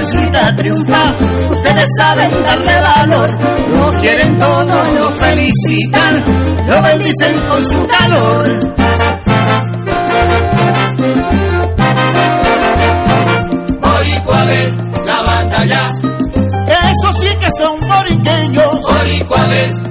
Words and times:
Jibarito 0.00 0.06
en 0.06 0.06
su 0.06 0.18
cita 0.18 0.54
triunfa, 0.54 1.14
ustedes 1.50 1.88
saben 1.98 2.30
darle 2.30 2.80
valor, 2.80 3.30
lo 3.76 4.00
quieren 4.00 4.36
todo, 4.36 4.92
lo 4.94 5.10
felicitan, 5.10 6.24
lo 6.66 6.82
bendicen 6.82 7.40
con 7.48 7.66
su 7.66 7.86
calor. 7.86 8.56
Boricua 13.80 14.44
de 14.46 14.76
la 15.04 15.64
ya, 15.66 15.90
Eso 15.90 17.12
sí 17.20 17.36
que 17.38 17.48
son 17.58 17.88
boriqueños, 17.88 18.82
Boricua 18.82 19.89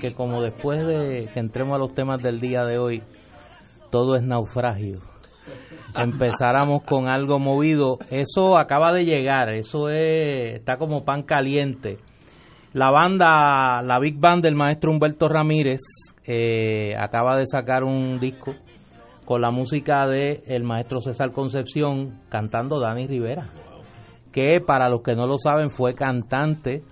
Que 0.00 0.14
como 0.14 0.42
después 0.42 0.86
de 0.86 1.28
que 1.32 1.40
entremos 1.40 1.76
a 1.76 1.78
los 1.78 1.94
temas 1.94 2.22
del 2.22 2.40
día 2.40 2.64
de 2.64 2.78
hoy, 2.78 3.02
todo 3.90 4.16
es 4.16 4.22
naufragio. 4.22 5.00
Empezáramos 5.96 6.82
con 6.82 7.08
algo 7.08 7.38
movido. 7.38 7.98
Eso 8.10 8.58
acaba 8.58 8.92
de 8.92 9.04
llegar, 9.04 9.48
eso 9.50 9.88
es, 9.88 10.56
está 10.56 10.76
como 10.76 11.04
pan 11.04 11.22
caliente. 11.22 11.98
La 12.72 12.90
banda, 12.90 13.80
la 13.82 13.98
Big 13.98 14.18
Band 14.18 14.42
del 14.42 14.54
maestro 14.54 14.90
Humberto 14.90 15.28
Ramírez, 15.28 15.80
eh, 16.24 16.94
acaba 16.98 17.38
de 17.38 17.46
sacar 17.46 17.82
un 17.82 18.20
disco 18.20 18.54
con 19.24 19.40
la 19.40 19.50
música 19.50 20.06
de 20.06 20.42
el 20.46 20.64
maestro 20.64 21.00
César 21.00 21.32
Concepción 21.32 22.20
cantando 22.28 22.78
Dani 22.80 23.06
Rivera 23.06 23.48
que 24.32 24.60
para 24.60 24.88
los 24.88 25.02
que 25.02 25.14
no 25.14 25.26
lo 25.26 25.36
saben 25.36 25.70
fue 25.70 25.94
cantante 25.94 26.82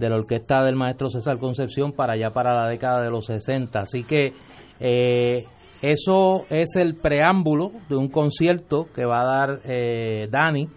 de 0.00 0.10
la 0.10 0.16
orquesta 0.16 0.64
del 0.64 0.74
maestro 0.74 1.08
César 1.08 1.38
Concepción 1.38 1.92
para 1.92 2.14
allá 2.14 2.30
para 2.30 2.54
la 2.54 2.68
década 2.68 3.02
de 3.02 3.10
los 3.10 3.26
60. 3.26 3.80
Así 3.80 4.02
que 4.02 4.32
eh, 4.80 5.44
eso 5.82 6.44
es 6.50 6.76
el 6.76 6.96
preámbulo 6.96 7.72
de 7.88 7.96
un 7.96 8.08
concierto 8.08 8.86
que 8.94 9.04
va 9.04 9.20
a 9.20 9.24
dar 9.24 9.60
eh, 9.64 10.28
Dani 10.30 10.68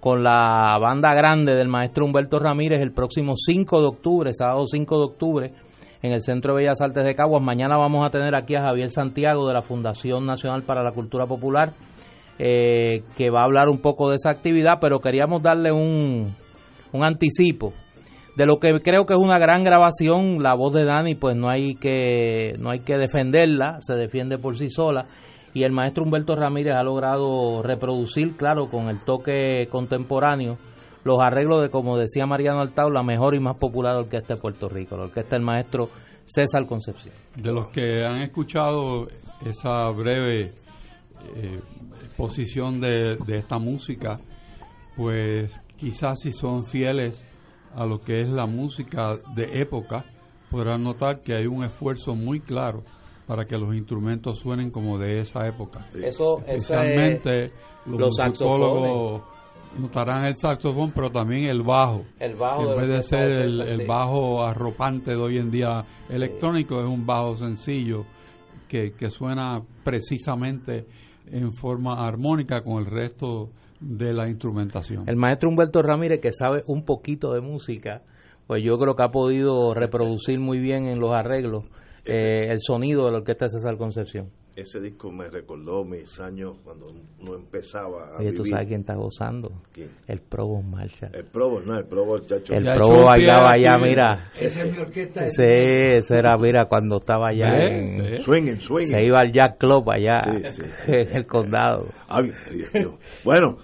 con 0.00 0.22
la 0.22 0.78
banda 0.80 1.12
grande 1.14 1.54
del 1.54 1.68
maestro 1.68 2.04
Humberto 2.04 2.38
Ramírez 2.38 2.80
el 2.80 2.92
próximo 2.92 3.32
5 3.34 3.80
de 3.80 3.86
octubre, 3.86 4.30
sábado 4.32 4.64
5 4.64 4.98
de 4.98 5.04
octubre, 5.04 5.52
en 6.02 6.12
el 6.12 6.22
Centro 6.22 6.54
de 6.54 6.62
Bellas 6.62 6.80
Artes 6.80 7.04
de 7.04 7.14
Caguas. 7.16 7.42
Mañana 7.42 7.76
vamos 7.76 8.06
a 8.06 8.10
tener 8.10 8.36
aquí 8.36 8.54
a 8.54 8.62
Javier 8.62 8.90
Santiago 8.90 9.48
de 9.48 9.54
la 9.54 9.62
Fundación 9.62 10.24
Nacional 10.24 10.62
para 10.62 10.84
la 10.84 10.92
Cultura 10.92 11.26
Popular 11.26 11.74
eh, 12.38 13.02
que 13.16 13.30
va 13.30 13.40
a 13.40 13.44
hablar 13.44 13.68
un 13.68 13.78
poco 13.78 14.10
de 14.10 14.16
esa 14.16 14.30
actividad, 14.30 14.74
pero 14.80 15.00
queríamos 15.00 15.42
darle 15.42 15.72
un, 15.72 16.36
un 16.92 17.04
anticipo 17.04 17.72
de 18.38 18.46
lo 18.46 18.60
que 18.60 18.72
creo 18.80 19.04
que 19.04 19.14
es 19.14 19.18
una 19.18 19.36
gran 19.36 19.64
grabación. 19.64 20.40
La 20.40 20.54
voz 20.54 20.72
de 20.72 20.84
Dani, 20.84 21.16
pues 21.16 21.34
no 21.34 21.50
hay 21.50 21.74
que 21.74 22.54
no 22.60 22.70
hay 22.70 22.80
que 22.80 22.96
defenderla, 22.96 23.78
se 23.80 23.94
defiende 23.94 24.38
por 24.38 24.56
sí 24.56 24.70
sola. 24.70 25.06
Y 25.54 25.64
el 25.64 25.72
maestro 25.72 26.04
Humberto 26.04 26.36
Ramírez 26.36 26.74
ha 26.76 26.84
logrado 26.84 27.62
reproducir, 27.64 28.36
claro, 28.36 28.66
con 28.70 28.90
el 28.90 29.00
toque 29.00 29.66
contemporáneo, 29.68 30.56
los 31.02 31.18
arreglos 31.20 31.62
de, 31.62 31.70
como 31.70 31.98
decía 31.98 32.26
Mariano 32.26 32.60
Altao, 32.60 32.90
la 32.90 33.02
mejor 33.02 33.34
y 33.34 33.40
más 33.40 33.56
popular 33.56 33.96
orquesta 33.96 34.34
de 34.34 34.40
Puerto 34.40 34.68
Rico, 34.68 34.96
la 34.96 35.04
orquesta 35.04 35.34
del 35.34 35.44
maestro 35.44 35.88
César 36.24 36.64
Concepción. 36.66 37.14
De 37.34 37.52
los 37.52 37.72
que 37.72 38.04
han 38.04 38.20
escuchado 38.20 39.08
esa 39.44 39.88
breve 39.90 40.52
eh, 41.34 41.60
exposición 42.04 42.80
de, 42.80 43.16
de 43.26 43.38
esta 43.38 43.58
música, 43.58 44.20
pues 44.96 45.60
quizás 45.76 46.20
si 46.20 46.32
son 46.32 46.66
fieles 46.66 47.26
a 47.74 47.86
lo 47.86 48.00
que 48.00 48.20
es 48.20 48.28
la 48.28 48.46
música 48.46 49.16
de 49.34 49.60
época, 49.60 50.04
podrán 50.50 50.82
notar 50.82 51.22
que 51.22 51.34
hay 51.34 51.46
un 51.46 51.64
esfuerzo 51.64 52.14
muy 52.14 52.40
claro 52.40 52.82
para 53.26 53.44
que 53.44 53.58
los 53.58 53.74
instrumentos 53.74 54.38
suenen 54.38 54.70
como 54.70 54.98
de 54.98 55.20
esa 55.20 55.46
época. 55.46 55.86
Eso, 55.94 56.38
Especialmente 56.46 57.52
los, 57.86 58.00
los 58.00 58.18
musicólogos 58.18 59.22
notarán 59.78 60.24
el 60.24 60.34
saxofón, 60.34 60.92
pero 60.92 61.10
también 61.10 61.44
el 61.44 61.62
bajo. 61.62 62.02
el 62.18 62.34
bajo 62.36 62.72
en 62.72 62.80
vez 62.80 62.88
de 62.88 63.02
ser 63.02 63.22
el, 63.22 63.60
el 63.60 63.86
bajo 63.86 64.42
arropante 64.42 65.10
de 65.10 65.16
hoy 65.16 65.38
en 65.38 65.50
día 65.50 65.84
electrónico, 66.08 66.80
es 66.80 66.86
un 66.86 67.04
bajo 67.04 67.36
sencillo 67.36 68.04
que, 68.66 68.92
que 68.92 69.10
suena 69.10 69.60
precisamente 69.84 70.86
en 71.26 71.52
forma 71.52 72.06
armónica 72.06 72.62
con 72.62 72.78
el 72.78 72.86
resto 72.86 73.50
de 73.80 74.12
la 74.12 74.28
instrumentación. 74.28 75.04
El 75.08 75.16
maestro 75.16 75.48
Humberto 75.48 75.82
Ramírez, 75.82 76.20
que 76.20 76.32
sabe 76.32 76.62
un 76.66 76.84
poquito 76.84 77.32
de 77.32 77.40
música, 77.40 78.02
pues 78.46 78.62
yo 78.62 78.78
creo 78.78 78.96
que 78.96 79.02
ha 79.02 79.10
podido 79.10 79.74
reproducir 79.74 80.40
muy 80.40 80.58
bien 80.58 80.86
en 80.86 81.00
los 81.00 81.14
arreglos 81.14 81.64
eh, 82.04 82.50
el 82.50 82.58
sonido 82.60 83.04
de 83.06 83.12
la 83.12 83.18
orquesta 83.18 83.44
de 83.46 83.50
César 83.50 83.76
Concepción. 83.76 84.30
Ese 84.56 84.80
disco 84.80 85.12
me 85.12 85.28
recordó 85.28 85.84
mis 85.84 86.18
años 86.18 86.54
cuando 86.64 86.86
uno 87.20 87.34
empezaba 87.36 88.08
a 88.08 88.18
Oye, 88.18 88.32
¿tú 88.32 88.42
vivir. 88.42 88.54
sabes 88.54 88.66
quién 88.66 88.80
está 88.80 88.96
gozando? 88.96 89.52
¿Quién? 89.72 89.88
El 90.08 90.18
Provo 90.20 90.60
Marshall. 90.62 91.14
El 91.14 91.26
Provo, 91.26 91.60
no, 91.60 91.78
el 91.78 91.84
Provo, 91.86 92.16
el 92.16 92.26
chacho. 92.26 92.54
El 92.54 92.64
Ya 92.64 92.74
Provo 92.74 93.04
bailaba 93.06 93.52
aquí. 93.52 93.64
allá, 93.66 93.78
mira. 93.78 94.30
Esa 94.40 94.62
es 94.62 94.72
mi 94.72 94.78
orquesta. 94.78 95.28
Sí, 95.30 95.42
ese 95.44 96.18
era, 96.18 96.36
mira, 96.38 96.64
cuando 96.64 96.96
estaba 96.96 97.28
allá 97.28 97.52
¿Ve? 97.52 97.78
en... 97.78 97.98
¿Ve? 97.98 98.22
Swinging, 98.24 98.60
swinging. 98.60 98.88
Se 98.98 99.04
iba 99.04 99.20
al 99.20 99.32
Jack 99.32 99.58
Club 99.58 99.88
allá 99.92 100.24
Sí, 100.24 100.48
sí. 100.48 100.62
en 100.92 101.16
el 101.18 101.26
condado. 101.26 101.86
Ay, 102.08 102.32
Dios 102.52 102.74
mío. 102.74 102.98
Bueno, 103.24 103.58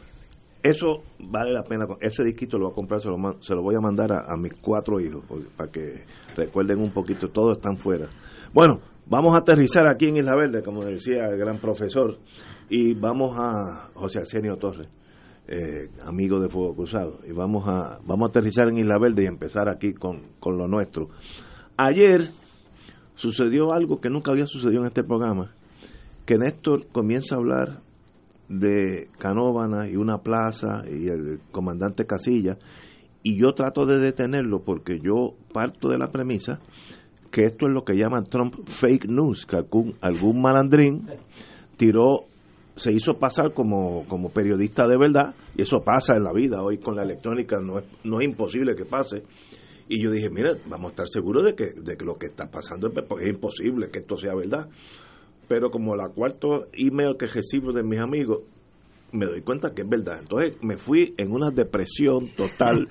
eso 0.65 1.03
vale 1.19 1.53
la 1.53 1.63
pena. 1.63 1.87
Ese 2.01 2.25
disquito 2.25 2.57
lo 2.57 2.65
voy 2.65 2.73
a 2.73 2.75
comprar, 2.75 3.01
se 3.03 3.09
lo, 3.09 3.17
se 3.43 3.55
lo 3.55 3.61
voy 3.61 3.75
a 3.75 3.81
mandar 3.81 4.13
a, 4.13 4.35
mis 4.39 4.55
cuatro 4.55 4.99
hijos 4.99 5.23
para 5.59 5.71
que 5.71 6.07
recuerden 6.35 6.81
un 6.81 6.91
poquito. 6.91 7.29
Todos 7.29 7.59
están 7.59 7.77
fuera. 7.77 8.09
Bueno, 8.55 8.81
vamos 9.05 9.35
a 9.35 9.41
aterrizar 9.41 9.87
aquí 9.87 10.07
en 10.07 10.17
Isla 10.17 10.35
Verde, 10.35 10.63
como 10.63 10.83
decía 10.83 11.27
el 11.27 11.37
gran 11.37 11.59
profesor, 11.59 12.19
y 12.71 12.95
vamos 12.95 13.37
a 13.39 13.91
José 13.93 14.21
Arsenio 14.21 14.57
Torres, 14.57 14.89
eh, 15.49 15.91
amigo 16.03 16.41
de 16.41 16.49
Fuego 16.49 16.75
Cruzado, 16.75 17.21
y 17.29 17.33
vamos 17.33 17.69
a 17.69 17.99
vamos 18.07 18.29
a 18.29 18.31
aterrizar 18.31 18.69
en 18.69 18.79
Isla 18.79 18.99
Verde 18.99 19.25
y 19.25 19.27
empezar 19.27 19.69
aquí 19.69 19.93
con, 19.93 20.33
con 20.41 20.57
lo 20.57 20.67
nuestro. 20.67 21.11
Ayer 21.77 22.31
sucedió 23.17 23.75
algo 23.75 24.01
que 24.01 24.09
nunca 24.09 24.31
había 24.33 24.47
sucedido 24.47 24.81
en 24.81 24.87
este 24.87 25.05
programa, 25.05 25.55
que 26.25 26.39
Néstor 26.39 26.87
comienza 26.87 27.35
a 27.35 27.39
hablar 27.39 27.84
de 28.49 29.09
Canóvana 29.19 29.89
y 29.89 29.97
una 29.97 30.19
plaza 30.19 30.85
y 30.87 31.09
el 31.09 31.41
comandante 31.51 32.07
Casilla 32.07 32.59
y 33.23 33.41
yo 33.41 33.55
trato 33.55 33.87
de 33.87 33.99
detenerlo 33.99 34.63
porque 34.63 34.99
yo 35.01 35.35
parto 35.53 35.89
de 35.89 35.99
la 35.99 36.11
premisa 36.11 36.61
que 37.31 37.47
esto 37.47 37.67
es 37.67 37.73
lo 37.73 37.85
que 37.85 37.97
llaman 37.97 38.25
Trump 38.25 38.55
fake 38.69 39.09
news, 39.09 39.45
que 39.45 39.57
algún, 39.57 39.97
algún 40.01 40.41
malandrín 40.41 41.09
tiró 41.77 42.27
se 42.77 42.93
hizo 42.93 43.15
pasar 43.15 43.53
como, 43.53 44.05
como 44.07 44.31
periodista 44.31 44.87
de 44.87 44.97
verdad, 44.97 45.35
y 45.57 45.63
eso 45.63 45.79
pasa 45.85 46.17
en 46.17 46.25
la 46.25 46.33
vida, 46.33 46.63
hoy 46.63 46.79
con 46.79 46.97
la 46.97 47.03
electrónica 47.03 47.59
no 47.61 47.79
es, 47.79 47.85
no 48.05 48.21
es 48.21 48.27
imposible 48.27 48.75
que 48.75 48.85
pase. 48.85 49.23
Y 49.89 50.03
yo 50.03 50.11
dije, 50.11 50.31
mira, 50.31 50.53
vamos 50.67 50.87
a 50.87 50.91
estar 50.91 51.09
seguros 51.09 51.45
de 51.45 51.55
que, 51.55 51.73
de 51.77 51.97
que 51.97 52.05
lo 52.05 52.15
que 52.15 52.27
está 52.27 52.51
pasando 52.51 52.89
es, 52.89 52.95
porque 53.07 53.25
es 53.25 53.31
imposible 53.31 53.91
que 53.91 53.99
esto 53.99 54.17
sea 54.17 54.35
verdad. 54.35 54.69
Pero 55.49 55.71
como 55.71 55.97
la 55.97 56.09
cuarto 56.09 56.67
email 56.73 57.17
que 57.19 57.27
recibo 57.27 57.73
de 57.73 57.83
mis 57.83 58.01
amigos, 58.01 58.41
me 59.13 59.27
doy 59.27 59.43
cuenta 59.43 59.73
que 59.75 59.83
es 59.83 59.89
verdad. 59.89 60.19
Entonces 60.21 60.55
me 60.63 60.77
fui 60.77 61.15
en 61.17 61.33
una 61.33 61.51
depresión 61.51 62.29
total 62.37 62.89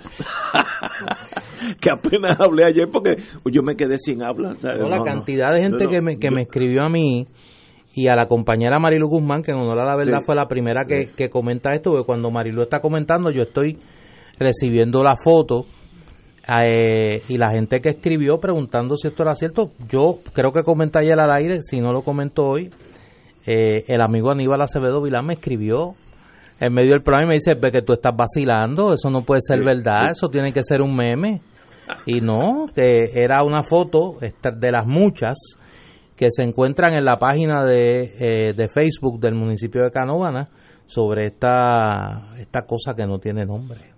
que 1.82 1.90
apenas 1.90 2.40
hablé 2.40 2.66
ayer 2.66 2.88
porque 2.92 3.16
yo 3.52 3.62
me 3.62 3.76
quedé 3.76 3.98
sin 4.00 4.24
habla. 4.24 4.56
la 4.62 5.04
cantidad 5.04 5.54
de 5.54 5.62
gente 5.62 5.88
que, 5.88 6.02
me, 6.02 6.18
que 6.18 6.32
me 6.32 6.44
escribió 6.44 6.84
a 6.84 6.90
mí 6.90 7.28
y 7.94 8.08
a 8.08 8.16
la 8.16 8.26
compañera 8.28 8.80
Marilu 8.80 9.08
Guzmán, 9.08 9.44
que 9.44 9.52
en 9.52 9.58
honor 9.58 9.80
a 9.80 9.86
la 9.86 9.96
verdad 9.96 10.22
fue 10.26 10.36
la 10.36 10.48
primera 10.48 10.86
que, 10.86 11.12
que 11.16 11.30
comenta 11.30 11.74
esto, 11.74 11.92
porque 11.92 12.06
cuando 12.06 12.32
Marilu 12.32 12.64
está 12.64 12.80
comentando 12.80 13.30
yo 13.30 13.44
estoy 13.44 13.78
recibiendo 14.40 15.04
la 15.04 15.16
foto 15.24 15.66
eh, 16.48 17.24
y 17.30 17.38
la 17.38 17.51
gente 17.51 17.80
que 17.80 17.90
escribió 17.90 18.40
preguntando 18.40 18.98
si 18.98 19.07
esto 19.07 19.24
era 19.24 19.36
cierto, 19.36 19.72
yo 19.88 20.19
creo 20.34 20.51
que 20.51 20.63
comenté 20.63 21.00
ayer 21.00 21.19
al 21.19 21.31
aire, 21.31 21.62
si 21.62 21.80
no 21.80 21.94
lo 21.94 22.01
comento 22.01 22.45
hoy, 22.45 22.69
eh, 23.45 23.86
el 23.88 24.01
amigo 24.01 24.31
Aníbal 24.31 24.62
Acevedo 24.62 25.01
Vilán 25.01 25.25
me 25.25 25.34
escribió 25.36 25.95
en 26.60 26.74
medio 26.74 26.92
del 26.92 27.01
programa 27.01 27.28
y 27.28 27.30
me 27.30 27.36
dice 27.36 27.57
que 27.72 27.81
tú 27.81 27.94
estás 27.94 28.13
vacilando, 28.16 28.94
eso 28.94 29.10
no 29.10 29.24
puede 29.24 29.42
ser 29.42 29.63
verdad, 29.63 30.12
eso 30.12 30.30
tiene 30.30 30.51
que 30.51 30.63
ser 30.63 30.81
un 30.81 30.95
meme. 30.95 31.42
Y 32.06 32.22
no, 32.22 32.68
que 32.74 33.12
era 33.13 33.44
una 33.44 33.63
foto 33.63 34.18
de 34.19 34.72
las 34.72 34.86
muchas 34.86 35.38
que 36.16 36.30
se 36.31 36.44
encuentran 36.44 36.94
en 36.94 37.04
la 37.04 37.18
página 37.18 37.66
de, 37.66 38.13
eh, 38.18 38.54
de 38.54 38.68
Facebook 38.69 39.19
del 39.19 39.36
municipio 39.36 39.84
de 39.84 39.92
Canóvana 39.92 40.50
sobre 40.86 41.25
esta, 41.25 42.34
esta 42.38 42.62
cosa 42.62 42.94
que 42.95 43.06
no 43.06 43.19
tiene 43.19 43.45
nombre. 43.45 43.93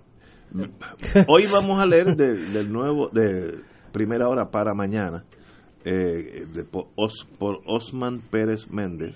Hoy 1.28 1.46
vamos 1.52 1.82
a 1.82 1.86
leer 1.86 2.16
del 2.16 2.72
nuevo, 2.72 3.10
de 3.10 3.60
primera 3.92 4.28
hora 4.28 4.52
para 4.52 4.74
mañana, 4.74 5.26
eh, 5.84 6.46
de, 6.52 6.64
por, 6.64 6.88
Osman 7.66 8.22
Pérez 8.22 8.70
Méndez, 8.70 9.16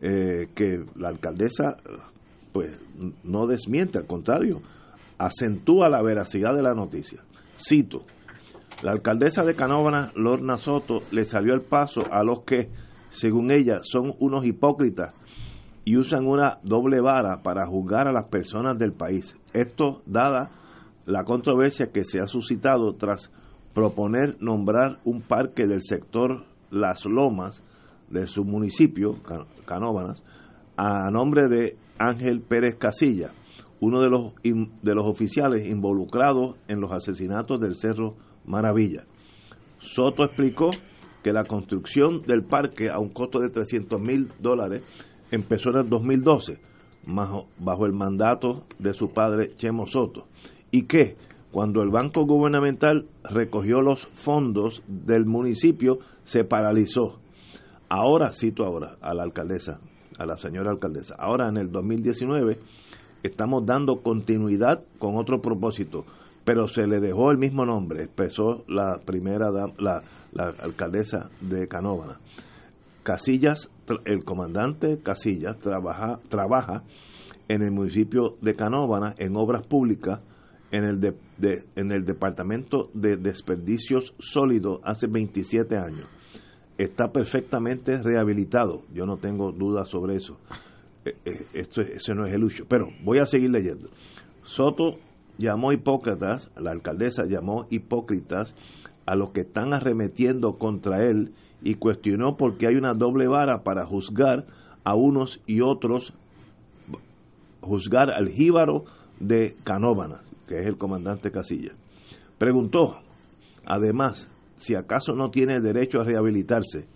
eh, 0.00 0.48
que 0.54 0.84
la 0.96 1.08
alcaldesa 1.08 1.76
pues 2.52 2.78
no 3.22 3.46
desmiente, 3.46 3.98
al 3.98 4.06
contrario, 4.06 4.62
acentúa 5.18 5.88
la 5.88 6.02
veracidad 6.02 6.54
de 6.54 6.62
la 6.62 6.74
noticia. 6.74 7.22
Cito, 7.58 8.06
la 8.82 8.92
alcaldesa 8.92 9.44
de 9.44 9.54
Canóvana, 9.54 10.12
Lorna 10.14 10.56
Soto, 10.56 11.02
le 11.10 11.24
salió 11.24 11.54
el 11.54 11.62
paso 11.62 12.02
a 12.10 12.22
los 12.22 12.44
que, 12.44 12.70
según 13.10 13.52
ella, 13.52 13.80
son 13.82 14.14
unos 14.20 14.46
hipócritas 14.46 15.14
y 15.84 15.96
usan 15.96 16.26
una 16.26 16.58
doble 16.62 17.00
vara 17.00 17.42
para 17.42 17.66
juzgar 17.66 18.08
a 18.08 18.12
las 18.12 18.24
personas 18.24 18.78
del 18.78 18.92
país. 18.92 19.36
Esto 19.52 20.02
dada 20.06 20.50
la 21.06 21.24
controversia 21.24 21.92
que 21.92 22.04
se 22.04 22.20
ha 22.20 22.26
suscitado 22.26 22.94
tras 22.94 23.30
proponer 23.72 24.36
nombrar 24.40 24.98
un 25.04 25.22
parque 25.22 25.66
del 25.66 25.82
sector 25.82 26.44
Las 26.70 27.04
Lomas 27.04 27.62
de 28.10 28.26
su 28.26 28.44
municipio, 28.44 29.16
Canóvanas, 29.64 30.22
a 30.76 31.10
nombre 31.10 31.48
de 31.48 31.76
Ángel 31.98 32.40
Pérez 32.40 32.76
Casilla, 32.76 33.32
uno 33.80 34.00
de 34.00 34.08
los, 34.08 34.32
de 34.42 34.94
los 34.94 35.06
oficiales 35.06 35.66
involucrados 35.66 36.56
en 36.68 36.80
los 36.80 36.92
asesinatos 36.92 37.60
del 37.60 37.76
Cerro 37.76 38.16
maravilla. 38.44 39.04
Soto 39.78 40.24
explicó 40.24 40.70
que 41.22 41.32
la 41.32 41.44
construcción 41.44 42.22
del 42.22 42.44
parque 42.44 42.88
a 42.88 42.98
un 42.98 43.10
costo 43.10 43.40
de 43.40 43.50
300 43.50 44.00
mil 44.00 44.32
dólares 44.40 44.82
empezó 45.30 45.70
en 45.70 45.78
el 45.78 45.88
2012 45.88 46.58
bajo 47.06 47.86
el 47.86 47.92
mandato 47.92 48.64
de 48.78 48.92
su 48.92 49.10
padre 49.10 49.54
Chemo 49.56 49.86
Soto 49.86 50.26
y 50.70 50.82
que 50.82 51.16
cuando 51.52 51.82
el 51.82 51.90
banco 51.90 52.26
gubernamental 52.26 53.06
recogió 53.24 53.80
los 53.80 54.06
fondos 54.08 54.82
del 54.86 55.24
municipio 55.24 56.00
se 56.24 56.44
paralizó. 56.44 57.18
Ahora, 57.88 58.32
cito 58.32 58.64
ahora 58.64 58.96
a 59.00 59.14
la 59.14 59.22
alcaldesa, 59.22 59.80
a 60.18 60.26
la 60.26 60.36
señora 60.36 60.70
alcaldesa, 60.70 61.14
ahora 61.18 61.48
en 61.48 61.56
el 61.56 61.70
2019 61.70 62.58
estamos 63.22 63.64
dando 63.64 64.02
continuidad 64.02 64.82
con 64.98 65.16
otro 65.16 65.40
propósito, 65.40 66.04
pero 66.44 66.68
se 66.68 66.86
le 66.86 67.00
dejó 67.00 67.30
el 67.30 67.38
mismo 67.38 67.64
nombre, 67.64 68.02
expresó 68.02 68.64
la 68.68 68.98
primera 69.04 69.50
la, 69.50 70.02
la 70.32 70.48
alcaldesa 70.60 71.30
de 71.40 71.68
Canóvana. 71.68 72.20
Casillas, 73.02 73.70
el 74.04 74.24
comandante 74.24 74.98
Casillas 75.02 75.58
trabaja, 75.58 76.18
trabaja 76.28 76.82
en 77.48 77.62
el 77.62 77.70
municipio 77.70 78.36
de 78.42 78.54
Canóvana 78.54 79.14
en 79.18 79.36
obras 79.36 79.66
públicas 79.66 80.20
en 80.70 80.84
el, 80.84 81.00
de, 81.00 81.14
en 81.76 81.92
el 81.92 82.04
Departamento 82.04 82.90
de 82.94 83.16
Desperdicios 83.16 84.14
Sólidos 84.18 84.80
hace 84.84 85.06
27 85.06 85.76
años. 85.76 86.06
Está 86.78 87.10
perfectamente 87.10 88.02
rehabilitado, 88.02 88.82
yo 88.92 89.06
no 89.06 89.16
tengo 89.16 89.52
dudas 89.52 89.88
sobre 89.88 90.16
eso. 90.16 90.38
Eh, 91.04 91.14
eh, 91.24 91.46
esto, 91.54 91.80
ese 91.80 92.14
no 92.14 92.26
es 92.26 92.34
el 92.34 92.44
uso, 92.44 92.64
pero 92.68 92.88
voy 93.04 93.18
a 93.18 93.26
seguir 93.26 93.50
leyendo. 93.50 93.88
Soto 94.42 94.98
llamó 95.38 95.72
hipócritas, 95.72 96.50
la 96.56 96.72
alcaldesa 96.72 97.24
llamó 97.26 97.66
hipócritas 97.70 98.54
a 99.06 99.14
los 99.14 99.30
que 99.30 99.42
están 99.42 99.72
arremetiendo 99.72 100.58
contra 100.58 101.04
él 101.04 101.32
y 101.62 101.74
cuestionó 101.74 102.36
por 102.36 102.58
qué 102.58 102.66
hay 102.66 102.74
una 102.74 102.94
doble 102.94 103.28
vara 103.28 103.62
para 103.62 103.86
juzgar 103.86 104.46
a 104.84 104.94
unos 104.94 105.40
y 105.46 105.60
otros, 105.60 106.12
juzgar 107.60 108.10
al 108.10 108.28
jíbaro 108.28 108.84
de 109.20 109.56
Canóvanas, 109.64 110.25
que 110.46 110.60
es 110.60 110.66
el 110.66 110.76
comandante 110.76 111.30
Casilla. 111.30 111.72
Preguntó, 112.38 112.98
además, 113.64 114.28
si 114.56 114.74
acaso 114.74 115.12
no 115.12 115.30
tiene 115.30 115.60
derecho 115.60 116.00
a 116.00 116.04
rehabilitarse, 116.04 116.86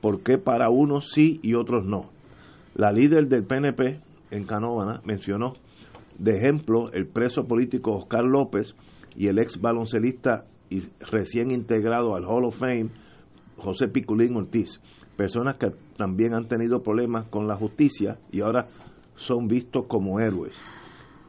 ¿por 0.00 0.22
qué 0.22 0.38
para 0.38 0.70
unos 0.70 1.10
sí 1.12 1.40
y 1.42 1.54
otros 1.54 1.84
no? 1.84 2.10
La 2.74 2.92
líder 2.92 3.28
del 3.28 3.44
PNP 3.44 4.00
en 4.30 4.44
Canóvana 4.44 5.00
mencionó 5.04 5.54
de 6.20 6.36
ejemplo, 6.36 6.92
el 6.92 7.06
preso 7.06 7.44
político 7.44 7.96
Oscar 7.96 8.24
López 8.24 8.74
y 9.16 9.28
el 9.28 9.38
ex 9.38 9.58
baloncelista 9.58 10.44
y 10.68 10.82
recién 11.00 11.50
integrado 11.50 12.14
al 12.14 12.26
Hall 12.26 12.44
of 12.44 12.58
Fame, 12.58 12.90
José 13.56 13.88
Piculín 13.88 14.36
Ortiz, 14.36 14.80
personas 15.16 15.56
que 15.56 15.72
también 15.96 16.34
han 16.34 16.46
tenido 16.46 16.82
problemas 16.82 17.26
con 17.28 17.48
la 17.48 17.56
justicia 17.56 18.18
y 18.30 18.42
ahora 18.42 18.68
son 19.16 19.48
vistos 19.48 19.86
como 19.86 20.20
héroes. 20.20 20.54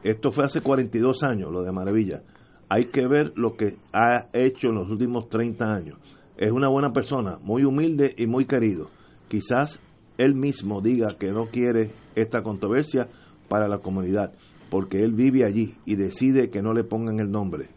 Esto 0.02 0.30
fue 0.30 0.44
hace 0.44 0.60
42 0.60 1.22
años, 1.22 1.52
lo 1.52 1.62
de 1.62 1.72
Maravilla. 1.72 2.22
Hay 2.68 2.86
que 2.86 3.06
ver 3.06 3.32
lo 3.36 3.56
que 3.56 3.76
ha 3.92 4.28
hecho 4.32 4.68
en 4.68 4.76
los 4.76 4.90
últimos 4.90 5.28
30 5.28 5.64
años. 5.64 5.98
Es 6.36 6.50
una 6.50 6.68
buena 6.68 6.92
persona, 6.92 7.38
muy 7.42 7.64
humilde 7.64 8.14
y 8.16 8.26
muy 8.26 8.46
querido. 8.46 8.88
Quizás 9.28 9.80
él 10.18 10.34
mismo 10.34 10.80
diga 10.80 11.08
que 11.18 11.30
no 11.30 11.46
quiere 11.46 11.90
esta 12.14 12.42
controversia 12.42 13.08
para 13.48 13.68
la 13.68 13.78
comunidad 13.78 14.32
porque 14.72 15.04
él 15.04 15.12
vive 15.12 15.44
allí 15.44 15.74
y 15.84 15.96
decide 15.96 16.48
que 16.48 16.62
no 16.62 16.72
le 16.72 16.82
pongan 16.82 17.20
el 17.20 17.30
nombre. 17.30 17.68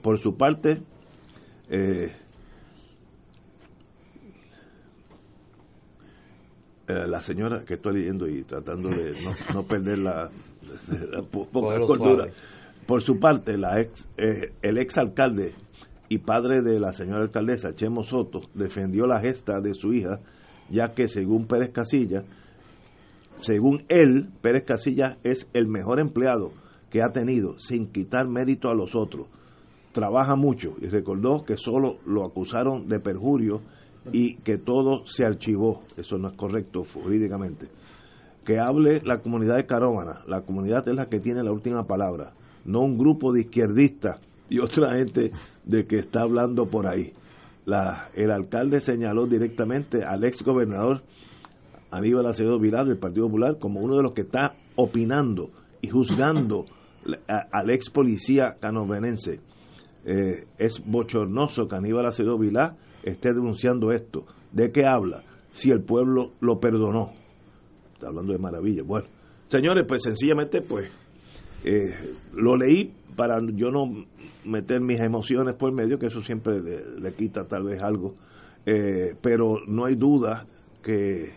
Por 0.00 0.18
su 0.18 0.38
parte, 0.38 0.80
eh, 1.68 2.10
eh, 6.88 7.06
la 7.06 7.20
señora 7.20 7.66
que 7.66 7.74
estoy 7.74 7.98
leyendo 7.98 8.26
y 8.26 8.44
tratando 8.44 8.88
de 8.88 9.12
no, 9.52 9.62
perder 9.64 9.98
la, 9.98 10.30
Por 12.86 13.02
su 13.02 13.18
parte, 13.18 13.56
la 13.56 13.80
ex, 13.80 14.08
eh, 14.16 14.52
el 14.60 14.78
ex 14.78 14.98
alcalde 14.98 15.54
y 16.08 16.18
padre 16.18 16.62
de 16.62 16.80
la 16.80 16.92
señora 16.92 17.22
alcaldesa, 17.22 17.74
Chemo 17.74 18.02
Soto, 18.02 18.40
defendió 18.54 19.06
la 19.06 19.20
gesta 19.20 19.60
de 19.60 19.72
su 19.72 19.94
hija, 19.94 20.18
ya 20.68 20.92
que 20.94 21.08
según 21.08 21.46
Pérez 21.46 21.70
Casilla, 21.70 22.24
según 23.40 23.84
él, 23.88 24.28
Pérez 24.40 24.64
Casillas 24.64 25.16
es 25.24 25.48
el 25.52 25.66
mejor 25.66 26.00
empleado 26.00 26.52
que 26.90 27.02
ha 27.02 27.12
tenido, 27.12 27.58
sin 27.58 27.90
quitar 27.90 28.28
mérito 28.28 28.68
a 28.68 28.74
los 28.74 28.94
otros. 28.94 29.26
Trabaja 29.92 30.36
mucho 30.36 30.74
y 30.80 30.86
recordó 30.86 31.44
que 31.44 31.56
solo 31.56 31.98
lo 32.06 32.24
acusaron 32.24 32.88
de 32.88 33.00
perjurio 33.00 33.62
y 34.12 34.36
que 34.36 34.58
todo 34.58 35.06
se 35.06 35.24
archivó. 35.24 35.82
Eso 35.96 36.18
no 36.18 36.28
es 36.28 36.36
correcto 36.36 36.84
jurídicamente. 36.84 37.68
Que 38.44 38.58
hable 38.58 39.00
la 39.04 39.18
comunidad 39.18 39.56
de 39.56 39.66
Carómana. 39.66 40.20
La 40.26 40.42
comunidad 40.42 40.88
es 40.88 40.94
la 40.94 41.06
que 41.06 41.20
tiene 41.20 41.42
la 41.42 41.52
última 41.52 41.86
palabra, 41.86 42.32
no 42.64 42.80
un 42.80 42.98
grupo 42.98 43.32
de 43.32 43.42
izquierdistas 43.42 44.20
y 44.48 44.58
otra 44.58 44.94
gente 44.96 45.30
de 45.64 45.86
que 45.86 45.98
está 45.98 46.22
hablando 46.22 46.66
por 46.66 46.86
ahí. 46.86 47.12
La, 47.64 48.10
el 48.14 48.30
alcalde 48.30 48.80
señaló 48.80 49.26
directamente 49.26 50.04
al 50.04 50.24
ex 50.24 50.42
gobernador 50.42 51.02
Aníbal 51.92 52.26
Acevedo 52.26 52.58
Vilá 52.58 52.84
del 52.84 52.98
Partido 52.98 53.26
Popular 53.26 53.58
como 53.58 53.80
uno 53.80 53.96
de 53.96 54.02
los 54.02 54.12
que 54.12 54.22
está 54.22 54.54
opinando 54.76 55.50
y 55.80 55.88
juzgando 55.88 56.64
al 57.28 57.70
ex 57.70 57.90
policía 57.90 58.56
canovenense. 58.60 59.40
Eh, 60.04 60.46
es 60.58 60.82
bochornoso 60.84 61.68
que 61.68 61.76
Aníbal 61.76 62.06
Acevedo 62.06 62.38
Vilá 62.38 62.76
esté 63.02 63.32
denunciando 63.32 63.92
esto. 63.92 64.24
¿De 64.50 64.72
qué 64.72 64.86
habla? 64.86 65.22
Si 65.52 65.70
el 65.70 65.82
pueblo 65.82 66.32
lo 66.40 66.60
perdonó. 66.60 67.12
Hablando 68.04 68.32
de 68.32 68.38
maravilla. 68.38 68.82
Bueno, 68.82 69.06
señores, 69.48 69.84
pues 69.86 70.02
sencillamente, 70.02 70.62
pues, 70.62 70.90
eh, 71.64 71.94
lo 72.34 72.56
leí 72.56 72.92
para 73.16 73.38
yo 73.54 73.70
no 73.70 74.06
meter 74.44 74.80
mis 74.80 75.00
emociones 75.00 75.54
por 75.54 75.72
medio, 75.72 75.98
que 75.98 76.06
eso 76.06 76.22
siempre 76.22 76.60
le, 76.60 77.12
quita 77.12 77.46
tal 77.46 77.64
vez 77.64 77.82
algo, 77.82 78.14
eh, 78.66 79.14
pero 79.20 79.58
no 79.66 79.84
hay 79.84 79.94
duda 79.94 80.46
que 80.82 81.32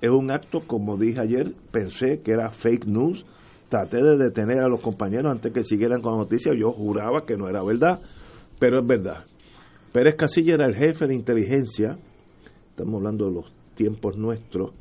es 0.00 0.10
un 0.10 0.30
acto, 0.30 0.60
como 0.66 0.96
dije 0.96 1.20
ayer, 1.20 1.54
pensé 1.70 2.20
que 2.22 2.32
era 2.32 2.50
fake 2.50 2.86
news, 2.86 3.26
traté 3.68 4.02
de 4.02 4.16
detener 4.16 4.60
a 4.60 4.68
los 4.68 4.80
compañeros 4.80 5.30
antes 5.30 5.52
que 5.52 5.62
siguieran 5.62 6.00
con 6.00 6.12
la 6.12 6.18
noticia, 6.18 6.52
yo 6.54 6.72
juraba 6.72 7.24
que 7.26 7.36
no 7.36 7.48
era 7.48 7.62
verdad, 7.62 8.00
pero 8.58 8.80
es 8.80 8.86
verdad. 8.86 9.24
Pérez 9.92 10.16
Casilla 10.16 10.54
era 10.54 10.66
el 10.66 10.74
jefe 10.74 11.06
de 11.06 11.14
inteligencia, 11.14 11.98
estamos 12.70 12.94
hablando 12.96 13.26
de 13.26 13.34
los 13.34 13.52
tiempos 13.74 14.16
nuestros, 14.16 14.72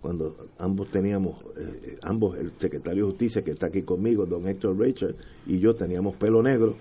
cuando 0.00 0.34
ambos 0.58 0.90
teníamos, 0.90 1.40
eh, 1.56 1.98
ambos, 2.02 2.38
el 2.38 2.52
secretario 2.56 3.04
de 3.04 3.10
Justicia 3.10 3.42
que 3.42 3.50
está 3.50 3.66
aquí 3.66 3.82
conmigo, 3.82 4.26
don 4.26 4.46
Héctor 4.48 4.78
Rachel, 4.78 5.16
y 5.46 5.58
yo 5.58 5.74
teníamos 5.74 6.16
pelo 6.16 6.42
negro. 6.42 6.76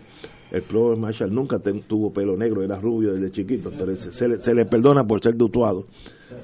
El 0.51 0.63
Pro 0.63 0.95
Marshall 0.97 1.31
nunca 1.31 1.59
tuvo 1.59 2.11
pelo 2.11 2.35
negro, 2.35 2.63
era 2.63 2.79
rubio 2.79 3.13
desde 3.13 3.29
chiquito, 3.29 3.71
pero 3.77 3.95
se, 3.95 4.27
le, 4.27 4.37
se 4.37 4.55
le 4.55 4.65
perdona 4.65 5.05
por 5.05 5.21
ser 5.21 5.35
dutuado. 5.35 5.85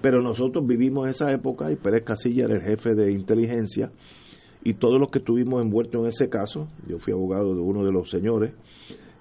Pero 0.01 0.21
nosotros 0.21 0.65
vivimos 0.67 1.09
esa 1.09 1.31
época 1.31 1.71
y 1.71 1.75
Pérez 1.75 2.03
Casilla 2.03 2.45
era 2.45 2.55
el 2.55 2.61
jefe 2.61 2.93
de 2.93 3.11
inteligencia 3.11 3.91
y 4.65 4.73
todos 4.73 4.99
los 4.99 5.11
que 5.11 5.19
estuvimos 5.19 5.61
envueltos 5.61 6.01
en 6.01 6.07
ese 6.07 6.27
caso, 6.27 6.67
yo 6.87 6.97
fui 6.97 7.13
abogado 7.13 7.53
de 7.53 7.61
uno 7.61 7.85
de 7.85 7.91
los 7.91 8.09
señores, 8.09 8.51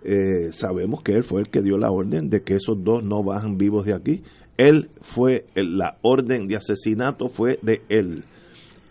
eh, 0.02 0.50
sabemos 0.52 1.02
que 1.02 1.12
él 1.12 1.22
fue 1.22 1.42
el 1.42 1.48
que 1.48 1.60
dio 1.60 1.76
la 1.76 1.90
orden 1.90 2.30
de 2.30 2.42
que 2.42 2.54
esos 2.54 2.82
dos 2.82 3.04
no 3.04 3.22
bajan 3.22 3.58
vivos 3.58 3.84
de 3.84 3.92
aquí 3.92 4.22
él 4.56 4.90
fue, 5.00 5.46
la 5.54 5.98
orden 6.02 6.46
de 6.46 6.56
asesinato 6.56 7.28
fue 7.28 7.58
de 7.62 7.82
él. 7.88 8.24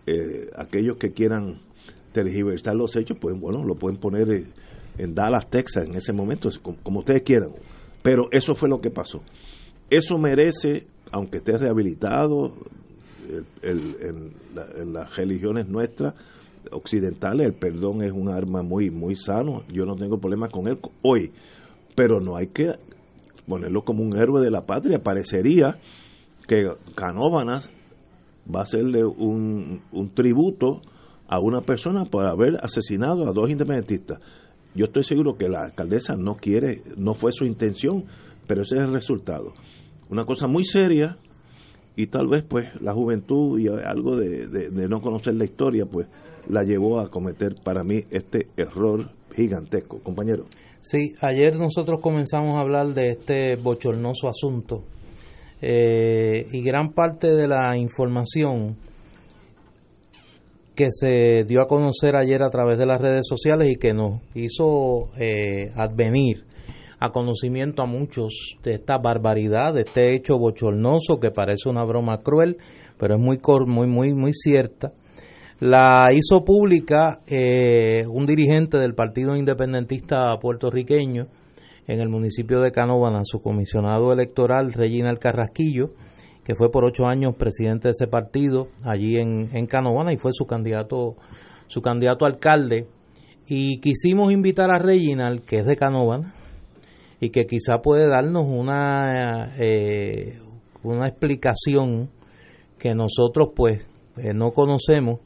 Eh, 0.05 0.50
aquellos 0.55 0.98
que 0.98 1.12
quieran 1.12 1.62
tergiversar 2.12 2.75
los 2.75 2.96
hechos, 2.96 3.17
pues 3.20 3.39
bueno, 3.39 3.63
lo 3.63 3.75
pueden 3.75 3.98
poner 4.00 4.46
en, 4.98 5.15
Dallas, 5.15 5.50
Texas, 5.50 5.88
en 5.88 5.96
ese 5.96 6.12
momento, 6.12 6.50
como, 6.84 7.00
ustedes 7.00 7.24
quieran. 7.24 7.51
Pero 8.01 8.27
eso 8.32 8.53
fue 8.55 8.67
lo 8.67 8.82
que 8.82 8.89
pasó. 8.89 9.22
Eso 9.89 10.17
merece, 10.17 10.86
aunque 11.12 11.38
esté 11.38 11.58
rehabilitado 11.58 12.53
en, 13.62 14.34
las 14.93 15.15
religiones 15.15 15.67
nuestras 15.67 16.13
occidentales, 16.72 17.48
el 17.48 17.53
perdón 17.53 18.03
es 18.03 18.12
un 18.12 18.29
arma 18.29 18.62
muy, 18.62 18.89
muy 18.89 19.15
sano. 19.15 19.63
Yo 19.72 19.86
no 19.86 19.96
tengo 19.96 20.17
problema 20.17 20.50
con 20.50 20.67
él 20.67 20.77
hoy. 21.01 21.32
Pero 21.96 22.20
no 22.20 22.36
hay 22.36 22.48
que 22.48 22.72
ponerlo 23.47 23.83
como 23.83 24.03
un 24.03 24.17
héroe 24.17 24.41
de 24.41 24.51
la 24.51 24.65
patria. 24.65 25.03
Parecería 25.03 25.79
que 26.47 26.69
Canóvanas 26.95 27.69
va 28.53 28.62
a 28.62 28.63
hacerle 28.63 29.05
un, 29.05 29.81
un 29.91 30.13
tributo 30.13 30.81
a 31.27 31.39
una 31.39 31.62
persona 31.62 32.05
por 32.05 32.25
haber 32.25 32.57
asesinado 32.63 33.27
a 33.27 33.33
dos 33.33 33.50
independentistas. 33.50 34.19
Yo 34.75 34.85
estoy 34.85 35.03
seguro 35.03 35.38
que 35.38 35.50
la 35.50 35.63
alcaldesa 35.65 36.15
no 36.15 36.35
quiere, 36.35 36.81
no 36.97 37.13
fue 37.13 37.31
su 37.31 37.45
intención, 37.45 38.05
pero 38.47 38.63
ese 38.63 38.75
es 38.75 38.81
el 38.81 38.91
resultado. 38.91 39.53
Una 40.09 40.25
cosa 40.25 40.47
muy 40.47 40.65
seria 40.65 41.17
y 41.95 42.07
tal 42.07 42.27
vez 42.27 42.43
pues 42.43 42.69
la 42.81 42.93
juventud 42.93 43.59
y 43.59 43.67
algo 43.67 44.17
de, 44.17 44.47
de 44.47 44.88
no 44.89 45.00
conocer 45.00 45.35
la 45.35 45.45
historia 45.45 45.85
pues 45.85 46.07
la 46.47 46.63
llevó 46.63 47.00
a 47.00 47.09
cometer 47.09 47.55
para 47.63 47.83
mí 47.83 48.03
este 48.09 48.47
error 48.57 49.12
gigantesco. 49.35 50.00
Compañero. 50.00 50.45
Sí, 50.85 51.15
ayer 51.21 51.55
nosotros 51.55 52.01
comenzamos 52.01 52.57
a 52.57 52.59
hablar 52.59 52.87
de 52.87 53.11
este 53.11 53.55
bochornoso 53.55 54.27
asunto 54.27 54.83
eh, 55.61 56.45
y 56.51 56.61
gran 56.61 56.91
parte 56.91 57.33
de 57.33 57.47
la 57.47 57.77
información 57.77 58.75
que 60.75 60.89
se 60.91 61.45
dio 61.45 61.61
a 61.61 61.67
conocer 61.67 62.17
ayer 62.17 62.43
a 62.43 62.49
través 62.49 62.77
de 62.77 62.85
las 62.85 62.99
redes 62.99 63.25
sociales 63.25 63.71
y 63.71 63.77
que 63.77 63.93
nos 63.93 64.19
hizo 64.35 65.09
eh, 65.17 65.71
advenir 65.73 66.43
a 66.99 67.11
conocimiento 67.11 67.81
a 67.81 67.85
muchos 67.85 68.57
de 68.61 68.73
esta 68.73 68.97
barbaridad, 68.97 69.75
de 69.75 69.83
este 69.83 70.13
hecho 70.13 70.37
bochornoso 70.37 71.17
que 71.17 71.31
parece 71.31 71.69
una 71.69 71.85
broma 71.85 72.17
cruel, 72.23 72.57
pero 72.97 73.15
es 73.15 73.21
muy 73.21 73.39
muy 73.67 73.87
muy 73.87 74.13
muy 74.13 74.33
cierta 74.33 74.91
la 75.60 76.10
hizo 76.13 76.43
pública 76.43 77.22
eh, 77.27 78.05
un 78.07 78.25
dirigente 78.25 78.77
del 78.77 78.95
Partido 78.95 79.36
Independentista 79.36 80.38
puertorriqueño 80.39 81.27
en 81.88 82.00
el 82.00 82.10
municipio 82.10 82.62
de 82.62 82.72
Canóvana, 82.72 83.22
su 83.24 83.41
comisionado 83.41 84.12
electoral, 84.12 84.74
Reginald 84.74 85.19
Carrasquillo, 85.19 85.91
que 86.43 86.55
fue 86.55 86.72
por 86.72 86.86
ocho 86.86 87.05
años 87.05 87.36
presidente 87.36 87.89
de 87.89 87.91
ese 87.91 88.07
partido 88.07 88.67
allí 88.83 89.17
en, 89.17 89.50
en 89.53 89.67
y 90.12 90.17
fue 90.17 90.31
su 90.33 90.45
candidato, 90.45 91.15
su 91.67 91.81
candidato 91.81 92.25
alcalde. 92.25 92.88
Y 93.45 93.79
quisimos 93.79 94.31
invitar 94.31 94.72
a 94.72 94.79
Reginald, 94.79 95.43
que 95.45 95.57
es 95.57 95.65
de 95.65 95.75
Canóvana, 95.75 96.33
y 97.19 97.29
que 97.29 97.45
quizá 97.45 97.81
puede 97.81 98.07
darnos 98.07 98.45
una, 98.48 99.53
eh, 99.57 100.39
una 100.83 101.07
explicación 101.07 102.10
que 102.77 102.95
nosotros 102.95 103.50
pues 103.55 103.86
eh, 104.17 104.33
no 104.33 104.51
conocemos 104.51 105.19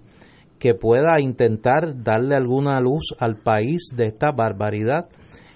que 0.59 0.73
pueda 0.73 1.19
intentar 1.19 2.03
darle 2.03 2.35
alguna 2.35 2.79
luz 2.79 3.15
al 3.19 3.37
país 3.37 3.89
de 3.95 4.05
esta 4.05 4.31
barbaridad 4.31 5.07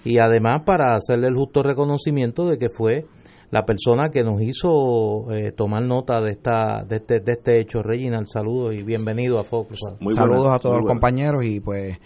y 0.04 0.18
además 0.18 0.64
para 0.66 0.94
hacerle 0.96 1.28
el 1.28 1.36
justo 1.36 1.64
reconocimiento 1.64 2.48
de 2.48 2.58
que 2.58 2.70
fue 2.70 3.06
la 3.52 3.66
persona 3.66 4.10
que 4.10 4.24
nos 4.24 4.42
hizo 4.42 5.32
eh, 5.32 5.52
tomar 5.52 5.84
nota 5.84 6.22
de 6.22 6.32
esta 6.32 6.84
de 6.88 6.98
este, 6.98 7.20
de 7.20 7.34
este 7.34 7.60
hecho. 7.60 7.84
Reginald, 7.84 8.28
saludos 8.28 8.74
y 8.74 8.84
bienvenido 8.84 9.40
a 9.40 9.44
Focus. 9.44 9.80
saludos 10.16 10.48
a 10.48 10.60
todos 10.60 10.78
los 10.78 10.86
compañeros 10.86 11.44
y 11.44 11.60
pues 11.60 11.98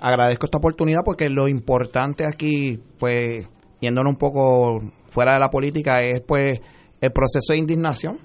agradezco 0.00 0.46
esta 0.46 0.58
oportunidad 0.58 1.00
porque 1.04 1.28
lo 1.28 1.48
importante 1.48 2.24
aquí, 2.26 2.80
pues 2.98 3.48
yéndonos 3.80 4.12
un 4.12 4.18
poco 4.18 4.80
fuera 5.10 5.34
de 5.34 5.40
la 5.40 5.48
política, 5.48 6.00
es 6.00 6.22
pues 6.26 6.60
el 7.00 7.12
proceso 7.12 7.52
de 7.52 7.58
indignación 7.58 8.18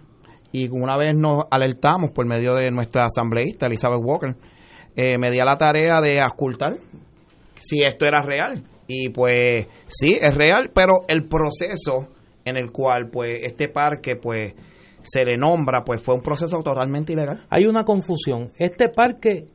y 0.51 0.69
una 0.69 0.97
vez 0.97 1.15
nos 1.15 1.45
alertamos 1.49 2.11
por 2.11 2.25
medio 2.25 2.55
de 2.55 2.69
nuestra 2.71 3.05
asambleísta 3.05 3.67
Elizabeth 3.67 4.01
Walker, 4.03 4.35
eh, 4.95 5.17
me 5.17 5.31
di 5.31 5.39
a 5.39 5.45
la 5.45 5.57
tarea 5.57 6.01
de 6.01 6.19
ocultar 6.21 6.73
si 7.55 7.79
esto 7.85 8.05
era 8.05 8.21
real. 8.21 8.63
Y 8.87 9.09
pues 9.09 9.67
sí, 9.87 10.17
es 10.19 10.35
real, 10.35 10.71
pero 10.73 11.05
el 11.07 11.27
proceso 11.27 12.09
en 12.43 12.57
el 12.57 12.71
cual 12.71 13.09
pues 13.09 13.43
este 13.43 13.69
parque 13.69 14.15
pues 14.15 14.53
se 15.01 15.23
le 15.23 15.37
nombra 15.37 15.83
pues 15.83 16.01
fue 16.03 16.15
un 16.15 16.21
proceso 16.21 16.57
totalmente 16.61 17.13
ilegal. 17.13 17.45
Hay 17.49 17.65
una 17.65 17.83
confusión. 17.83 18.51
Este 18.57 18.89
parque 18.89 19.47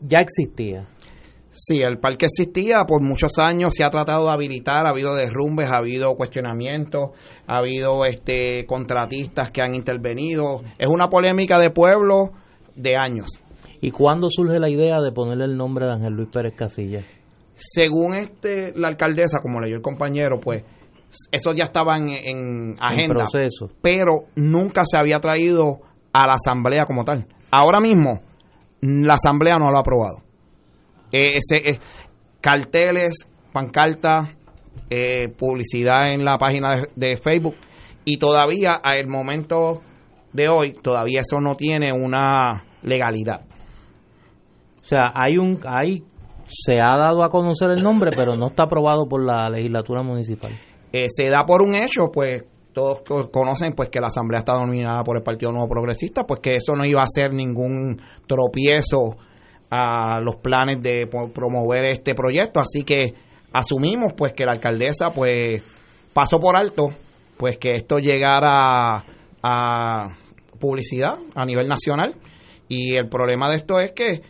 ya 0.00 0.20
existía. 0.20 0.88
Sí, 1.54 1.80
el 1.82 1.98
parque 1.98 2.26
existía 2.26 2.84
por 2.86 3.02
muchos 3.02 3.32
años, 3.38 3.74
se 3.74 3.84
ha 3.84 3.90
tratado 3.90 4.26
de 4.26 4.32
habilitar, 4.32 4.86
ha 4.86 4.90
habido 4.90 5.14
derrumbes, 5.14 5.68
ha 5.70 5.76
habido 5.76 6.14
cuestionamientos, 6.14 7.10
ha 7.46 7.58
habido 7.58 8.06
este 8.06 8.64
contratistas 8.66 9.50
que 9.50 9.60
han 9.60 9.74
intervenido. 9.74 10.62
Es 10.78 10.88
una 10.88 11.08
polémica 11.08 11.58
de 11.58 11.70
pueblo 11.70 12.30
de 12.74 12.96
años. 12.96 13.28
¿Y 13.82 13.90
cuándo 13.90 14.28
surge 14.30 14.58
la 14.58 14.70
idea 14.70 15.00
de 15.02 15.12
ponerle 15.12 15.44
el 15.44 15.56
nombre 15.56 15.84
de 15.84 15.92
Ángel 15.92 16.14
Luis 16.14 16.30
Pérez 16.30 16.54
Casilla? 16.56 17.00
Según 17.54 18.14
este 18.14 18.72
la 18.74 18.88
alcaldesa, 18.88 19.40
como 19.42 19.60
leyó 19.60 19.76
el 19.76 19.82
compañero, 19.82 20.40
pues 20.40 20.64
eso 21.30 21.52
ya 21.52 21.64
estaba 21.64 21.98
en, 21.98 22.76
agenda, 22.80 23.14
proceso. 23.14 23.68
pero 23.82 24.24
nunca 24.36 24.84
se 24.84 24.96
había 24.96 25.18
traído 25.18 25.80
a 26.14 26.26
la 26.26 26.32
asamblea 26.32 26.84
como 26.86 27.04
tal. 27.04 27.26
Ahora 27.50 27.78
mismo 27.78 28.22
la 28.80 29.14
asamblea 29.14 29.56
no 29.58 29.70
lo 29.70 29.76
ha 29.76 29.80
aprobado 29.80 30.31
eh, 31.12 31.36
ese, 31.36 31.56
eh, 31.56 31.78
carteles, 32.40 33.30
pancartas, 33.52 34.30
eh, 34.88 35.28
publicidad 35.28 36.12
en 36.12 36.24
la 36.24 36.38
página 36.38 36.82
de, 36.96 37.16
Facebook 37.18 37.56
y 38.04 38.16
todavía 38.16 38.74
al 38.82 39.06
momento 39.08 39.82
de 40.32 40.48
hoy 40.48 40.72
todavía 40.72 41.20
eso 41.20 41.38
no 41.40 41.54
tiene 41.54 41.92
una 41.92 42.64
legalidad. 42.82 43.42
O 44.80 44.84
sea, 44.84 45.12
hay 45.14 45.36
un 45.36 45.60
hay 45.66 46.02
se 46.48 46.80
ha 46.80 46.96
dado 46.96 47.22
a 47.22 47.28
conocer 47.28 47.70
el 47.70 47.82
nombre, 47.82 48.10
pero 48.14 48.34
no 48.34 48.48
está 48.48 48.64
aprobado 48.64 49.06
por 49.06 49.24
la 49.24 49.48
legislatura 49.48 50.02
municipal. 50.02 50.52
se 50.90 51.28
da 51.28 51.44
por 51.46 51.62
un 51.62 51.74
hecho, 51.74 52.10
pues 52.12 52.44
todos 52.72 53.02
conocen 53.30 53.74
pues 53.74 53.88
que 53.90 54.00
la 54.00 54.06
asamblea 54.06 54.40
está 54.40 54.54
dominada 54.54 55.02
por 55.04 55.16
el 55.16 55.22
Partido 55.22 55.52
Nuevo 55.52 55.68
Progresista, 55.68 56.24
pues 56.24 56.40
que 56.40 56.56
eso 56.56 56.72
no 56.74 56.84
iba 56.84 57.02
a 57.02 57.06
ser 57.06 57.32
ningún 57.32 58.00
tropiezo 58.26 59.16
a 59.74 60.20
los 60.20 60.36
planes 60.36 60.82
de 60.82 61.06
promover 61.06 61.86
este 61.86 62.14
proyecto, 62.14 62.60
así 62.60 62.82
que 62.84 63.14
asumimos 63.54 64.12
pues 64.14 64.34
que 64.34 64.44
la 64.44 64.52
alcaldesa 64.52 65.14
pues 65.14 65.62
pasó 66.12 66.38
por 66.38 66.56
alto 66.56 66.88
pues 67.38 67.56
que 67.56 67.70
esto 67.72 67.96
llegara 67.96 69.02
a 69.42 70.06
publicidad 70.60 71.14
a 71.34 71.44
nivel 71.46 71.66
nacional. 71.66 72.14
Y 72.68 72.96
el 72.96 73.08
problema 73.08 73.48
de 73.48 73.56
esto 73.56 73.80
es 73.80 73.92
que 73.92 74.20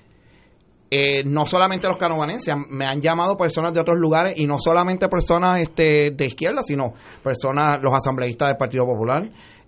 eh, 0.90 1.22
no 1.25 1.44
solamente 1.44 1.88
los 1.88 1.96
canovanenses, 1.96 2.54
me 2.70 2.84
han 2.87 3.00
llamado 3.00 3.37
personas 3.37 3.72
de 3.72 3.80
otros 3.80 3.99
lugares 3.99 4.38
y 4.38 4.46
no 4.46 4.58
solamente 4.58 5.08
personas 5.08 5.61
este, 5.61 6.12
de 6.12 6.25
izquierda, 6.25 6.62
sino 6.62 6.92
personas, 7.22 7.82
los 7.82 7.92
asambleístas 7.92 8.49
del 8.49 8.56
Partido 8.56 8.87
Popular, 8.87 9.22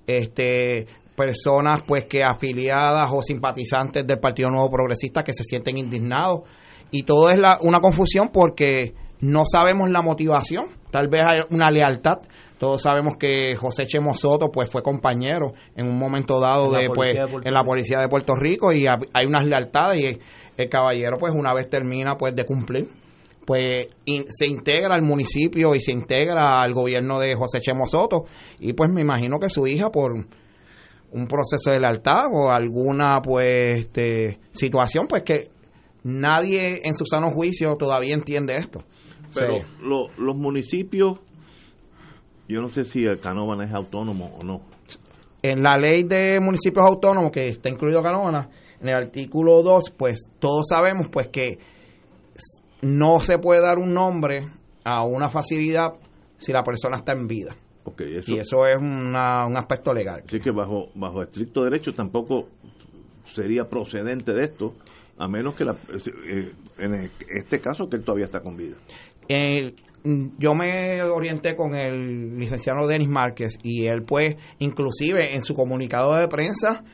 este 0.06 0.86
personas 1.16 1.82
pues 1.86 2.06
que 2.06 2.22
afiliadas 2.22 3.10
o 3.12 3.22
simpatizantes 3.22 4.06
del 4.06 4.18
Partido 4.18 4.50
Nuevo 4.50 4.70
Progresista 4.70 5.22
que 5.22 5.32
se 5.32 5.44
sienten 5.44 5.78
indignados. 5.78 6.40
Y 6.90 7.02
todo 7.04 7.28
es 7.28 7.38
la, 7.38 7.58
una 7.62 7.78
confusión 7.78 8.30
porque 8.32 8.94
no 9.20 9.42
sabemos 9.46 9.90
la 9.90 10.02
motivación, 10.02 10.66
tal 10.90 11.08
vez 11.08 11.22
hay 11.26 11.40
una 11.50 11.70
lealtad. 11.70 12.18
Todos 12.58 12.82
sabemos 12.82 13.16
que 13.18 13.54
José 13.56 13.86
Chemo 13.86 14.14
Soto 14.14 14.48
pues 14.50 14.70
fue 14.70 14.82
compañero 14.82 15.52
en 15.76 15.86
un 15.86 15.98
momento 15.98 16.40
dado 16.40 16.70
de, 16.70 16.88
pues, 16.94 17.16
en 17.16 17.52
la 17.52 17.64
policía 17.64 17.98
de 17.98 18.08
Puerto 18.08 18.34
Rico 18.36 18.72
y 18.72 18.86
hay 18.86 19.26
unas 19.26 19.44
lealtades 19.44 20.00
y 20.00 20.20
el 20.56 20.68
caballero 20.68 21.16
pues 21.18 21.34
una 21.34 21.52
vez 21.52 21.68
termina 21.68 22.16
pues 22.16 22.34
de 22.34 22.44
cumplir 22.44 22.88
pues 23.44 23.88
se 24.04 24.46
integra 24.46 24.94
al 24.94 25.02
municipio 25.02 25.74
y 25.74 25.80
se 25.80 25.92
integra 25.92 26.62
al 26.62 26.72
gobierno 26.72 27.18
de 27.18 27.34
José 27.34 27.60
Chemo 27.60 27.84
Soto. 27.86 28.24
Y 28.58 28.72
pues 28.72 28.90
me 28.90 29.02
imagino 29.02 29.38
que 29.38 29.48
su 29.48 29.66
hija 29.66 29.90
por 29.90 30.14
un 31.14 31.26
proceso 31.26 31.70
de 31.70 31.80
lealtad 31.80 32.26
o 32.32 32.50
alguna 32.50 33.20
pues 33.22 33.78
este, 33.78 34.40
situación 34.52 35.06
pues 35.08 35.22
que 35.22 35.50
nadie 36.02 36.80
en 36.84 36.94
su 36.94 37.06
sano 37.06 37.30
juicio 37.30 37.76
todavía 37.76 38.14
entiende 38.14 38.54
esto. 38.54 38.82
Pero 39.34 39.62
los 40.18 40.36
municipios, 40.36 41.18
yo 42.48 42.60
no 42.60 42.68
sé 42.68 42.84
si 42.84 43.04
el 43.04 43.18
Canóvana 43.18 43.64
es 43.64 43.72
autónomo 43.72 44.36
o 44.40 44.44
no. 44.44 44.60
En 45.42 45.62
la 45.62 45.76
ley 45.76 46.04
de 46.04 46.40
municipios 46.40 46.84
autónomos 46.86 47.30
que 47.32 47.44
está 47.44 47.68
incluido 47.68 48.02
Canóvana, 48.02 48.48
en 48.80 48.88
el 48.88 48.94
artículo 48.94 49.62
2, 49.62 49.94
pues 49.96 50.30
todos 50.38 50.66
sabemos 50.68 51.08
pues 51.10 51.28
que 51.28 51.58
no 52.82 53.20
se 53.20 53.38
puede 53.38 53.60
dar 53.60 53.78
un 53.78 53.94
nombre 53.94 54.48
a 54.84 55.04
una 55.04 55.28
facilidad 55.28 55.92
si 56.36 56.52
la 56.52 56.62
persona 56.62 56.98
está 56.98 57.12
en 57.12 57.26
vida. 57.26 57.56
Y 57.98 58.38
eso 58.38 58.66
es 58.66 58.76
un 58.80 59.14
aspecto 59.14 59.92
legal. 59.92 60.22
Así 60.26 60.40
que 60.40 60.50
bajo, 60.50 60.88
bajo 60.94 61.22
estricto 61.22 61.64
derecho 61.64 61.92
tampoco 61.92 62.48
sería 63.24 63.68
procedente 63.68 64.32
de 64.32 64.44
esto, 64.44 64.74
a 65.18 65.28
menos 65.28 65.54
que 65.54 65.64
la, 65.64 65.76
eh, 66.26 66.52
en 66.78 67.10
este 67.28 67.60
caso 67.60 67.88
que 67.88 67.96
él 67.96 68.04
todavía 68.04 68.26
está 68.26 68.40
con 68.40 68.56
vida. 68.56 68.76
yo 70.38 70.54
me 70.54 71.02
orienté 71.02 71.54
con 71.54 71.74
el 71.74 72.38
licenciado 72.38 72.86
Denis 72.86 73.08
Márquez 73.08 73.58
y 73.62 73.86
él 73.86 74.02
pues 74.06 74.36
inclusive 74.58 75.34
en 75.34 75.40
su 75.40 75.54
comunicado 75.54 76.14
de 76.14 76.28
prensa 76.28 76.84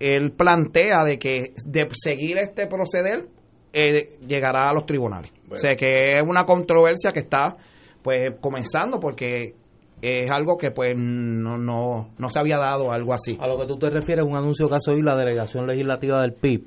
él 0.00 0.32
plantea 0.32 1.04
de 1.04 1.18
que 1.18 1.52
de 1.64 1.86
seguir 1.92 2.38
este 2.38 2.66
proceder 2.66 3.28
eh, 3.72 4.18
llegará 4.26 4.70
a 4.70 4.72
los 4.72 4.86
tribunales. 4.86 5.30
O 5.50 5.54
sea 5.54 5.76
que 5.76 6.14
es 6.16 6.22
una 6.22 6.44
controversia 6.44 7.12
que 7.12 7.20
está 7.20 7.52
pues 8.02 8.32
comenzando 8.40 8.98
porque 8.98 9.54
es 10.02 10.30
algo 10.30 10.56
que 10.56 10.70
pues 10.70 10.94
no, 10.96 11.58
no, 11.58 12.10
no 12.16 12.28
se 12.28 12.38
había 12.38 12.58
dado 12.58 12.92
algo 12.92 13.12
así. 13.12 13.36
A 13.40 13.46
lo 13.46 13.58
que 13.58 13.66
tú 13.66 13.78
te 13.78 13.90
refieres, 13.90 14.24
un 14.24 14.36
anuncio 14.36 14.68
que 14.68 14.74
ha 14.74 15.02
la 15.02 15.16
delegación 15.16 15.66
legislativa 15.66 16.20
del 16.22 16.32
PIB, 16.32 16.64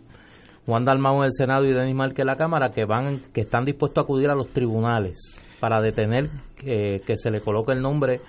Juan 0.65 0.85
Dalmau 0.85 1.17
en 1.17 1.25
el 1.25 1.33
Senado 1.33 1.65
y 1.65 1.73
Denis 1.73 1.95
Marque 1.95 2.21
en 2.21 2.27
la 2.27 2.35
Cámara, 2.35 2.71
que 2.71 2.85
van 2.85 3.21
que 3.33 3.41
están 3.41 3.65
dispuestos 3.65 4.01
a 4.01 4.03
acudir 4.03 4.29
a 4.29 4.35
los 4.35 4.49
tribunales 4.49 5.17
para 5.59 5.81
detener 5.81 6.29
que, 6.55 7.01
que 7.05 7.17
se 7.17 7.31
le 7.31 7.41
coloque 7.41 7.73
el 7.73 7.81
nombre 7.81 8.21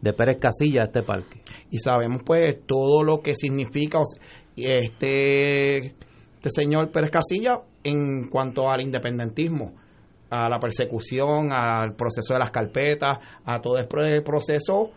de 0.00 0.12
Pérez 0.12 0.38
Casilla 0.38 0.82
a 0.82 0.84
este 0.84 1.02
parque. 1.02 1.40
Y 1.70 1.78
sabemos 1.78 2.22
pues 2.24 2.66
todo 2.66 3.02
lo 3.02 3.20
que 3.20 3.34
significa 3.34 4.00
este, 4.56 5.76
este 5.76 6.50
señor 6.50 6.90
Pérez 6.90 7.10
Casilla 7.10 7.60
en 7.84 8.28
cuanto 8.28 8.68
al 8.70 8.80
independentismo, 8.80 9.74
a 10.32 10.48
la 10.48 10.58
persecución, 10.58 11.52
al 11.52 11.94
proceso 11.94 12.32
de 12.32 12.40
las 12.40 12.50
carpetas, 12.50 13.18
a 13.44 13.60
todo 13.60 13.76
el 13.76 13.86
proceso 13.86 14.90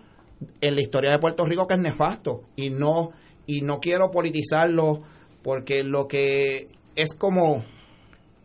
en 0.61 0.75
la 0.75 0.81
historia 0.81 1.11
de 1.11 1.19
Puerto 1.19 1.43
Rico 1.43 1.67
que 1.67 1.75
es 1.75 1.81
nefasto 1.81 2.43
y 2.55 2.69
no 2.69 3.09
y 3.45 3.59
no 3.59 3.79
quiero 3.79 4.09
politizarlo 4.09 5.01
porque 5.43 5.83
lo 5.83 6.07
que 6.07 6.67
es 6.95 7.13
como 7.15 7.65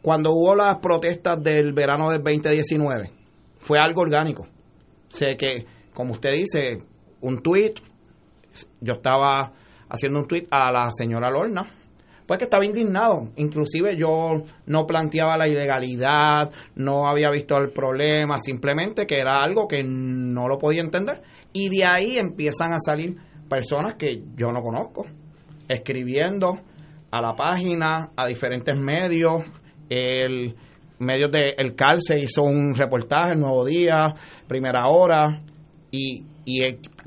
cuando 0.02 0.32
hubo 0.32 0.56
las 0.56 0.78
protestas 0.78 1.40
del 1.40 1.73
verano 1.73 2.11
del 2.11 2.25
2019 2.25 3.12
fue 3.59 3.78
algo 3.78 4.02
orgánico. 4.02 4.49
Sé 5.10 5.36
que 5.38 5.67
como 5.95 6.15
usted 6.15 6.30
dice, 6.32 6.82
un 7.21 7.41
tuit, 7.41 7.78
yo 8.80 8.95
estaba 8.95 9.52
haciendo 9.88 10.19
un 10.19 10.26
tuit 10.26 10.49
a 10.50 10.73
la 10.73 10.91
señora 10.91 11.30
Lorna 11.30 11.79
pues 12.30 12.38
que 12.38 12.45
estaba 12.45 12.64
indignado. 12.64 13.32
Inclusive 13.38 13.97
yo 13.97 14.45
no 14.66 14.86
planteaba 14.86 15.36
la 15.36 15.49
ilegalidad, 15.49 16.49
no 16.76 17.08
había 17.08 17.28
visto 17.28 17.58
el 17.58 17.73
problema, 17.73 18.38
simplemente 18.38 19.04
que 19.04 19.19
era 19.19 19.43
algo 19.43 19.66
que 19.66 19.82
no 19.82 20.47
lo 20.47 20.56
podía 20.56 20.80
entender. 20.80 21.23
Y 21.52 21.69
de 21.71 21.84
ahí 21.84 22.19
empiezan 22.19 22.73
a 22.73 22.78
salir 22.78 23.16
personas 23.49 23.97
que 23.97 24.23
yo 24.36 24.52
no 24.52 24.62
conozco, 24.62 25.06
escribiendo 25.66 26.52
a 27.10 27.21
la 27.21 27.34
página, 27.34 28.10
a 28.16 28.28
diferentes 28.28 28.78
medios. 28.78 29.43
El 29.88 30.54
medio 31.00 31.30
de 31.30 31.56
El 31.58 31.75
Calce 31.75 32.14
hizo 32.16 32.43
un 32.43 32.76
reportaje, 32.76 33.34
Nuevo 33.34 33.64
Día, 33.64 34.14
Primera 34.47 34.86
Hora, 34.86 35.43
y, 35.90 36.25
y 36.45 36.60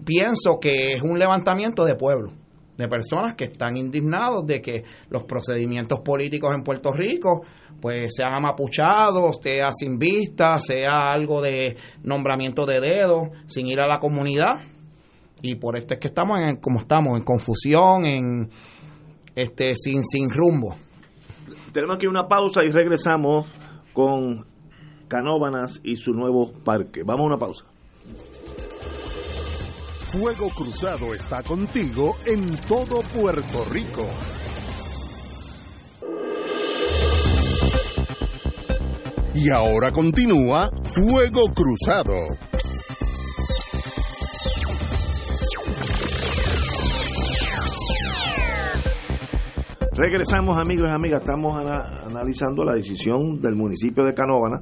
pienso 0.03 0.59
que 0.59 0.91
es 0.91 1.01
un 1.01 1.17
levantamiento 1.17 1.85
de 1.85 1.95
pueblo 1.95 2.42
de 2.77 2.87
personas 2.87 3.35
que 3.35 3.45
están 3.45 3.77
indignados 3.77 4.45
de 4.45 4.61
que 4.61 4.83
los 5.09 5.23
procedimientos 5.23 5.99
políticos 6.03 6.51
en 6.55 6.63
Puerto 6.63 6.91
Rico 6.91 7.41
pues 7.81 8.15
sean 8.15 8.33
amapuchados, 8.33 9.37
sea 9.41 9.69
sin 9.71 9.97
vista, 9.97 10.57
sea 10.57 11.11
algo 11.11 11.41
de 11.41 11.75
nombramiento 12.03 12.65
de 12.65 12.79
dedo, 12.79 13.31
sin 13.47 13.67
ir 13.67 13.79
a 13.79 13.87
la 13.87 13.99
comunidad. 13.99 14.53
Y 15.41 15.55
por 15.55 15.77
esto 15.77 15.95
es 15.95 15.99
que 15.99 16.07
estamos 16.07 16.39
en, 16.39 16.55
como 16.57 16.79
estamos, 16.79 17.17
en 17.17 17.25
confusión, 17.25 18.05
en 18.05 18.49
este 19.35 19.75
sin 19.75 20.01
sin 20.03 20.29
rumbo. 20.29 20.75
Tenemos 21.73 21.97
aquí 21.97 22.07
una 22.07 22.27
pausa 22.27 22.63
y 22.63 22.69
regresamos 22.69 23.47
con 23.91 24.45
Canóbanas 25.09 25.81
y 25.83 25.97
su 25.97 26.11
nuevo 26.13 26.53
parque. 26.63 27.01
Vamos 27.03 27.23
a 27.23 27.27
una 27.27 27.37
pausa. 27.37 27.72
Fuego 30.13 30.47
Cruzado 30.55 31.15
está 31.15 31.41
contigo 31.41 32.17
en 32.27 32.55
todo 32.67 33.01
Puerto 33.01 33.65
Rico. 33.71 34.07
Y 39.33 39.49
ahora 39.49 39.91
continúa 39.91 40.69
Fuego 40.83 41.45
Cruzado. 41.51 42.13
Regresamos 49.93 50.55
amigos 50.59 50.89
y 50.89 50.93
amigas, 50.93 51.21
estamos 51.21 51.55
analizando 51.57 52.63
la 52.63 52.75
decisión 52.75 53.41
del 53.41 53.55
municipio 53.55 54.05
de 54.05 54.13
Canóvana 54.13 54.61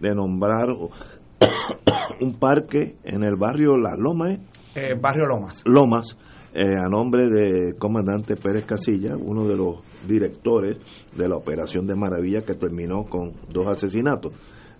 de 0.00 0.16
nombrar 0.16 0.66
un 2.20 2.38
parque 2.40 2.96
en 3.04 3.22
el 3.22 3.36
barrio 3.36 3.76
La 3.76 3.94
Loma, 3.96 4.36
¿eh? 4.74 4.94
Barrio 5.00 5.26
Lomas. 5.26 5.62
Lomas, 5.64 6.16
eh, 6.54 6.76
a 6.76 6.88
nombre 6.88 7.28
de 7.28 7.76
comandante 7.78 8.36
Pérez 8.36 8.64
Casilla, 8.64 9.16
uno 9.16 9.46
de 9.46 9.56
los 9.56 9.76
directores 10.06 10.78
de 11.16 11.28
la 11.28 11.36
operación 11.36 11.86
de 11.86 11.94
Maravilla 11.94 12.42
que 12.42 12.54
terminó 12.54 13.04
con 13.04 13.32
dos 13.48 13.66
asesinatos. 13.68 14.32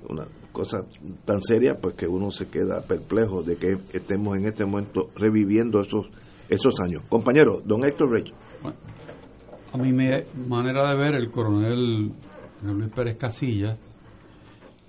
Una 0.08 0.24
cosa 0.52 0.78
tan 1.24 1.42
seria, 1.42 1.78
pues 1.80 1.94
que 1.94 2.06
uno 2.06 2.30
se 2.30 2.48
queda 2.48 2.82
perplejo 2.82 3.42
de 3.42 3.56
que 3.56 3.78
estemos 3.92 4.36
en 4.36 4.46
este 4.46 4.64
momento 4.64 5.10
reviviendo 5.14 5.80
esos, 5.80 6.06
esos 6.48 6.74
años. 6.82 7.02
Compañero, 7.08 7.60
don 7.64 7.84
Héctor 7.84 8.10
Reyes. 8.10 8.34
a 9.72 9.76
mi 9.76 9.92
manera 9.92 10.90
de 10.90 10.96
ver, 10.96 11.14
el 11.14 11.30
coronel 11.30 12.12
Luis 12.62 12.88
Pérez 12.88 13.16
Casilla 13.16 13.78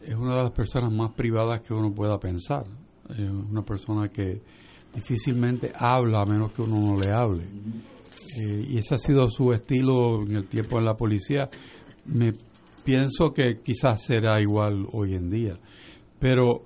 es 0.02 0.16
una 0.16 0.36
de 0.36 0.44
las 0.44 0.52
personas 0.52 0.92
más 0.92 1.12
privadas 1.14 1.62
que 1.62 1.74
uno 1.74 1.94
pueda 1.94 2.20
pensar. 2.20 2.66
Es 3.10 3.30
una 3.30 3.64
persona 3.64 4.10
que 4.10 4.42
difícilmente 4.94 5.72
habla 5.76 6.22
a 6.22 6.26
menos 6.26 6.52
que 6.52 6.62
uno 6.62 6.80
no 6.80 7.00
le 7.00 7.12
hable. 7.12 7.44
Eh, 7.44 8.66
y 8.70 8.78
ese 8.78 8.96
ha 8.96 8.98
sido 8.98 9.30
su 9.30 9.52
estilo 9.52 10.24
en 10.24 10.36
el 10.36 10.48
tiempo 10.48 10.78
en 10.80 10.86
la 10.86 10.96
policía. 10.96 11.50
Me 12.06 12.34
pienso 12.84 13.32
que 13.32 13.60
quizás 13.64 14.04
será 14.04 14.42
igual 14.42 14.88
hoy 14.92 15.16
en 15.16 15.30
día. 15.30 15.60
Pero 16.20 16.64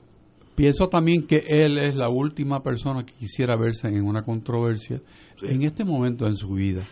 pienso 0.55 0.87
también 0.89 1.25
que 1.25 1.43
él 1.47 1.77
es 1.77 1.95
la 1.95 2.09
última 2.09 2.61
persona 2.61 3.05
que 3.05 3.13
quisiera 3.13 3.55
verse 3.55 3.87
en 3.87 4.05
una 4.05 4.23
controversia 4.23 5.01
en 5.41 5.63
este 5.63 5.83
momento 5.83 6.27
en 6.27 6.35
su 6.35 6.49
vida. 6.49 6.83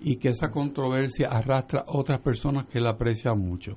Y 0.00 0.16
que 0.16 0.30
esa 0.30 0.50
controversia 0.50 1.28
arrastra 1.28 1.80
a 1.80 1.96
otras 1.96 2.20
personas 2.20 2.66
que 2.66 2.80
la 2.80 2.90
aprecian 2.90 3.38
mucho. 3.38 3.76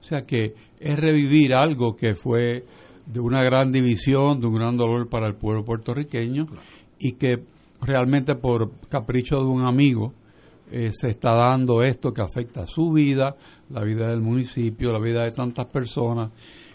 O 0.00 0.04
sea 0.06 0.22
que 0.22 0.54
es 0.78 1.00
revivir 1.00 1.54
algo 1.54 1.96
que 1.96 2.14
fue 2.14 2.64
de 3.06 3.20
una 3.20 3.42
gran 3.42 3.72
división, 3.72 4.40
de 4.40 4.46
un 4.46 4.54
gran 4.54 4.76
dolor 4.76 5.08
para 5.08 5.26
el 5.26 5.34
pueblo 5.34 5.64
puertorriqueño 5.64 6.46
y 6.98 7.12
que 7.12 7.42
realmente 7.80 8.34
por 8.34 8.70
capricho 8.88 9.36
de 9.36 9.46
un 9.46 9.64
amigo 9.64 10.12
eh, 10.70 10.90
se 10.92 11.10
está 11.10 11.34
dando 11.34 11.82
esto 11.82 12.12
que 12.12 12.22
afecta 12.22 12.62
a 12.62 12.66
su 12.66 12.92
vida, 12.92 13.36
la 13.70 13.82
vida 13.82 14.08
del 14.08 14.20
municipio, 14.20 14.92
la 14.92 15.00
vida 15.00 15.24
de 15.24 15.32
tantas 15.32 15.66
personas 15.66 16.30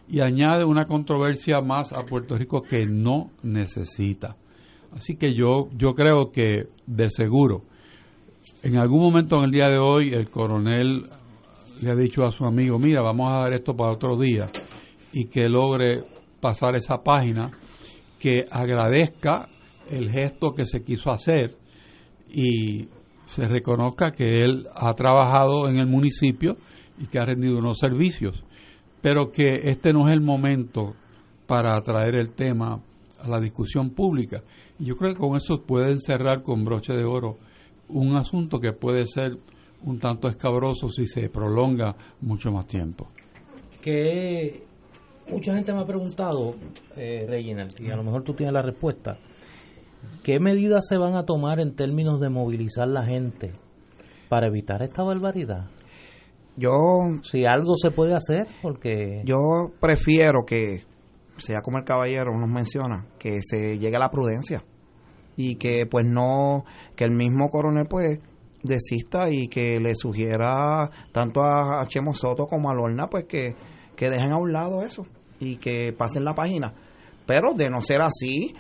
y 0.08 0.22
añade 0.22 0.66
una 0.66 0.86
controversia 0.86 1.62
más 1.62 1.94
a 1.94 2.04
Puerto 2.04 2.38
Rico 2.38 2.62
que 2.62 2.86
no 2.86 3.30
necesita. 3.44 4.36
Así 4.92 5.16
que 5.16 5.36
yo, 5.36 5.70
yo 5.78 5.94
creo 5.94 6.32
que 6.32 6.68
de 6.88 7.10
seguro, 7.12 7.64
en 8.64 8.78
algún 8.78 9.02
momento 9.02 9.38
en 9.38 9.46
el 9.46 9.52
día 9.52 9.70
de 9.70 9.78
hoy, 9.78 10.14
el 10.14 10.30
coronel 10.32 11.06
le 11.82 11.92
ha 11.92 11.96
dicho 11.96 12.24
a 12.24 12.32
su 12.32 12.46
amigo, 12.46 12.80
mira, 12.80 13.02
vamos 13.02 13.32
a 13.32 13.42
dar 13.42 13.54
esto 13.54 13.76
para 13.76 13.92
otro 13.92 14.18
día, 14.18 14.48
y 15.14 15.26
que 15.26 15.48
logre 15.48 16.04
pasar 16.40 16.76
esa 16.76 17.04
página, 17.04 17.52
que 18.20 18.46
agradezca 18.52 19.50
el 19.90 20.10
gesto 20.10 20.54
que 20.54 20.66
se 20.66 20.84
quiso 20.84 21.12
hacer 21.12 21.58
y 22.30 22.88
se 23.26 23.48
reconozca 23.48 24.12
que 24.12 24.44
él 24.44 24.68
ha 24.76 24.94
trabajado 24.94 25.70
en 25.70 25.78
el 25.78 25.88
municipio 25.88 26.58
y 27.00 27.08
que 27.08 27.20
ha 27.20 27.26
rendido 27.26 27.58
unos 27.58 27.78
servicios, 27.78 28.44
pero 29.02 29.32
que 29.32 29.70
este 29.70 29.94
no 29.94 30.10
es 30.10 30.16
el 30.16 30.22
momento 30.22 30.96
para 31.48 31.80
traer 31.82 32.16
el 32.16 32.32
tema 32.32 32.82
a 33.22 33.28
la 33.28 33.40
discusión 33.40 33.92
pública. 33.92 34.44
Y 34.78 34.86
yo 34.86 34.96
creo 34.96 35.14
que 35.14 35.20
con 35.20 35.38
eso 35.38 35.62
pueden 35.62 36.00
cerrar 36.00 36.44
con 36.44 36.64
broche 36.64 36.94
de 36.94 37.04
oro 37.04 37.38
un 37.88 38.16
asunto 38.16 38.60
que 38.60 38.74
puede 38.74 39.06
ser 39.06 39.38
un 39.84 40.00
tanto 40.00 40.28
escabroso 40.28 40.90
si 40.90 41.08
se 41.08 41.30
prolonga 41.30 41.96
mucho 42.22 42.52
más 42.52 42.68
tiempo. 42.68 43.08
Mucha 45.30 45.54
gente 45.54 45.74
me 45.74 45.80
ha 45.80 45.86
preguntado, 45.86 46.56
eh, 46.96 47.26
Reginald, 47.28 47.80
y 47.80 47.90
a 47.90 47.96
lo 47.96 48.04
mejor 48.04 48.24
tú 48.24 48.34
tienes 48.34 48.54
la 48.54 48.62
respuesta, 48.62 49.18
¿qué 50.24 50.40
medidas 50.40 50.88
se 50.88 50.98
van 50.98 51.16
a 51.16 51.26
tomar 51.26 51.60
en 51.60 51.76
términos 51.76 52.20
de 52.20 52.30
movilizar 52.30 52.88
la 52.88 53.04
gente 53.06 53.54
para 54.28 54.48
evitar 54.48 54.82
esta 54.82 55.04
barbaridad? 55.04 55.68
Yo, 56.56 56.72
si 57.24 57.46
algo 57.46 57.76
se 57.78 57.92
puede 57.92 58.16
hacer, 58.16 58.48
porque 58.62 59.22
yo 59.24 59.38
prefiero 59.80 60.44
que 60.46 60.84
sea 61.38 61.62
como 61.62 61.78
el 61.78 61.86
caballero 61.86 62.38
nos 62.38 62.50
menciona, 62.50 63.06
que 63.18 63.40
se 63.42 63.78
llegue 63.78 63.96
a 63.96 64.00
la 64.00 64.10
prudencia 64.10 64.64
y 65.38 65.56
que 65.56 65.86
pues 65.90 66.06
no, 66.06 66.66
que 66.98 67.06
el 67.06 67.12
mismo 67.12 67.50
coronel 67.50 67.86
pues 67.90 68.20
desista 68.62 69.30
y 69.30 69.48
que 69.48 69.80
le 69.80 69.96
sugiera 69.96 70.90
tanto 71.14 71.42
a, 71.42 71.86
Chemo 71.88 72.14
Soto 72.14 72.46
como 72.46 72.70
a 72.70 72.74
Lorna 72.74 73.06
pues 73.10 73.24
que, 73.24 73.56
que 73.96 74.10
dejen 74.10 74.34
a 74.34 74.38
un 74.38 74.52
lado 74.52 74.84
eso 74.84 75.06
y 75.40 75.58
que 75.58 75.94
pasen 75.94 76.26
la 76.26 76.34
página. 76.34 76.74
Pero 77.26 77.54
de 77.54 77.70
no 77.70 77.82
ser 77.82 78.02
así, 78.02 78.54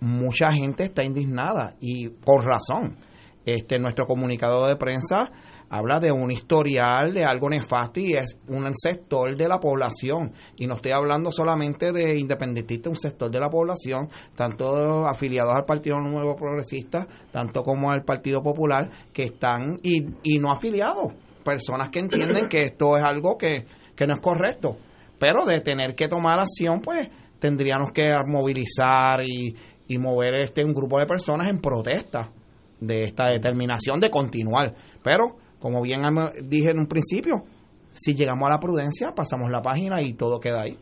mucha 0.00 0.50
gente 0.52 0.84
está 0.84 1.04
indignada 1.04 1.74
y 1.80 2.08
por 2.08 2.44
razón. 2.44 2.96
Este 3.44 3.78
nuestro 3.78 4.06
comunicador 4.06 4.68
de 4.68 4.76
prensa 4.76 5.30
habla 5.72 5.98
de 5.98 6.12
un 6.12 6.30
historial 6.30 7.14
de 7.14 7.24
algo 7.24 7.48
nefasto 7.48 7.98
y 7.98 8.12
es 8.12 8.38
un 8.46 8.70
sector 8.74 9.34
de 9.34 9.48
la 9.48 9.58
población. 9.58 10.32
Y 10.56 10.66
no 10.66 10.74
estoy 10.74 10.92
hablando 10.92 11.32
solamente 11.32 11.92
de 11.92 12.18
independentistas, 12.18 12.90
un 12.90 12.96
sector 12.96 13.30
de 13.30 13.40
la 13.40 13.48
población, 13.48 14.08
tanto 14.36 15.06
afiliados 15.06 15.54
al 15.56 15.64
Partido 15.64 15.98
Nuevo 15.98 16.36
Progresista, 16.36 17.06
tanto 17.32 17.62
como 17.62 17.90
al 17.90 18.04
Partido 18.04 18.42
Popular, 18.42 18.90
que 19.12 19.24
están 19.24 19.80
y, 19.82 20.04
y 20.22 20.38
no 20.38 20.52
afiliados. 20.52 21.14
Personas 21.42 21.88
que 21.88 22.00
entienden 22.00 22.48
que 22.48 22.64
esto 22.64 22.96
es 22.96 23.02
algo 23.02 23.38
que, 23.38 23.64
que 23.96 24.06
no 24.06 24.14
es 24.14 24.20
correcto. 24.20 24.76
Pero 25.22 25.44
de 25.46 25.60
tener 25.60 25.94
que 25.94 26.08
tomar 26.08 26.40
acción, 26.40 26.80
pues 26.80 27.08
tendríamos 27.38 27.92
que 27.92 28.10
movilizar 28.26 29.20
y, 29.24 29.54
y 29.86 29.96
mover 29.96 30.34
este 30.40 30.64
un 30.64 30.72
grupo 30.74 30.98
de 30.98 31.06
personas 31.06 31.48
en 31.48 31.60
protesta 31.60 32.32
de 32.80 33.04
esta 33.04 33.28
determinación 33.28 34.00
de 34.00 34.10
continuar. 34.10 34.74
Pero 35.00 35.26
como 35.60 35.80
bien 35.80 36.00
dije 36.42 36.70
en 36.70 36.80
un 36.80 36.88
principio, 36.88 37.44
si 37.90 38.16
llegamos 38.16 38.48
a 38.48 38.54
la 38.54 38.58
prudencia, 38.58 39.12
pasamos 39.14 39.48
la 39.48 39.62
página 39.62 40.02
y 40.02 40.14
todo 40.14 40.40
queda 40.40 40.62
ahí. 40.62 40.76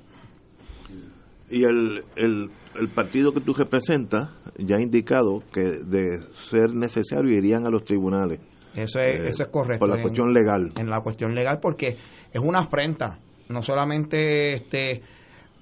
Y 1.50 1.62
el, 1.64 2.02
el, 2.16 2.88
partido 2.94 3.32
que 3.32 3.42
tú 3.42 3.52
representas 3.52 4.30
ya 4.56 4.76
ha 4.76 4.82
indicado 4.82 5.42
que 5.52 5.60
de 5.60 6.22
ser 6.32 6.72
necesario 6.72 7.30
irían 7.36 7.66
a 7.66 7.70
los 7.70 7.84
tribunales. 7.84 8.40
Eso 8.74 9.00
es, 9.00 9.20
eh, 9.20 9.26
eso 9.26 9.42
es 9.42 9.50
correcto. 9.50 9.80
Por 9.80 9.94
la 9.94 10.00
cuestión 10.00 10.32
legal. 10.32 10.72
En 10.78 10.88
la 10.88 11.02
cuestión 11.02 11.34
legal, 11.34 11.58
porque 11.60 11.98
es 12.32 12.40
una 12.40 12.60
afrenta, 12.60 13.18
no 13.50 13.62
solamente 13.62 14.52
este 14.52 15.02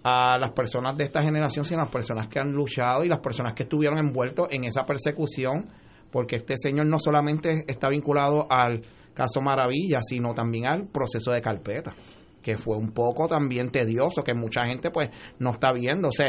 a 0.05 0.38
las 0.38 0.53
personas 0.53 0.96
de 0.96 1.05
esta 1.05 1.22
generación, 1.22 1.64
sino 1.64 1.81
a 1.81 1.85
las 1.85 1.92
personas 1.92 2.29
que 2.29 2.38
han 2.38 2.53
luchado 2.53 3.05
y 3.05 3.09
las 3.09 3.18
personas 3.18 3.55
que 3.55 3.64
estuvieron 3.64 3.98
envueltos 3.98 4.46
en 4.51 4.64
esa 4.64 4.85
persecución, 4.85 5.68
porque 6.11 6.37
este 6.37 6.55
señor 6.57 6.87
no 6.87 6.98
solamente 6.98 7.64
está 7.66 7.88
vinculado 7.88 8.46
al 8.51 8.83
caso 9.12 9.40
Maravilla, 9.40 9.98
sino 10.01 10.33
también 10.33 10.66
al 10.66 10.87
proceso 10.87 11.33
de 11.33 11.42
carpeta, 11.42 11.94
que 12.40 12.57
fue 12.57 12.77
un 12.77 12.92
poco 12.92 13.27
también 13.27 13.70
tedioso, 13.70 14.22
que 14.22 14.35
mucha 14.35 14.64
gente 14.64 14.90
pues 14.90 15.11
no 15.40 15.51
está 15.51 15.72
viendo. 15.72 16.09
O 16.09 16.12
sea, 16.12 16.29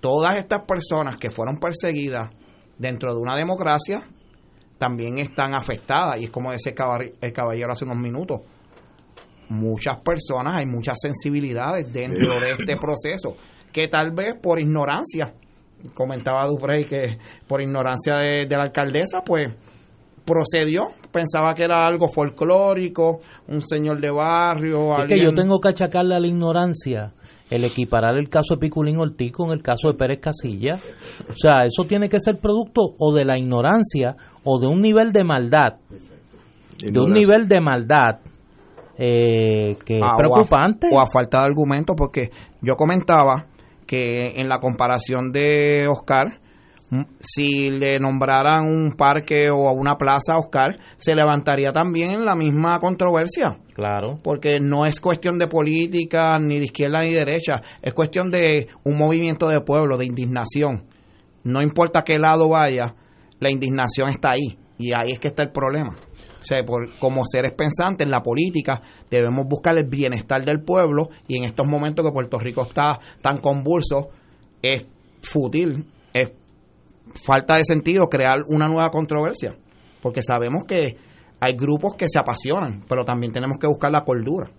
todas 0.00 0.36
estas 0.36 0.62
personas 0.62 1.16
que 1.18 1.30
fueron 1.30 1.58
perseguidas 1.58 2.30
dentro 2.78 3.12
de 3.14 3.20
una 3.20 3.36
democracia 3.36 4.02
también 4.78 5.18
están 5.18 5.54
afectadas, 5.54 6.16
y 6.18 6.24
es 6.24 6.30
como 6.30 6.50
decía 6.50 6.72
el 7.20 7.32
caballero 7.32 7.72
hace 7.72 7.84
unos 7.84 7.98
minutos, 7.98 8.40
muchas 9.48 9.98
personas, 10.00 10.56
hay 10.58 10.66
muchas 10.66 10.96
sensibilidades 11.00 11.92
dentro 11.92 12.40
de 12.40 12.52
este 12.52 12.74
proceso, 12.80 13.36
que 13.72 13.88
tal 13.88 14.12
vez 14.12 14.34
por 14.42 14.60
ignorancia, 14.60 15.34
comentaba 15.92 16.46
Duprey 16.46 16.84
que 16.84 17.18
por 17.46 17.60
ignorancia 17.60 18.16
de, 18.16 18.46
de 18.46 18.56
la 18.56 18.64
alcaldesa, 18.64 19.22
pues 19.24 19.54
procedió, 20.24 20.84
pensaba 21.12 21.54
que 21.54 21.64
era 21.64 21.86
algo 21.86 22.08
folclórico, 22.08 23.20
un 23.48 23.60
señor 23.60 24.00
de 24.00 24.10
barrio. 24.10 24.96
Es 24.98 25.08
que 25.08 25.22
yo 25.22 25.32
tengo 25.34 25.60
que 25.60 25.68
achacarle 25.68 26.14
a 26.14 26.20
la 26.20 26.26
ignorancia 26.26 27.12
el 27.50 27.64
equiparar 27.64 28.16
el 28.16 28.28
caso 28.28 28.54
de 28.54 28.60
Piculín 28.60 28.96
Ortiz 28.96 29.32
con 29.32 29.52
el 29.52 29.62
caso 29.62 29.88
de 29.88 29.94
Pérez 29.94 30.20
Casilla. 30.20 30.78
O 31.28 31.36
sea, 31.36 31.66
eso 31.66 31.86
tiene 31.86 32.08
que 32.08 32.20
ser 32.20 32.38
producto 32.38 32.80
o 32.98 33.14
de 33.14 33.24
la 33.24 33.38
ignorancia 33.38 34.16
o 34.44 34.58
de 34.58 34.66
un 34.66 34.80
nivel 34.80 35.12
de 35.12 35.24
maldad. 35.24 35.74
De 36.78 36.98
un 36.98 37.12
nivel 37.12 37.46
de 37.46 37.60
maldad 37.60 38.20
eh, 38.98 39.76
que 39.84 40.00
ah, 40.02 40.14
preocupante. 40.16 40.88
O 40.92 41.00
a, 41.00 41.06
falta 41.06 41.40
de 41.40 41.46
argumento, 41.46 41.94
porque 41.96 42.30
yo 42.60 42.76
comentaba 42.76 43.46
que 43.86 44.32
en 44.36 44.48
la 44.48 44.58
comparación 44.58 45.32
de 45.32 45.86
Oscar, 45.88 46.40
si 47.18 47.70
le 47.70 47.98
nombraran 47.98 48.66
un 48.66 48.92
parque 48.92 49.50
o 49.50 49.72
una 49.72 49.96
plaza 49.96 50.34
a 50.34 50.38
Oscar, 50.38 50.78
se 50.96 51.14
levantaría 51.14 51.72
también 51.72 52.24
la 52.24 52.34
misma 52.34 52.78
controversia. 52.78 53.58
Claro. 53.74 54.18
Porque 54.22 54.58
no 54.60 54.86
es 54.86 55.00
cuestión 55.00 55.38
de 55.38 55.48
política, 55.48 56.38
ni 56.38 56.58
de 56.58 56.66
izquierda 56.66 57.00
ni 57.02 57.12
derecha, 57.12 57.54
es 57.82 57.92
cuestión 57.92 58.30
de 58.30 58.68
un 58.84 58.96
movimiento 58.96 59.48
de 59.48 59.60
pueblo, 59.60 59.96
de 59.96 60.06
indignación. 60.06 60.84
No 61.42 61.60
importa 61.60 62.02
qué 62.02 62.18
lado 62.18 62.48
vaya, 62.48 62.94
la 63.40 63.50
indignación 63.50 64.08
está 64.08 64.30
ahí. 64.32 64.58
Y 64.78 64.92
ahí 64.92 65.12
es 65.12 65.18
que 65.18 65.28
está 65.28 65.42
el 65.42 65.52
problema. 65.52 65.96
O 66.44 66.46
sea, 66.46 66.62
por, 66.62 66.98
como 66.98 67.24
seres 67.24 67.52
pensantes 67.52 68.04
en 68.04 68.10
la 68.10 68.20
política 68.20 68.82
debemos 69.10 69.46
buscar 69.48 69.78
el 69.78 69.88
bienestar 69.88 70.44
del 70.44 70.62
pueblo 70.62 71.08
y 71.26 71.38
en 71.38 71.44
estos 71.44 71.66
momentos 71.66 72.04
que 72.04 72.12
Puerto 72.12 72.38
Rico 72.38 72.64
está 72.64 72.98
tan 73.22 73.38
convulso, 73.38 74.10
es 74.60 74.86
fútil, 75.22 75.86
es 76.12 76.34
falta 77.24 77.56
de 77.56 77.64
sentido 77.64 78.08
crear 78.10 78.40
una 78.46 78.68
nueva 78.68 78.90
controversia, 78.90 79.56
porque 80.02 80.22
sabemos 80.22 80.64
que 80.68 80.98
hay 81.40 81.56
grupos 81.56 81.94
que 81.96 82.10
se 82.10 82.18
apasionan, 82.18 82.84
pero 82.86 83.06
también 83.06 83.32
tenemos 83.32 83.56
que 83.58 83.66
buscar 83.66 83.90
la 83.90 84.04
cordura. 84.04 84.50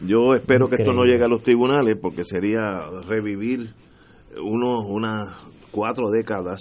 Yo 0.00 0.34
espero 0.34 0.68
que 0.70 0.76
esto 0.76 0.94
no 0.94 1.04
llegue 1.04 1.24
a 1.24 1.28
los 1.28 1.42
tribunales, 1.42 1.98
porque 2.00 2.24
sería 2.24 2.80
revivir 3.06 3.74
unos, 4.42 4.84
unas 4.88 5.24
cuatro 5.70 6.08
décadas 6.10 6.60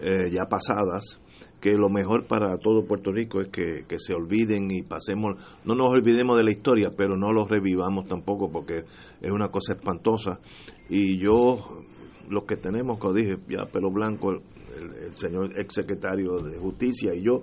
eh, 0.00 0.32
ya 0.32 0.46
pasadas, 0.46 1.20
que 1.62 1.70
lo 1.74 1.88
mejor 1.88 2.26
para 2.26 2.58
todo 2.58 2.84
Puerto 2.84 3.12
Rico 3.12 3.40
es 3.40 3.48
que, 3.48 3.84
que, 3.86 4.00
se 4.00 4.14
olviden 4.14 4.68
y 4.72 4.82
pasemos, 4.82 5.36
no 5.64 5.76
nos 5.76 5.90
olvidemos 5.90 6.36
de 6.36 6.42
la 6.42 6.50
historia, 6.50 6.90
pero 6.94 7.16
no 7.16 7.32
lo 7.32 7.46
revivamos 7.46 8.08
tampoco 8.08 8.50
porque 8.50 8.78
es 9.20 9.30
una 9.30 9.48
cosa 9.48 9.74
espantosa. 9.74 10.40
Y 10.88 11.18
yo 11.18 11.84
los 12.28 12.44
que 12.46 12.56
tenemos, 12.56 12.98
como 12.98 13.14
dije, 13.14 13.38
ya 13.48 13.64
pelo 13.66 13.92
blanco, 13.92 14.32
el, 14.32 14.42
señor 15.14 15.56
exsecretario 15.56 16.38
de 16.38 16.58
Justicia 16.58 17.14
y 17.14 17.22
yo, 17.22 17.42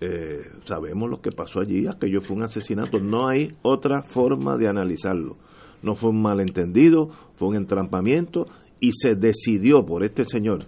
eh, 0.00 0.50
sabemos 0.64 1.10
lo 1.10 1.20
que 1.20 1.30
pasó 1.30 1.60
allí, 1.60 1.86
aquello 1.86 2.22
fue 2.22 2.34
un 2.34 2.44
asesinato, 2.44 2.98
no 2.98 3.28
hay 3.28 3.54
otra 3.60 4.04
forma 4.04 4.56
de 4.56 4.68
analizarlo. 4.68 5.36
No 5.82 5.96
fue 5.96 6.10
un 6.10 6.22
malentendido, 6.22 7.10
fue 7.36 7.48
un 7.48 7.56
entrampamiento 7.56 8.46
y 8.80 8.92
se 8.94 9.16
decidió 9.16 9.84
por 9.84 10.02
este 10.02 10.24
señor 10.24 10.60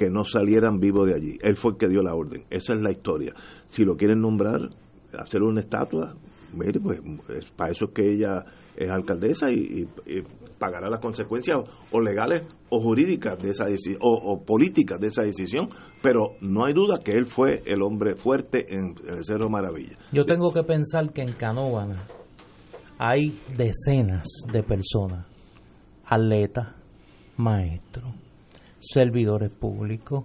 que 0.00 0.08
no 0.08 0.24
salieran 0.24 0.80
vivos 0.80 1.06
de 1.06 1.14
allí. 1.14 1.38
Él 1.42 1.58
fue 1.58 1.72
el 1.72 1.76
que 1.76 1.86
dio 1.86 2.00
la 2.00 2.14
orden. 2.14 2.44
Esa 2.48 2.72
es 2.72 2.80
la 2.80 2.90
historia. 2.90 3.34
Si 3.68 3.84
lo 3.84 3.98
quieren 3.98 4.22
nombrar, 4.22 4.70
hacer 5.12 5.42
una 5.42 5.60
estatua, 5.60 6.14
mire, 6.54 6.80
pues 6.80 7.02
para 7.54 7.70
eso 7.70 7.84
es 7.84 7.90
que 7.90 8.10
ella 8.10 8.46
es 8.78 8.88
alcaldesa 8.88 9.50
y, 9.50 9.86
pagará 10.58 10.88
las 10.88 11.00
consecuencias 11.00 11.58
o 11.90 12.00
legales 12.00 12.46
o 12.70 12.80
jurídicas 12.80 13.38
de 13.42 13.50
esa 13.50 13.66
decisión 13.66 13.98
o, 14.00 14.42
políticas 14.42 14.98
de 15.00 15.08
esa 15.08 15.22
decisión, 15.22 15.68
pero 16.00 16.32
no 16.40 16.64
hay 16.64 16.72
duda 16.72 17.00
que 17.04 17.12
él 17.12 17.26
fue 17.26 17.62
el 17.66 17.82
hombre 17.82 18.16
fuerte 18.16 18.74
en, 18.74 18.94
el 19.06 19.22
Cerro 19.22 19.50
Maravilla. 19.50 19.98
Yo 20.12 20.24
tengo 20.24 20.50
que 20.50 20.62
pensar 20.62 21.12
que 21.12 21.20
en 21.20 21.34
Canóvana 21.34 22.06
hay 22.96 23.38
decenas 23.54 24.26
de 24.50 24.62
personas, 24.62 25.26
atletas, 26.06 26.68
maestros, 27.36 28.14
servidores 28.80 29.52
públicos, 29.54 30.24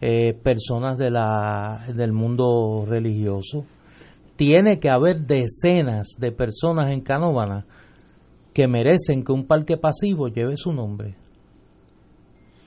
eh, 0.00 0.32
personas 0.34 0.96
de 0.96 1.10
la, 1.10 1.84
del 1.94 2.12
mundo 2.12 2.84
religioso. 2.86 3.64
Tiene 4.36 4.78
que 4.78 4.88
haber 4.88 5.26
decenas 5.26 6.08
de 6.18 6.30
personas 6.32 6.90
en 6.92 7.00
Canóvana 7.00 7.66
que 8.54 8.68
merecen 8.68 9.24
que 9.24 9.32
un 9.32 9.46
parque 9.46 9.76
pasivo 9.76 10.28
lleve 10.28 10.56
su 10.56 10.72
nombre. 10.72 11.16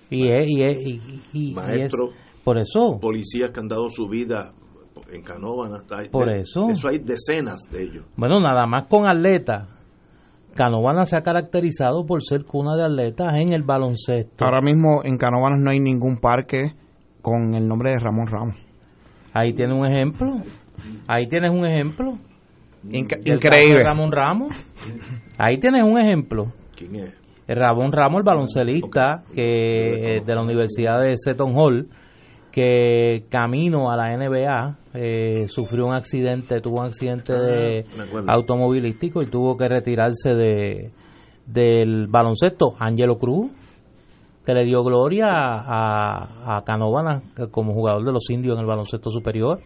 Y 0.09 0.27
es, 0.27 0.45
y 0.49 0.63
es, 0.63 0.77
y, 0.77 1.01
y- 1.33 1.53
Maestro, 1.53 2.09
es- 2.09 2.15
por 2.43 2.57
eso, 2.57 2.99
policías 2.99 3.51
que 3.51 3.59
han 3.61 3.67
dado 3.69 3.89
su 3.89 4.07
vida 4.09 4.53
en 5.11 5.21
Canóvana. 5.23 5.77
Por 6.11 6.29
eso. 6.33 6.67
Eso 6.69 6.89
hay 6.89 6.99
decenas 6.99 7.61
de 7.71 7.83
ellos. 7.83 8.05
bueno, 8.17 8.39
nada 8.41 8.65
más 8.65 8.87
con 8.87 9.07
atletas. 9.07 9.67
Canóvana 10.55 11.05
se 11.05 11.15
ha 11.15 11.21
caracterizado 11.21 12.05
por 12.05 12.23
ser 12.23 12.43
cuna 12.45 12.75
de 12.75 12.83
atletas 12.83 13.33
en 13.35 13.53
el 13.53 13.63
baloncesto. 13.63 14.43
Ahora 14.45 14.61
mismo 14.61 15.01
en 15.03 15.17
Canóvanas 15.17 15.59
no 15.59 15.71
hay 15.71 15.79
ningún 15.79 16.17
parque 16.17 16.73
con 17.21 17.55
el 17.55 17.67
nombre 17.67 17.91
de 17.91 17.99
Ramón 17.99 18.27
Ramos. 18.27 18.55
Ahí 19.33 19.53
tienes 19.53 19.77
un 19.77 19.85
ejemplo. 19.85 20.37
Ahí 21.07 21.27
tienes 21.27 21.51
un 21.51 21.65
ejemplo. 21.65 22.17
Inca- 22.89 23.19
increíble. 23.23 23.77
de 23.79 23.83
Ramón 23.83 24.11
Ramos. 24.11 24.53
Ahí 25.37 25.57
tienes 25.57 25.83
un 25.83 25.97
ejemplo. 25.99 26.51
¿Quién 26.75 26.95
es? 26.95 27.13
Ramón 27.47 27.91
Ramos, 27.91 28.19
el 28.19 28.23
baloncelista 28.23 29.23
que 29.35 30.17
eh, 30.17 30.21
de 30.25 30.35
la 30.35 30.41
Universidad 30.41 31.01
de 31.01 31.15
Seton 31.17 31.53
Hall, 31.55 31.89
que 32.51 33.25
camino 33.29 33.91
a 33.91 33.95
la 33.95 34.15
NBA 34.15 34.77
eh, 34.93 35.45
sufrió 35.47 35.87
un 35.87 35.93
accidente, 35.93 36.61
tuvo 36.61 36.79
un 36.79 36.85
accidente 36.87 37.33
de 37.33 37.85
acuerdo. 37.99 38.31
automovilístico 38.31 39.21
y 39.21 39.27
tuvo 39.27 39.55
que 39.57 39.67
retirarse 39.67 40.35
de 40.35 40.91
del 41.45 42.07
baloncesto. 42.07 42.73
Angelo 42.79 43.17
Cruz, 43.17 43.51
que 44.45 44.53
le 44.53 44.65
dio 44.65 44.83
gloria 44.83 45.27
a, 45.29 46.57
a 46.57 46.63
Canóvana 46.63 47.21
como 47.51 47.73
jugador 47.73 48.03
de 48.05 48.11
los 48.11 48.29
indios 48.29 48.55
en 48.55 48.61
el 48.61 48.67
baloncesto 48.67 49.09
superior. 49.09 49.59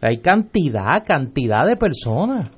Hay 0.00 0.18
cantidad, 0.18 1.02
cantidad 1.04 1.66
de 1.66 1.76
personas 1.76 2.50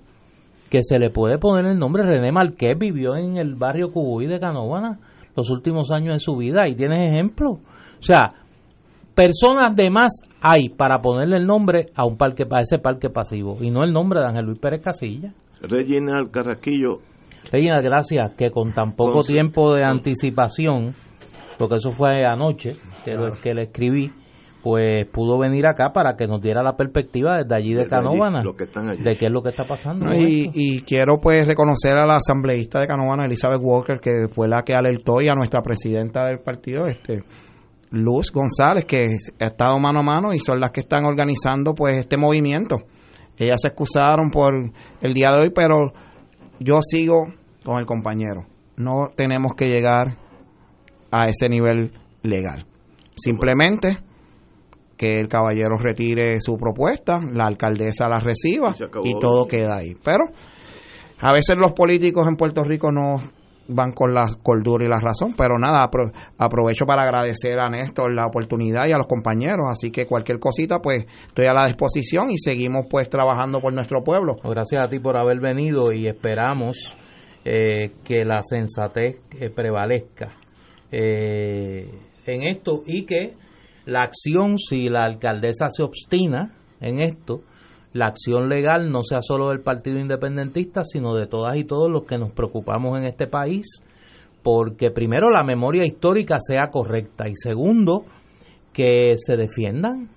que 0.71 0.83
se 0.83 0.99
le 0.99 1.11
puede 1.11 1.39
poner 1.39 1.67
el 1.67 1.79
nombre. 1.79 2.03
René 2.03 2.33
Marqués 2.33 2.77
vivió 2.79 3.17
en 3.17 3.37
el 3.37 3.55
barrio 3.55 3.93
Cubuy 3.93 4.27
de 4.27 4.41
Canóvana 4.41 4.99
los 5.37 5.51
últimos 5.51 5.91
años 5.91 6.15
de 6.15 6.19
su 6.19 6.37
vida 6.37 6.67
y 6.67 6.75
tienes 6.75 7.09
ejemplo. 7.09 7.51
O 7.51 8.03
sea, 8.03 8.33
personas 9.17 9.75
de 9.75 9.91
más 9.91 10.13
hay 10.41 10.69
para 10.69 11.01
ponerle 11.01 11.39
el 11.39 11.47
nombre 11.47 11.87
a 11.97 12.05
un 12.05 12.17
parque 12.17 12.45
a 12.49 12.61
ese 12.61 12.79
parque 12.79 13.11
pasivo 13.11 13.57
y 13.61 13.71
no 13.71 13.83
el 13.83 13.93
nombre 13.93 14.21
de 14.21 14.27
Ángel 14.27 14.45
Luis 14.45 14.59
Pérez 14.61 14.83
Casilla. 14.83 15.33
Reginald 15.63 16.31
Carraquillo, 16.31 16.99
Regina, 17.51 17.81
gracias 17.81 18.35
que 18.35 18.51
con 18.51 18.73
tan 18.73 18.93
poco 18.95 19.15
Con- 19.23 19.25
tiempo 19.27 19.75
de 19.75 19.85
anticipación, 19.85 20.95
porque 21.59 21.77
eso 21.77 21.91
fue 21.91 22.25
anoche 22.27 22.73
que, 23.05 23.15
lo, 23.15 23.31
que 23.43 23.55
le 23.55 23.63
escribí, 23.63 24.13
pues 24.63 25.07
pudo 25.07 25.39
venir 25.39 25.65
acá 25.67 25.93
para 25.95 26.17
que 26.17 26.27
nos 26.27 26.41
diera 26.43 26.63
la 26.63 26.77
perspectiva 26.77 27.39
desde 27.39 27.55
allí 27.55 27.73
de 27.73 27.85
Desde 27.85 27.97
allí, 27.97 28.07
allí. 28.91 29.03
de 29.03 29.17
qué 29.17 29.27
es 29.27 29.33
lo 29.33 29.43
que 29.43 29.49
está 29.51 29.65
pasando. 29.65 30.13
Y, 30.13 30.51
y 30.53 30.81
quiero 30.83 31.15
pues 31.23 31.47
reconocer 31.47 31.93
a 31.97 32.05
la 32.05 32.17
asambleísta 32.17 32.81
de 32.81 32.87
Canóvana, 32.87 33.25
Elizabeth 33.27 33.61
Walker, 33.63 33.99
que 34.01 34.29
fue 34.29 34.49
la 34.49 34.63
que 34.63 34.75
alertó 34.75 35.21
y 35.23 35.29
a 35.29 35.35
nuestra 35.35 35.63
presidenta 35.63 36.27
del 36.27 36.41
partido, 36.41 36.87
este 36.87 37.21
Luz 37.97 38.31
González, 38.33 38.85
que 38.85 39.17
ha 39.41 39.47
estado 39.47 39.79
mano 39.79 40.01
a 40.01 40.03
mano 40.03 40.33
y 40.33 40.39
son 40.39 40.61
las 40.61 40.71
que 40.71 40.81
están 40.81 41.05
organizando 41.05 41.75
pues 41.75 41.97
este 41.97 42.17
movimiento. 42.17 42.77
Ellas 43.37 43.59
se 43.61 43.69
excusaron 43.69 44.31
por 44.31 44.55
el 45.01 45.15
día 45.15 45.31
de 45.33 45.43
hoy, 45.43 45.51
pero 45.55 45.93
yo 46.59 46.79
sigo 46.81 47.25
con 47.65 47.79
el 47.79 47.87
compañero. 47.87 48.47
No 48.77 49.11
tenemos 49.15 49.55
que 49.55 49.69
llegar 49.69 50.17
a 51.11 51.27
ese 51.27 51.49
nivel 51.49 51.93
legal. 52.23 52.67
Simplemente 53.17 53.99
que 54.97 55.13
el 55.13 55.29
caballero 55.29 55.77
retire 55.79 56.41
su 56.41 56.57
propuesta, 56.57 57.21
la 57.33 57.45
alcaldesa 57.45 58.09
la 58.09 58.19
reciba 58.19 58.75
Y 59.05 59.11
y 59.11 59.19
todo 59.21 59.47
queda 59.47 59.75
ahí. 59.79 59.95
Pero 60.03 60.25
a 61.21 61.33
veces 61.33 61.57
los 61.59 61.73
políticos 61.73 62.27
en 62.29 62.37
Puerto 62.37 62.63
Rico 62.63 62.91
no 62.91 63.17
van 63.69 63.93
con 63.93 64.15
la 64.15 64.23
cordura 64.43 64.85
y 64.85 64.89
la 64.89 64.99
razón, 65.01 65.35
pero 65.37 65.59
nada, 65.59 65.85
apro- 65.89 66.13
aprovecho 66.39 66.85
para 66.87 67.03
agradecer 67.03 67.59
a 67.59 67.69
Néstor 67.69 68.15
la 68.15 68.27
oportunidad 68.27 68.87
y 68.87 68.93
a 68.93 68.97
los 68.97 69.07
compañeros, 69.07 69.67
así 69.71 69.91
que 69.91 70.07
cualquier 70.07 70.39
cosita 70.39 70.79
pues 70.81 71.05
estoy 71.27 71.47
a 71.47 71.55
la 71.55 71.67
disposición 71.67 72.31
y 72.31 72.39
seguimos 72.39 72.87
pues 72.89 73.09
trabajando 73.09 73.61
por 73.61 73.75
nuestro 73.75 74.03
pueblo. 74.05 74.35
Pues 74.41 74.55
Gracias 74.55 74.83
a 74.83 74.89
ti 74.89 74.99
por 74.99 75.17
haber 75.17 75.41
venido 75.41 75.93
y 75.93 76.07
esperamos 76.07 76.77
eh, 77.45 77.93
que 78.05 78.25
la 78.25 78.41
sensatez 78.43 79.17
eh, 79.39 79.51
prevalezca 79.51 80.33
eh, 80.91 81.91
en 82.27 82.43
esto 82.45 82.83
y 82.87 83.05
que 83.05 83.35
la 83.85 84.03
acción, 84.03 84.59
si 84.59 84.89
la 84.89 85.05
alcaldesa 85.05 85.67
se 85.71 85.83
obstina 85.83 86.55
en 86.81 87.01
esto, 87.01 87.41
la 87.97 88.07
acción 88.07 88.49
legal 88.49 88.91
no 88.93 89.03
sea 89.03 89.21
solo 89.23 89.49
del 89.49 89.61
Partido 89.61 89.99
Independentista, 89.99 90.83
sino 90.85 91.15
de 91.15 91.27
todas 91.27 91.57
y 91.57 91.65
todos 91.65 91.91
los 91.91 92.05
que 92.05 92.19
nos 92.19 92.33
preocupamos 92.33 92.99
en 92.99 93.05
este 93.05 93.27
país, 93.27 93.67
porque 94.43 94.91
primero 94.91 95.31
la 95.31 95.43
memoria 95.43 95.85
histórica 95.85 96.37
sea 96.41 96.69
correcta 96.71 97.29
y 97.29 97.33
segundo 97.35 98.05
que 98.73 99.15
se 99.17 99.37
defiendan 99.37 100.11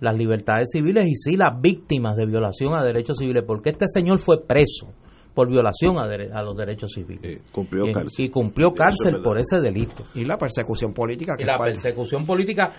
las 0.00 0.16
libertades 0.16 0.68
civiles 0.72 1.06
y 1.08 1.16
sí 1.16 1.36
las 1.36 1.60
víctimas 1.60 2.16
de 2.16 2.26
violación 2.26 2.74
a 2.74 2.84
derechos 2.84 3.16
civiles, 3.18 3.42
porque 3.46 3.70
este 3.70 3.86
señor 3.88 4.18
fue 4.18 4.44
preso 4.46 4.88
por 5.34 5.48
violación 5.48 5.98
a, 5.98 6.06
dere- 6.06 6.30
a 6.32 6.42
los 6.42 6.56
derechos 6.56 6.90
civiles 6.92 7.38
eh, 7.38 7.42
cumplió 7.52 7.86
y, 7.86 7.92
cárcel. 7.92 8.24
y 8.24 8.28
cumplió 8.28 8.68
es 8.68 8.74
cárcel 8.74 9.20
por 9.22 9.38
ese 9.38 9.60
delito. 9.60 10.04
Y 10.14 10.24
la 10.24 10.36
persecución 10.36 10.92
política 10.92 11.34
que 11.36 11.44
Y 11.44 11.46
la 11.46 11.58
persecución 11.58 12.26
política 12.26 12.72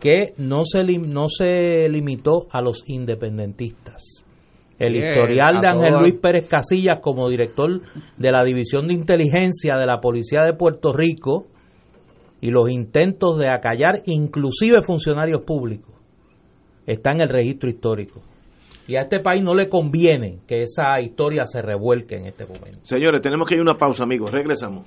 que 0.00 0.34
no 0.36 0.64
se, 0.64 0.82
no 0.82 1.28
se 1.28 1.88
limitó 1.88 2.46
a 2.50 2.60
los 2.60 2.82
independentistas. 2.86 4.24
El 4.78 4.94
Sí, 4.94 4.98
historial 4.98 5.60
de 5.60 5.68
Ángel. 5.68 5.94
Luis 6.00 6.14
Pérez 6.20 6.46
Casillas 6.48 6.98
como 7.00 7.28
director 7.28 7.80
de 8.16 8.32
la 8.32 8.42
División 8.44 8.88
de 8.88 8.94
Inteligencia 8.94 9.76
de 9.76 9.86
la 9.86 10.00
Policía 10.00 10.42
de 10.42 10.52
Puerto 10.52 10.92
Rico 10.92 11.46
y 12.40 12.50
los 12.50 12.68
intentos 12.70 13.38
de 13.38 13.48
acallar 13.48 14.02
inclusive 14.06 14.82
funcionarios 14.82 15.42
públicos 15.42 15.94
está 16.86 17.12
en 17.12 17.22
el 17.22 17.28
registro 17.28 17.70
histórico. 17.70 18.20
Y 18.86 18.96
a 18.96 19.02
este 19.02 19.20
país 19.20 19.42
no 19.42 19.54
le 19.54 19.68
conviene 19.70 20.40
que 20.46 20.62
esa 20.62 21.00
historia 21.00 21.46
se 21.46 21.62
revuelque 21.62 22.16
en 22.16 22.26
este 22.26 22.44
momento. 22.44 22.80
Señores, 22.84 23.22
tenemos 23.22 23.48
que 23.48 23.54
ir 23.54 23.60
a 23.60 23.62
una 23.62 23.78
pausa, 23.78 24.02
amigos. 24.02 24.30
Regresamos. 24.30 24.86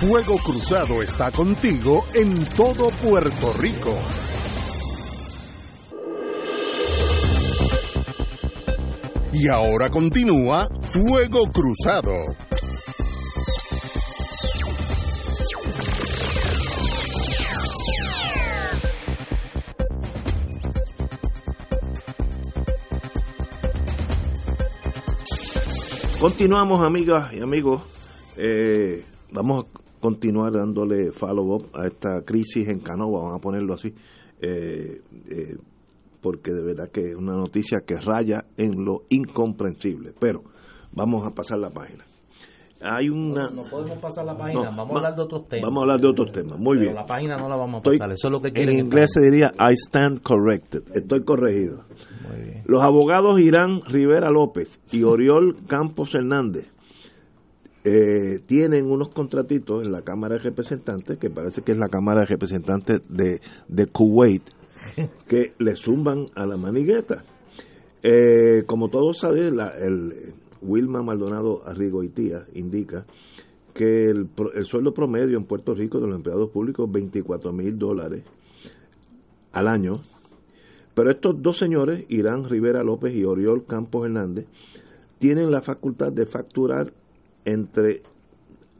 Fuego 0.00 0.36
Cruzado 0.38 1.00
está 1.00 1.30
contigo 1.30 2.04
en 2.12 2.44
todo 2.56 2.88
Puerto 2.90 3.52
Rico. 3.58 3.94
Y 9.32 9.48
ahora 9.48 9.90
continúa 9.90 10.68
Fuego 10.90 11.50
Cruzado. 11.52 12.12
Continuamos, 26.20 26.80
amigas 26.80 27.32
y 27.32 27.40
amigos. 27.40 27.82
Eh, 28.36 29.04
vamos 29.32 29.64
a 29.64 29.78
continuar 30.00 30.52
dándole 30.52 31.12
follow-up 31.12 31.66
a 31.74 31.86
esta 31.86 32.22
crisis 32.22 32.68
en 32.68 32.80
Canova, 32.80 33.20
vamos 33.20 33.36
a 33.36 33.40
ponerlo 33.40 33.74
así, 33.74 33.94
eh, 34.40 35.00
eh, 35.28 35.56
porque 36.20 36.52
de 36.52 36.62
verdad 36.62 36.88
que 36.90 37.10
es 37.10 37.16
una 37.16 37.32
noticia 37.36 37.80
que 37.86 37.96
raya 37.96 38.44
en 38.56 38.84
lo 38.84 39.02
incomprensible. 39.10 40.12
Pero 40.18 40.42
vamos 40.92 41.26
a 41.26 41.30
pasar 41.30 41.58
la 41.58 41.70
página. 41.70 42.04
hay 42.84 43.08
una... 43.08 43.48
No 43.50 43.62
podemos 43.70 43.98
pasar 43.98 44.24
la 44.24 44.36
página, 44.36 44.70
No, 44.70 44.76
vamos 44.76 44.88
va- 44.88 44.94
a 44.94 44.96
hablar 44.96 45.14
de 45.16 45.22
otros 45.22 45.48
temas. 45.48 45.62
Vamos 45.64 45.78
a 45.78 45.82
hablar 45.82 46.00
de 46.00 46.08
otros 46.08 46.32
temas, 46.32 46.58
muy 46.58 46.76
Pero 46.78 46.80
bien. 46.90 46.94
la 46.96 47.06
página 47.06 47.36
no 47.36 47.48
la 47.48 47.54
vamos 47.56 47.74
a 47.74 47.78
Estoy- 47.78 47.98
pasar, 47.98 48.12
eso 48.12 48.26
es 48.28 48.32
lo 48.32 48.40
que 48.40 48.48
en 48.60 48.72
inglés 48.72 49.10
se 49.14 49.20
diría 49.20 49.52
I 49.58 49.74
stand 49.74 50.20
corrected, 50.22 50.82
estoy 50.94 51.22
corregido. 51.24 51.84
Muy 52.28 52.42
bien. 52.42 52.62
Los 52.66 52.82
abogados 52.82 53.38
Irán 53.38 53.80
Rivera 53.86 54.30
López 54.30 54.80
y 54.90 55.04
Oriol 55.04 55.54
Campos 55.68 56.12
Hernández 56.16 56.66
eh, 57.84 58.40
tienen 58.46 58.90
unos 58.90 59.08
contratitos 59.08 59.86
en 59.86 59.92
la 59.92 60.02
Cámara 60.02 60.36
de 60.36 60.42
Representantes, 60.42 61.18
que 61.18 61.30
parece 61.30 61.62
que 61.62 61.72
es 61.72 61.78
la 61.78 61.88
Cámara 61.88 62.20
de 62.20 62.26
Representantes 62.26 63.00
de, 63.08 63.40
de 63.68 63.86
Kuwait, 63.86 64.42
que 65.28 65.52
le 65.58 65.74
zumban 65.76 66.26
a 66.34 66.46
la 66.46 66.56
manigueta. 66.56 67.24
Eh, 68.02 68.64
como 68.66 68.88
todos 68.88 69.18
saben, 69.18 69.56
la- 69.56 69.76
el 69.78 70.34
Wilma 70.60 71.02
Maldonado 71.02 71.62
Arrigoitía 71.66 72.46
indica 72.54 73.04
que 73.74 74.06
el, 74.10 74.28
el 74.54 74.64
sueldo 74.66 74.92
promedio 74.92 75.36
en 75.38 75.44
Puerto 75.44 75.74
Rico 75.74 75.98
de 75.98 76.06
los 76.06 76.16
empleados 76.16 76.50
públicos 76.50 76.86
es 76.86 76.92
24 76.92 77.52
mil 77.52 77.78
dólares 77.78 78.22
al 79.52 79.66
año, 79.68 79.94
pero 80.94 81.10
estos 81.10 81.40
dos 81.40 81.58
señores, 81.58 82.04
Irán 82.08 82.48
Rivera 82.48 82.82
López 82.84 83.14
y 83.14 83.24
Oriol 83.24 83.64
Campos 83.66 84.04
Hernández, 84.04 84.46
tienen 85.18 85.50
la 85.50 85.62
facultad 85.62 86.12
de 86.12 86.26
facturar 86.26 86.92
entre 87.44 88.02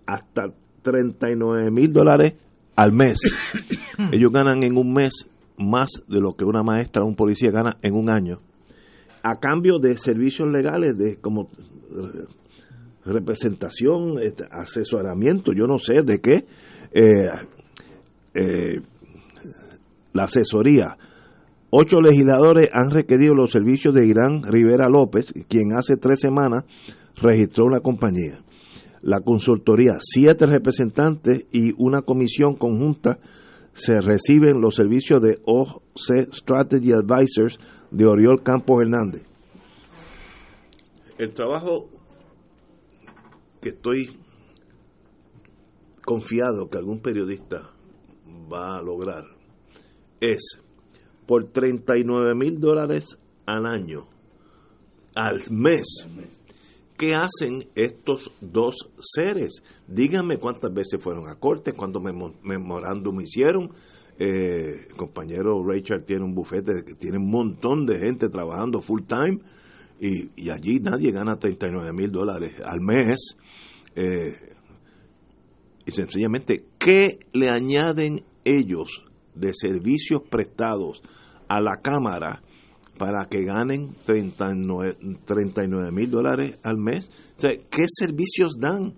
hasta 0.07 0.53
39 0.83 1.71
mil 1.71 1.93
dólares 1.93 2.35
al 2.77 2.93
mes. 2.93 3.19
Ellos 4.13 4.33
ganan 4.33 4.63
en 4.63 4.77
un 4.77 4.93
mes 4.93 5.27
más 5.59 5.91
de 6.09 6.21
lo 6.21 6.35
que 6.35 6.45
una 6.45 6.63
maestra 6.63 7.05
o 7.05 7.07
un 7.07 7.15
policía 7.15 7.51
gana 7.51 7.77
en 7.83 7.95
un 7.95 8.11
año, 8.11 8.41
a 9.23 9.39
cambio 9.39 9.79
de 9.79 9.97
servicios 9.97 10.51
legales 10.51 10.97
de 10.97 11.17
como 11.17 11.43
eh, 11.43 12.25
representación, 13.05 14.21
este, 14.23 14.45
asesoramiento, 14.51 15.53
yo 15.53 15.67
no 15.67 15.79
sé 15.79 16.03
de 16.03 16.21
qué, 16.21 16.45
eh, 16.93 17.29
eh, 18.35 18.81
la 20.13 20.25
asesoría. 20.25 20.97
Ocho 21.71 22.01
legisladores 22.01 22.69
han 22.73 22.91
requerido 22.91 23.35
los 23.35 23.51
servicios 23.51 23.95
de 23.95 24.07
Irán 24.07 24.43
Rivera 24.43 24.89
López, 24.89 25.33
quien 25.49 25.73
hace 25.73 25.97
tres 25.97 26.21
semanas 26.21 26.65
registró 27.17 27.65
una 27.65 27.81
compañía. 27.81 28.41
La 29.03 29.21
consultoría, 29.21 29.99
siete 30.01 30.47
representantes 30.47 31.47
y 31.53 31.73
una 31.77 32.03
comisión 32.03 32.55
conjunta 32.55 33.19
se 33.75 34.01
reciben 34.01 34.61
los 34.61 34.77
servicios 34.77 35.21
de 35.21 35.41
OC 35.45 36.33
Strategy 36.33 36.93
Advisors 36.93 37.59
de 37.91 38.07
Oriol 38.07 38.43
Campos 38.43 38.83
Hernández. 38.83 39.23
El 41.19 41.35
trabajo 41.35 41.89
que 43.61 43.71
estoy 43.71 44.19
confiado 46.05 46.69
que 46.69 46.79
algún 46.79 47.01
periodista 47.01 47.71
va 48.53 48.77
a 48.77 48.83
lograr 48.83 49.25
es 50.21 50.61
por 51.27 51.51
39 51.53 52.35
mil 52.35 52.61
dólares 52.61 53.17
al 53.47 53.67
año, 53.67 54.09
al 55.15 55.41
mes. 55.51 56.07
¿Qué 57.03 57.15
hacen 57.17 57.65
estos 57.75 58.31
dos 58.41 58.77
seres? 59.01 59.61
Díganme 59.89 60.37
cuántas 60.39 60.73
veces 60.73 61.03
fueron 61.03 61.29
a 61.29 61.35
corte, 61.35 61.73
cuántos 61.73 62.01
memo- 62.01 62.37
memorándum 62.45 63.21
hicieron. 63.21 63.73
Eh, 64.21 64.87
el 64.89 64.95
compañero 64.97 65.69
Richard 65.69 66.05
tiene 66.05 66.23
un 66.25 66.33
bufete 66.33 66.85
que 66.87 66.95
tiene 66.95 67.19
un 67.19 67.29
montón 67.29 67.87
de 67.87 67.99
gente 67.99 68.29
trabajando 68.29 68.81
full 68.81 69.03
time 69.03 69.41
y, 69.99 70.31
y 70.45 70.51
allí 70.51 70.79
nadie 70.79 71.11
gana 71.11 71.35
39 71.41 71.93
mil 71.93 72.13
dólares 72.13 72.53
al 72.65 72.81
mes. 72.81 73.37
Eh, 73.97 74.35
y 75.85 75.91
sencillamente, 75.91 76.67
¿qué 76.79 77.19
le 77.33 77.51
añaden 77.51 78.21
ellos 78.45 79.05
de 79.35 79.51
servicios 79.55 80.23
prestados 80.31 81.03
a 81.49 81.61
la 81.61 81.79
Cámara 81.83 82.43
para 82.99 83.27
que 83.27 83.45
ganen 83.45 83.95
39 84.05 85.93
mil 85.93 86.11
dólares 86.11 86.57
al 86.63 86.77
mes? 86.79 87.11
O 87.37 87.41
sea, 87.41 87.51
¿qué 87.51 87.85
servicios 87.87 88.59
dan? 88.59 88.95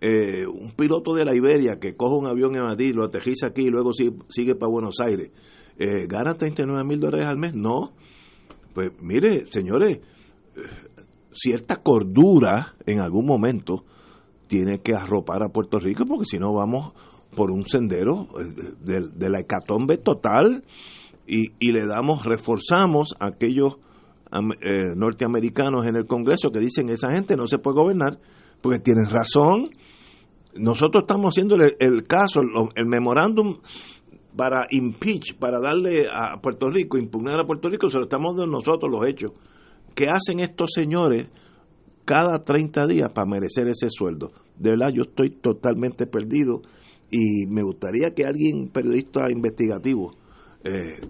Eh, 0.00 0.46
un 0.46 0.72
piloto 0.72 1.14
de 1.14 1.24
la 1.24 1.34
Iberia 1.34 1.78
que 1.78 1.96
coge 1.96 2.16
un 2.16 2.26
avión 2.26 2.54
en 2.56 2.62
Madrid, 2.62 2.94
lo 2.94 3.04
aterriza 3.04 3.46
aquí 3.46 3.62
y 3.62 3.70
luego 3.70 3.92
sigue, 3.94 4.12
sigue 4.28 4.54
para 4.54 4.70
Buenos 4.70 5.00
Aires, 5.00 5.30
eh, 5.78 6.06
¿gana 6.06 6.34
39 6.34 6.84
mil 6.84 7.00
dólares 7.00 7.26
al 7.26 7.38
mes? 7.38 7.54
No. 7.54 7.92
Pues 8.74 8.90
mire, 9.00 9.46
señores, 9.46 9.98
eh, 9.98 10.60
cierta 11.32 11.76
cordura 11.76 12.74
en 12.86 13.00
algún 13.00 13.26
momento 13.26 13.84
tiene 14.46 14.80
que 14.80 14.94
arropar 14.94 15.42
a 15.42 15.48
Puerto 15.48 15.78
Rico 15.78 16.04
porque 16.06 16.26
si 16.26 16.38
no 16.38 16.52
vamos 16.52 16.92
por 17.34 17.50
un 17.50 17.66
sendero 17.66 18.28
eh, 18.38 18.72
de, 18.80 19.08
de 19.08 19.30
la 19.30 19.40
hecatombe 19.40 19.96
total 19.98 20.64
y, 21.26 21.52
y 21.58 21.72
le 21.72 21.86
damos, 21.86 22.24
reforzamos 22.24 23.14
a 23.18 23.26
aquellos 23.26 23.76
eh, 24.60 24.94
norteamericanos 24.96 25.86
en 25.86 25.96
el 25.96 26.06
Congreso 26.06 26.50
que 26.50 26.58
dicen 26.58 26.88
esa 26.88 27.10
gente 27.10 27.36
no 27.36 27.46
se 27.46 27.58
puede 27.58 27.76
gobernar 27.76 28.18
porque 28.60 28.80
tienen 28.80 29.06
razón. 29.06 29.68
Nosotros 30.56 31.04
estamos 31.04 31.34
haciendo 31.34 31.56
el, 31.56 31.76
el 31.78 32.04
caso, 32.04 32.40
el, 32.40 32.48
el 32.74 32.86
memorándum 32.86 33.58
para 34.36 34.66
impeach, 34.70 35.36
para 35.38 35.60
darle 35.60 36.08
a 36.12 36.40
Puerto 36.40 36.68
Rico, 36.68 36.98
impugnar 36.98 37.38
a 37.38 37.44
Puerto 37.44 37.68
Rico, 37.68 37.88
se 37.88 37.98
lo 37.98 38.04
estamos 38.04 38.36
dando 38.36 38.58
nosotros 38.58 38.90
los 38.90 39.06
hechos. 39.06 39.32
¿Qué 39.94 40.08
hacen 40.08 40.40
estos 40.40 40.72
señores 40.74 41.28
cada 42.04 42.42
30 42.42 42.86
días 42.86 43.10
para 43.12 43.28
merecer 43.28 43.68
ese 43.68 43.88
sueldo? 43.90 44.32
De 44.58 44.70
verdad, 44.70 44.90
yo 44.92 45.02
estoy 45.02 45.30
totalmente 45.30 46.06
perdido 46.06 46.62
y 47.10 47.46
me 47.46 47.62
gustaría 47.62 48.12
que 48.14 48.24
alguien, 48.24 48.70
periodista 48.72 49.30
investigativo, 49.30 50.12
eh. 50.64 51.00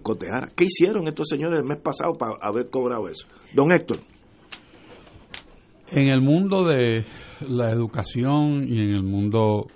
¿Qué 0.55 0.65
hicieron 0.65 1.07
estos 1.07 1.27
señores 1.29 1.61
el 1.61 1.65
mes 1.65 1.77
pasado 1.77 2.13
para 2.13 2.35
haber 2.41 2.69
cobrado 2.69 3.07
eso? 3.07 3.27
Don 3.53 3.71
Héctor. 3.71 3.99
En 5.91 6.09
el 6.09 6.21
mundo 6.21 6.65
de 6.65 7.05
la 7.47 7.71
educación 7.71 8.65
y 8.67 8.79
en 8.79 8.89
el 8.91 9.03
mundo 9.03 9.67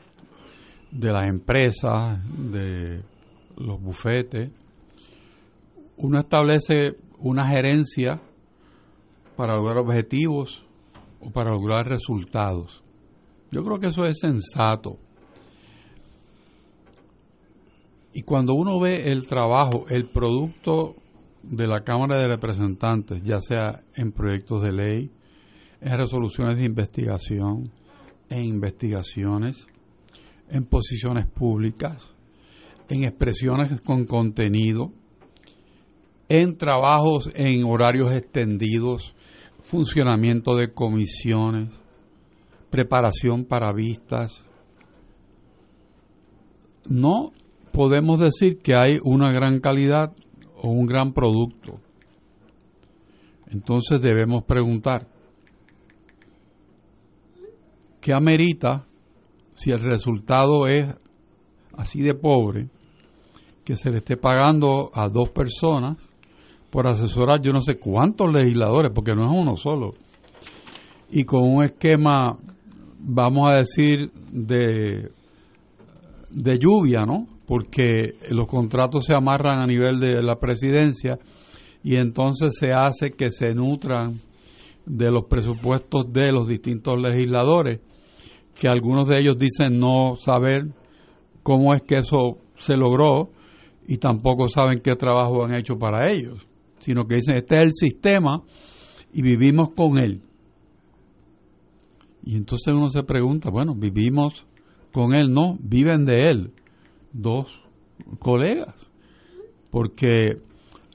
de 0.91 1.11
las 1.11 1.27
empresas, 1.29 2.19
de 2.51 3.03
los 3.57 3.81
bufetes, 3.81 4.49
uno 5.97 6.19
establece 6.19 6.95
una 7.19 7.47
gerencia 7.47 8.21
para 9.35 9.55
lograr 9.55 9.77
objetivos 9.77 10.65
o 11.21 11.31
para 11.31 11.51
lograr 11.51 11.87
resultados. 11.87 12.83
Yo 13.51 13.63
creo 13.63 13.79
que 13.79 13.87
eso 13.87 14.05
es 14.05 14.19
sensato. 14.19 14.97
Y 18.13 18.23
cuando 18.23 18.53
uno 18.53 18.79
ve 18.79 19.11
el 19.11 19.25
trabajo, 19.25 19.85
el 19.89 20.09
producto 20.09 20.95
de 21.43 21.67
la 21.67 21.83
Cámara 21.83 22.19
de 22.19 22.27
Representantes, 22.27 23.23
ya 23.23 23.39
sea 23.39 23.81
en 23.95 24.11
proyectos 24.11 24.61
de 24.63 24.73
ley, 24.73 25.11
en 25.81 25.97
resoluciones 25.97 26.57
de 26.57 26.65
investigación, 26.65 27.71
en 28.29 28.43
investigaciones, 28.43 29.65
en 30.49 30.65
posiciones 30.65 31.27
públicas, 31.27 32.01
en 32.89 33.03
expresiones 33.03 33.79
con 33.81 34.05
contenido, 34.05 34.91
en 36.27 36.57
trabajos 36.57 37.29
en 37.35 37.63
horarios 37.63 38.11
extendidos, 38.11 39.15
funcionamiento 39.61 40.55
de 40.55 40.73
comisiones, 40.73 41.69
preparación 42.69 43.45
para 43.45 43.71
vistas. 43.71 44.43
No 46.87 47.31
podemos 47.71 48.19
decir 48.19 48.59
que 48.59 48.75
hay 48.75 48.99
una 49.03 49.31
gran 49.31 49.59
calidad 49.59 50.13
o 50.55 50.69
un 50.69 50.85
gran 50.85 51.13
producto. 51.13 51.79
Entonces 53.47 54.01
debemos 54.01 54.43
preguntar, 54.43 55.07
¿qué 57.99 58.13
amerita 58.13 58.85
si 59.53 59.71
el 59.71 59.81
resultado 59.81 60.67
es 60.67 60.87
así 61.73 62.01
de 62.01 62.13
pobre 62.13 62.69
que 63.63 63.75
se 63.75 63.89
le 63.89 63.97
esté 63.97 64.17
pagando 64.17 64.91
a 64.93 65.09
dos 65.09 65.29
personas 65.29 65.97
por 66.69 66.87
asesorar 66.87 67.41
yo 67.41 67.51
no 67.51 67.61
sé 67.61 67.77
cuántos 67.77 68.31
legisladores, 68.31 68.91
porque 68.93 69.15
no 69.15 69.23
es 69.23 69.37
uno 69.37 69.55
solo, 69.55 69.93
y 71.11 71.23
con 71.23 71.43
un 71.43 71.63
esquema, 71.63 72.37
vamos 72.99 73.49
a 73.49 73.55
decir, 73.55 74.11
de, 74.31 75.11
de 76.31 76.59
lluvia, 76.59 77.05
¿no? 77.05 77.27
Porque 77.45 78.15
los 78.29 78.47
contratos 78.47 79.05
se 79.05 79.13
amarran 79.13 79.59
a 79.59 79.67
nivel 79.67 79.99
de 79.99 80.21
la 80.21 80.39
presidencia 80.39 81.19
y 81.83 81.95
entonces 81.95 82.55
se 82.59 82.71
hace 82.71 83.11
que 83.11 83.29
se 83.29 83.53
nutran 83.53 84.21
de 84.85 85.11
los 85.11 85.25
presupuestos 85.25 86.11
de 86.11 86.31
los 86.31 86.47
distintos 86.47 86.99
legisladores, 86.99 87.79
que 88.55 88.67
algunos 88.67 89.07
de 89.07 89.19
ellos 89.19 89.37
dicen 89.37 89.79
no 89.79 90.15
saber 90.15 90.67
cómo 91.43 91.73
es 91.73 91.81
que 91.83 91.99
eso 91.99 92.37
se 92.57 92.75
logró 92.75 93.31
y 93.87 93.97
tampoco 93.97 94.49
saben 94.49 94.81
qué 94.81 94.95
trabajo 94.95 95.45
han 95.45 95.55
hecho 95.55 95.77
para 95.77 96.11
ellos, 96.11 96.45
sino 96.79 97.05
que 97.05 97.15
dicen 97.15 97.37
este 97.37 97.55
es 97.55 97.61
el 97.61 97.73
sistema 97.73 98.43
y 99.13 99.21
vivimos 99.21 99.71
con 99.71 99.97
él. 99.97 100.21
Y 102.23 102.35
entonces 102.35 102.73
uno 102.73 102.89
se 102.89 103.03
pregunta, 103.03 103.49
bueno, 103.49 103.73
vivimos 103.75 104.45
con 104.91 105.13
él, 105.13 105.33
no, 105.33 105.57
viven 105.59 106.05
de 106.05 106.29
él 106.29 106.53
dos 107.11 107.47
colegas, 108.19 108.75
porque 109.69 110.41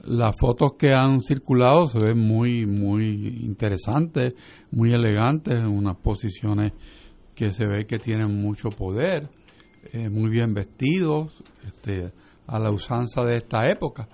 las 0.04 0.34
fotos 0.38 0.72
que 0.78 0.92
han 0.92 1.20
circulado 1.20 1.86
se 1.86 1.98
ven 1.98 2.18
muy, 2.18 2.66
muy 2.66 3.40
interesantes, 3.42 4.34
muy 4.70 4.92
elegantes, 4.92 5.54
en 5.54 5.66
unas 5.66 5.96
posiciones 5.96 6.72
que 7.34 7.52
se 7.52 7.66
ve 7.66 7.86
que 7.86 7.98
tienen 7.98 8.40
mucho 8.40 8.70
poder, 8.70 9.28
eh, 9.92 10.08
muy 10.08 10.30
bien 10.30 10.54
vestidos, 10.54 11.32
este, 11.66 12.12
a 12.46 12.58
la 12.58 12.70
usanza 12.70 13.22
de 13.24 13.36
esta 13.36 13.68
época. 13.70 14.08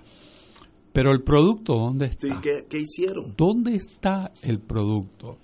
Pero 0.93 1.11
el 1.11 1.23
producto, 1.23 1.75
¿dónde 1.75 2.07
está? 2.07 2.41
¿qué, 2.41 2.65
¿qué, 2.69 2.79
hicieron? 2.79 3.33
¿Dónde 3.37 3.75
está 3.75 4.31
el 4.41 4.59
producto? 4.59 5.37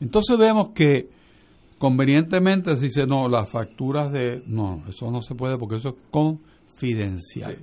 Entonces 0.00 0.38
vemos 0.38 0.70
que 0.74 1.10
convenientemente 1.84 2.74
se 2.78 2.86
dice, 2.86 3.06
no, 3.06 3.28
las 3.28 3.50
facturas 3.50 4.10
de... 4.10 4.42
No, 4.46 4.82
eso 4.88 5.10
no 5.10 5.20
se 5.20 5.34
puede 5.34 5.58
porque 5.58 5.76
eso 5.76 5.90
es 5.90 5.94
confidencial. 6.10 7.58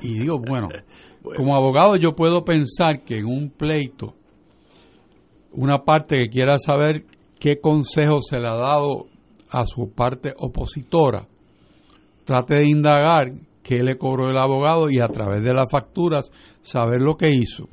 Y 0.00 0.20
digo, 0.20 0.38
bueno, 0.48 0.68
como 1.36 1.56
abogado 1.56 1.96
yo 1.96 2.14
puedo 2.14 2.44
pensar 2.44 3.02
que 3.02 3.18
en 3.18 3.26
un 3.26 3.50
pleito, 3.50 4.14
una 5.50 5.82
parte 5.82 6.16
que 6.16 6.28
quiera 6.28 6.60
saber 6.60 7.06
qué 7.40 7.58
consejo 7.60 8.22
se 8.22 8.38
le 8.38 8.46
ha 8.46 8.54
dado 8.54 9.06
a 9.50 9.66
su 9.66 9.90
parte 9.90 10.32
opositora, 10.38 11.26
trate 12.24 12.54
de 12.54 12.68
indagar 12.68 13.32
qué 13.64 13.82
le 13.82 13.98
cobró 13.98 14.30
el 14.30 14.38
abogado 14.38 14.88
y 14.90 15.00
a 15.00 15.08
través 15.08 15.42
de 15.42 15.54
las 15.54 15.68
facturas 15.68 16.30
saber 16.62 17.02
lo 17.02 17.16
que 17.16 17.30
hizo. 17.30 17.68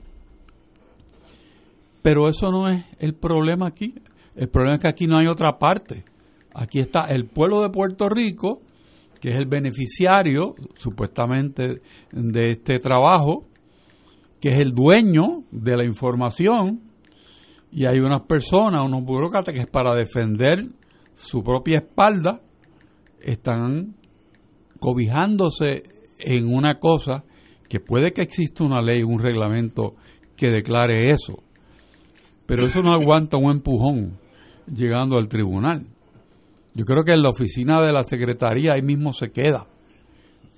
Pero 2.02 2.28
eso 2.28 2.52
no 2.52 2.68
es 2.68 2.84
el 2.98 3.14
problema 3.14 3.68
aquí. 3.68 3.94
El 4.36 4.50
problema 4.50 4.76
es 4.76 4.82
que 4.82 4.88
aquí 4.88 5.08
no 5.08 5.18
hay 5.18 5.28
otra 5.28 5.58
parte. 5.58 6.06
Aquí 6.54 6.80
está 6.80 7.06
el 7.06 7.26
pueblo 7.28 7.62
de 7.62 7.70
Puerto 7.70 8.10
Rico, 8.10 8.62
que 9.20 9.30
es 9.30 9.36
el 9.36 9.46
beneficiario, 9.46 10.56
supuestamente, 10.76 11.82
de 12.12 12.52
este 12.52 12.80
trabajo, 12.80 13.46
que 14.40 14.50
es 14.50 14.60
el 14.60 14.72
dueño 14.72 15.44
de 15.52 15.78
la 15.78 15.86
información, 15.86 16.82
y 17.72 17.86
hay 17.86 18.00
unas 18.00 18.24
personas, 18.24 18.82
unos 18.86 19.04
burócratas, 19.04 19.54
que 19.54 19.66
para 19.68 19.96
defender 19.96 20.66
su 21.16 21.44
propia 21.44 21.78
espalda, 21.78 22.42
están 23.22 23.96
cobijándose 24.80 25.84
en 26.20 26.54
una 26.54 26.80
cosa 26.80 27.24
que 27.70 27.80
puede 27.80 28.12
que 28.12 28.24
exista 28.24 28.64
una 28.64 28.82
ley, 28.82 29.04
un 29.04 29.20
reglamento 29.20 29.96
que 30.36 30.50
declare 30.50 31.12
eso, 31.12 31.44
pero 32.52 32.68
eso 32.68 32.82
no 32.82 32.92
aguanta 32.92 33.38
un 33.38 33.50
empujón 33.50 34.20
llegando 34.68 35.16
al 35.16 35.30
tribunal. 35.30 35.88
Yo 36.74 36.84
creo 36.84 37.06
que 37.06 37.14
en 37.14 37.22
la 37.22 37.30
oficina 37.30 37.82
de 37.82 37.94
la 37.94 38.04
Secretaría 38.04 38.74
ahí 38.74 38.82
mismo 38.82 39.14
se 39.14 39.32
queda, 39.32 39.68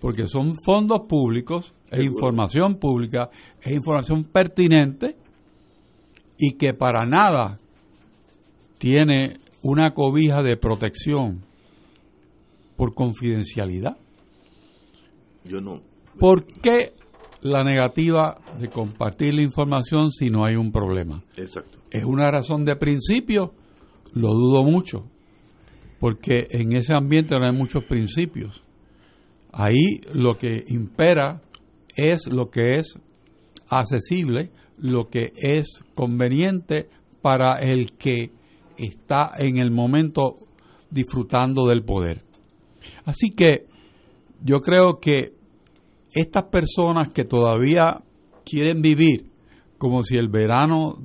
porque 0.01 0.25
son 0.25 0.55
fondos 0.65 1.01
públicos, 1.07 1.71
e 1.91 2.03
información 2.03 2.79
pública, 2.79 3.29
es 3.61 3.73
información 3.73 4.23
pertinente 4.23 5.15
y 6.39 6.53
que 6.53 6.73
para 6.73 7.05
nada 7.05 7.59
tiene 8.79 9.35
una 9.61 9.93
cobija 9.93 10.41
de 10.41 10.57
protección 10.57 11.45
por 12.75 12.95
confidencialidad. 12.95 13.97
Yo 15.43 15.61
no. 15.61 15.83
¿Por 16.17 16.43
qué 16.47 16.95
la 17.43 17.63
negativa 17.63 18.39
de 18.59 18.69
compartir 18.69 19.35
la 19.35 19.43
información 19.43 20.09
si 20.09 20.31
no 20.31 20.43
hay 20.43 20.55
un 20.55 20.71
problema? 20.71 21.23
Exacto. 21.37 21.82
¿Es 21.93 22.03
una 22.03 22.31
razón 22.31 22.65
de 22.65 22.75
principio? 22.75 23.53
Lo 24.13 24.33
dudo 24.33 24.63
mucho, 24.63 25.05
porque 25.99 26.47
en 26.49 26.75
ese 26.75 26.95
ambiente 26.95 27.37
no 27.37 27.45
hay 27.45 27.55
muchos 27.55 27.83
principios. 27.83 28.63
Ahí 29.51 30.01
lo 30.11 30.35
que 30.39 30.63
impera 30.67 31.43
es 31.95 32.25
lo 32.25 32.49
que 32.49 32.79
es 32.79 32.97
accesible, 33.69 34.49
lo 34.79 35.07
que 35.07 35.33
es 35.35 35.83
conveniente 35.93 36.89
para 37.21 37.59
el 37.59 37.91
que 37.91 38.31
está 38.75 39.31
en 39.37 39.59
el 39.59 39.69
momento 39.69 40.37
disfrutando 40.89 41.67
del 41.67 41.83
poder. 41.83 42.23
Así 43.05 43.29
que 43.29 43.67
yo 44.43 44.61
creo 44.61 44.99
que 44.99 45.33
estas 46.15 46.45
personas 46.45 47.13
que 47.13 47.23
todavía 47.23 48.01
quieren 48.43 48.81
vivir 48.81 49.29
como 49.77 50.01
si 50.01 50.15
el 50.15 50.29
verano 50.29 50.97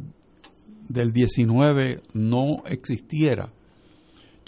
del 0.89 1.13
19 1.13 2.03
no 2.15 2.65
existiera, 2.67 3.53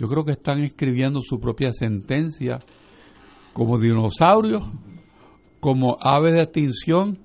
yo 0.01 0.09
creo 0.09 0.24
que 0.24 0.32
están 0.32 0.61
escribiendo 0.64 1.20
su 1.20 1.38
propia 1.38 1.72
sentencia 1.72 2.61
como 3.53 3.78
dinosaurios, 3.78 4.62
como 5.61 5.97
aves 6.01 6.32
de 6.32 6.43
extinción 6.43 7.18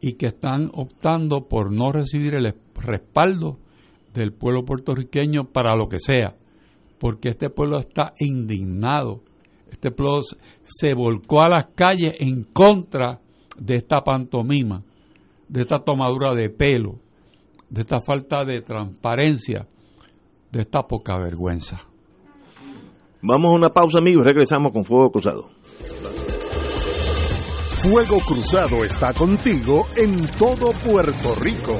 y 0.00 0.12
que 0.12 0.28
están 0.28 0.70
optando 0.74 1.48
por 1.48 1.72
no 1.72 1.90
recibir 1.90 2.34
el 2.34 2.54
respaldo 2.76 3.58
del 4.14 4.32
pueblo 4.32 4.64
puertorriqueño 4.64 5.50
para 5.52 5.74
lo 5.74 5.88
que 5.88 5.98
sea, 5.98 6.36
porque 7.00 7.30
este 7.30 7.50
pueblo 7.50 7.80
está 7.80 8.14
indignado, 8.20 9.22
este 9.68 9.90
pueblo 9.90 10.20
se 10.62 10.94
volcó 10.94 11.42
a 11.42 11.48
las 11.48 11.66
calles 11.74 12.14
en 12.20 12.44
contra 12.44 13.20
de 13.58 13.74
esta 13.74 14.04
pantomima, 14.04 14.84
de 15.48 15.62
esta 15.62 15.80
tomadura 15.80 16.32
de 16.34 16.48
pelo, 16.48 17.00
de 17.70 17.82
esta 17.82 18.00
falta 18.00 18.44
de 18.44 18.62
transparencia, 18.62 19.66
de 20.50 20.60
esta 20.60 20.82
poca 20.82 21.18
vergüenza. 21.18 21.80
Vamos 23.20 23.50
a 23.50 23.54
una 23.54 23.68
pausa, 23.70 23.98
amigos, 23.98 24.24
regresamos 24.24 24.72
con 24.72 24.84
Fuego 24.84 25.10
Cruzado. 25.10 25.50
Fuego 27.82 28.18
Cruzado 28.18 28.84
está 28.84 29.12
contigo 29.12 29.86
en 29.96 30.26
todo 30.38 30.72
Puerto 30.72 31.34
Rico. 31.40 31.76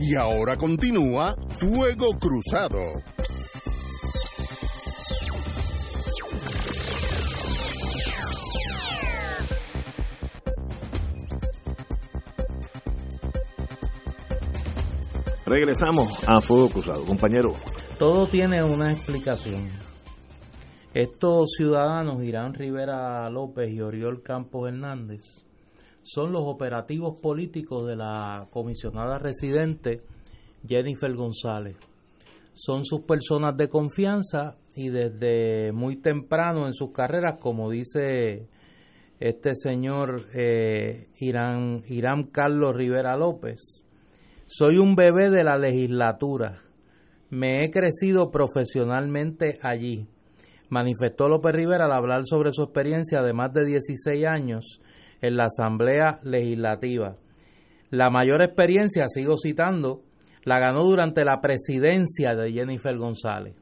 Y 0.00 0.14
ahora 0.14 0.56
continúa 0.56 1.34
Fuego 1.58 2.16
Cruzado. 2.18 2.78
Regresamos 15.46 16.28
a 16.28 16.40
Fuego 16.40 16.68
Cruzado, 16.68 17.04
compañero. 17.04 17.54
Todo 18.00 18.26
tiene 18.26 18.64
una 18.64 18.90
explicación. 18.90 19.68
Estos 20.92 21.50
ciudadanos, 21.56 22.20
Irán 22.24 22.52
Rivera 22.52 23.30
López 23.30 23.70
y 23.70 23.80
Oriol 23.80 24.24
Campos 24.24 24.66
Hernández, 24.66 25.44
son 26.02 26.32
los 26.32 26.42
operativos 26.46 27.20
políticos 27.20 27.86
de 27.86 27.94
la 27.94 28.48
comisionada 28.50 29.18
residente 29.18 30.02
Jennifer 30.66 31.14
González. 31.14 31.76
Son 32.52 32.84
sus 32.84 33.02
personas 33.02 33.56
de 33.56 33.68
confianza 33.68 34.56
y 34.74 34.88
desde 34.88 35.70
muy 35.70 35.94
temprano 35.94 36.66
en 36.66 36.72
sus 36.72 36.90
carreras, 36.90 37.38
como 37.38 37.70
dice 37.70 38.48
este 39.20 39.54
señor 39.54 40.26
eh, 40.34 41.06
Irán, 41.20 41.84
Irán 41.86 42.24
Carlos 42.24 42.74
Rivera 42.74 43.16
López, 43.16 43.85
soy 44.46 44.78
un 44.78 44.94
bebé 44.94 45.28
de 45.28 45.42
la 45.42 45.58
legislatura. 45.58 46.62
Me 47.30 47.64
he 47.64 47.70
crecido 47.72 48.30
profesionalmente 48.30 49.58
allí. 49.60 50.06
Manifestó 50.68 51.28
López 51.28 51.52
Rivera 51.52 51.86
al 51.86 51.92
hablar 51.92 52.22
sobre 52.24 52.52
su 52.52 52.62
experiencia 52.62 53.22
de 53.22 53.32
más 53.32 53.52
de 53.52 53.66
16 53.66 54.24
años 54.24 54.80
en 55.20 55.36
la 55.36 55.46
Asamblea 55.46 56.20
Legislativa. 56.22 57.16
La 57.90 58.08
mayor 58.08 58.40
experiencia, 58.40 59.08
sigo 59.08 59.36
citando, 59.36 60.02
la 60.44 60.60
ganó 60.60 60.84
durante 60.84 61.24
la 61.24 61.40
presidencia 61.40 62.36
de 62.36 62.52
Jennifer 62.52 62.96
González, 62.96 63.56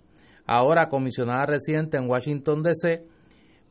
ahora 0.46 0.88
comisionada 0.88 1.46
residente 1.46 1.96
en 1.96 2.10
Washington, 2.10 2.62
D.C., 2.62 3.06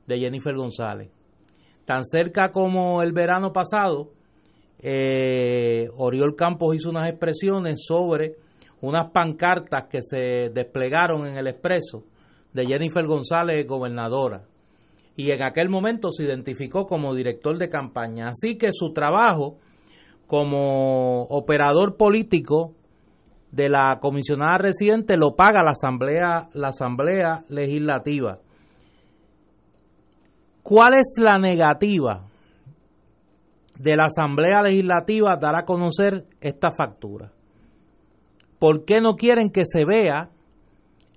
de 0.06 0.20
Jennifer 0.20 0.54
González. 0.54 1.10
Tan 1.86 2.04
cerca 2.04 2.52
como 2.52 3.02
el 3.02 3.10
verano 3.10 3.52
pasado, 3.52 4.12
eh, 4.78 5.88
Oriol 5.96 6.36
Campos 6.36 6.76
hizo 6.76 6.90
unas 6.90 7.08
expresiones 7.08 7.82
sobre 7.84 8.36
unas 8.82 9.10
pancartas 9.10 9.84
que 9.88 10.02
se 10.02 10.50
desplegaron 10.50 11.26
en 11.26 11.38
el 11.38 11.46
expreso 11.46 12.04
de 12.52 12.66
Jennifer 12.66 13.06
González, 13.06 13.66
gobernadora. 13.66 14.42
Y 15.16 15.30
en 15.30 15.42
aquel 15.42 15.70
momento 15.70 16.10
se 16.10 16.24
identificó 16.24 16.86
como 16.86 17.14
director 17.14 17.56
de 17.56 17.68
campaña. 17.68 18.28
Así 18.28 18.58
que 18.58 18.70
su 18.72 18.92
trabajo 18.92 19.56
como 20.26 21.22
operador 21.24 21.96
político 21.96 22.74
de 23.50 23.68
la 23.68 23.98
comisionada 24.00 24.58
residente 24.58 25.16
lo 25.16 25.36
paga 25.36 25.62
la 25.62 25.72
asamblea 25.72 26.48
la 26.54 26.68
asamblea 26.68 27.44
legislativa 27.50 28.38
¿cuál 30.62 30.94
es 30.94 31.16
la 31.22 31.38
negativa 31.38 32.28
de 33.78 33.96
la 33.96 34.06
asamblea 34.06 34.62
legislativa 34.62 35.36
dar 35.36 35.56
a 35.56 35.64
conocer 35.64 36.24
esta 36.40 36.70
factura? 36.70 37.32
¿Por 38.62 38.84
qué 38.84 39.00
no 39.00 39.16
quieren 39.16 39.50
que 39.50 39.64
se 39.66 39.84
vea 39.84 40.30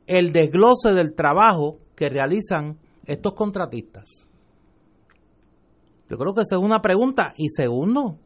el 0.07 0.31
desglose 0.31 0.93
del 0.95 1.13
trabajo 1.13 1.77
que 1.95 2.09
realizan 2.09 2.79
estos 3.05 3.35
contratistas? 3.35 4.27
Yo 6.09 6.17
creo 6.17 6.33
que 6.33 6.41
esa 6.41 6.55
es 6.55 6.61
una 6.63 6.81
pregunta. 6.81 7.35
Y 7.37 7.49
segundo, 7.49 8.17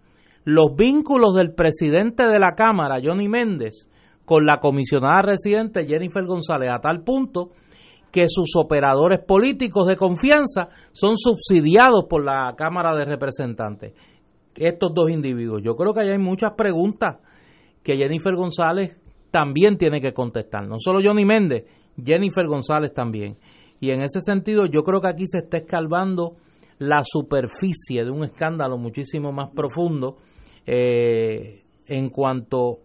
los 0.45 0.73
vínculos 0.73 1.35
del 1.35 1.53
presidente 1.53 2.27
de 2.27 2.39
la 2.39 2.55
Cámara, 2.55 3.01
Johnny 3.03 3.27
Méndez, 3.27 3.89
con 4.23 4.45
la 4.45 4.61
comisionada 4.61 5.21
residente 5.21 5.85
Jennifer 5.85 6.25
González, 6.25 6.69
a 6.71 6.79
tal 6.79 7.03
punto 7.03 7.49
que 8.13 8.27
sus 8.29 8.55
operadores 8.55 9.19
políticos 9.19 9.85
de 9.87 9.97
confianza 9.97 10.69
son 10.93 11.17
subsidiados 11.17 12.05
por 12.09 12.23
la 12.23 12.53
Cámara 12.57 12.95
de 12.95 13.03
Representantes. 13.03 13.91
Estos 14.55 14.93
dos 14.93 15.09
individuos. 15.09 15.61
Yo 15.61 15.75
creo 15.75 15.93
que 15.93 16.09
hay 16.09 16.17
muchas 16.17 16.53
preguntas 16.55 17.17
que 17.83 17.97
Jennifer 17.97 18.33
González 18.33 18.95
también 19.31 19.77
tiene 19.77 20.01
que 20.01 20.13
contestar. 20.13 20.67
No 20.67 20.75
solo 20.77 20.99
Johnny 21.03 21.25
Méndez, 21.25 21.65
Jennifer 22.03 22.45
González 22.47 22.93
también. 22.93 23.37
Y 23.79 23.91
en 23.91 24.01
ese 24.01 24.21
sentido 24.21 24.65
yo 24.65 24.83
creo 24.83 25.01
que 25.01 25.07
aquí 25.07 25.27
se 25.27 25.39
está 25.39 25.57
escalvando 25.57 26.35
la 26.79 27.03
superficie 27.03 28.03
de 28.03 28.11
un 28.11 28.23
escándalo 28.23 28.77
muchísimo 28.77 29.31
más 29.31 29.49
profundo 29.49 30.17
eh, 30.65 31.63
en 31.87 32.09
cuanto 32.09 32.79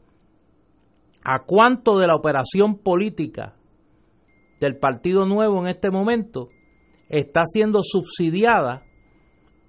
a 1.25 1.41
cuánto 1.47 1.99
de 1.99 2.07
la 2.07 2.17
operación 2.17 2.79
política 2.79 3.55
del 4.61 4.77
Partido 4.79 5.27
Nuevo 5.27 5.61
en 5.61 5.69
este 5.69 5.91
momento 5.91 6.49
está 7.09 7.43
siendo 7.47 7.81
subsidiada 7.83 8.85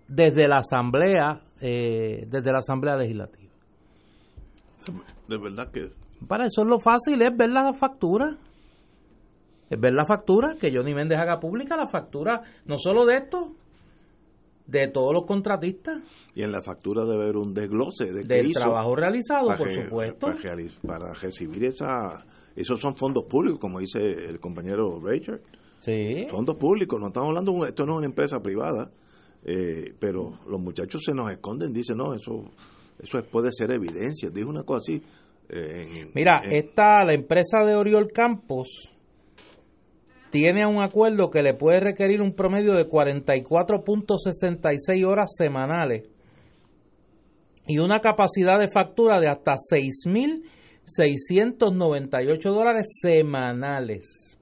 desde 0.07 0.47
la 0.47 0.57
Asamblea, 0.57 1.43
eh, 1.61 2.25
desde 2.29 2.51
la 2.51 2.59
Asamblea 2.59 2.97
Legislativa. 2.97 3.51
De 5.27 5.37
verdad 5.37 5.71
que... 5.71 6.04
Para 6.27 6.45
eso 6.45 6.61
es 6.61 6.67
lo 6.67 6.79
fácil, 6.79 7.21
es 7.21 7.35
ver 7.35 7.49
la 7.49 7.73
factura. 7.73 8.37
Es 9.69 9.79
ver 9.79 9.93
la 9.93 10.05
factura, 10.05 10.55
que 10.59 10.71
Johnny 10.75 10.93
Méndez 10.93 11.17
haga 11.17 11.39
pública 11.39 11.75
la 11.75 11.87
factura, 11.87 12.41
no 12.65 12.77
solo 12.77 13.05
de 13.05 13.17
esto, 13.17 13.51
de 14.67 14.87
todos 14.89 15.13
los 15.13 15.25
contratistas. 15.25 16.01
Y 16.35 16.43
en 16.43 16.51
la 16.51 16.61
factura 16.61 17.03
debe 17.03 17.23
haber 17.23 17.37
un 17.37 17.53
desglose 17.53 18.11
de 18.11 18.23
del 18.23 18.51
trabajo 18.51 18.95
realizado, 18.95 19.55
por 19.57 19.69
supuesto. 19.69 20.27
Para, 20.85 21.13
recibir 21.13 21.65
esa, 21.65 22.25
esos 22.55 22.79
son 22.79 22.95
fondos 22.95 23.23
públicos, 23.25 23.59
como 23.59 23.79
dice 23.79 23.99
el 23.99 24.39
compañero 24.39 24.99
Richard. 25.03 25.41
Sí. 25.79 26.25
Fondos 26.29 26.57
públicos, 26.57 26.99
no 26.99 27.07
estamos 27.07 27.29
hablando, 27.29 27.65
esto 27.65 27.85
no 27.85 27.93
es 27.93 27.97
una 27.99 28.07
empresa 28.07 28.39
privada, 28.39 28.91
eh, 29.43 29.93
pero 29.99 30.39
los 30.47 30.59
muchachos 30.59 31.03
se 31.03 31.13
nos 31.13 31.31
esconden, 31.31 31.71
dicen, 31.73 31.97
no, 31.97 32.13
eso 32.13 32.51
eso 32.99 33.21
puede 33.23 33.51
ser 33.51 33.71
evidencia. 33.71 34.29
Dijo 34.29 34.49
una 34.49 34.63
cosa 34.63 34.79
así. 34.79 35.01
Mira, 36.13 36.41
esta, 36.49 37.05
la 37.05 37.13
empresa 37.13 37.59
de 37.65 37.75
Oriol 37.75 38.11
Campos 38.11 38.91
tiene 40.31 40.65
un 40.65 40.81
acuerdo 40.81 41.29
que 41.29 41.43
le 41.43 41.53
puede 41.53 41.79
requerir 41.79 42.21
un 42.21 42.33
promedio 42.33 42.73
de 42.73 42.89
44.66 42.89 45.05
horas 45.05 45.33
semanales 45.37 46.09
y 47.67 47.77
una 47.79 48.01
capacidad 48.01 48.59
de 48.59 48.67
factura 48.67 49.19
de 49.19 49.27
hasta 49.27 49.53
6.698 49.53 52.41
dólares 52.43 52.85
semanales 53.01 54.37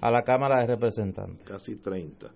a 0.00 0.10
la 0.10 0.22
Cámara 0.22 0.60
de 0.60 0.66
Representantes. 0.66 1.46
Casi 1.46 1.76
30. 1.76 2.32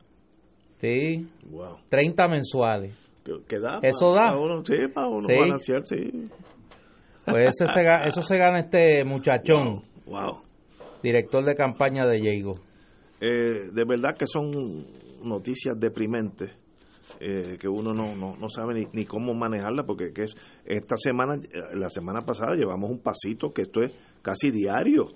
Sí. 0.81 1.29
Wow. 1.51 1.79
30 1.89 2.29
mensuales. 2.29 2.95
¿Qué 3.25 3.59
da? 3.61 3.81
Eso 3.83 4.15
da. 4.15 4.37
sí, 4.65 4.89
para 4.93 5.07
uno 5.07 5.29
balancear, 5.29 5.87
sí. 5.87 6.29
Pues 7.25 7.51
eso 7.51 7.73
se, 7.73 7.83
gana, 7.83 8.05
eso 8.05 8.23
se 8.23 8.37
gana 8.37 8.61
este 8.61 9.05
muchachón. 9.05 9.83
Wow. 10.07 10.43
Director 11.03 11.45
de 11.45 11.55
campaña 11.55 12.07
de 12.07 12.21
Diego. 12.21 12.53
Eh, 13.21 13.71
de 13.73 13.85
verdad 13.85 14.17
que 14.17 14.27
son 14.27 14.51
noticias 15.23 15.79
deprimentes 15.79 16.51
eh, 17.21 17.57
que 17.61 17.69
uno 17.69 17.93
no, 17.93 18.17
no, 18.17 18.49
sabe 18.49 18.75
ni, 18.75 18.87
ni, 18.93 19.05
cómo 19.05 19.35
manejarla 19.35 19.85
porque 19.85 20.13
que 20.13 20.23
es, 20.23 20.35
esta 20.65 20.97
semana, 20.97 21.37
eh, 21.37 21.77
la 21.77 21.89
semana 21.89 22.23
pasada 22.23 22.57
llevamos 22.57 22.91
un 22.91 22.99
pasito 22.99 23.53
que 23.53 23.63
esto 23.63 23.83
es 23.83 23.93
casi 24.23 24.51
diario, 24.51 25.15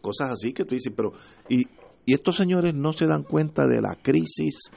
cosas 0.00 0.30
así 0.30 0.52
que 0.52 0.64
tú 0.64 0.76
dices, 0.76 0.92
pero 0.94 1.12
y, 1.48 1.66
y 2.06 2.14
estos 2.14 2.36
señores 2.36 2.74
no 2.74 2.92
se 2.92 3.06
dan 3.06 3.24
cuenta 3.24 3.66
de 3.66 3.80
la 3.80 3.96
crisis 3.96 4.70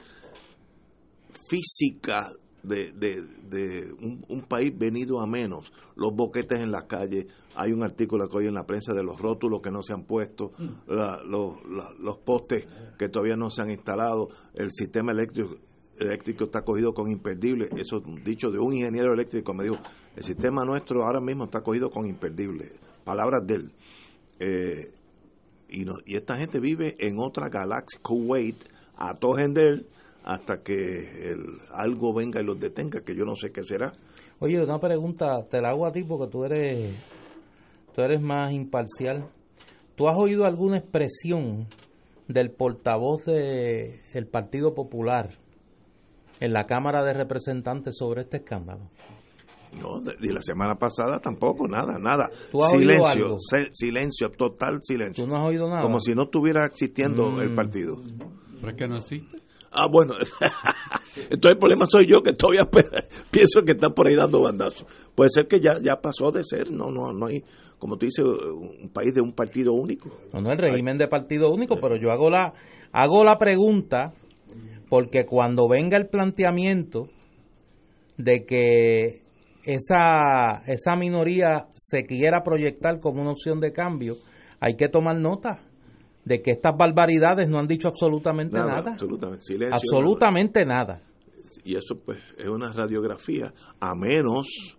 física 1.48 2.32
de, 2.66 2.92
de, 2.92 3.94
un, 4.28 4.42
país 4.42 4.76
venido 4.76 5.20
a 5.20 5.26
menos, 5.26 5.72
los 5.94 6.14
boquetes 6.14 6.60
en 6.60 6.70
las 6.70 6.84
calles, 6.84 7.26
hay 7.54 7.72
un 7.72 7.82
artículo 7.82 8.28
que 8.28 8.36
hoy 8.38 8.46
en 8.46 8.54
la 8.54 8.66
prensa 8.66 8.92
de 8.92 9.02
los 9.02 9.20
rótulos 9.20 9.60
que 9.62 9.70
no 9.70 9.82
se 9.82 9.92
han 9.92 10.04
puesto, 10.04 10.52
mm. 10.58 10.92
los, 11.28 11.54
los 11.98 12.18
postes 12.18 12.66
que 12.98 13.08
todavía 13.08 13.36
no 13.36 13.50
se 13.50 13.62
han 13.62 13.70
instalado, 13.70 14.28
el 14.54 14.70
sistema 14.72 15.12
eléctrico 15.12 15.56
eléctrico 15.98 16.44
está 16.44 16.62
cogido 16.62 16.92
con 16.92 17.10
imperdible, 17.10 17.68
eso 17.76 18.02
dicho 18.22 18.50
de 18.50 18.58
un 18.58 18.74
ingeniero 18.74 19.14
eléctrico 19.14 19.54
me 19.54 19.64
dijo, 19.64 19.78
el 20.14 20.24
sistema 20.24 20.62
nuestro 20.62 21.02
ahora 21.02 21.20
mismo 21.20 21.44
está 21.44 21.62
cogido 21.62 21.90
con 21.90 22.06
imperdible, 22.06 22.72
palabras 23.04 23.46
de 23.46 23.54
él. 23.54 23.72
Eh, 24.38 24.92
y, 25.68 25.84
no, 25.86 25.94
y 26.04 26.16
esta 26.16 26.36
gente 26.36 26.60
vive 26.60 26.96
en 26.98 27.18
otra 27.18 27.48
galaxia, 27.48 27.98
Kuwait, 28.02 28.56
a 28.98 29.14
él 29.56 29.86
hasta 30.26 30.60
que 30.62 30.74
el, 31.30 31.60
algo 31.72 32.12
venga 32.12 32.40
y 32.40 32.44
los 32.44 32.58
detenga, 32.58 33.00
que 33.02 33.14
yo 33.14 33.24
no 33.24 33.36
sé 33.36 33.52
qué 33.52 33.62
será. 33.62 33.92
Oye, 34.40 34.62
una 34.62 34.80
pregunta, 34.80 35.46
te 35.48 35.62
la 35.62 35.70
hago 35.70 35.86
a 35.86 35.92
ti 35.92 36.02
porque 36.02 36.30
tú 36.30 36.44
eres, 36.44 36.94
tú 37.94 38.02
eres 38.02 38.20
más 38.20 38.52
imparcial. 38.52 39.30
¿Tú 39.94 40.08
has 40.08 40.16
oído 40.18 40.44
alguna 40.44 40.78
expresión 40.78 41.68
del 42.26 42.50
portavoz 42.50 43.24
del 43.24 44.00
el 44.12 44.26
Partido 44.26 44.74
Popular 44.74 45.38
en 46.40 46.52
la 46.52 46.66
Cámara 46.66 47.04
de 47.04 47.14
Representantes 47.14 47.96
sobre 47.96 48.22
este 48.22 48.38
escándalo? 48.38 48.90
No, 49.80 50.00
y 50.20 50.32
la 50.32 50.42
semana 50.42 50.74
pasada 50.74 51.20
tampoco, 51.20 51.68
nada, 51.68 51.98
nada. 52.00 52.30
silencio, 52.70 53.36
silencio, 53.70 54.30
total 54.30 54.78
silencio. 54.82 55.24
¿Tú 55.24 55.30
no 55.30 55.36
has 55.36 55.48
oído 55.48 55.68
nada? 55.68 55.82
Como 55.82 56.00
si 56.00 56.14
no 56.14 56.24
estuviera 56.24 56.66
existiendo 56.66 57.40
el 57.40 57.50
mm. 57.50 57.54
partido. 57.54 57.96
¿Pero 58.56 58.68
es 58.70 58.74
que 58.74 58.88
no 58.88 58.96
existe? 58.96 59.45
Ah, 59.76 59.88
bueno, 59.90 60.14
entonces 61.16 61.52
el 61.52 61.58
problema 61.58 61.84
soy 61.86 62.06
yo 62.06 62.22
que 62.22 62.32
todavía 62.32 62.64
pienso 63.30 63.62
que 63.62 63.72
está 63.72 63.90
por 63.90 64.08
ahí 64.08 64.16
dando 64.16 64.40
bandazos. 64.40 64.86
Puede 65.14 65.30
ser 65.30 65.46
que 65.46 65.60
ya, 65.60 65.74
ya 65.82 65.96
pasó 65.96 66.30
de 66.32 66.42
ser, 66.42 66.70
no, 66.70 66.90
no, 66.90 67.12
no 67.12 67.26
hay, 67.26 67.42
como 67.78 67.98
tú 67.98 68.06
dices, 68.06 68.24
un 68.24 68.90
país 68.92 69.12
de 69.14 69.20
un 69.20 69.32
partido 69.32 69.74
único. 69.74 70.10
No, 70.32 70.40
no, 70.40 70.50
el 70.50 70.58
régimen 70.58 70.96
de 70.96 71.08
partido 71.08 71.50
único, 71.50 71.76
pero 71.80 71.96
yo 71.96 72.10
hago 72.10 72.30
la, 72.30 72.54
hago 72.92 73.22
la 73.22 73.36
pregunta 73.36 74.14
porque 74.88 75.26
cuando 75.26 75.68
venga 75.68 75.98
el 75.98 76.08
planteamiento 76.08 77.08
de 78.16 78.46
que 78.46 79.22
esa, 79.64 80.62
esa 80.66 80.96
minoría 80.96 81.66
se 81.74 82.06
quiera 82.06 82.42
proyectar 82.42 83.00
como 83.00 83.20
una 83.20 83.32
opción 83.32 83.60
de 83.60 83.72
cambio, 83.72 84.14
hay 84.60 84.76
que 84.76 84.88
tomar 84.88 85.16
nota 85.16 85.65
de 86.26 86.42
que 86.42 86.50
estas 86.50 86.76
barbaridades 86.76 87.48
no 87.48 87.58
han 87.58 87.68
dicho 87.68 87.86
absolutamente 87.86 88.58
nada. 88.58 88.90
Absolutamente, 88.90 89.68
absolutamente 89.70 90.66
nada. 90.66 91.00
Y 91.64 91.76
eso 91.76 92.02
pues 92.04 92.18
es 92.36 92.48
una 92.48 92.72
radiografía, 92.72 93.54
a 93.80 93.94
menos 93.94 94.76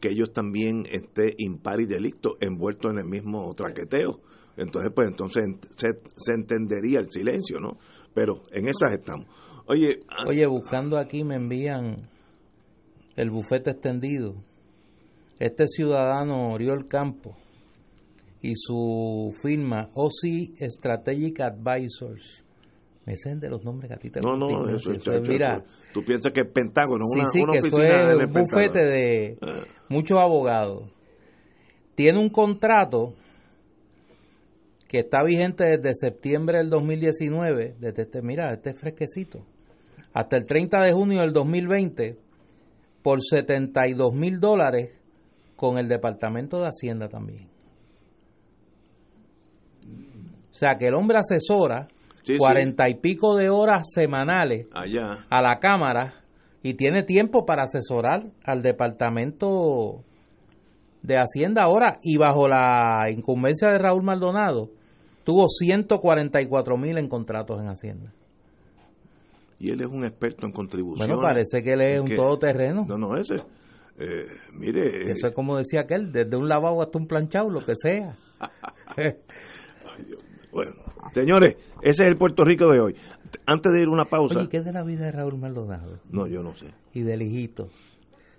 que 0.00 0.08
ellos 0.08 0.32
también 0.32 0.84
estén 0.90 1.34
impar 1.36 1.82
y 1.82 1.86
delicto 1.86 2.36
envueltos 2.40 2.90
en 2.92 2.98
el 3.00 3.04
mismo 3.04 3.52
traqueteo. 3.54 4.20
Entonces, 4.56 4.90
pues 4.94 5.08
entonces 5.08 5.44
se, 5.76 5.88
se, 6.16 6.34
entendería 6.34 7.00
el 7.00 7.10
silencio, 7.10 7.60
¿no? 7.60 7.78
Pero 8.14 8.42
en 8.50 8.68
esas 8.68 8.92
estamos. 8.92 9.26
Oye, 9.66 10.00
ah, 10.08 10.24
Oye, 10.26 10.46
buscando 10.46 10.96
aquí 10.96 11.22
me 11.22 11.36
envían 11.36 12.08
el 13.14 13.30
bufete 13.30 13.72
extendido. 13.72 14.36
Este 15.38 15.66
ciudadano 15.68 16.52
Oriol 16.52 16.86
Campo 16.86 17.36
y 18.40 18.52
su 18.56 19.32
firma 19.42 19.90
OC 19.94 20.56
Strategic 20.70 21.40
Advisors 21.40 22.44
Ese 23.06 23.32
es 23.32 23.40
de 23.40 23.48
los 23.48 23.64
nombres 23.64 23.88
que 23.88 23.94
a 23.94 23.98
ti 23.98 24.10
te 24.10 24.20
No, 24.20 24.36
no, 24.36 24.68
eso, 24.68 24.92
eso 24.92 24.96
chacho, 25.12 25.22
Mira, 25.30 25.56
eso- 25.64 25.64
Tú 25.94 26.04
piensas 26.04 26.32
que 26.32 26.40
es 26.42 26.46
Pentágono, 26.52 27.04
sí, 27.12 27.18
una, 27.20 27.28
sí, 27.30 27.40
una 27.42 27.52
que 27.54 27.58
eso 27.58 27.66
oficina 27.76 28.00
es 28.00 28.06
del 28.08 28.16
un 28.16 28.32
Pentágono. 28.32 28.44
bufete 28.52 28.84
de 28.86 29.38
Ah. 29.40 29.64
muchos 29.88 30.20
abogados. 30.20 30.90
Tiene 31.94 32.18
un 32.20 32.28
contrato 32.28 33.14
que 34.86 34.98
está 35.00 35.22
vigente 35.24 35.64
desde 35.64 35.94
septiembre 35.94 36.58
del 36.58 36.70
2019, 36.70 37.74
desde 37.80 38.02
este, 38.02 38.22
mira, 38.22 38.52
este 38.52 38.70
es 38.70 38.78
fresquecito, 38.80 39.44
hasta 40.12 40.36
el 40.36 40.46
30 40.46 40.80
de 40.82 40.92
junio 40.92 41.20
del 41.22 41.32
2020, 41.32 42.16
por 43.02 43.20
72 43.22 44.12
mil 44.14 44.38
dólares 44.40 44.90
con 45.56 45.78
el 45.78 45.88
Departamento 45.88 46.60
de 46.60 46.68
Hacienda 46.68 47.08
también. 47.08 47.48
O 50.47 50.47
sea 50.58 50.76
que 50.78 50.86
el 50.88 50.94
hombre 50.94 51.18
asesora 51.18 51.88
Sí, 52.24 52.34
sí. 52.34 52.38
cuarenta 52.38 52.88
y 52.90 52.96
pico 52.96 53.36
de 53.36 53.48
horas 53.48 53.86
semanales 53.94 54.66
Allá. 54.74 55.24
a 55.30 55.40
la 55.42 55.58
Cámara 55.60 56.14
y 56.62 56.74
tiene 56.74 57.02
tiempo 57.02 57.46
para 57.46 57.62
asesorar 57.62 58.26
al 58.44 58.62
Departamento 58.62 60.02
de 61.02 61.16
Hacienda 61.16 61.62
ahora 61.62 61.98
y 62.02 62.18
bajo 62.18 62.46
la 62.48 63.06
incumbencia 63.10 63.68
de 63.68 63.78
Raúl 63.78 64.02
Maldonado 64.02 64.68
tuvo 65.24 65.46
144 65.48 66.76
mil 66.76 66.98
en 66.98 67.08
contratos 67.08 67.60
en 67.60 67.68
Hacienda. 67.68 68.12
Y 69.58 69.70
él 69.70 69.80
es 69.80 69.86
un 69.88 70.04
experto 70.04 70.46
en 70.46 70.52
contribuciones. 70.52 71.14
Bueno, 71.16 71.22
parece 71.26 71.62
que 71.62 71.72
él 71.72 71.80
es 71.80 72.00
un 72.00 72.06
que- 72.08 72.16
todoterreno. 72.16 72.84
No, 72.86 72.98
no, 72.98 73.16
ese. 73.16 73.36
eh, 73.98 74.26
mire. 74.52 75.10
Eso 75.10 75.28
es 75.28 75.32
como 75.34 75.56
decía 75.56 75.80
aquel, 75.80 76.12
desde 76.12 76.36
un 76.36 76.48
lavabo 76.48 76.82
hasta 76.82 76.98
un 76.98 77.06
planchado, 77.06 77.48
lo 77.50 77.64
que 77.64 77.72
sea. 77.74 78.14
Bueno, 80.58 80.74
señores, 81.12 81.54
ese 81.82 82.02
es 82.02 82.08
el 82.08 82.16
Puerto 82.16 82.42
Rico 82.44 82.66
de 82.72 82.80
hoy. 82.80 82.96
Antes 83.46 83.72
de 83.72 83.80
ir 83.82 83.88
una 83.88 84.06
pausa. 84.06 84.40
Oye, 84.40 84.48
¿qué 84.48 84.56
es 84.56 84.64
de 84.64 84.72
la 84.72 84.82
vida 84.82 85.04
de 85.04 85.12
Raúl 85.12 85.38
Maldonado? 85.38 86.00
No, 86.10 86.26
yo 86.26 86.42
no 86.42 86.56
sé. 86.56 86.74
Y 86.94 87.02
del 87.02 87.22
hijito, 87.22 87.68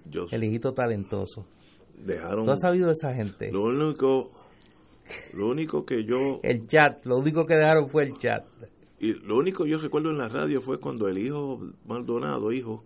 Yo 0.09 0.25
el 0.29 0.43
hijito 0.43 0.73
talentoso. 0.73 1.45
dejaron. 1.97 2.45
¿Tú 2.45 2.51
has 2.51 2.59
sabido 2.59 2.87
de 2.87 2.91
esa 2.91 3.13
gente? 3.13 3.51
Lo 3.53 3.63
único, 3.63 4.31
lo 5.33 5.47
único 5.47 5.85
que 5.85 6.03
yo 6.03 6.41
El 6.43 6.67
chat, 6.67 7.05
lo 7.05 7.17
único 7.19 7.45
que 7.45 7.55
dejaron 7.55 7.87
fue 7.87 8.03
el 8.03 8.17
chat. 8.17 8.43
y 8.99 9.13
lo 9.13 9.37
único 9.37 9.63
que 9.63 9.69
yo 9.69 9.77
recuerdo 9.77 10.09
en 10.09 10.17
la 10.17 10.27
radio 10.27 10.61
fue 10.61 10.77
cuando 10.77 11.07
el 11.07 11.19
hijo 11.19 11.57
Maldonado, 11.85 12.51
hijo, 12.51 12.83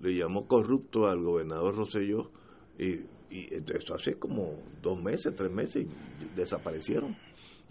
le 0.00 0.16
llamó 0.16 0.48
corrupto 0.48 1.06
al 1.06 1.22
gobernador 1.22 1.76
Rosselló 1.76 2.32
y, 2.76 3.02
y 3.30 3.48
eso 3.72 3.94
hace 3.94 4.18
como 4.18 4.54
dos 4.82 5.00
meses, 5.00 5.32
tres 5.36 5.52
meses 5.52 5.86
y 5.86 6.36
desaparecieron. 6.36 7.16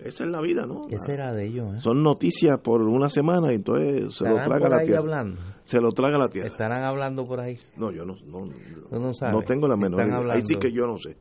Esa 0.04 0.24
es 0.24 0.30
la 0.32 0.41
vida, 0.41 0.66
¿no? 0.66 0.88
¿Qué 0.88 0.97
será 0.99 1.32
de 1.34 1.45
ellos? 1.45 1.76
eh? 1.76 1.82
Son 1.82 2.02
noticias 2.02 2.60
por 2.64 2.82
una 2.82 3.10
semana 3.10 3.52
y 3.52 3.56
entonces 3.58 4.16
se 4.16 4.24
lo 4.24 4.38
¿Estarán 4.38 4.45
traga 4.47 4.60
por 4.62 4.70
la 4.72 4.78
ahí 4.78 4.86
tierra. 4.88 4.99
hablando? 5.02 5.41
Se 5.64 5.80
lo 5.80 5.91
traga 5.91 6.18
la 6.18 6.28
tierra. 6.28 6.47
¿Estarán 6.49 6.84
hablando 6.84 7.28
por 7.28 7.39
ahí? 7.39 7.60
No, 7.78 7.91
yo 7.91 8.04
no, 8.04 8.16
no, 8.26 8.45
no 8.47 9.41
tengo 9.43 9.68
la 9.68 9.76
menor 9.78 9.99
Están 10.02 10.08
idea. 10.08 10.18
Ahí 10.18 10.22
hablando. 10.22 10.45
sí 10.47 10.56
que 10.56 10.72
yo 10.72 10.88
no 10.88 10.97
sé. 10.97 11.18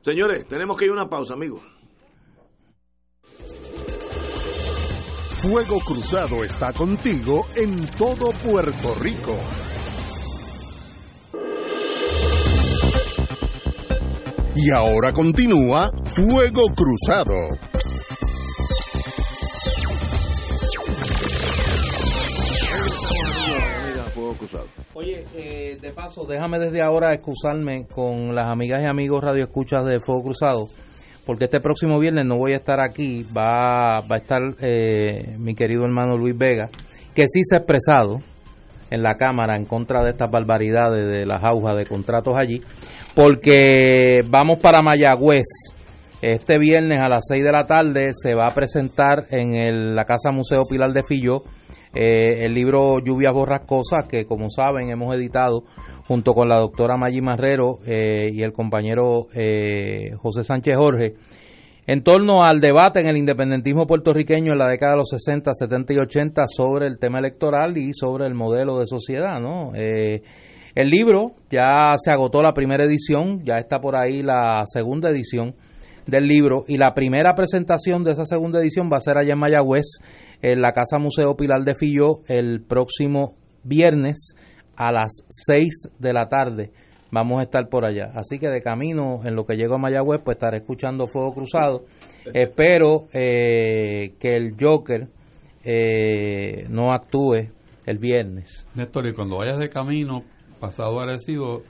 Señores, 0.00 0.46
tenemos 0.48 0.76
que 0.76 0.86
ir 0.86 0.90
a 0.90 0.94
una 0.94 1.08
pausa, 1.08 1.34
amigos. 1.34 1.60
Fuego 5.42 5.78
Cruzado 5.80 6.44
está 6.44 6.72
contigo 6.72 7.46
en 7.56 7.84
todo 7.98 8.30
Puerto 8.44 8.94
Rico. 9.00 9.34
Y 14.54 14.70
ahora 14.70 15.12
continúa 15.12 15.90
Fuego 16.14 16.62
Cruzado. 16.76 17.34
Oye, 25.02 25.24
eh, 25.36 25.78
de 25.80 25.90
paso, 25.90 26.24
déjame 26.28 26.60
desde 26.60 26.80
ahora 26.80 27.12
excusarme 27.12 27.86
con 27.92 28.36
las 28.36 28.46
amigas 28.48 28.82
y 28.82 28.86
amigos 28.86 29.24
radioescuchas 29.24 29.84
de 29.84 29.98
Fuego 30.00 30.22
Cruzado, 30.22 30.68
porque 31.26 31.46
este 31.46 31.58
próximo 31.58 31.98
viernes 31.98 32.24
no 32.24 32.36
voy 32.36 32.52
a 32.52 32.56
estar 32.58 32.78
aquí, 32.80 33.24
va, 33.36 33.98
va 34.00 34.14
a 34.14 34.18
estar 34.18 34.40
eh, 34.60 35.34
mi 35.40 35.56
querido 35.56 35.84
hermano 35.84 36.16
Luis 36.16 36.38
Vega, 36.38 36.68
que 37.16 37.22
sí 37.26 37.40
se 37.42 37.56
ha 37.56 37.58
expresado 37.58 38.18
en 38.90 39.02
la 39.02 39.16
Cámara 39.16 39.56
en 39.56 39.64
contra 39.64 40.04
de 40.04 40.10
estas 40.10 40.30
barbaridades 40.30 41.10
de 41.10 41.26
las 41.26 41.42
aujas 41.42 41.76
de 41.76 41.86
contratos 41.86 42.34
allí, 42.40 42.62
porque 43.16 44.20
vamos 44.28 44.60
para 44.62 44.82
Mayagüez. 44.82 45.46
Este 46.20 46.58
viernes 46.60 47.00
a 47.00 47.08
las 47.08 47.24
6 47.26 47.42
de 47.42 47.50
la 47.50 47.66
tarde 47.66 48.12
se 48.14 48.34
va 48.36 48.46
a 48.46 48.54
presentar 48.54 49.24
en 49.30 49.54
el- 49.56 49.96
la 49.96 50.04
Casa 50.04 50.30
Museo 50.30 50.62
Pilar 50.70 50.92
de 50.92 51.02
Filló 51.02 51.42
eh, 51.94 52.44
el 52.44 52.54
libro 52.54 53.00
Lluvias 53.00 53.34
Borrascosas, 53.34 54.04
que 54.08 54.24
como 54.24 54.48
saben 54.48 54.90
hemos 54.90 55.14
editado 55.14 55.64
junto 56.06 56.32
con 56.32 56.48
la 56.48 56.58
doctora 56.58 56.96
Maggi 56.96 57.20
Marrero 57.20 57.78
eh, 57.86 58.28
y 58.32 58.42
el 58.42 58.52
compañero 58.52 59.28
eh, 59.34 60.12
José 60.16 60.44
Sánchez 60.44 60.76
Jorge, 60.76 61.14
en 61.86 62.02
torno 62.02 62.44
al 62.44 62.60
debate 62.60 63.00
en 63.00 63.08
el 63.08 63.16
independentismo 63.16 63.86
puertorriqueño 63.86 64.52
en 64.52 64.58
la 64.58 64.68
década 64.68 64.92
de 64.92 64.98
los 64.98 65.10
60, 65.10 65.52
70 65.52 65.94
y 65.94 65.98
80 65.98 66.44
sobre 66.46 66.86
el 66.86 66.98
tema 66.98 67.18
electoral 67.18 67.76
y 67.76 67.92
sobre 67.92 68.26
el 68.26 68.34
modelo 68.34 68.78
de 68.78 68.86
sociedad, 68.86 69.40
¿no? 69.40 69.72
El 69.74 70.88
libro 70.88 71.32
ya 71.50 71.94
se 71.96 72.10
agotó 72.10 72.40
la 72.40 72.54
primera 72.54 72.84
edición, 72.84 73.44
ya 73.44 73.58
está 73.58 73.78
por 73.80 73.94
ahí 73.94 74.22
la 74.22 74.62
segunda 74.66 75.10
edición 75.10 75.54
del 76.06 76.26
libro 76.26 76.64
y 76.66 76.78
la 76.78 76.94
primera 76.94 77.34
presentación 77.34 78.04
de 78.04 78.12
esa 78.12 78.24
segunda 78.24 78.60
edición 78.60 78.88
va 78.92 78.96
a 78.96 79.00
ser 79.00 79.18
allá 79.18 79.34
en 79.34 79.38
Mayagüez, 79.38 79.98
en 80.42 80.60
la 80.60 80.72
Casa 80.72 80.98
Museo 80.98 81.36
Pilar 81.36 81.62
de 81.62 81.74
Filló, 81.74 82.20
el 82.26 82.62
próximo 82.62 83.36
viernes 83.62 84.34
a 84.76 84.92
las 84.92 85.24
6 85.28 85.90
de 85.98 86.12
la 86.12 86.28
tarde. 86.28 86.72
Vamos 87.12 87.40
a 87.40 87.42
estar 87.42 87.68
por 87.68 87.84
allá. 87.84 88.10
Así 88.14 88.38
que 88.38 88.48
de 88.48 88.62
camino, 88.62 89.20
en 89.24 89.36
lo 89.36 89.46
que 89.46 89.56
llego 89.56 89.74
a 89.74 89.78
Mayagüez, 89.78 90.20
pues 90.24 90.36
estaré 90.36 90.58
escuchando 90.58 91.06
Fuego 91.06 91.34
Cruzado. 91.34 91.84
Espero 92.32 93.06
eh, 93.12 94.14
que 94.18 94.34
el 94.34 94.56
Joker 94.58 95.08
eh, 95.62 96.66
no 96.68 96.92
actúe 96.92 97.50
el 97.86 97.98
viernes. 97.98 98.66
Néstor, 98.74 99.06
y 99.06 99.14
cuando 99.14 99.38
vayas 99.38 99.58
de 99.58 99.68
camino, 99.68 100.24
pasado 100.58 101.00
Arecibo, 101.00 101.62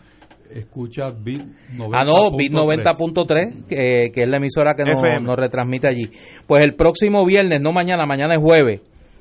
escucha 0.54 1.10
Bit 1.10 1.42
90.3. 1.76 1.90
Ah, 1.92 2.04
no, 2.04 2.36
Bit 2.36 2.52
90.3, 2.52 3.66
que, 3.66 4.10
que 4.12 4.22
es 4.22 4.28
la 4.28 4.36
emisora 4.36 4.74
que 4.74 4.84
nos, 4.84 5.36
retransmite 5.36 5.88
allí. 5.88 6.10
Pues 6.46 6.64
el 6.64 6.74
próximo 6.74 7.24
viernes, 7.24 7.60
no 7.60 7.72
mañana, 7.72 8.06
mañana 8.06 8.34
es 8.34 8.40
jueves. 8.40 8.80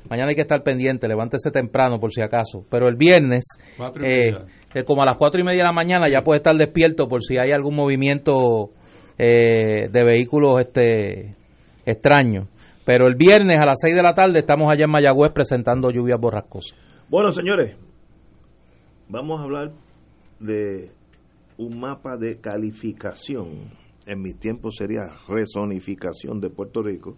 Mañana 0.10 0.30
hay 0.30 0.36
que 0.36 0.42
estar 0.42 0.64
pendiente, 0.64 1.08
levántese 1.08 1.52
temprano 1.52 2.00
por 2.00 2.12
si 2.12 2.22
acaso. 2.22 2.66
Pero 2.70 2.88
el 2.88 2.96
viernes, 2.96 3.46
eh, 4.04 4.34
eh, 4.74 4.84
como 4.84 5.04
a 5.04 5.06
las 5.06 5.18
cuatro 5.18 5.40
y 5.40 5.44
media 5.44 5.60
de 5.60 5.68
la 5.68 5.74
mañana, 5.74 6.10
ya 6.10 6.22
puede 6.22 6.38
estar 6.38 6.56
despierto 6.56 7.08
por 7.08 7.24
si 7.24 7.38
hay 7.38 7.52
algún 7.52 7.76
movimiento 7.76 8.72
eh, 9.18 9.88
de 9.90 10.04
vehículos 10.04 10.60
este 10.60 11.36
extraños. 11.86 12.48
Pero 12.84 13.08
el 13.08 13.16
viernes 13.16 13.58
a 13.60 13.66
las 13.66 13.80
seis 13.80 13.96
de 13.96 14.04
la 14.04 14.14
tarde 14.14 14.40
estamos 14.40 14.72
allá 14.72 14.86
en 14.86 14.92
Mayagüez 14.92 15.32
presentando 15.32 15.92
lluvias 15.92 16.20
borrascosas. 16.20 16.78
Bueno, 17.10 17.32
señores, 17.32 17.78
vamos 19.08 19.40
a 19.40 19.44
hablar 19.44 19.72
de 20.40 20.92
un 21.62 21.80
mapa 21.80 22.18
de 22.18 22.40
calificación. 22.40 23.70
En 24.08 24.22
mi 24.22 24.34
tiempo 24.34 24.72
sería 24.72 25.04
rezonificación 25.28 26.42
de 26.42 26.50
Puerto 26.50 26.82
Rico, 26.82 27.18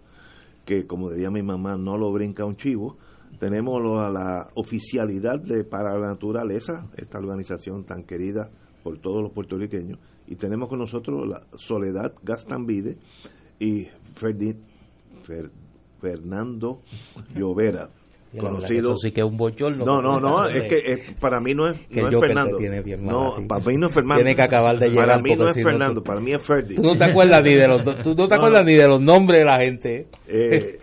que 0.65 0.85
como 0.85 1.09
diría 1.09 1.31
mi 1.31 1.41
mamá, 1.41 1.77
no 1.77 1.97
lo 1.97 2.11
brinca 2.11 2.43
un 2.45 2.57
chivo. 2.57 2.97
Tenemos 3.39 3.81
lo- 3.81 4.01
a 4.01 4.09
la 4.11 4.49
oficialidad 4.55 5.39
de 5.39 5.63
para 5.63 5.97
la 5.97 6.07
naturaleza, 6.07 6.87
esta 6.97 7.19
organización 7.19 7.85
tan 7.85 8.03
querida 8.03 8.51
por 8.83 8.97
todos 8.99 9.23
los 9.23 9.31
puertorriqueños, 9.31 9.97
y 10.27 10.35
tenemos 10.35 10.67
con 10.67 10.79
nosotros 10.79 11.25
la 11.27 11.43
Soledad 11.55 12.13
Gastambide 12.21 12.97
y 13.59 13.85
Ferdi- 14.19 14.57
Fer- 15.25 15.51
Fernando 16.01 16.81
Llovera, 17.33 17.89
Conocido 18.39 18.79
Eso 18.93 18.95
sí 18.97 19.11
que 19.11 19.21
es 19.21 19.27
un 19.27 19.37
bochorno. 19.37 19.85
no, 19.85 20.01
no, 20.01 20.19
no, 20.19 20.45
es 20.47 20.63
que 20.67 20.75
es- 20.75 21.11
para 21.19 21.39
mí 21.39 21.53
no 21.53 21.67
es, 21.67 21.79
Que 21.87 22.01
no 22.01 22.09
es 22.09 22.15
Fernando. 22.19 22.57
tiene 22.57 22.81
bien 22.81 23.05
mal 23.05 23.13
no, 23.15 23.47
para 23.47 23.63
mí 23.65 23.75
no 23.77 23.87
es 23.87 23.93
Fernando. 23.93 24.23
Tiene 24.23 24.35
que 24.35 24.41
acabar 24.43 24.79
de 24.79 24.89
llegar, 24.89 25.07
Para 25.07 25.21
mí 25.21 25.35
no 25.35 25.47
es 25.47 25.53
Fernando, 25.63 26.01
tú- 26.01 26.03
para 26.03 26.19
mí 26.19 26.31
es 26.33 26.41
Ferdi. 26.41 26.75
Tú 26.75 26.81
no 26.83 26.95
te 26.95 27.03
acuerdas 27.05 27.43
ni 27.43 27.53
de 27.53 27.67
los, 27.67 27.83
tú 28.03 28.15
no 28.15 28.27
te 28.27 28.29
No, 28.29 28.35
acuerdas 28.35 28.61
no. 28.61 28.65
ni 28.69 28.75
de 28.75 28.87
los 28.87 29.01
nombres 29.01 29.39
de 29.41 29.45
la 29.45 29.61
gente. 29.61 30.07
Eh, 30.27 30.79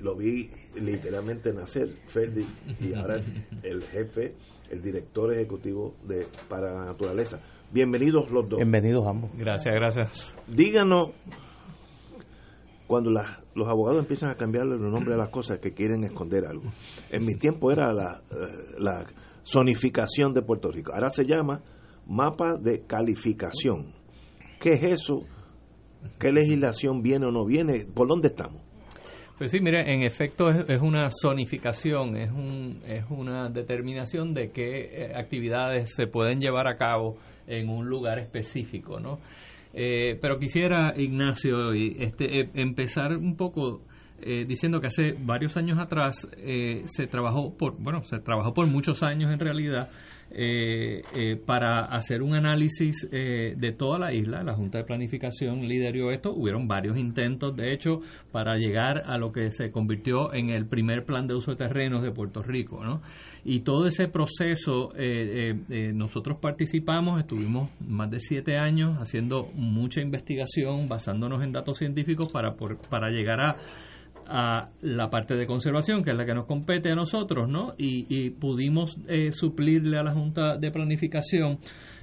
lo 0.00 0.14
vi 0.16 0.50
literalmente 0.80 1.52
nacer, 1.52 1.88
Ferdi, 2.08 2.46
y 2.80 2.94
ahora 2.94 3.20
el 3.62 3.82
jefe, 3.84 4.34
el 4.70 4.82
director 4.82 5.32
ejecutivo 5.34 5.94
de 6.06 6.26
Para 6.48 6.72
la 6.72 6.84
Naturaleza. 6.86 7.40
Bienvenidos 7.72 8.30
los 8.30 8.48
dos. 8.48 8.58
Bienvenidos 8.58 9.06
ambos. 9.06 9.30
Gracias, 9.36 9.74
gracias. 9.74 10.36
Díganos, 10.46 11.10
cuando 12.92 13.10
las- 13.10 13.38
los 13.54 13.66
abogados 13.68 14.00
empiezan 14.00 14.28
a 14.28 14.34
cambiarle 14.34 14.76
los 14.76 14.92
nombres 14.92 15.14
a 15.14 15.16
las 15.16 15.30
cosas 15.30 15.60
que 15.60 15.72
quieren 15.72 16.04
esconder 16.04 16.44
algo. 16.46 16.64
En 17.10 17.24
mi 17.24 17.36
tiempo 17.36 17.72
era 17.72 17.90
la, 17.94 18.20
eh, 18.30 18.34
la 18.78 19.06
zonificación 19.44 20.34
de 20.34 20.42
Puerto 20.42 20.70
Rico. 20.70 20.92
Ahora 20.92 21.08
se 21.08 21.24
llama 21.24 21.62
mapa 22.06 22.56
de 22.60 22.82
calificación. 22.86 23.94
¿Qué 24.60 24.74
es 24.74 25.00
eso? 25.00 25.22
¿Qué 26.18 26.32
legislación 26.32 27.00
viene 27.00 27.26
o 27.26 27.30
no 27.30 27.46
viene? 27.46 27.86
¿Por 27.94 28.08
dónde 28.08 28.28
estamos? 28.28 28.60
Pues 29.38 29.50
sí, 29.50 29.60
mire, 29.60 29.90
en 29.90 30.02
efecto 30.02 30.50
es, 30.50 30.82
una 30.82 31.08
zonificación, 31.10 32.16
es, 32.18 32.30
un, 32.30 32.80
es 32.86 33.04
una 33.08 33.48
determinación 33.48 34.34
de 34.34 34.50
qué 34.50 35.04
eh, 35.06 35.12
actividades 35.16 35.94
se 35.96 36.06
pueden 36.06 36.40
llevar 36.40 36.68
a 36.68 36.76
cabo 36.76 37.16
en 37.46 37.70
un 37.70 37.86
lugar 37.88 38.18
específico, 38.18 39.00
¿no? 39.00 39.18
Eh, 39.74 40.18
pero 40.20 40.38
quisiera, 40.38 40.92
Ignacio, 40.96 41.72
este, 41.72 42.40
eh, 42.40 42.50
empezar 42.54 43.16
un 43.16 43.36
poco 43.36 43.82
diciendo 44.24 44.80
que 44.80 44.86
hace 44.86 45.16
varios 45.18 45.56
años 45.56 45.80
atrás 45.80 46.28
se 46.84 47.06
trabajó 47.08 47.56
por, 47.56 47.76
bueno, 47.76 48.04
se 48.04 48.20
trabajó 48.20 48.54
por 48.54 48.68
muchos 48.68 49.02
años 49.02 49.32
en 49.32 49.40
realidad 49.40 49.90
eh, 50.34 51.02
eh, 51.14 51.36
para 51.36 51.84
hacer 51.84 52.22
un 52.22 52.34
análisis 52.34 53.06
eh, 53.12 53.54
de 53.56 53.72
toda 53.72 53.98
la 53.98 54.12
isla. 54.12 54.42
La 54.42 54.54
Junta 54.54 54.78
de 54.78 54.84
Planificación 54.84 55.68
lideró 55.68 56.10
esto. 56.10 56.32
Hubieron 56.32 56.66
varios 56.66 56.96
intentos, 56.96 57.54
de 57.54 57.72
hecho, 57.72 58.00
para 58.30 58.56
llegar 58.56 59.02
a 59.06 59.18
lo 59.18 59.30
que 59.32 59.50
se 59.50 59.70
convirtió 59.70 60.32
en 60.32 60.50
el 60.50 60.66
primer 60.66 61.04
plan 61.04 61.26
de 61.26 61.34
uso 61.34 61.50
de 61.50 61.58
terrenos 61.58 62.02
de 62.02 62.12
Puerto 62.12 62.42
Rico. 62.42 62.82
¿no? 62.82 63.02
Y 63.44 63.60
todo 63.60 63.86
ese 63.86 64.08
proceso, 64.08 64.90
nosotros 65.94 66.38
participamos, 66.40 67.20
estuvimos 67.20 67.70
más 67.80 68.10
de 68.10 68.20
siete 68.20 68.56
años 68.56 68.96
haciendo 69.00 69.50
mucha 69.54 70.00
investigación, 70.00 70.88
basándonos 70.88 71.42
en 71.42 71.52
datos 71.52 71.78
científicos 71.78 72.30
para, 72.32 72.54
para 72.88 73.10
llegar 73.10 73.40
a 73.40 73.56
a 74.28 74.70
la 74.80 75.10
parte 75.10 75.34
de 75.34 75.46
conservación, 75.46 76.02
que 76.02 76.10
es 76.10 76.16
la 76.16 76.24
que 76.24 76.34
nos 76.34 76.46
compete 76.46 76.90
a 76.90 76.94
nosotros, 76.94 77.48
¿no? 77.48 77.74
Y, 77.76 78.30
pudimos 78.30 78.98
eh, 79.08 79.32
suplirle 79.32 79.98
a 79.98 80.02
la 80.02 80.12
Junta 80.12 80.56
de 80.56 80.70
Planificación 80.70 81.58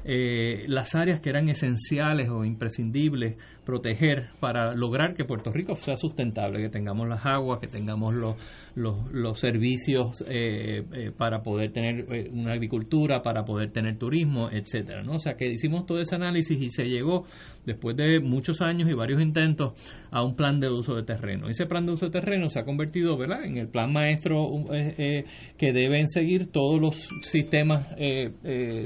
eh, 0.05 0.65
las 0.67 0.95
áreas 0.95 1.19
que 1.19 1.29
eran 1.29 1.49
esenciales 1.49 2.29
o 2.29 2.45
imprescindibles 2.45 3.35
proteger 3.69 4.29
para 4.39 4.73
lograr 4.73 5.13
que 5.13 5.25
Puerto 5.25 5.51
Rico 5.51 5.75
sea 5.75 5.95
sustentable, 5.95 6.59
que 6.59 6.69
tengamos 6.69 7.07
las 7.07 7.23
aguas, 7.23 7.59
que 7.59 7.67
tengamos 7.67 8.15
los, 8.15 8.35
los, 8.75 9.39
servicios 9.39 10.23
eh, 10.27 10.83
eh, 10.91 11.11
para 11.15 11.43
poder 11.43 11.71
tener 11.71 12.31
una 12.31 12.53
agricultura, 12.53 13.21
para 13.21 13.45
poder 13.45 13.71
tener 13.71 13.99
turismo, 13.99 14.49
etcétera, 14.51 15.03
¿no? 15.03 15.13
O 15.13 15.19
sea 15.19 15.35
que 15.35 15.51
hicimos 15.51 15.85
todo 15.85 15.99
ese 15.99 16.15
análisis 16.15 16.59
y 16.59 16.71
se 16.71 16.85
llegó 16.85 17.25
después 17.63 17.95
de 17.95 18.19
muchos 18.19 18.59
años 18.61 18.89
y 18.89 18.93
varios 18.93 19.21
intentos 19.21 19.73
a 20.09 20.23
un 20.23 20.35
plan 20.35 20.59
de 20.59 20.69
uso 20.69 20.95
de 20.95 21.03
terreno. 21.03 21.47
Ese 21.47 21.67
plan 21.67 21.85
de 21.85 21.91
uso 21.91 22.07
de 22.07 22.11
terreno 22.11 22.49
se 22.49 22.59
ha 22.59 22.63
convertido, 22.63 23.17
¿verdad?, 23.17 23.45
en 23.45 23.57
el 23.57 23.67
plan 23.67 23.93
maestro 23.93 24.49
que 24.71 25.71
deben 25.71 26.07
seguir 26.07 26.51
todos 26.51 26.81
los 26.81 27.07
sistemas 27.21 27.87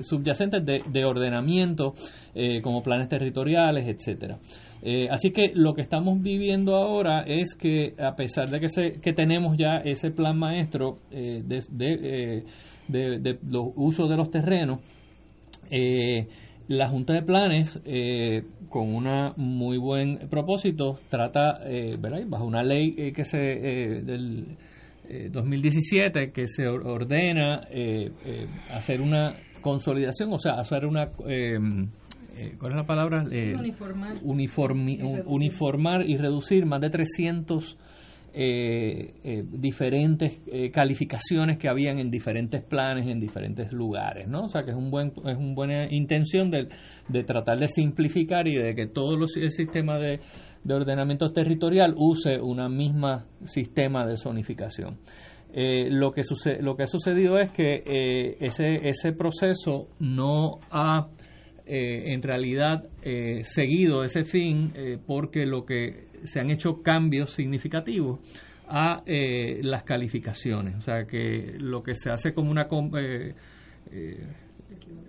subyacentes 0.01 0.65
de, 0.65 0.81
de 0.91 1.05
ordenamiento, 1.05 1.93
eh, 2.35 2.61
como 2.63 2.81
planes 2.81 3.09
territoriales, 3.09 3.87
etcétera. 3.87 4.39
Eh, 4.85 5.07
así 5.09 5.31
que 5.31 5.53
lo 5.55 5.73
que 5.73 5.81
estamos 5.81 6.21
viviendo 6.21 6.75
ahora 6.75 7.23
es 7.25 7.55
que 7.55 7.93
a 7.97 8.17
pesar 8.17 8.49
de 8.49 8.59
que, 8.59 8.67
se, 8.67 8.99
que 8.99 9.13
tenemos 9.13 9.55
ya 9.57 9.77
ese 9.77 10.11
plan 10.11 10.37
maestro 10.37 10.99
eh, 11.09 11.41
de, 11.41 12.43
de, 12.89 13.39
los 13.47 13.67
usos 13.77 14.09
de 14.09 14.17
los 14.17 14.29
terrenos, 14.29 14.79
la 16.67 16.89
Junta 16.89 17.13
de 17.13 17.21
Planes, 17.21 17.81
con 18.69 18.93
un 18.93 19.33
muy 19.37 19.77
buen 19.77 20.27
propósito, 20.29 20.99
trata, 21.09 21.59
¿verdad? 21.99 22.19
bajo 22.27 22.45
una 22.45 22.61
ley 22.61 23.13
que 23.13 23.23
se 23.23 23.37
del 23.37 24.57
2017 25.31 26.31
que 26.31 26.47
se 26.47 26.67
ordena 26.67 27.67
hacer 28.69 29.01
una 29.01 29.33
consolidación, 29.61 30.33
o 30.33 30.37
sea, 30.37 30.59
hacer 30.59 30.85
una... 30.85 31.09
Eh, 32.35 32.55
¿Cuál 32.59 32.73
es 32.73 32.77
la 32.77 32.85
palabra? 32.85 33.25
Eh, 33.31 33.55
uniformar. 33.55 34.17
uniformar 35.27 36.09
y 36.09 36.17
reducir 36.17 36.65
más 36.65 36.81
de 36.81 36.89
300 36.89 37.77
eh, 38.35 39.43
diferentes 39.51 40.39
calificaciones 40.71 41.59
que 41.59 41.69
habían 41.69 41.99
en 41.99 42.09
diferentes 42.09 42.63
planes, 42.63 43.07
en 43.07 43.19
diferentes 43.19 43.71
lugares, 43.71 44.27
¿no? 44.27 44.45
O 44.45 44.49
sea 44.49 44.63
que 44.63 44.71
es 44.71 44.77
un 44.77 44.89
buen 44.89 45.09
es 45.25 45.37
una 45.37 45.53
buena 45.53 45.93
intención 45.93 46.49
de, 46.49 46.67
de 47.09 47.23
tratar 47.23 47.59
de 47.59 47.67
simplificar 47.67 48.47
y 48.47 48.55
de 48.55 48.73
que 48.73 48.87
todo 48.87 49.15
los, 49.15 49.37
el 49.37 49.51
sistema 49.51 49.99
de, 49.99 50.19
de 50.63 50.73
ordenamiento 50.73 51.31
territorial 51.31 51.93
use 51.95 52.39
una 52.41 52.69
misma 52.69 53.25
sistema 53.43 54.07
de 54.07 54.17
zonificación. 54.17 54.97
Eh, 55.55 55.87
lo, 55.91 56.11
que 56.11 56.23
lo 56.61 56.75
que 56.75 56.83
ha 56.83 56.87
sucedido 56.87 57.37
es 57.37 57.51
que 57.51 57.83
eh, 57.85 58.37
ese, 58.39 58.89
ese 58.89 59.13
proceso 59.13 59.87
no 59.99 60.59
ha 60.71 61.09
eh, 61.65 62.13
en 62.13 62.21
realidad 62.21 62.83
seguido 63.43 64.03
ese 64.03 64.23
fin 64.23 64.73
porque 65.05 65.45
lo 65.45 65.65
que 65.65 66.07
se 66.23 66.39
han 66.39 66.49
hecho 66.49 66.81
cambios 66.81 67.31
significativos 67.31 68.19
a 68.67 69.03
las 69.05 69.83
calificaciones. 69.83 70.75
O 70.77 70.81
sea 70.81 71.05
que 71.05 71.55
lo 71.57 71.83
que 71.83 71.95
se 71.95 72.11
hace 72.11 72.33
como 72.33 72.49
una 72.49 72.67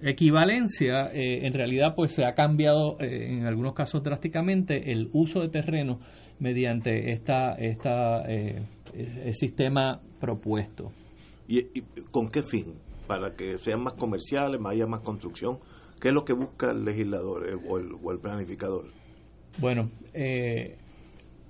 equivalencia, 0.03 1.11
en 1.13 1.53
realidad 1.53 1.95
pues 1.95 2.13
se 2.13 2.25
ha 2.25 2.35
cambiado 2.35 2.97
en 3.01 3.47
algunos 3.47 3.75
casos 3.75 4.03
drásticamente 4.03 4.93
el 4.93 5.09
uso 5.13 5.41
de 5.41 5.49
terreno 5.49 6.01
mediante 6.41 7.13
esta, 7.13 7.55
esta 7.55 8.25
el 8.25 9.35
sistema 9.35 10.01
propuesto. 10.21 10.93
¿Y, 11.49 11.83
con 12.11 12.29
qué 12.29 12.43
fin? 12.43 12.75
Para 13.07 13.35
que 13.35 13.59
sean 13.59 13.83
más 13.83 13.95
comerciales, 13.95 14.61
haya 14.65 14.87
más 14.87 15.01
construcción. 15.01 15.59
¿Qué 16.01 16.09
es 16.09 16.15
lo 16.15 16.25
que 16.25 16.33
busca 16.33 16.71
el 16.71 16.85
legislador 16.85 17.47
o, 17.69 17.79
el, 17.79 17.93
o 18.03 18.13
el 18.13 18.19
planificador? 18.19 18.87
Bueno, 19.59 19.91
eh, 20.13 20.77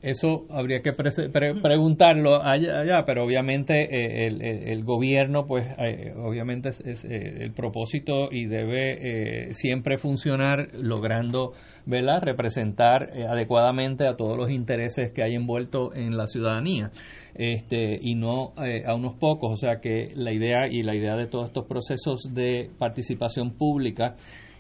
eso 0.05 0.45
habría 0.51 0.83
que 0.83 0.93
preguntarlo 0.93 2.43
allá, 2.43 3.05
pero 3.07 3.25
obviamente 3.25 3.85
eh, 3.85 4.27
el, 4.71 4.85
gobierno, 4.85 5.47
pues 5.47 5.67
eh, 5.79 6.13
obviamente 6.15 6.69
es, 6.69 7.07
eh, 7.07 7.39
el 7.41 7.55
propósito 7.55 8.29
y 8.31 8.45
debe 8.45 9.55
siempre 9.55 9.97
funcionar 9.97 10.69
logrando, 10.75 11.53
¿verdad? 11.87 12.21
Representar 12.23 13.13
adecuadamente 13.31 14.07
a 14.07 14.15
todos 14.15 14.37
los 14.37 14.51
intereses 14.51 15.11
que 15.11 15.23
hay 15.23 15.37
envuelto 15.37 15.95
en 15.95 16.19
la 16.19 16.27
ciudadanía, 16.27 16.91
este 17.35 17.99
y 18.01 18.15
no 18.15 18.53
a 18.57 18.95
unos 18.95 19.15
pocos. 19.17 19.53
O 19.53 19.57
sea 19.57 19.81
que 19.81 20.13
la 20.15 20.33
idea 20.33 20.69
y 20.69 20.83
la 20.83 20.95
idea 20.95 21.17
de 21.17 21.27
todos 21.27 21.49
estos 21.49 21.67
procesos 21.67 22.29
de 22.33 22.71
participación 22.79 23.53
pública 23.57 24.17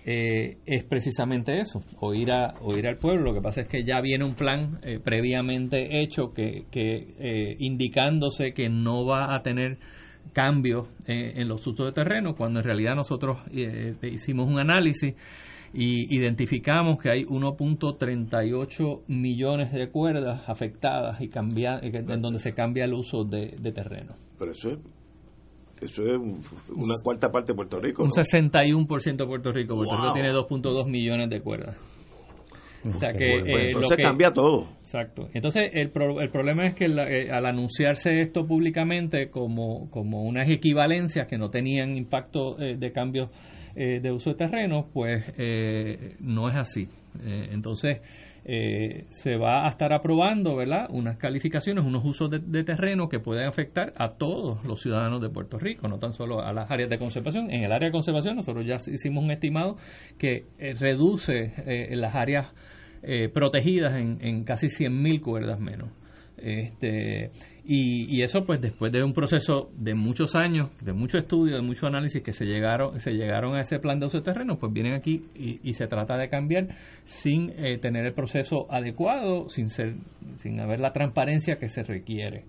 eh, 0.07 0.59
es 0.67 0.85
precisamente 0.85 1.59
eso, 1.61 1.83
oír, 2.01 2.31
a, 2.31 2.55
oír 2.61 2.87
al 2.87 2.99
pueblo. 2.99 3.23
Lo 3.25 3.35
que 3.35 3.41
pasa 3.41 3.63
es 3.63 3.69
que 3.69 3.85
ya 3.85 4.03
viene 4.03 4.25
un 4.25 4.35
plan 4.35 4.79
eh, 4.83 5.01
previamente 5.03 6.03
hecho 6.03 6.35
que, 6.35 6.67
que 6.71 7.15
eh, 7.19 7.57
indicándose 7.59 8.53
que 8.53 8.69
no 8.69 9.07
va 9.07 9.35
a 9.35 9.43
tener 9.43 9.79
cambios 10.33 10.89
en 11.07 11.49
los 11.49 11.67
usos 11.67 11.87
de 11.87 11.93
terreno, 11.93 12.35
cuando 12.35 12.61
en 12.61 12.65
realidad 12.65 12.95
nosotros 12.97 13.43
hicimos 14.03 14.49
un 14.49 14.59
análisis 14.59 15.15
y 15.75 16.17
identificamos 16.17 16.99
que 16.99 17.11
hay 17.11 17.25
1.38 17.25 19.03
millones 19.09 19.73
de 19.73 19.91
cuerdas 19.91 20.49
afectadas 20.49 21.21
y 21.21 21.29
cambia, 21.29 21.81
en 21.83 22.23
donde 22.23 22.39
se 22.39 22.55
cambia 22.55 22.85
el 22.85 22.95
uso 22.95 23.25
de, 23.25 23.57
de 23.61 23.73
terreno. 23.73 24.15
Pero 24.39 24.53
eso 24.53 24.71
es 24.71 24.79
eso 25.81 26.03
es 26.07 26.19
una 26.71 26.95
cuarta 27.03 27.31
parte 27.31 27.53
de 27.53 27.57
Puerto 27.57 27.81
Rico. 27.81 28.03
Un 28.03 28.11
61% 28.11 29.17
de 29.17 29.27
Puerto 29.27 29.53
Rico. 29.53 29.75
Puerto 29.75 29.97
Rico 29.97 30.13
tiene 30.15 30.33
2.2 30.33 30.89
millones 30.89 31.29
de 31.29 31.41
cuerdas. 31.41 31.77
O 32.87 32.93
sea 32.93 33.13
que, 33.13 33.25
eh, 33.25 33.71
entonces 33.71 33.99
cambia 34.01 34.31
todo. 34.31 34.69
Exacto. 34.83 35.29
Entonces 35.33 35.71
el, 35.73 35.91
el 36.21 36.31
problema 36.31 36.67
es 36.67 36.75
que 36.75 36.85
eh, 36.85 37.31
al 37.31 37.47
anunciarse 37.47 38.21
esto 38.21 38.47
públicamente 38.47 39.31
como, 39.31 39.91
como 39.91 40.23
unas 40.23 40.49
equivalencias 40.51 41.27
que 41.27 41.39
no 41.39 41.49
tenían 41.49 41.97
impacto 41.97 42.61
eh, 42.61 42.77
de 42.77 42.93
cambio 43.75 44.01
de 44.01 44.13
uso 44.13 44.31
de 44.31 44.37
terreno, 44.37 44.89
pues 44.93 45.25
no 46.21 46.49
es 46.49 46.55
así. 46.57 46.89
entonces 47.25 48.01
eh, 48.47 49.07
se 49.09 49.37
va 49.39 49.67
a 49.67 49.71
estar 49.71 49.95
aprobando 49.95 50.55
¿verdad? 50.55 50.87
unas 50.91 51.17
calificaciones, 51.17 51.83
unos 51.83 52.05
usos 52.05 52.29
de, 52.31 52.65
terreno 52.65 53.09
que 53.09 53.19
pueden 53.19 53.47
afectar 53.47 53.95
a 53.97 54.17
todos 54.17 54.63
los 54.65 54.83
ciudadanos 54.83 55.23
de 55.23 55.31
Puerto 55.31 55.59
Rico, 55.59 55.89
no 55.89 55.99
tan 55.99 56.13
solo 56.13 56.43
a 56.43 56.53
las 56.53 56.71
áreas 56.71 56.91
de 56.91 56.99
conservación. 56.99 57.51
En 57.51 57.65
el 57.65 57.73
área 57.73 57.89
de 57.89 57.93
conservación 57.93 58.37
nosotros 58.37 58.67
ya 58.67 58.75
hicimos 58.75 59.25
un 59.25 59.31
estimado 59.31 59.77
que 60.19 60.45
eh, 60.59 60.75
reduce 60.79 61.55
eh, 61.65 61.97
las 61.97 62.15
áreas 62.15 62.53
protegidas 63.35 63.97
en, 63.97 64.17
en 64.23 64.45
casi 64.45 64.69
100.000 64.69 65.21
cuerdas 65.21 65.61
menos. 65.61 65.91
Este, 66.39 67.33
y, 67.67 68.23
eso 68.23 68.45
pues 68.45 68.61
después 68.61 68.93
de 68.93 69.03
un 69.03 69.15
proceso 69.15 69.71
de 69.79 69.95
muchos 69.95 70.35
años, 70.35 70.69
de 70.83 70.93
mucho 70.93 71.17
estudio, 71.17 71.57
de 71.57 71.63
mucho 71.63 71.87
análisis 71.87 72.23
que 72.23 72.33
se 72.33 72.45
llegaron, 72.45 73.01
se 73.01 73.13
llegaron 73.13 73.57
a 73.57 73.63
ese 73.63 73.79
plan 73.79 73.99
de 73.99 74.07
uso 74.07 74.19
de 74.19 74.25
terreno, 74.25 74.59
pues 74.59 74.73
vienen 74.73 74.93
aquí 74.93 75.25
y, 75.35 75.73
se 75.73 75.87
trata 75.87 76.17
de 76.17 76.29
cambiar 76.29 76.69
sin 77.05 77.51
eh, 77.57 77.79
tener 77.79 78.05
el 78.05 78.13
proceso 78.13 78.67
adecuado, 78.71 79.49
sin 79.49 79.71
ser, 79.71 79.95
sin 80.37 80.61
haber 80.61 80.79
la 80.81 80.93
transparencia 80.93 81.57
que 81.57 81.69
se 81.69 81.83
requiere. 81.83 82.45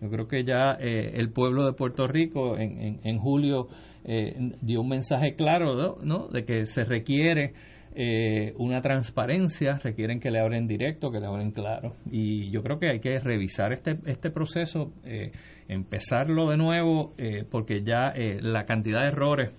Yo 0.00 0.08
creo 0.08 0.28
que 0.28 0.44
ya 0.44 0.76
eh, 0.80 1.12
el 1.14 1.30
pueblo 1.30 1.66
de 1.66 1.72
Puerto 1.72 2.06
Rico 2.06 2.56
en, 2.56 3.00
en, 3.02 3.18
julio 3.18 3.68
eh, 4.04 4.34
dio 4.62 4.80
un 4.80 4.88
mensaje 4.88 5.34
claro 5.34 5.98
¿no? 6.02 6.28
de 6.28 6.44
que 6.44 6.64
se 6.64 6.84
requiere 6.84 7.52
eh, 7.92 8.54
una 8.56 8.80
transparencia, 8.80 9.78
requieren 9.82 10.20
que 10.20 10.30
le 10.30 10.38
hablen 10.38 10.68
directo, 10.68 11.10
que 11.10 11.18
le 11.18 11.26
hablen 11.26 11.50
claro. 11.50 11.96
Y 12.10 12.48
yo 12.50 12.62
creo 12.62 12.78
que 12.78 12.88
hay 12.88 13.00
que 13.00 13.18
revisar 13.18 13.72
este, 13.72 13.98
este 14.06 14.30
proceso, 14.30 14.92
eh, 15.04 15.32
empezarlo 15.66 16.50
de 16.50 16.56
nuevo, 16.56 17.14
eh, 17.18 17.44
porque 17.50 17.82
ya 17.82 18.12
la 18.14 18.64
cantidad 18.64 19.00
de 19.02 19.08
errores, 19.08 19.50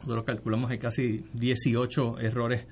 nosotros 0.00 0.24
calculamos 0.26 0.70
hay 0.70 0.78
casi 0.78 1.24
18 1.32 2.18
errores 2.20 2.66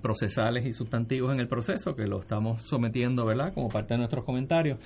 procesales 0.00 0.64
y 0.64 0.72
sustantivos 0.72 1.32
en 1.32 1.40
el 1.40 1.48
proceso, 1.48 1.96
que 1.96 2.06
lo 2.06 2.20
estamos 2.20 2.62
sometiendo, 2.62 3.26
¿verdad?, 3.26 3.52
como 3.52 3.68
parte 3.68 3.94
de 3.94 3.98
nuestros 3.98 4.24
comentarios, 4.24 4.78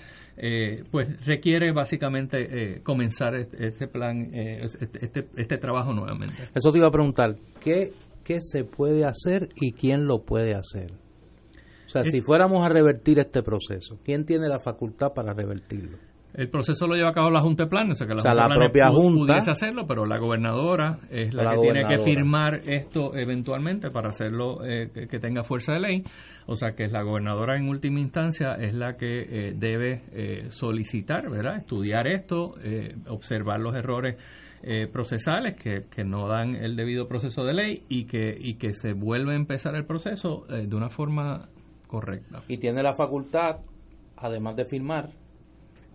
pues 0.90 1.24
requiere 1.26 1.72
básicamente 1.72 2.80
comenzar 2.82 3.36
este, 3.36 3.66
este 3.66 3.86
plan, 3.86 4.30
este, 4.32 4.88
este, 5.04 5.28
este 5.36 5.58
trabajo 5.58 5.92
nuevamente. 5.92 6.48
Eso 6.54 6.72
te 6.72 6.78
iba 6.78 6.88
a 6.88 6.90
preguntar, 6.90 7.36
¿qué 7.62 7.92
qué 8.24 8.40
se 8.40 8.64
puede 8.64 9.04
hacer 9.04 9.48
y 9.56 9.72
quién 9.72 10.06
lo 10.06 10.24
puede 10.24 10.54
hacer. 10.54 10.92
O 11.86 11.90
sea, 11.90 12.04
si 12.04 12.20
fuéramos 12.20 12.62
a 12.64 12.68
revertir 12.68 13.18
este 13.18 13.42
proceso, 13.42 13.98
¿quién 14.04 14.26
tiene 14.26 14.46
la 14.46 14.58
facultad 14.58 15.14
para 15.14 15.32
revertirlo? 15.32 15.96
El 16.34 16.50
proceso 16.50 16.86
lo 16.86 16.94
lleva 16.94 17.08
a 17.08 17.14
cabo 17.14 17.30
la 17.30 17.40
Junta 17.40 17.64
de 17.64 17.70
Planes, 17.70 17.92
o 17.92 17.94
sea, 17.94 18.06
que 18.06 18.14
la, 18.14 18.20
Junta 18.20 18.36
la 18.36 18.54
propia 18.54 18.88
Junta 18.90 19.32
pudiese 19.32 19.50
hacerlo, 19.50 19.86
pero 19.88 20.04
la 20.04 20.18
gobernadora 20.18 20.98
es 21.10 21.32
la, 21.32 21.54
que 21.54 21.60
tiene 21.62 21.82
que 21.88 21.98
firmar 22.00 22.60
esto 22.68 23.16
eventualmente 23.16 23.90
para 23.90 24.10
hacerlo 24.10 24.62
eh, 24.64 24.90
que 25.10 25.18
tenga 25.18 25.42
fuerza 25.42 25.72
de 25.72 25.80
ley. 25.80 26.04
O 26.46 26.54
sea, 26.54 26.72
que 26.76 26.84
es 26.84 26.92
la 26.92 27.02
gobernadora 27.02 27.56
en 27.56 27.68
última 27.68 28.00
instancia 28.00 28.54
es 28.54 28.74
la 28.74 28.96
que 28.96 29.22
eh, 29.22 29.54
debe 29.56 30.02
eh, 30.12 30.44
solicitar, 30.50 31.30
¿verdad? 31.30 31.56
Estudiar 31.56 32.06
esto, 32.06 32.54
observar 33.08 33.60
los 33.60 33.74
errores 33.74 34.16
eh, 34.62 34.88
procesales 34.92 35.56
que, 35.56 35.86
que, 35.88 36.04
no 36.04 36.26
dan 36.26 36.56
el 36.56 36.76
debido 36.76 37.06
proceso 37.06 37.44
de 37.44 37.54
ley 37.54 37.84
y 37.88 38.06
que, 38.06 38.36
y 38.38 38.54
que 38.54 38.74
se 38.74 38.92
vuelve 38.92 39.32
a 39.32 39.36
empezar 39.36 39.74
el 39.76 39.84
proceso 39.84 40.46
eh, 40.50 40.66
de 40.66 40.76
una 40.76 40.90
forma 40.90 41.48
correcta. 41.86 42.42
Y 42.48 42.58
tiene 42.58 42.82
la 42.82 42.94
facultad, 42.94 43.58
además 44.16 44.56
de 44.56 44.64
firmar, 44.64 45.10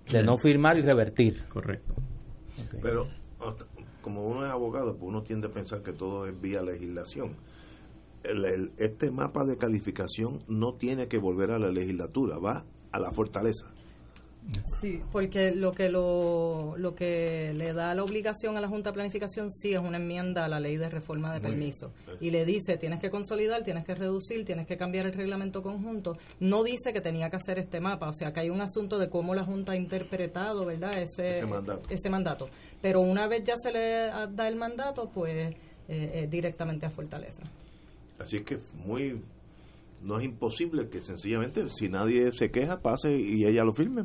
de 0.09 0.23
no 0.23 0.37
firmar 0.37 0.77
y 0.77 0.81
revertir. 0.81 1.43
Correcto. 1.49 1.93
Pero 2.81 3.07
como 4.01 4.27
uno 4.27 4.45
es 4.45 4.51
abogado, 4.51 4.93
pues 4.93 5.03
uno 5.03 5.23
tiende 5.23 5.47
a 5.47 5.51
pensar 5.51 5.81
que 5.81 5.93
todo 5.93 6.27
es 6.27 6.39
vía 6.39 6.61
legislación. 6.61 7.35
este 8.77 9.11
mapa 9.11 9.45
de 9.45 9.57
calificación 9.57 10.39
no 10.47 10.75
tiene 10.75 11.07
que 11.07 11.17
volver 11.17 11.51
a 11.51 11.59
la 11.59 11.69
legislatura, 11.69 12.37
va 12.37 12.65
a 12.91 12.99
la 12.99 13.11
fortaleza. 13.11 13.73
Sí, 14.81 15.01
porque 15.11 15.51
lo 15.55 15.71
que 15.71 15.89
lo, 15.89 16.75
lo 16.77 16.93
que 16.95 17.53
le 17.53 17.73
da 17.73 17.95
la 17.95 18.03
obligación 18.03 18.57
a 18.57 18.61
la 18.61 18.67
Junta 18.67 18.89
de 18.89 18.95
Planificación 18.95 19.49
sí 19.49 19.73
es 19.73 19.79
una 19.79 19.97
enmienda 19.97 20.45
a 20.45 20.47
la 20.49 20.59
ley 20.59 20.75
de 20.75 20.89
reforma 20.89 21.33
de 21.33 21.39
permiso 21.39 21.93
y 22.19 22.29
le 22.29 22.43
dice 22.43 22.77
tienes 22.77 22.99
que 22.99 23.09
consolidar, 23.09 23.63
tienes 23.63 23.85
que 23.85 23.95
reducir, 23.95 24.43
tienes 24.43 24.67
que 24.67 24.75
cambiar 24.75 25.05
el 25.05 25.13
reglamento 25.13 25.61
conjunto. 25.61 26.17
No 26.39 26.63
dice 26.63 26.91
que 26.91 26.99
tenía 26.99 27.29
que 27.29 27.37
hacer 27.37 27.57
este 27.57 27.79
mapa, 27.79 28.09
o 28.09 28.13
sea 28.13 28.33
que 28.33 28.41
hay 28.41 28.49
un 28.49 28.61
asunto 28.61 28.99
de 28.99 29.09
cómo 29.09 29.33
la 29.33 29.45
Junta 29.45 29.71
ha 29.71 29.75
interpretado, 29.77 30.65
¿verdad? 30.65 31.01
Ese, 31.01 31.43
ese 31.89 32.09
mandato. 32.09 32.49
Pero 32.81 32.99
una 32.99 33.27
vez 33.27 33.43
ya 33.45 33.55
se 33.55 33.71
le 33.71 34.11
da 34.31 34.47
el 34.47 34.57
mandato, 34.57 35.09
pues 35.09 35.55
eh, 35.87 36.27
directamente 36.29 36.85
a 36.85 36.89
Fortaleza. 36.89 37.43
Así 38.19 38.41
que 38.41 38.59
muy 38.85 39.21
no 40.01 40.19
es 40.19 40.25
imposible 40.25 40.89
que 40.89 40.99
sencillamente 40.99 41.69
si 41.69 41.87
nadie 41.87 42.31
se 42.33 42.51
queja 42.51 42.81
pase 42.81 43.15
y 43.15 43.45
ella 43.45 43.63
lo 43.63 43.73
firme 43.73 44.03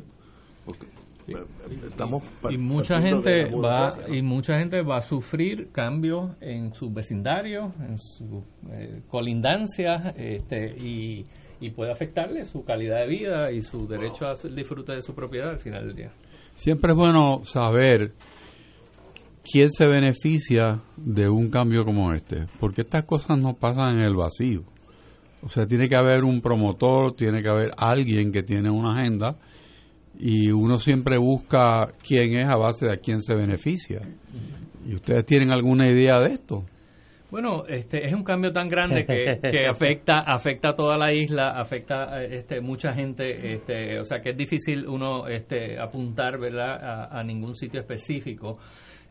estamos 1.87 2.23
y 2.49 2.57
mucha 2.57 3.01
gente 3.01 3.45
va 3.51 3.93
y 4.07 4.21
mucha 4.21 4.57
gente 4.59 4.81
va 4.81 4.97
a 4.97 5.01
sufrir 5.01 5.69
cambios 5.71 6.31
en 6.41 6.73
su 6.73 6.91
vecindario 6.91 7.73
en 7.87 7.97
su 7.97 8.43
eh, 8.71 9.01
colindancia 9.07 10.13
este, 10.17 10.75
y, 10.77 11.25
y, 11.59 11.69
puede 11.71 11.91
afectarle 11.91 12.45
su 12.45 12.63
calidad 12.63 13.01
de 13.01 13.07
vida 13.07 13.51
y 13.51 13.61
su 13.61 13.87
derecho 13.87 14.25
a 14.27 14.33
disfrute 14.49 14.93
de 14.93 15.01
su 15.01 15.13
propiedad 15.13 15.49
al 15.49 15.59
final 15.59 15.87
del 15.87 15.95
día. 15.95 16.11
Siempre 16.55 16.91
es 16.91 16.97
bueno 16.97 17.41
saber 17.43 18.13
quién 19.43 19.71
se 19.71 19.87
beneficia 19.87 20.81
de 20.97 21.29
un 21.29 21.49
cambio 21.49 21.85
como 21.85 22.13
este 22.13 22.47
porque 22.59 22.81
estas 22.81 23.03
cosas 23.03 23.37
no 23.39 23.55
pasan 23.55 23.99
en 23.99 24.05
el 24.05 24.15
vacío. 24.15 24.63
O 25.41 25.47
sea 25.47 25.65
tiene 25.65 25.87
que 25.87 25.95
haber 25.95 26.23
un 26.23 26.41
promotor 26.41 27.15
tiene 27.15 27.41
que 27.41 27.49
haber 27.49 27.71
alguien 27.77 28.31
que 28.31 28.43
tiene 28.43 28.69
una 28.69 28.99
agenda 28.99 29.37
y 30.19 30.51
uno 30.51 30.77
siempre 30.77 31.17
busca 31.17 31.93
quién 32.05 32.35
es 32.37 32.45
a 32.45 32.57
base 32.57 32.85
de 32.85 32.93
a 32.93 32.97
quién 32.97 33.21
se 33.21 33.33
beneficia. 33.35 34.01
¿Y 34.85 34.93
ustedes 34.93 35.25
tienen 35.25 35.51
alguna 35.51 35.89
idea 35.89 36.19
de 36.19 36.33
esto? 36.33 36.65
Bueno, 37.31 37.63
este 37.67 38.05
es 38.05 38.13
un 38.13 38.23
cambio 38.23 38.51
tan 38.51 38.67
grande 38.67 39.05
que, 39.05 39.39
que 39.51 39.67
afecta 39.67 40.19
afecta 40.19 40.69
a 40.69 40.75
toda 40.75 40.97
la 40.97 41.13
isla, 41.13 41.51
afecta 41.59 42.15
a 42.15 42.23
este, 42.23 42.59
mucha 42.59 42.93
gente, 42.93 43.53
este, 43.53 43.99
o 43.99 44.03
sea 44.03 44.19
que 44.19 44.31
es 44.31 44.37
difícil 44.37 44.87
uno 44.87 45.27
este, 45.27 45.79
apuntar, 45.79 46.39
¿verdad? 46.39 47.07
A, 47.11 47.23
ningún 47.23 47.55
sitio 47.55 47.79
específico. 47.79 48.57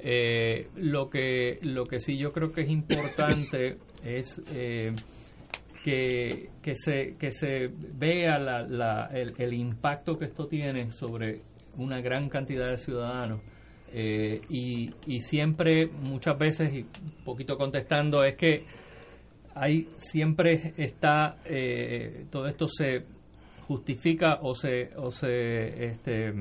Eh, 0.00 0.68
lo 0.76 1.08
que 1.08 1.58
lo 1.62 1.84
que 1.84 2.00
sí 2.00 2.18
yo 2.18 2.32
creo 2.32 2.52
que 2.52 2.62
es 2.62 2.70
importante 2.70 3.78
es 4.04 4.42
eh, 4.52 4.92
que, 5.82 6.50
que, 6.62 6.74
se, 6.74 7.16
que 7.18 7.30
se 7.30 7.68
vea 7.68 8.38
la, 8.38 9.10
el, 9.12 9.54
impacto 9.54 10.18
que 10.18 10.26
esto 10.26 10.46
tiene 10.46 10.90
sobre 10.92 11.42
una 11.76 12.00
gran 12.00 12.28
cantidad 12.28 12.68
de 12.68 12.76
ciudadanos. 12.76 13.40
Eh, 13.92 14.34
y, 14.50 14.90
y, 15.06 15.20
siempre, 15.20 15.86
muchas 15.86 16.38
veces, 16.38 16.72
y 16.74 16.80
un 16.82 17.24
poquito 17.24 17.56
contestando, 17.56 18.22
es 18.22 18.36
que 18.36 18.64
hay 19.54 19.88
siempre 19.96 20.74
está, 20.76 21.38
eh, 21.44 22.26
todo 22.30 22.46
esto 22.46 22.66
se 22.66 23.04
justifica 23.66 24.38
o 24.42 24.54
se, 24.54 24.90
o 24.96 25.10
se 25.10 25.84
este, 25.86 26.32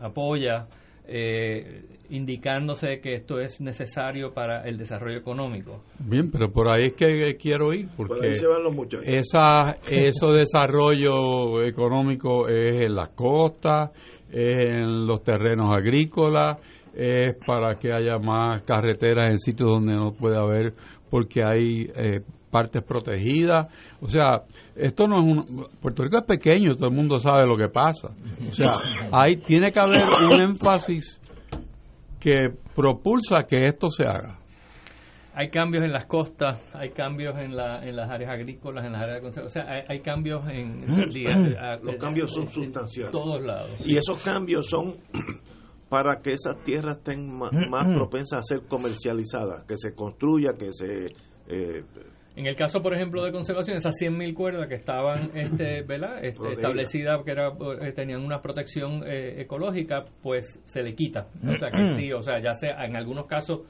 apoya 0.00 0.66
eh, 1.12 1.82
indicándose 2.10 3.00
que 3.00 3.16
esto 3.16 3.40
es 3.40 3.60
necesario 3.60 4.32
para 4.32 4.62
el 4.62 4.78
desarrollo 4.78 5.18
económico. 5.18 5.82
Bien, 5.98 6.30
pero 6.30 6.52
por 6.52 6.68
ahí 6.68 6.86
es 6.86 6.92
que 6.92 7.36
quiero 7.36 7.72
ir, 7.72 7.88
porque 7.96 8.30
esa, 9.04 9.76
eso 9.88 10.32
desarrollo 10.32 11.62
económico 11.62 12.48
es 12.48 12.86
en 12.86 12.94
las 12.94 13.08
costas, 13.10 13.90
es 14.30 14.64
en 14.66 15.06
los 15.06 15.24
terrenos 15.24 15.74
agrícolas, 15.76 16.58
es 16.94 17.34
para 17.44 17.76
que 17.76 17.92
haya 17.92 18.18
más 18.18 18.62
carreteras 18.62 19.30
en 19.30 19.38
sitios 19.38 19.70
donde 19.70 19.94
no 19.94 20.12
puede 20.12 20.36
haber, 20.36 20.74
porque 21.10 21.42
hay 21.44 21.90
eh, 21.94 22.20
partes 22.50 22.82
protegidas. 22.82 23.68
O 24.00 24.08
sea, 24.08 24.42
esto 24.74 25.06
no 25.06 25.18
es 25.18 25.24
un... 25.24 25.66
Puerto 25.80 26.02
Rico 26.02 26.18
es 26.18 26.24
pequeño, 26.24 26.74
todo 26.74 26.88
el 26.88 26.94
mundo 26.94 27.18
sabe 27.18 27.46
lo 27.46 27.56
que 27.56 27.68
pasa. 27.68 28.10
O 28.48 28.52
sea, 28.52 28.74
ahí 29.12 29.36
tiene 29.36 29.72
que 29.72 29.80
haber 29.80 30.04
un 30.30 30.40
énfasis 30.40 31.20
que 32.18 32.50
propulsa 32.74 33.44
que 33.44 33.64
esto 33.64 33.90
se 33.90 34.04
haga. 34.04 34.40
Hay 35.32 35.48
cambios 35.48 35.84
en 35.84 35.92
las 35.92 36.06
costas, 36.06 36.60
hay 36.74 36.90
cambios 36.90 37.38
en, 37.38 37.56
la, 37.56 37.86
en 37.86 37.96
las 37.96 38.10
áreas 38.10 38.32
agrícolas, 38.32 38.84
en 38.84 38.92
las 38.92 39.00
áreas 39.00 39.16
de 39.16 39.22
conservación. 39.22 39.64
O 39.64 39.66
sea, 39.66 39.84
hay, 39.88 40.00
cambios 40.00 40.46
en... 40.50 40.86
Los 41.82 41.96
cambios 41.96 42.34
son 42.34 42.48
sustanciales. 42.48 43.12
todos 43.12 43.40
lados. 43.40 43.70
Y 43.86 43.96
esos 43.96 44.22
cambios 44.22 44.66
son 44.66 44.96
para 45.88 46.20
que 46.20 46.32
esas 46.32 46.62
tierras 46.64 46.98
estén 46.98 47.32
más, 47.38 47.50
propensas 47.94 48.40
a 48.40 48.42
ser 48.42 48.66
comercializadas, 48.66 49.64
que 49.66 49.76
se 49.76 49.94
construya, 49.94 50.54
que 50.58 50.72
se... 50.72 51.06
Eh, 51.46 51.84
en 52.36 52.46
el 52.46 52.54
caso, 52.54 52.80
por 52.80 52.94
ejemplo, 52.94 53.24
de 53.24 53.32
conservación, 53.32 53.76
esas 53.76 53.94
100.000 54.00 54.34
cuerdas 54.34 54.68
que 54.68 54.76
estaban 54.76 55.30
este, 55.34 55.82
¿verdad? 55.82 56.24
Este, 56.24 56.52
establecidas, 56.52 57.22
que 57.24 57.32
era, 57.32 57.48
eh, 57.80 57.92
tenían 57.92 58.22
una 58.22 58.40
protección 58.40 59.02
eh, 59.06 59.42
ecológica, 59.42 60.04
pues 60.22 60.60
se 60.64 60.82
le 60.82 60.94
quita. 60.94 61.28
O 61.46 61.56
sea 61.56 61.70
que 61.70 61.86
sí, 61.96 62.12
o 62.12 62.22
sea, 62.22 62.40
ya 62.40 62.52
sea 62.54 62.84
en 62.84 62.96
algunos 62.96 63.26
casos 63.26 63.60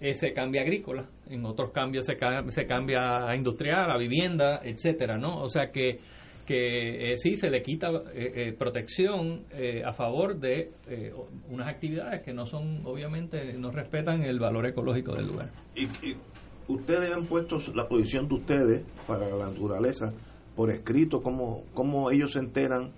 eh, 0.00 0.14
se 0.14 0.32
cambia 0.32 0.62
agrícola, 0.62 1.06
en 1.28 1.44
otros 1.44 1.70
cambios 1.70 2.06
se, 2.06 2.16
se 2.48 2.66
cambia 2.66 3.28
a 3.28 3.36
industrial, 3.36 3.90
a 3.90 3.98
vivienda, 3.98 4.60
etcétera, 4.64 5.18
¿no? 5.18 5.42
O 5.42 5.48
sea 5.48 5.70
que 5.70 5.96
que 6.46 7.12
sí 7.16 7.36
se 7.36 7.50
le 7.50 7.60
quita 7.60 7.90
protección 8.58 9.44
a 9.84 9.92
favor 9.92 10.40
de 10.40 10.70
unas 11.50 11.68
actividades 11.68 12.22
que 12.22 12.32
no 12.32 12.46
son, 12.46 12.80
obviamente, 12.86 13.52
no 13.58 13.70
respetan 13.70 14.22
el 14.24 14.38
valor 14.38 14.66
ecológico 14.66 15.14
del 15.14 15.26
lugar. 15.26 15.50
y 15.74 15.86
ustedes 16.68 17.12
han 17.12 17.26
puesto 17.26 17.58
la 17.74 17.88
posición 17.88 18.28
de 18.28 18.34
ustedes 18.34 18.86
para 19.06 19.28
la 19.28 19.46
naturaleza 19.46 20.12
por 20.54 20.70
escrito, 20.70 21.20
cómo, 21.20 21.64
cómo 21.74 22.10
ellos 22.10 22.32
se 22.32 22.40
enteran 22.40 22.92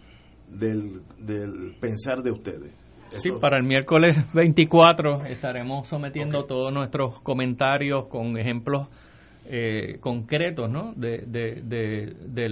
del, 0.49 1.03
del 1.19 1.77
pensar 1.81 2.23
de 2.23 2.31
ustedes. 2.31 2.73
Sí, 3.13 3.31
para 3.41 3.59
el 3.59 3.65
miércoles 3.65 4.17
24 4.35 5.25
estaremos 5.27 5.89
sometiendo 5.89 6.45
todos 6.45 6.73
nuestros 6.73 7.21
comentarios 7.21 8.07
con 8.07 8.39
ejemplos 8.39 8.89
eh, 9.53 9.99
concretos 9.99 10.71
¿no? 10.71 10.93
de, 10.95 11.25
de, 11.27 11.61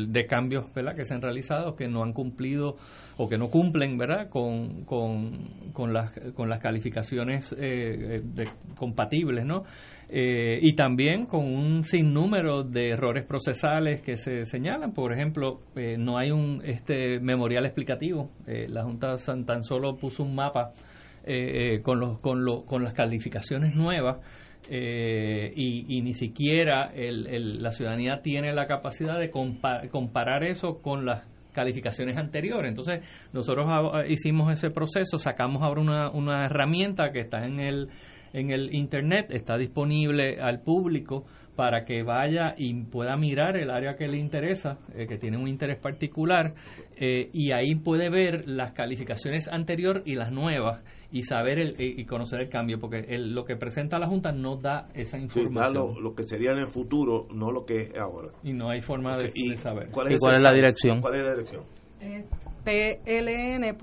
de, 0.08 0.26
cambios 0.26 0.64
¿verdad? 0.74 0.96
que 0.96 1.04
se 1.04 1.14
han 1.14 1.22
realizado 1.22 1.76
que 1.76 1.86
no 1.86 2.02
han 2.02 2.12
cumplido 2.12 2.74
o 3.18 3.28
que 3.28 3.38
no 3.38 3.50
cumplen 3.50 3.96
¿verdad? 3.96 4.28
Con, 4.28 4.84
con, 4.84 5.92
las, 5.92 6.10
con 6.34 6.48
las 6.48 6.58
calificaciones 6.58 7.54
eh, 7.56 8.20
compatibles 8.76 9.44
¿no? 9.44 9.62
Eh, 10.08 10.58
y 10.60 10.74
también 10.74 11.26
con 11.26 11.44
un 11.44 11.84
sinnúmero 11.84 12.64
de 12.64 12.88
errores 12.88 13.24
procesales 13.24 14.02
que 14.02 14.16
se 14.16 14.44
señalan. 14.44 14.92
Por 14.92 15.12
ejemplo, 15.12 15.60
no 15.98 16.18
hay 16.18 16.32
un 16.32 16.62
este 16.64 17.20
memorial 17.20 17.64
explicativo. 17.66 18.32
la 18.46 18.82
Junta 18.82 19.14
tan 19.46 19.62
solo 19.62 19.96
puso 19.96 20.24
un 20.24 20.34
mapa 20.34 20.72
con, 21.82 22.00
los, 22.00 22.20
con, 22.22 22.44
lo, 22.44 22.64
con 22.64 22.82
las 22.82 22.94
calificaciones 22.94 23.76
nuevas 23.76 24.16
eh, 24.70 25.52
y, 25.56 26.00
ni 26.02 26.14
siquiera 26.14 26.92
la 26.94 27.70
ciudadanía 27.72 28.20
tiene 28.22 28.52
la 28.52 28.66
capacidad 28.66 29.18
de 29.18 29.30
comparar 29.30 30.44
eso 30.44 30.80
con 30.82 31.06
las 31.06 31.26
calificaciones 31.52 32.16
anteriores. 32.16 32.68
Entonces, 32.68 33.00
nosotros 33.32 33.66
hicimos 34.08 34.52
ese 34.52 34.70
proceso, 34.70 35.18
sacamos 35.18 35.62
ahora 35.62 35.80
una, 35.80 36.10
una 36.10 36.44
herramienta 36.44 37.10
que 37.10 37.20
está 37.20 37.44
en 37.46 37.60
el, 37.60 37.88
en 38.32 38.50
el 38.50 38.74
Internet, 38.74 39.30
está 39.30 39.56
disponible 39.56 40.40
al 40.40 40.60
público 40.60 41.24
para 41.58 41.84
que 41.84 42.04
vaya 42.04 42.54
y 42.56 42.72
pueda 42.84 43.16
mirar 43.16 43.56
el 43.56 43.72
área 43.72 43.96
que 43.96 44.06
le 44.06 44.16
interesa, 44.16 44.78
eh, 44.94 45.08
que 45.08 45.18
tiene 45.18 45.36
un 45.38 45.48
interés 45.48 45.76
particular, 45.76 46.54
eh, 46.96 47.30
y 47.32 47.50
ahí 47.50 47.74
puede 47.74 48.10
ver 48.10 48.46
las 48.46 48.70
calificaciones 48.74 49.48
anteriores 49.48 50.04
y 50.06 50.14
las 50.14 50.30
nuevas 50.30 50.84
y 51.10 51.24
saber 51.24 51.58
el, 51.58 51.74
y 51.80 52.04
conocer 52.04 52.42
el 52.42 52.48
cambio, 52.48 52.78
porque 52.78 53.04
lo 53.18 53.44
que 53.44 53.56
presenta 53.56 53.98
la 53.98 54.06
Junta 54.06 54.30
no 54.30 54.54
da 54.54 54.86
esa 54.94 55.18
información. 55.18 56.00
lo, 56.00 56.14
que 56.14 56.22
sería 56.22 56.52
en 56.52 56.58
el 56.58 56.68
futuro, 56.68 57.26
no 57.34 57.50
lo 57.50 57.64
que 57.64 57.82
es 57.86 57.98
ahora. 57.98 58.28
Y 58.44 58.52
no 58.52 58.70
hay 58.70 58.80
forma 58.80 59.16
de, 59.16 59.56
saber. 59.56 59.88
¿Cuál 59.90 60.12
es, 60.12 60.14
¿Y 60.14 60.18
cuál 60.18 60.36
es 60.36 60.42
la 60.42 60.52
dirección? 60.52 61.00
¿Cuál 61.00 61.16
es 61.16 61.24
la 61.24 61.30
dirección? 61.32 61.64
pln.org. 62.62 63.78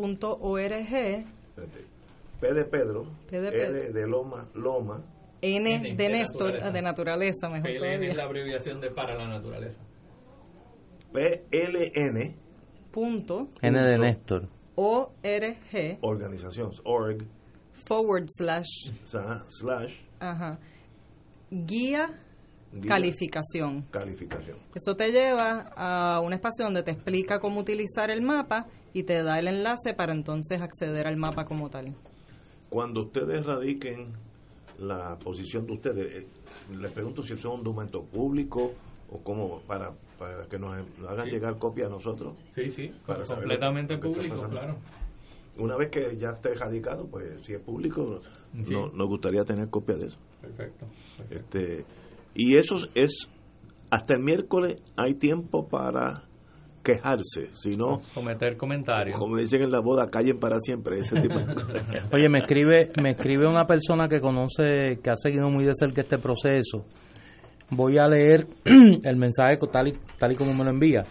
P 2.39 2.53
de 2.53 2.63
Pedro, 2.63 3.05
P 3.29 3.41
de, 3.41 3.49
L 3.49 3.91
de 3.91 4.07
Loma, 4.07 4.47
Loma, 4.53 5.03
N, 5.45 5.95
de, 5.95 6.09
Néstor, 6.09 6.71
de 6.71 6.81
naturaleza, 6.81 7.49
mejor 7.49 7.69
PLN 7.69 8.03
es 8.03 8.15
la 8.15 8.23
abreviación 8.23 8.81
de 8.81 8.89
para 8.89 9.15
la 9.15 9.27
naturaleza. 9.27 9.79
PLN. 11.11 12.35
Punto. 12.91 13.49
N 13.61 13.79
de 13.79 13.97
Néstor. 13.99 14.49
ORG. 14.73 15.99
Organización, 16.01 16.71
org. 16.83 17.27
Forward 17.73 18.25
slash. 18.27 18.89
slash. 19.49 19.93
Ajá. 20.19 20.57
Guía, 21.51 22.09
calificación. 22.87 23.83
Calificación. 23.91 24.57
Eso 24.73 24.95
te 24.95 25.11
lleva 25.11 25.71
a 25.75 26.21
un 26.21 26.33
espacio 26.33 26.65
donde 26.65 26.81
te 26.81 26.91
explica 26.91 27.37
cómo 27.37 27.59
utilizar 27.59 28.09
el 28.09 28.23
mapa 28.23 28.65
y 28.93 29.03
te 29.03 29.21
da 29.21 29.37
el 29.37 29.47
enlace 29.47 29.93
para 29.93 30.11
entonces 30.11 30.59
acceder 30.59 31.05
al 31.05 31.17
mapa 31.17 31.45
como 31.45 31.69
tal. 31.69 31.95
Cuando 32.69 33.03
ustedes 33.03 33.45
radiquen 33.45 34.13
la 34.79 35.17
posición 35.17 35.65
de 35.65 35.73
ustedes. 35.73 36.23
Eh, 36.23 36.27
les 36.77 36.91
pregunto 36.91 37.23
si 37.23 37.33
es 37.33 37.45
un 37.45 37.63
documento 37.63 38.03
público 38.03 38.73
o 39.09 39.19
como 39.19 39.59
para, 39.61 39.91
para 40.17 40.47
que 40.47 40.57
nos 40.57 40.75
hagan 41.07 41.29
llegar 41.29 41.57
copia 41.57 41.87
a 41.87 41.89
nosotros. 41.89 42.35
Sí, 42.53 42.69
sí, 42.69 42.91
completamente 43.05 43.97
público, 43.97 44.47
claro. 44.49 44.77
Una 45.57 45.77
vez 45.77 45.89
que 45.89 46.17
ya 46.17 46.31
esté 46.31 46.53
radicado, 46.53 47.07
pues 47.07 47.41
si 47.43 47.53
es 47.53 47.61
público, 47.61 48.19
nos 48.53 49.07
gustaría 49.07 49.43
tener 49.45 49.69
copia 49.69 49.95
de 49.95 50.07
eso. 50.07 50.17
Perfecto, 50.41 50.85
Este, 51.29 51.85
y 52.33 52.57
eso 52.57 52.75
es, 52.93 53.29
hasta 53.89 54.15
el 54.15 54.21
miércoles 54.21 54.81
hay 54.97 55.13
tiempo 55.15 55.67
para 55.67 56.25
quejarse, 56.85 57.49
sino 57.53 57.97
cometer 58.13 58.55
comentarios. 58.55 59.17
Como 59.17 59.37
dicen 59.37 59.63
en 59.63 59.71
la 59.71 59.81
boda, 59.81 60.09
callen 60.09 60.39
para 60.39 60.59
siempre, 60.59 60.99
ese 60.99 61.19
tipo 61.19 61.33
Oye, 62.13 62.29
me 62.29 62.39
escribe, 62.39 62.91
me 63.01 63.11
escribe 63.11 63.47
una 63.47 63.65
persona 63.65 64.07
que 64.07 64.21
conoce, 64.21 64.99
que 65.03 65.09
ha 65.09 65.15
seguido 65.15 65.49
muy 65.49 65.65
de 65.65 65.73
cerca 65.73 66.01
este 66.01 66.19
proceso. 66.19 66.85
Voy 67.71 67.97
a 67.97 68.05
leer 68.05 68.47
el 69.03 69.17
mensaje 69.17 69.57
tal 69.71 69.87
y, 69.87 69.93
tal 70.19 70.33
y 70.33 70.35
como 70.35 70.53
me 70.53 70.63
lo 70.63 70.69
envía. 70.69 71.03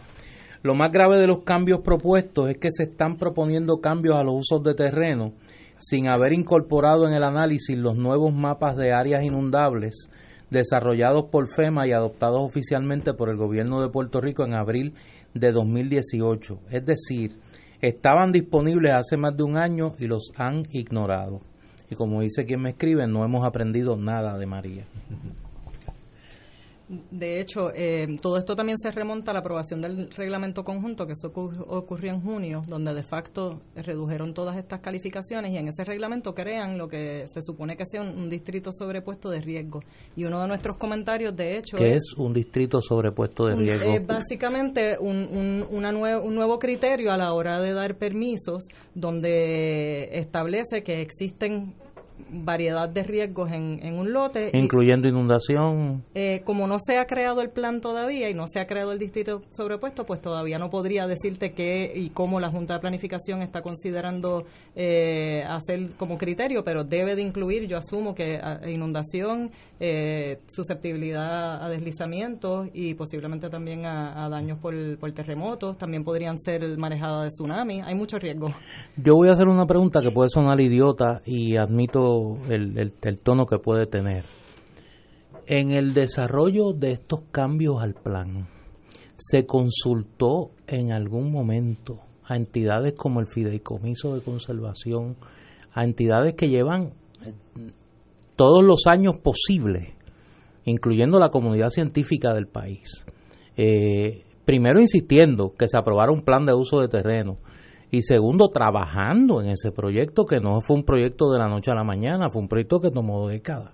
Lo 0.63 0.75
más 0.75 0.93
grave 0.93 1.19
de 1.19 1.27
los 1.27 1.43
cambios 1.43 1.81
propuestos 1.85 2.49
es 2.49 2.57
que 2.59 2.69
se 2.71 2.85
están 2.85 3.17
proponiendo 3.17 3.79
cambios 3.83 4.17
a 4.17 4.23
los 4.23 4.37
usos 4.37 4.63
de 4.63 4.75
terreno 4.75 5.35
sin 5.77 6.09
haber 6.09 6.33
incorporado 6.33 7.07
en 7.07 7.15
el 7.15 7.25
análisis 7.25 7.77
los 7.77 7.97
nuevos 7.97 8.33
mapas 8.33 8.77
de 8.77 8.93
áreas 8.93 9.25
inundables 9.25 10.09
desarrollados 10.51 11.27
por 11.31 11.49
FEMA 11.49 11.87
y 11.87 11.93
adoptados 11.93 12.41
oficialmente 12.41 13.13
por 13.13 13.29
el 13.29 13.37
gobierno 13.37 13.83
de 13.83 13.91
Puerto 13.91 14.21
Rico 14.21 14.45
en 14.45 14.55
abril 14.55 14.95
de 15.35 15.53
2018. 15.53 16.61
Es 16.71 16.85
decir, 16.85 17.37
estaban 17.81 18.33
disponibles 18.33 18.95
hace 18.95 19.17
más 19.17 19.37
de 19.37 19.43
un 19.43 19.57
año 19.57 19.95
y 19.99 20.07
los 20.07 20.33
han 20.37 20.65
ignorado. 20.71 21.41
Y 21.91 21.97
como 21.97 22.23
dice 22.23 22.47
quien 22.47 22.63
me 22.63 22.71
escribe, 22.71 23.07
no 23.07 23.25
hemos 23.25 23.47
aprendido 23.47 23.97
nada 23.97 24.39
de 24.39 24.47
María. 24.47 24.85
De 26.89 27.41
hecho, 27.41 27.73
eh, 27.75 28.07
todo 28.21 28.37
esto 28.37 28.55
también 28.55 28.79
se 28.79 28.91
remonta 28.91 29.31
a 29.31 29.35
la 29.35 29.41
aprobación 29.41 29.81
del 29.81 30.11
reglamento 30.11 30.65
conjunto, 30.65 31.07
que 31.07 31.15
eso 31.15 31.33
ocurrió 31.35 32.13
en 32.13 32.21
junio, 32.21 32.63
donde 32.69 32.93
de 32.93 33.03
facto 33.03 33.63
redujeron 33.75 34.35
todas 34.35 34.59
estas 34.59 34.81
calificaciones 34.81 35.53
y 35.53 35.57
en 35.57 35.69
ese 35.69 35.83
reglamento 35.85 36.35
crean 36.35 36.77
lo 36.77 36.87
que 36.87 37.25
se 37.27 37.41
supone 37.41 37.77
que 37.79 37.85
sea 37.87 38.03
un, 38.03 38.29
distrito 38.29 38.71
sobrepuesto 38.71 39.31
de 39.31 39.41
riesgo. 39.41 39.81
Y 40.15 40.25
uno 40.25 40.43
de 40.43 40.49
nuestros 40.49 40.77
comentarios, 40.77 41.35
de 41.35 41.57
hecho... 41.57 41.77
¿Qué 41.79 41.95
es, 41.95 42.15
un 42.19 42.35
distrito 42.35 42.83
sobrepuesto 42.83 43.47
de 43.47 43.57
riesgo? 43.57 43.95
Es 43.95 44.07
básicamente 44.07 44.99
un, 44.99 45.67
una 45.71 45.91
un 45.95 46.35
nuevo 46.35 46.59
criterio 46.59 47.13
a 47.13 47.17
la 47.17 47.33
hora 47.33 47.61
de 47.61 47.73
dar 47.73 47.97
permisos, 47.97 48.67
donde 48.95 50.11
establece 50.13 50.83
que 50.83 51.01
existen 51.01 51.75
variedad 52.31 52.89
de 52.89 53.03
riesgos 53.03 53.51
en, 53.51 53.81
en 53.83 53.99
un 53.99 54.13
lote. 54.13 54.51
Incluyendo 54.53 55.09
inundación. 55.09 56.05
Eh, 56.15 56.43
como 56.45 56.67
no 56.67 56.79
se 56.79 56.99
ha 56.99 57.07
creado 57.07 57.41
el 57.41 57.51
plan 57.51 57.81
todavía 57.81 58.31
y 58.31 58.35
no 58.35 58.47
se 58.47 58.61
ha 58.61 58.67
creado 58.67 58.93
el 58.93 58.99
distrito 58.99 59.43
sobrepuesto, 59.51 60.05
pues 60.05 60.21
todavía 60.21 60.59
no 60.59 60.71
podría 60.71 61.07
decirte 61.07 61.53
qué 61.53 61.93
y 61.95 62.11
cómo 62.11 62.41
la 62.41 62.51
Junta 62.51 62.75
de 62.75 62.81
Planificación 62.81 63.43
está 63.43 63.63
considerando 63.63 64.45
eh, 64.77 65.45
hacer 65.49 65.95
como 65.97 66.17
criterio, 66.19 66.63
pero 66.65 66.85
debe 66.85 67.17
de 67.17 67.23
incluir, 67.23 67.67
yo 67.67 67.79
asumo 67.79 68.15
que 68.15 68.41
inundación, 68.67 69.51
eh, 69.81 70.39
susceptibilidad 70.49 71.65
a 71.65 71.69
deslizamientos 71.69 72.69
y 72.73 72.95
posiblemente 72.95 73.49
también 73.49 73.87
a, 73.87 74.29
daños 74.29 74.59
por, 74.59 74.75
por 74.99 75.11
terremotos, 75.13 75.77
también 75.79 76.05
podrían 76.05 76.39
ser 76.39 76.77
manejadas 76.79 77.25
de 77.25 77.29
tsunami, 77.29 77.81
hay 77.85 77.95
mucho 77.95 78.19
riesgo. 78.19 78.49
Yo 78.97 79.15
voy 79.15 79.29
a 79.29 79.33
hacer 79.33 79.49
una 79.49 79.67
pregunta 79.67 80.01
que 80.01 80.11
puede 80.11 80.29
sonar 80.29 80.61
idiota 80.61 81.21
y 81.25 81.57
admito 81.57 82.04
el, 82.49 82.93
tono 83.23 83.47
que 83.47 83.59
puede 83.59 83.87
tener. 83.87 84.25
En 85.47 85.73
el 85.73 85.95
desarrollo 85.95 86.73
de 86.73 86.93
estos 86.93 87.21
cambios 87.31 87.83
al 87.83 87.95
plan, 87.95 88.49
¿se 89.17 89.47
consultó 89.47 90.51
en 90.67 90.93
algún 90.93 91.31
momento 91.31 92.01
a 92.25 92.37
entidades 92.37 92.95
como 92.95 93.21
el 93.21 93.27
Fideicomiso 93.27 94.15
de 94.15 94.23
Conservación, 94.23 95.17
a 95.73 95.85
entidades 95.85 96.35
que 96.35 96.49
llevan 96.49 96.93
eh, 97.25 97.33
todos 98.37 98.65
los 98.65 98.87
años 98.87 99.19
posibles, 99.19 99.93
incluyendo 100.65 101.19
la 101.19 101.29
comunidad 101.29 101.69
científica 101.69 102.33
del 102.33 102.47
país? 102.47 103.05
Eh, 103.57 104.25
primero 104.45 104.81
insistiendo 104.81 105.53
que 105.57 105.69
se 105.69 105.79
aprobara 105.79 106.13
un 106.13 106.23
plan 106.23 106.47
de 106.47 106.55
uso 106.55 106.81
de 106.81 106.89
terreno, 106.89 107.39
y 107.95 108.03
segundo, 108.03 108.49
trabajando 108.49 109.41
en 109.41 109.49
ese 109.49 109.71
proyecto 109.71 110.25
que 110.25 110.41
no 110.41 110.61
fue 110.61 110.77
un 110.77 110.85
proyecto 110.85 111.31
de 111.31 111.39
la 111.39 111.49
noche 111.49 111.71
a 111.71 111.75
la 111.75 111.85
mañana, 111.85 112.29
fue 112.31 112.43
un 112.43 112.49
proyecto 112.49 112.81
que 112.81 112.91
tomó 112.91 113.29
décadas. 113.29 113.73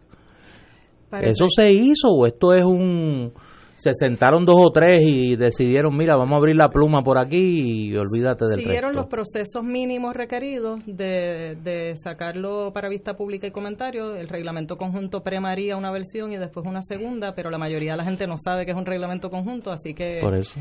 ¿Eso 1.23 1.47
se 1.49 1.73
hizo 1.73 2.09
o 2.09 2.27
esto 2.27 2.55
es 2.55 2.65
un... 2.65 3.33
Se 3.77 3.95
sentaron 3.95 4.45
dos 4.45 4.59
o 4.59 4.71
tres 4.71 5.01
y 5.01 5.37
decidieron, 5.37 5.97
mira, 5.97 6.15
vamos 6.15 6.35
a 6.35 6.37
abrir 6.37 6.55
la 6.55 6.69
pluma 6.69 7.03
por 7.03 7.17
aquí 7.17 7.89
y 7.89 7.97
olvídate 7.97 8.45
del 8.45 8.61
Siguieron 8.61 8.95
los 8.95 9.07
procesos 9.07 9.65
mínimos 9.65 10.15
requeridos 10.15 10.81
de, 10.85 11.57
de 11.65 11.95
sacarlo 11.97 12.75
para 12.75 12.91
vista 12.91 13.15
pública 13.15 13.47
y 13.47 13.53
comentario. 13.53 14.17
El 14.17 14.29
reglamento 14.29 14.77
conjunto 14.77 15.23
premaría 15.23 15.79
una 15.79 15.91
versión 15.91 16.31
y 16.31 16.37
después 16.37 16.67
una 16.67 16.83
segunda, 16.83 17.35
pero 17.35 17.49
la 17.49 17.57
mayoría 17.57 17.93
de 17.93 17.97
la 17.97 18.05
gente 18.05 18.27
no 18.27 18.37
sabe 18.37 18.67
que 18.67 18.73
es 18.73 18.77
un 18.77 18.85
reglamento 18.85 19.31
conjunto, 19.31 19.73
así 19.73 19.95
que... 19.95 20.19
Por 20.21 20.35
eso 20.35 20.61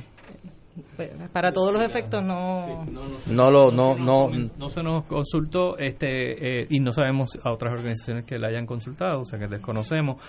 para 1.31 1.51
todos 1.51 1.73
los 1.73 1.85
efectos 1.85 2.23
no. 2.23 2.85
no, 3.27 3.51
lo 3.51 3.71
no 3.71 3.95
no. 3.95 4.29
no 4.29 4.69
se 4.69 4.83
nos 4.83 5.05
consultó 5.05 5.77
este 5.77 6.61
eh, 6.61 6.67
y 6.69 6.79
no 6.79 6.91
sabemos 6.91 7.29
a 7.43 7.51
otras 7.51 7.73
organizaciones 7.73 8.25
que 8.25 8.37
la 8.37 8.47
hayan 8.47 8.65
consultado 8.65 9.21
o 9.21 9.25
sea 9.25 9.39
que 9.39 9.47
desconocemos. 9.47 10.21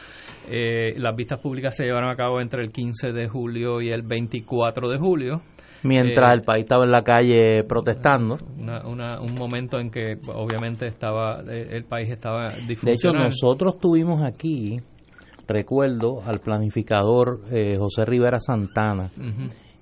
Eh, 0.49 0.95
las 0.99 1.15
vistas 1.15 1.41
públicas 1.41 1.77
se 1.77 1.85
llevaron 1.85 2.11
a 2.11 2.17
cabo 2.17 2.41
entre 2.41 2.63
el 2.63 2.71
15 2.71 3.13
de 3.13 3.29
julio 3.29 3.81
y 3.81 3.91
el 3.91 4.03
24 4.03 4.89
de 4.89 4.99
julio. 4.99 5.43
Mientras 5.83 6.29
eh, 6.29 6.35
el 6.35 6.43
país 6.43 6.65
estaba 6.65 6.85
en 6.85 6.91
la 6.91 7.03
calle 7.03 7.65
protestando. 7.65 8.39
Un 8.57 9.35
momento 9.39 9.79
en 9.79 9.91
que 9.91 10.19
obviamente 10.29 10.87
estaba 10.87 11.41
el 11.41 11.85
país 11.85 12.11
estaba 12.11 12.51
de 12.51 12.93
hecho 12.93 13.13
nosotros 13.13 13.79
tuvimos 13.79 14.23
aquí 14.23 14.79
recuerdo 15.51 16.23
al 16.25 16.41
planificador 16.41 17.41
eh, 17.51 17.77
José 17.79 18.05
Rivera 18.05 18.39
Santana. 18.41 19.11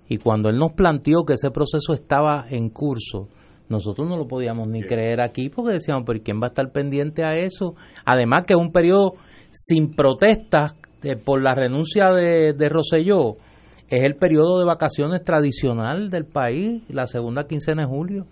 Y 0.09 0.19
cuando 0.19 0.49
él 0.49 0.57
nos 0.57 0.73
planteó 0.73 1.25
que 1.25 1.35
ese 1.35 1.51
proceso 1.51 1.93
estaba 1.93 2.47
en 2.49 2.71
curso, 2.71 3.29
nosotros 3.69 4.09
no 4.09 4.17
lo 4.17 4.27
podíamos 4.27 4.69
ni 4.69 4.83
creer 4.83 5.21
aquí 5.21 5.51
porque 5.51 5.75
decíamos, 5.75 6.05
pero 6.07 6.21
¿quién 6.23 6.41
va 6.41 6.47
a 6.47 6.49
estar 6.49 6.73
pendiente 6.73 7.25
a 7.25 7.37
eso? 7.37 7.75
Además 8.05 8.45
que 8.47 8.55
es 8.55 8.59
un 8.59 8.73
periodo 8.73 9.15
sin 9.51 9.95
protestas 9.95 10.75
eh, 11.03 11.17
por 11.17 11.43
la 11.43 11.55
renuncia 11.55 12.11
de, 12.11 12.55
de 12.55 12.69
Rosselló, 12.69 13.37
es 13.89 14.05
el 14.05 14.17
periodo 14.17 14.59
de 14.59 14.67
vacaciones 14.67 15.23
tradicional 15.25 16.11
del 16.11 16.25
país, 16.25 16.83
la 16.89 17.07
segunda 17.07 17.47
quincena 17.47 17.83
de 17.83 17.89
julio. 17.89 18.27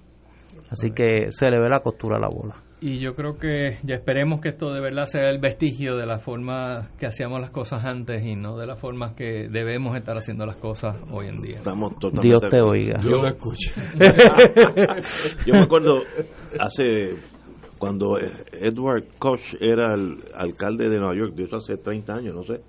Así 0.70 0.90
que 0.90 1.30
se 1.30 1.50
le 1.50 1.60
ve 1.60 1.68
la 1.70 1.80
costura 1.80 2.16
a 2.16 2.20
la 2.20 2.28
bola. 2.28 2.65
Y 2.86 3.00
yo 3.00 3.16
creo 3.16 3.36
que 3.36 3.78
ya 3.82 3.96
esperemos 3.96 4.40
que 4.40 4.50
esto 4.50 4.72
de 4.72 4.80
verdad 4.80 5.06
sea 5.06 5.28
el 5.28 5.40
vestigio 5.40 5.96
de 5.96 6.06
la 6.06 6.20
forma 6.20 6.90
que 7.00 7.06
hacíamos 7.06 7.40
las 7.40 7.50
cosas 7.50 7.84
antes 7.84 8.24
y 8.24 8.36
no 8.36 8.56
de 8.56 8.64
la 8.64 8.76
forma 8.76 9.16
que 9.16 9.48
debemos 9.50 9.96
estar 9.96 10.16
haciendo 10.16 10.46
las 10.46 10.54
cosas 10.54 10.96
hoy 11.10 11.26
en 11.26 11.42
día. 11.42 11.56
Estamos 11.56 11.94
Dios 12.22 12.48
te 12.48 12.62
oiga. 12.62 13.00
Yo 13.00 13.16
lo 13.16 13.26
escucho. 13.26 13.72
Yo 15.46 15.54
me 15.54 15.64
acuerdo 15.64 16.02
hace 16.60 17.16
cuando 17.76 18.20
Edward 18.20 19.18
Koch 19.18 19.60
era 19.60 19.92
el 19.92 20.22
alcalde 20.36 20.88
de 20.88 20.98
Nueva 20.98 21.16
York, 21.16 21.34
de 21.34 21.42
eso 21.42 21.56
hace 21.56 21.78
30 21.78 22.14
años, 22.14 22.36
no 22.36 22.44
sé. 22.44 22.60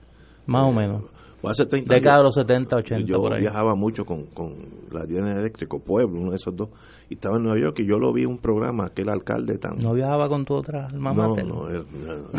Más 0.48 0.64
o 0.64 0.72
menos. 0.72 1.04
O 1.42 1.50
hace 1.50 1.66
30 1.68 1.94
Década 1.94 2.16
de 2.18 2.22
años. 2.22 2.36
los 2.36 2.48
70, 2.48 2.76
80, 2.78 3.06
Yo 3.08 3.18
por 3.18 3.34
ahí. 3.34 3.42
viajaba 3.42 3.76
mucho 3.76 4.06
con, 4.06 4.26
con 4.28 4.56
la 4.92 5.02
General 5.06 5.38
Eléctrico, 5.40 5.80
Pueblo, 5.80 6.20
uno 6.20 6.32
de 6.32 6.38
esos 6.38 6.56
dos. 6.56 6.70
Y 7.10 7.14
estaba 7.14 7.38
en 7.38 7.44
Nueva 7.44 7.60
York 7.62 7.78
y 7.80 7.88
yo 7.88 7.98
lo 8.00 8.12
vi 8.12 8.24
en 8.24 8.30
un 8.30 8.38
programa, 8.40 8.88
aquel 8.88 9.08
alcalde 9.10 9.58
tan... 9.60 9.78
¿No 9.78 9.94
viajaba 9.94 10.28
con 10.30 10.46
tu 10.46 10.56
otra 10.56 10.88
alma 10.88 11.14
no, 11.14 11.30
mater? 11.30 11.46
no, 11.46 11.70
era- 11.70 11.84
no. 11.84 12.30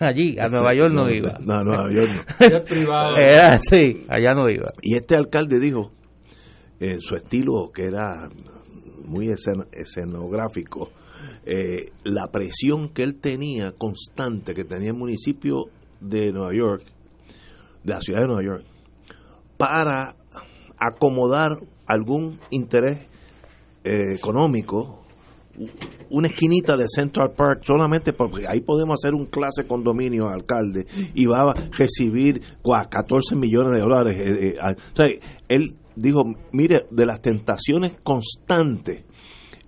Allí, 0.00 0.36
a 0.38 0.48
Nueva 0.48 0.74
York 0.74 0.92
no, 0.94 1.10
iba. 1.10 1.38
No, 1.40 1.54
no, 1.56 1.64
Nueva 1.64 1.92
York 1.92 2.08
no. 2.40 2.46
Era 2.46 2.64
privado. 2.64 3.16
Era, 3.18 3.58
sí, 3.60 4.04
allá 4.08 4.34
no 4.34 4.48
iba. 4.48 4.66
Y 4.82 4.96
este 4.96 5.16
alcalde 5.16 5.60
dijo, 5.60 5.92
eh, 6.80 6.96
su 7.00 7.14
estilo 7.14 7.70
que 7.74 7.84
era 7.84 8.28
muy 9.04 9.26
escen- 9.28 9.66
escenográfico, 9.72 10.88
eh, 11.44 11.90
la 12.04 12.28
presión 12.32 12.88
que 12.88 13.02
él 13.02 13.20
tenía 13.20 13.72
constante, 13.72 14.54
que 14.54 14.64
tenía 14.64 14.90
el 14.90 14.96
municipio 14.96 15.66
de 16.00 16.32
Nueva 16.32 16.52
York, 16.54 16.82
de 17.86 17.92
la 17.94 18.00
ciudad 18.00 18.20
de 18.20 18.26
Nueva 18.26 18.42
York, 18.44 18.64
para 19.56 20.14
acomodar 20.78 21.58
algún 21.86 22.38
interés 22.50 23.06
eh, 23.84 24.14
económico, 24.14 25.02
una 26.10 26.28
esquinita 26.28 26.76
de 26.76 26.84
Central 26.86 27.32
Park 27.34 27.60
solamente 27.64 28.12
porque 28.12 28.46
ahí 28.46 28.60
podemos 28.60 28.96
hacer 29.02 29.14
un 29.14 29.24
clase 29.26 29.64
condominio 29.66 30.28
alcalde 30.28 30.86
y 31.14 31.24
va 31.24 31.50
a 31.50 31.54
recibir 31.78 32.42
cua- 32.62 32.86
14 32.90 33.36
millones 33.36 33.72
de 33.72 33.80
dólares. 33.80 34.16
eh, 34.18 34.56
eh, 34.58 35.20
él 35.48 35.76
dijo, 35.94 36.24
mire, 36.52 36.86
de 36.90 37.06
las 37.06 37.22
tentaciones 37.22 37.94
constantes 38.02 39.04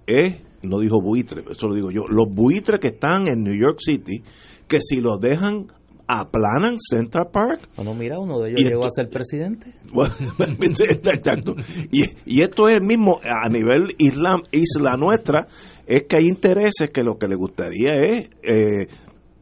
es, 0.07 0.43
no 0.63 0.79
dijo 0.81 1.01
buitre, 1.01 1.43
eso 1.51 1.69
lo 1.69 1.75
digo 1.75 1.91
yo, 1.91 2.03
los 2.09 2.27
buitres 2.29 2.81
que 2.81 2.89
están 2.89 3.27
en 3.29 3.43
New 3.43 3.55
York 3.59 3.79
City, 3.81 4.23
que 4.67 4.81
si 4.83 5.01
los 5.01 5.19
dejan 5.21 5.69
aplanan 6.09 6.79
Central 6.79 7.29
Park, 7.31 7.69
Bueno, 7.77 7.95
mira, 7.95 8.19
uno 8.19 8.41
de 8.41 8.51
ellos 8.51 8.61
Y 8.63 8.65
llegó 8.65 8.87
a 8.87 8.91
ser 8.91 9.09
presidente. 9.11 9.75
bueno, 9.93 10.15
exacto. 10.61 11.55
Y, 11.93 12.05
y 12.25 12.41
esto 12.43 12.69
es 12.69 12.77
el 12.77 12.83
mismo 12.87 13.21
a 13.23 13.49
nivel 13.51 13.95
islam, 13.99 14.41
isla 14.51 14.97
nuestra, 14.97 15.47
es 15.87 16.05
que 16.09 16.17
hay 16.17 16.25
intereses 16.27 16.91
que 16.91 17.03
lo 17.03 17.19
que 17.19 17.29
le 17.29 17.37
gustaría 17.37 17.93
es 17.93 18.31
eh, 18.43 18.87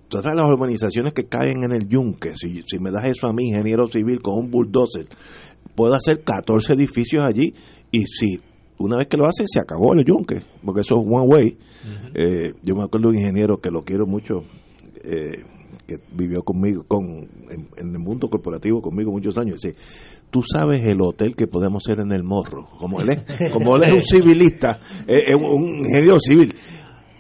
todas 0.09 0.35
las 0.35 0.47
urbanizaciones 0.49 1.13
que 1.15 1.25
caen 1.27 1.63
en 1.65 1.73
el 1.73 1.89
yunque. 1.89 2.35
Si, 2.35 2.63
si 2.67 2.79
me 2.79 2.91
das 2.91 3.05
eso 3.05 3.27
a 3.29 3.33
mí, 3.33 3.49
ingeniero 3.49 3.87
civil, 3.87 4.21
con 4.21 4.35
un 4.39 4.51
bulldozer, 4.51 5.07
puedo 5.75 5.95
hacer 5.95 6.23
14 6.25 6.73
edificios 6.75 7.25
allí 7.25 7.55
y 7.93 8.05
si 8.07 8.41
una 8.79 8.97
vez 8.99 9.07
que 9.07 9.17
lo 9.17 9.25
hace 9.27 9.45
se 9.47 9.61
acabó 9.61 9.95
el 9.95 10.05
yunque, 10.05 10.41
porque 10.65 10.81
eso 10.81 11.01
es 11.01 11.07
one 11.09 11.27
way. 11.27 11.59
Eh, 12.15 12.53
yo 12.63 12.75
me 12.75 12.83
acuerdo 12.85 13.09
de 13.09 13.17
un 13.17 13.19
ingeniero 13.21 13.59
que 13.59 13.71
lo 13.71 13.83
quiero 13.85 14.07
mucho. 14.07 14.41
eh, 15.05 15.43
que 15.87 15.97
vivió 16.13 16.43
conmigo 16.43 16.85
con 16.87 17.05
en, 17.51 17.69
en 17.77 17.93
el 17.93 17.99
mundo 17.99 18.29
corporativo 18.29 18.83
conmigo 18.83 19.13
muchos 19.13 19.37
años. 19.39 19.61
Dice 19.61 19.77
tú 20.31 20.43
sabes 20.43 20.85
el 20.85 21.01
hotel 21.01 21.35
que 21.37 21.47
podemos 21.47 21.83
hacer 21.87 22.01
en 22.01 22.13
el 22.13 22.25
morro 22.25 22.69
como 22.79 23.01
él 23.01 23.11
es 23.11 23.53
como 23.53 23.77
él 23.77 23.85
es 23.85 23.93
un 23.93 24.03
civilista 24.03 24.81
eh, 25.07 25.25
es 25.29 25.37
un, 25.37 25.63
ingeniero 25.79 26.19
civil. 26.19 26.55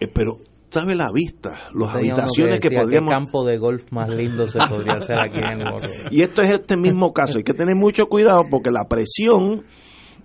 Eh, 0.00 0.08
pero 0.12 0.38
sabe 0.70 0.94
la 0.94 1.10
vista 1.12 1.50
las 1.74 1.94
Tenía 1.94 2.12
habitaciones 2.12 2.60
que, 2.60 2.68
decía 2.68 2.82
podríamos 2.82 3.10
¿Qué 3.10 3.16
campo 3.16 3.44
de 3.44 3.58
golf 3.58 3.92
más 3.92 4.14
lindo 4.14 4.46
se 4.46 4.58
podría 4.58 4.94
hacer 4.94 5.18
aquí 5.18 5.38
en 5.38 5.60
el 5.60 5.64
Morro? 5.64 5.86
y 6.10 6.22
esto 6.22 6.42
es 6.42 6.50
este 6.50 6.76
mismo 6.76 7.12
caso. 7.12 7.38
Hay 7.38 7.44
que 7.44 7.54
tener 7.54 7.76
mucho 7.76 8.06
cuidado 8.06 8.42
porque 8.50 8.70
la 8.70 8.84
presión 8.88 9.64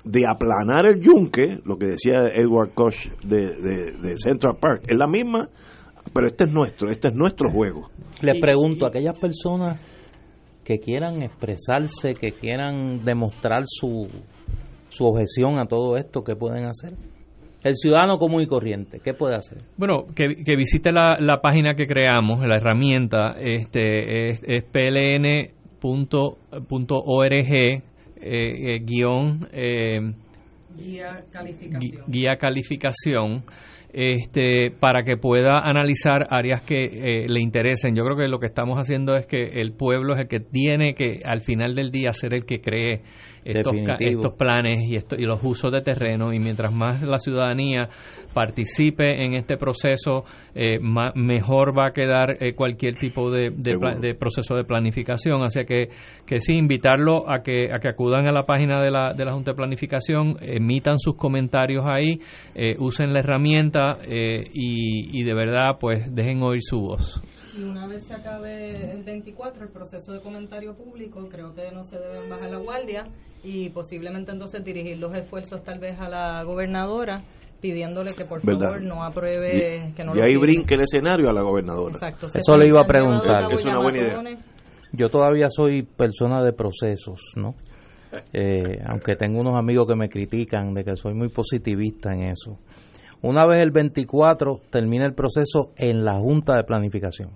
de 0.03 0.25
aplanar 0.27 0.87
el 0.87 0.99
yunque 0.99 1.59
lo 1.63 1.77
que 1.77 1.85
decía 1.85 2.27
Edward 2.33 2.73
Koch 2.73 3.07
de, 3.23 3.55
de, 3.55 3.91
de 4.01 4.17
Central 4.17 4.57
Park 4.59 4.83
es 4.87 4.97
la 4.97 5.07
misma 5.07 5.49
pero 6.13 6.27
este 6.27 6.45
es 6.45 6.51
nuestro 6.51 6.89
este 6.89 7.09
es 7.09 7.13
nuestro 7.13 7.49
juego 7.49 7.89
Les 8.21 8.39
pregunto, 8.39 8.85
a 8.85 8.89
aquellas 8.89 9.17
personas 9.17 9.79
que 10.63 10.79
quieran 10.79 11.21
expresarse, 11.21 12.13
que 12.13 12.31
quieran 12.33 13.03
demostrar 13.03 13.63
su, 13.65 14.07
su 14.89 15.05
objeción 15.05 15.59
a 15.59 15.65
todo 15.65 15.97
esto, 15.97 16.23
¿qué 16.23 16.35
pueden 16.35 16.65
hacer? 16.65 16.93
El 17.63 17.75
ciudadano 17.75 18.17
común 18.17 18.41
y 18.41 18.47
corriente, 18.47 18.99
¿qué 19.03 19.13
puede 19.13 19.35
hacer? 19.35 19.59
Bueno, 19.77 20.05
que, 20.15 20.43
que 20.43 20.55
visite 20.55 20.91
la, 20.91 21.17
la 21.19 21.41
página 21.41 21.73
que 21.75 21.85
creamos, 21.85 22.45
la 22.45 22.57
herramienta, 22.57 23.35
este 23.39 24.29
es, 24.29 24.41
es 24.43 24.63
pln.org 24.63 25.83
eh, 27.53 27.81
eh, 28.23 28.79
guion 28.83 29.47
eh, 29.51 29.99
Guía 30.77 31.25
calificación. 31.31 32.03
guía 32.07 32.37
calificación 32.37 33.43
este 33.93 34.71
para 34.71 35.03
que 35.03 35.17
pueda 35.17 35.59
analizar 35.59 36.27
áreas 36.29 36.61
que 36.61 36.83
eh, 36.83 37.25
le 37.27 37.41
interesen. 37.41 37.95
Yo 37.95 38.03
creo 38.03 38.17
que 38.17 38.27
lo 38.27 38.39
que 38.39 38.47
estamos 38.47 38.77
haciendo 38.77 39.15
es 39.15 39.25
que 39.25 39.61
el 39.61 39.73
pueblo 39.73 40.13
es 40.15 40.21
el 40.21 40.27
que 40.27 40.39
tiene 40.39 40.93
que 40.93 41.21
al 41.25 41.41
final 41.41 41.75
del 41.75 41.91
día 41.91 42.13
ser 42.13 42.33
el 42.33 42.45
que 42.45 42.61
cree 42.61 43.01
estos, 43.43 43.73
estos 43.99 44.33
planes 44.33 44.83
y, 44.89 44.95
esto, 44.95 45.15
y 45.17 45.23
los 45.23 45.39
usos 45.43 45.71
de 45.71 45.81
terreno 45.81 46.33
y 46.33 46.39
mientras 46.39 46.71
más 46.73 47.01
la 47.03 47.17
ciudadanía 47.17 47.89
participe 48.33 49.25
en 49.25 49.33
este 49.33 49.57
proceso, 49.57 50.23
eh, 50.55 50.79
ma- 50.79 51.11
mejor 51.15 51.77
va 51.77 51.87
a 51.87 51.91
quedar 51.91 52.37
eh, 52.39 52.53
cualquier 52.53 52.95
tipo 52.95 53.29
de, 53.29 53.49
de 53.51 54.15
proceso 54.15 54.55
de 54.55 54.63
planificación. 54.63 55.43
Así 55.43 55.63
que, 55.65 55.89
que 56.25 56.39
sí, 56.39 56.53
invitarlo 56.55 57.29
a 57.29 57.41
que, 57.43 57.71
a 57.73 57.79
que 57.79 57.89
acudan 57.89 58.27
a 58.27 58.31
la 58.31 58.43
página 58.45 58.81
de 58.81 58.91
la, 58.91 59.13
de 59.13 59.25
la 59.25 59.33
Junta 59.33 59.51
de 59.51 59.57
Planificación, 59.57 60.37
emitan 60.41 60.97
sus 60.97 61.15
comentarios 61.15 61.85
ahí, 61.85 62.19
eh, 62.55 62.75
usen 62.79 63.13
la 63.13 63.19
herramienta 63.19 63.97
eh, 64.03 64.43
y, 64.53 65.19
y 65.19 65.23
de 65.23 65.33
verdad 65.33 65.77
pues 65.79 66.13
dejen 66.13 66.41
oír 66.43 66.61
su 66.63 66.79
voz. 66.79 67.21
Y 67.57 67.63
una 67.63 67.85
vez 67.85 68.07
se 68.07 68.13
acabe 68.13 68.91
el 68.93 69.03
24, 69.03 69.63
el 69.65 69.71
proceso 69.71 70.13
de 70.13 70.21
comentario 70.21 70.73
público, 70.73 71.27
creo 71.29 71.53
que 71.53 71.69
no 71.73 71.83
se 71.83 71.97
deben 71.99 72.29
bajar 72.29 72.49
la 72.49 72.57
guardia 72.59 73.03
y 73.43 73.69
posiblemente 73.69 74.31
entonces 74.31 74.63
dirigir 74.63 74.97
los 74.97 75.15
esfuerzos 75.15 75.63
tal 75.63 75.79
vez 75.79 75.99
a 75.99 76.09
la 76.09 76.43
gobernadora 76.43 77.23
pidiéndole 77.59 78.13
que 78.15 78.25
por 78.25 78.43
¿Verdad? 78.43 78.67
favor 78.67 78.83
no 78.83 79.03
apruebe, 79.03 79.89
y, 79.89 79.93
que 79.93 80.03
no 80.03 80.15
y 80.15 80.17
lo 80.17 80.23
ahí 80.23 80.35
brinque 80.35 80.73
el 80.73 80.81
escenario 80.81 81.29
a 81.29 81.33
la 81.33 81.41
gobernadora 81.41 81.93
Exacto. 81.93 82.29
Eso 82.33 82.57
le 82.57 82.67
iba 82.67 82.81
a 82.81 82.85
preguntar. 82.85 83.45
Es 83.51 83.65
una 83.65 83.81
buena 83.81 83.97
idea. 83.99 84.37
Yo 84.93 85.09
todavía 85.09 85.47
soy 85.49 85.83
persona 85.83 86.43
de 86.43 86.53
procesos, 86.53 87.19
¿no? 87.35 87.55
Eh, 88.33 88.77
aunque 88.85 89.15
tengo 89.15 89.39
unos 89.39 89.55
amigos 89.55 89.87
que 89.87 89.95
me 89.95 90.09
critican 90.09 90.73
de 90.73 90.83
que 90.83 90.97
soy 90.97 91.13
muy 91.13 91.29
positivista 91.29 92.11
en 92.11 92.23
eso. 92.23 92.57
Una 93.21 93.47
vez 93.47 93.61
el 93.61 93.71
24 93.71 94.59
termina 94.69 95.05
el 95.05 95.13
proceso 95.13 95.71
en 95.77 96.03
la 96.03 96.19
Junta 96.19 96.57
de 96.57 96.65
Planificación. 96.65 97.29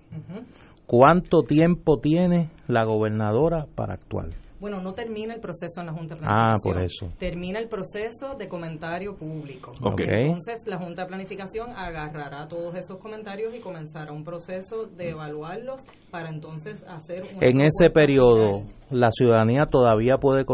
¿Cuánto 0.85 1.43
tiempo 1.43 1.99
tiene 2.01 2.49
la 2.67 2.83
gobernadora 2.83 3.67
para 3.73 3.93
actuar? 3.93 4.31
Bueno, 4.65 4.81
no 4.81 4.95
termina 4.95 5.35
el 5.35 5.39
proceso 5.41 5.79
en 5.81 5.85
la 5.85 5.93
Junta 5.93 6.15
de 6.15 6.21
Ah, 6.25 6.55
Planificación. 6.63 6.73
por 6.73 6.81
eso. 6.81 7.19
Termina 7.19 7.59
el 7.59 7.67
proceso 7.69 8.33
de 8.35 8.47
comentario 8.47 9.15
público. 9.15 9.73
Ok. 9.83 10.01
Entonces, 10.07 10.63
la 10.65 10.79
Junta 10.79 11.03
de 11.03 11.07
Planificación 11.07 11.69
agarrará 11.69 12.47
todos 12.47 12.73
esos 12.73 12.97
comentarios 12.97 13.53
y 13.53 13.59
comenzará 13.59 14.11
un 14.11 14.23
proceso 14.23 14.87
de 14.87 15.09
evaluarlos 15.09 15.83
para 16.09 16.29
entonces 16.29 16.83
hacer 16.87 17.21
una 17.35 17.45
En 17.47 17.61
ese 17.61 17.91
periodo, 17.91 18.63
la 18.89 19.11
ciudadanía 19.11 19.67
todavía 19.67 20.17
puede 20.17 20.45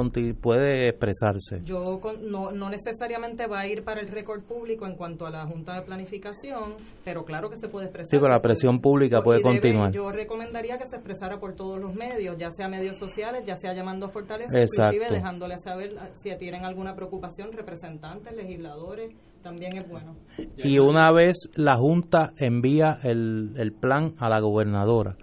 puede 0.42 0.90
expresarse. 0.90 1.62
Yo 1.64 2.00
con- 2.02 2.30
no, 2.30 2.52
no 2.52 2.70
necesariamente 2.70 3.48
va 3.48 3.62
a 3.62 3.68
ir 3.68 3.86
para 3.86 4.02
el 4.02 4.10
récord 4.10 4.42
público 4.44 4.86
en 4.88 4.96
cuanto 4.96 5.26
a 5.26 5.30
la 5.30 5.46
Junta 5.46 5.76
de 5.76 5.84
Planificación, 5.84 6.76
pero 7.06 7.24
claro 7.24 7.50
que 7.50 7.56
se 7.56 7.70
puede 7.70 7.86
expresar. 7.86 8.10
Sí, 8.10 8.18
pero 8.20 8.30
la 8.34 8.42
presión 8.42 8.82
pública 8.82 9.22
puede 9.22 9.40
debe- 9.40 9.44
continuar. 9.52 9.92
Yo 9.94 10.12
recomendaría 10.12 10.78
que 10.78 10.86
se 10.88 10.98
expresara 10.98 11.40
por 11.40 11.56
todos 11.56 11.80
los 11.80 11.94
medios, 11.96 12.36
ya 12.38 12.50
sea 12.52 12.68
medios 12.68 12.98
sociales, 12.98 13.44
ya 13.46 13.56
sea 13.56 13.74
llamando 13.74 14.01
a 14.06 14.10
Fortaleza, 14.10 14.58
Exacto. 14.58 14.96
inclusive 14.96 15.16
dejándole 15.16 15.58
saber 15.58 15.96
ah, 16.00 16.10
si 16.14 16.36
tienen 16.38 16.66
alguna 16.66 16.96
preocupación, 16.96 17.52
representantes, 17.52 18.34
legisladores, 18.36 19.14
también 19.42 19.78
es 19.78 19.88
bueno. 19.88 20.16
Y 20.58 20.80
una 20.80 21.12
vez 21.12 21.50
la 21.56 21.78
Junta 21.78 22.34
envía 22.38 23.00
el, 23.04 23.54
el 23.58 23.72
plan 23.74 24.14
a 24.20 24.30
la 24.30 24.40
gobernadora, 24.40 25.16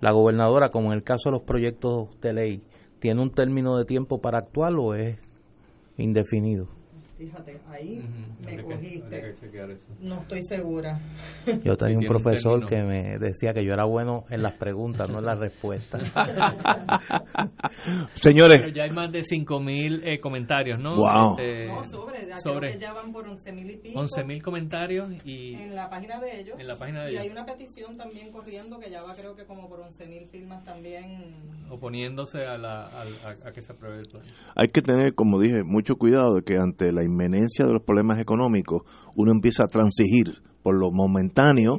la 0.00 0.12
gobernadora, 0.12 0.70
como 0.70 0.88
en 0.88 0.98
el 0.98 1.02
caso 1.02 1.30
de 1.30 1.32
los 1.32 1.42
proyectos 1.42 2.08
de 2.20 2.32
ley, 2.32 2.62
tiene 2.98 3.22
un 3.22 3.30
término 3.30 3.76
de 3.76 3.84
tiempo 3.84 4.20
para 4.20 4.38
actuar 4.38 4.72
o 4.74 4.94
es 4.94 5.18
indefinido? 5.96 6.75
Fíjate, 7.18 7.58
ahí 7.70 8.02
me 8.44 8.62
cogiste. 8.62 9.34
no 10.00 10.16
estoy 10.20 10.40
segura. 10.42 11.00
Yo 11.64 11.74
tenía 11.76 11.98
un 11.98 12.04
profesor 12.06 12.66
que 12.66 12.82
me 12.82 13.18
decía 13.18 13.54
que 13.54 13.64
yo 13.64 13.72
era 13.72 13.84
bueno 13.84 14.24
en 14.28 14.42
las 14.42 14.52
preguntas, 14.54 15.08
no 15.08 15.20
en 15.20 15.24
las 15.24 15.38
respuestas. 15.38 16.02
Señores. 18.14 18.60
Pero 18.60 18.68
ya 18.74 18.84
hay 18.84 18.90
más 18.90 19.10
de 19.12 19.20
5.000 19.20 20.00
eh, 20.04 20.20
comentarios, 20.20 20.78
¿no? 20.78 20.96
Wow. 20.96 21.38
Este, 21.38 21.66
no, 21.68 21.84
sobre, 21.88 22.26
ya 22.26 22.36
sobre 22.36 22.58
creo 22.68 22.72
que 22.74 22.80
ya 22.80 22.92
van 22.92 23.12
por 23.12 23.26
11.000 23.26 23.70
y 23.72 23.76
pico. 23.78 23.98
11.000 24.00 24.42
comentarios 24.42 25.10
y... 25.24 25.54
En 25.54 25.74
la 25.74 25.88
página 25.88 26.20
de 26.20 26.40
ellos. 26.40 26.56
En 26.60 26.66
la 26.68 26.76
página 26.76 27.04
de 27.04 27.12
y 27.12 27.14
ellos. 27.14 27.24
hay 27.26 27.30
una 27.32 27.46
petición 27.46 27.96
también 27.96 28.30
corriendo 28.30 28.78
que 28.78 28.90
ya 28.90 29.02
va 29.02 29.14
creo 29.14 29.34
que 29.34 29.44
como 29.44 29.68
por 29.68 29.80
11.000 29.80 30.28
firmas 30.28 30.64
también. 30.64 31.34
Oponiéndose 31.70 32.44
a, 32.44 32.56
la, 32.58 32.86
a, 32.86 33.02
a- 33.02 33.48
a 33.48 33.52
que 33.52 33.62
se 33.62 33.72
apruebe 33.72 33.98
el 33.98 34.06
plan. 34.08 34.22
Hay 34.54 34.68
que 34.68 34.82
tener, 34.82 35.14
como 35.14 35.40
dije, 35.40 35.62
mucho 35.64 35.96
cuidado 35.96 36.34
de 36.36 36.42
que 36.42 36.56
ante 36.58 36.92
la 36.92 37.02
inmenencia 37.06 37.64
de 37.66 37.72
los 37.72 37.82
problemas 37.82 38.18
económicos 38.20 38.82
uno 39.16 39.32
empieza 39.32 39.64
a 39.64 39.68
transigir 39.68 40.42
por 40.62 40.74
lo 40.78 40.90
momentáneo 40.90 41.78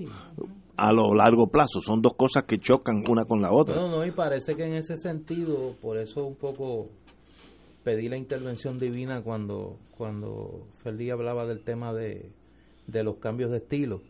a 0.77 0.91
lo 0.93 1.13
largo 1.13 1.47
plazo. 1.47 1.81
Son 1.81 2.01
dos 2.01 2.13
cosas 2.15 2.43
que 2.43 2.57
chocan 2.59 3.03
una 3.09 3.25
con 3.25 3.41
la 3.41 3.51
otra. 3.51 3.75
No, 3.75 3.89
no, 3.89 4.05
y 4.05 4.11
parece 4.11 4.55
que 4.55 4.65
en 4.65 4.73
ese 4.75 4.97
sentido, 4.97 5.73
por 5.81 5.97
eso 5.97 6.25
un 6.25 6.35
poco 6.35 6.87
pedí 7.83 8.09
la 8.09 8.17
intervención 8.17 8.77
divina 8.77 9.21
cuando, 9.23 9.77
cuando 9.97 10.67
Ferdi 10.83 11.09
hablaba 11.09 11.45
del 11.45 11.63
tema 11.63 11.93
de, 11.93 12.29
de 12.87 13.03
los 13.03 13.15
cambios 13.17 13.49
de 13.51 13.57
estilo, 13.57 14.01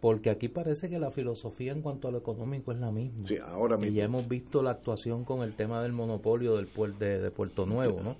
porque 0.00 0.30
aquí 0.30 0.48
parece 0.48 0.88
que 0.90 0.98
la 0.98 1.10
filosofía 1.10 1.72
en 1.72 1.80
cuanto 1.82 2.08
a 2.08 2.10
lo 2.12 2.18
económico 2.18 2.70
es 2.72 2.78
la 2.78 2.92
misma. 2.92 3.26
Sí, 3.26 3.36
ahora 3.44 3.76
Y 3.76 3.80
mismo. 3.80 3.96
ya 3.96 4.04
hemos 4.04 4.28
visto 4.28 4.62
la 4.62 4.72
actuación 4.72 5.24
con 5.24 5.42
el 5.42 5.54
tema 5.54 5.82
del 5.82 5.92
monopolio 5.92 6.56
del 6.56 6.72
puer- 6.72 6.98
de, 6.98 7.18
de 7.18 7.30
Puerto 7.30 7.64
Nuevo, 7.66 8.00
¿no? 8.02 8.16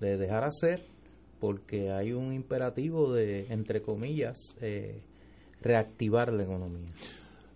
De 0.00 0.16
dejar 0.18 0.44
hacer, 0.44 0.84
porque 1.40 1.90
hay 1.90 2.12
un 2.12 2.32
imperativo 2.34 3.12
de, 3.12 3.46
entre 3.50 3.80
comillas, 3.82 4.36
eh, 4.60 5.00
reactivar 5.62 6.32
la 6.32 6.44
economía. 6.44 6.90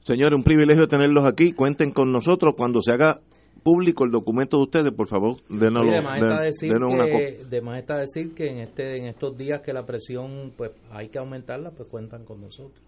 Señores, 0.03 0.37
un 0.37 0.45
privilegio 0.45 0.87
tenerlos 0.89 1.25
aquí. 1.25 1.53
Cuenten 1.53 1.91
con 1.93 2.11
nosotros 2.13 2.55
cuando 2.57 2.81
se 2.83 2.93
haga 2.93 3.21
público 3.63 4.05
el 4.05 4.11
documento 4.11 4.59
de 4.59 4.63
ustedes, 4.65 4.93
por 4.93 5.09
favor, 5.09 5.37
denos, 5.49 5.87
Sí, 5.87 5.93
de 5.95 6.03
más 6.03 6.17
está 6.19 6.35
den- 6.37 6.45
decir 6.45 6.73
denos 6.73 6.93
una 6.93 7.07
que, 7.07 7.13
copia. 7.13 7.45
de 7.49 7.61
más 7.63 7.79
está 7.79 7.97
decir 7.97 8.35
que 8.35 8.47
en 8.51 8.59
este 8.59 8.99
en 8.99 9.07
estos 9.07 9.37
días 9.39 9.61
que 9.63 9.73
la 9.73 9.87
presión 9.87 10.53
pues 10.57 10.73
hay 10.91 11.09
que 11.09 11.19
aumentarla 11.19 11.71
pues 11.71 11.89
cuentan 11.89 12.25
con 12.27 12.43
nosotros 12.43 12.79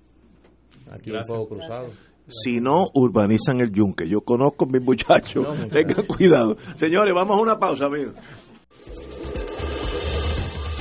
aquí 0.91 1.09
en 1.09 1.15
Gracias. 1.15 1.29
Fuego 1.29 1.49
Cruzado 1.49 1.89
Si 2.29 2.59
no, 2.59 2.85
urbanizan 2.93 3.61
el 3.61 3.73
yunque. 3.73 4.07
Yo 4.09 4.21
conozco 4.21 4.67
a 4.67 4.69
mis 4.69 4.83
muchachos. 4.83 5.45
No, 5.49 5.55
muchachos. 5.55 5.71
Tengan 5.73 6.07
cuidado. 6.07 6.57
Señores, 6.75 7.15
vamos 7.15 7.39
a 7.39 7.41
una 7.41 7.57
pausa, 7.59 7.87
amigos. 7.87 8.15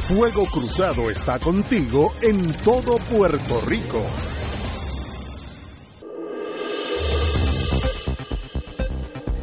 Fuego 0.07 0.45
Cruzado 0.45 1.10
está 1.10 1.40
contigo 1.40 2.14
en 2.22 2.53
todo 2.64 2.98
Puerto 3.10 3.61
Rico. 3.61 4.03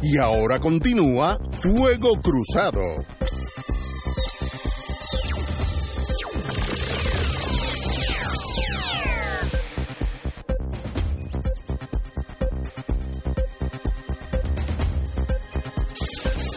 Y 0.01 0.17
ahora 0.17 0.61
continúa 0.61 1.37
Fuego 1.51 2.11
Cruzado. 2.21 2.81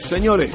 Señores, 0.09 0.53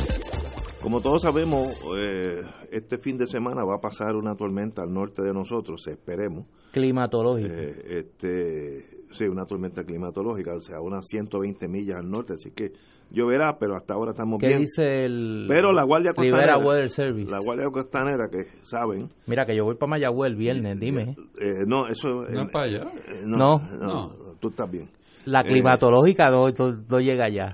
como 0.81 1.01
todos 1.01 1.23
sabemos, 1.23 1.67
eh, 1.97 2.41
este 2.71 2.97
fin 2.97 3.17
de 3.17 3.27
semana 3.27 3.63
va 3.63 3.75
a 3.75 3.81
pasar 3.81 4.15
una 4.15 4.35
tormenta 4.35 4.81
al 4.81 4.93
norte 4.93 5.21
de 5.21 5.31
nosotros, 5.33 5.85
esperemos. 5.87 6.45
climatológico 6.71 7.49
Eh, 7.53 7.99
este, 7.99 9.03
sí, 9.11 9.25
una 9.25 9.45
tormenta 9.45 9.83
climatológica, 9.83 10.53
o 10.55 10.61
sea, 10.61 10.79
unas 10.81 11.05
120 11.07 11.67
millas 11.67 11.97
al 11.99 12.09
norte, 12.09 12.33
así 12.33 12.51
que 12.51 12.71
lloverá, 13.11 13.57
pero 13.59 13.75
hasta 13.75 13.93
ahora 13.93 14.11
estamos 14.11 14.39
¿qué 14.39 14.47
bien. 14.47 14.59
dice 14.61 14.95
el 15.03 15.45
Pero 15.49 15.73
la 15.73 15.83
Guardia 15.83 16.13
Rivera 16.15 16.53
Costanera, 16.53 16.57
Weather 16.65 16.89
Service 16.89 17.29
la 17.29 17.39
Guardia 17.39 17.69
Costanera 17.69 18.29
que 18.29 18.45
saben, 18.63 19.09
mira 19.27 19.45
que 19.45 19.53
yo 19.55 19.65
voy 19.65 19.75
para 19.75 19.89
Mayagüez 19.89 20.31
el 20.31 20.37
viernes 20.37 20.79
dime 20.79 21.15
eh, 21.39 21.65
no, 21.67 21.87
eso 21.87 22.21
No 22.29 22.43
eh, 22.43 22.49
para 22.51 22.65
allá. 22.65 22.83
eh, 23.09 23.21
No. 23.25 23.59
no, 23.81 24.15
tú 24.39 24.47
estás 24.47 24.71
bien. 24.71 24.89
la 25.25 25.41
Eh, 25.41 25.43
climatológica 25.45 26.29
no- 26.31 26.47
no 26.89 26.99
llega 27.01 27.25
allá 27.25 27.51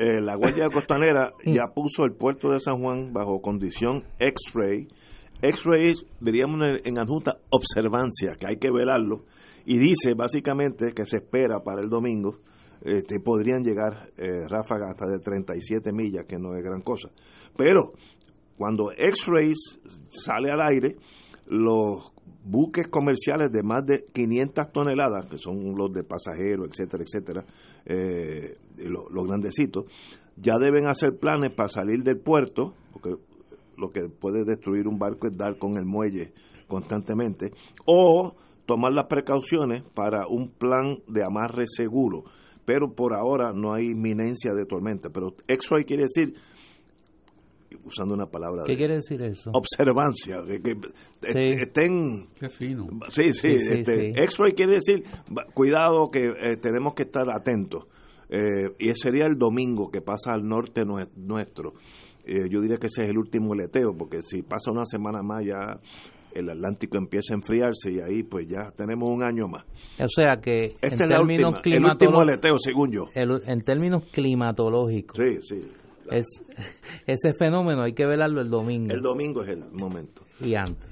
Eh, 0.00 0.20
la 0.20 0.36
Guardia 0.36 0.68
Costanera 0.70 1.32
ya 1.44 1.74
puso 1.74 2.04
el 2.04 2.12
puerto 2.12 2.50
de 2.50 2.60
San 2.60 2.80
Juan 2.80 3.12
bajo 3.12 3.42
condición 3.42 4.04
X-ray. 4.20 4.86
X-ray, 5.42 5.94
diríamos 6.20 6.60
en, 6.84 6.98
adjunta, 7.00 7.38
observancia, 7.50 8.36
que 8.38 8.46
hay 8.48 8.58
que 8.58 8.70
velarlo. 8.70 9.24
Y 9.66 9.76
dice 9.78 10.14
básicamente 10.14 10.92
que 10.94 11.04
se 11.04 11.16
espera 11.16 11.64
para 11.64 11.80
el 11.80 11.88
domingo, 11.88 12.36
este, 12.80 13.18
podrían 13.18 13.64
llegar 13.64 14.10
eh, 14.16 14.46
ráfagas 14.48 14.90
hasta 14.90 15.06
de 15.06 15.18
37 15.18 15.92
millas, 15.92 16.26
que 16.26 16.38
no 16.38 16.54
es 16.54 16.62
gran 16.62 16.82
cosa. 16.82 17.08
Pero 17.56 17.92
cuando 18.56 18.92
X-Rays 18.92 19.80
sale 20.10 20.52
al 20.52 20.60
aire, 20.60 20.94
los 21.46 22.12
buques 22.48 22.88
comerciales 22.88 23.50
de 23.52 23.62
más 23.62 23.84
de 23.84 24.06
500 24.12 24.72
toneladas, 24.72 25.26
que 25.26 25.38
son 25.38 25.76
los 25.76 25.92
de 25.92 26.02
pasajeros, 26.02 26.68
etcétera, 26.68 27.04
etcétera, 27.04 27.44
eh, 27.84 28.56
los 28.78 29.26
grandecitos, 29.26 29.84
ya 30.36 30.58
deben 30.58 30.86
hacer 30.86 31.18
planes 31.18 31.52
para 31.54 31.68
salir 31.68 32.02
del 32.02 32.18
puerto, 32.18 32.74
porque 32.92 33.16
lo 33.76 33.90
que 33.90 34.08
puede 34.08 34.44
destruir 34.44 34.88
un 34.88 34.98
barco 34.98 35.26
es 35.26 35.36
dar 35.36 35.58
con 35.58 35.76
el 35.76 35.84
muelle 35.84 36.32
constantemente, 36.66 37.52
o 37.84 38.34
tomar 38.66 38.92
las 38.92 39.06
precauciones 39.06 39.82
para 39.94 40.26
un 40.26 40.50
plan 40.50 40.98
de 41.06 41.24
amarre 41.24 41.64
seguro. 41.66 42.24
Pero 42.64 42.92
por 42.92 43.14
ahora 43.14 43.52
no 43.54 43.72
hay 43.72 43.86
inminencia 43.92 44.52
de 44.52 44.66
tormenta. 44.66 45.08
Pero 45.08 45.34
X-ray 45.46 45.84
quiere 45.84 46.02
decir, 46.02 46.34
usando 47.88 48.14
una 48.14 48.26
palabra 48.26 48.62
¿qué 48.66 48.72
de 48.72 48.78
quiere 48.78 48.94
decir 48.96 49.20
eso? 49.22 49.50
observancia, 49.52 50.42
que, 50.46 50.60
que 50.62 50.70
est- 51.22 51.60
estén 51.62 52.28
Qué 52.38 52.48
fino. 52.48 52.86
Sí, 53.08 53.32
sí, 53.32 53.52
Sí, 53.52 53.58
sí, 53.58 53.72
este, 53.74 54.12
sí. 54.14 54.22
X-ray 54.22 54.52
quiere 54.54 54.72
decir, 54.74 55.02
cuidado 55.54 56.08
que 56.08 56.26
eh, 56.28 56.56
tenemos 56.60 56.94
que 56.94 57.02
estar 57.02 57.24
atentos. 57.34 57.84
Eh, 58.30 58.70
y 58.78 58.90
ese 58.90 59.04
sería 59.04 59.26
el 59.26 59.36
domingo 59.38 59.90
que 59.90 60.02
pasa 60.02 60.32
al 60.34 60.46
norte 60.46 60.82
nue- 60.82 61.08
nuestro. 61.16 61.72
Eh, 62.24 62.48
yo 62.50 62.60
diría 62.60 62.76
que 62.76 62.88
ese 62.88 63.04
es 63.04 63.08
el 63.10 63.16
último 63.18 63.54
leteo, 63.54 63.96
porque 63.96 64.22
si 64.22 64.42
pasa 64.42 64.70
una 64.70 64.84
semana 64.84 65.22
más 65.22 65.44
ya 65.46 65.80
el 66.34 66.50
Atlántico 66.50 66.98
empieza 66.98 67.32
a 67.32 67.36
enfriarse 67.36 67.90
y 67.90 68.00
ahí 68.00 68.22
pues 68.22 68.46
ya 68.46 68.70
tenemos 68.76 69.08
un 69.10 69.22
año 69.24 69.48
más. 69.48 69.64
o 69.98 70.06
sea 70.08 70.36
que 70.36 70.76
Este 70.82 71.04
en 71.04 71.08
términos 71.08 71.54
el 71.54 71.62
climatológicos 71.62 72.60
según 72.62 72.92
yo. 72.92 73.06
en 73.14 73.60
términos 73.62 74.02
climatológicos 74.12 75.16
Sí, 75.16 75.38
sí. 75.40 75.60
Es, 76.10 76.26
ese 77.06 77.32
fenómeno 77.38 77.82
hay 77.82 77.92
que 77.92 78.06
velarlo 78.06 78.40
el 78.40 78.50
domingo 78.50 78.92
El 78.94 79.00
domingo 79.02 79.42
es 79.42 79.50
el 79.50 79.64
momento. 79.80 80.22
y 80.40 80.54
antes 80.54 80.88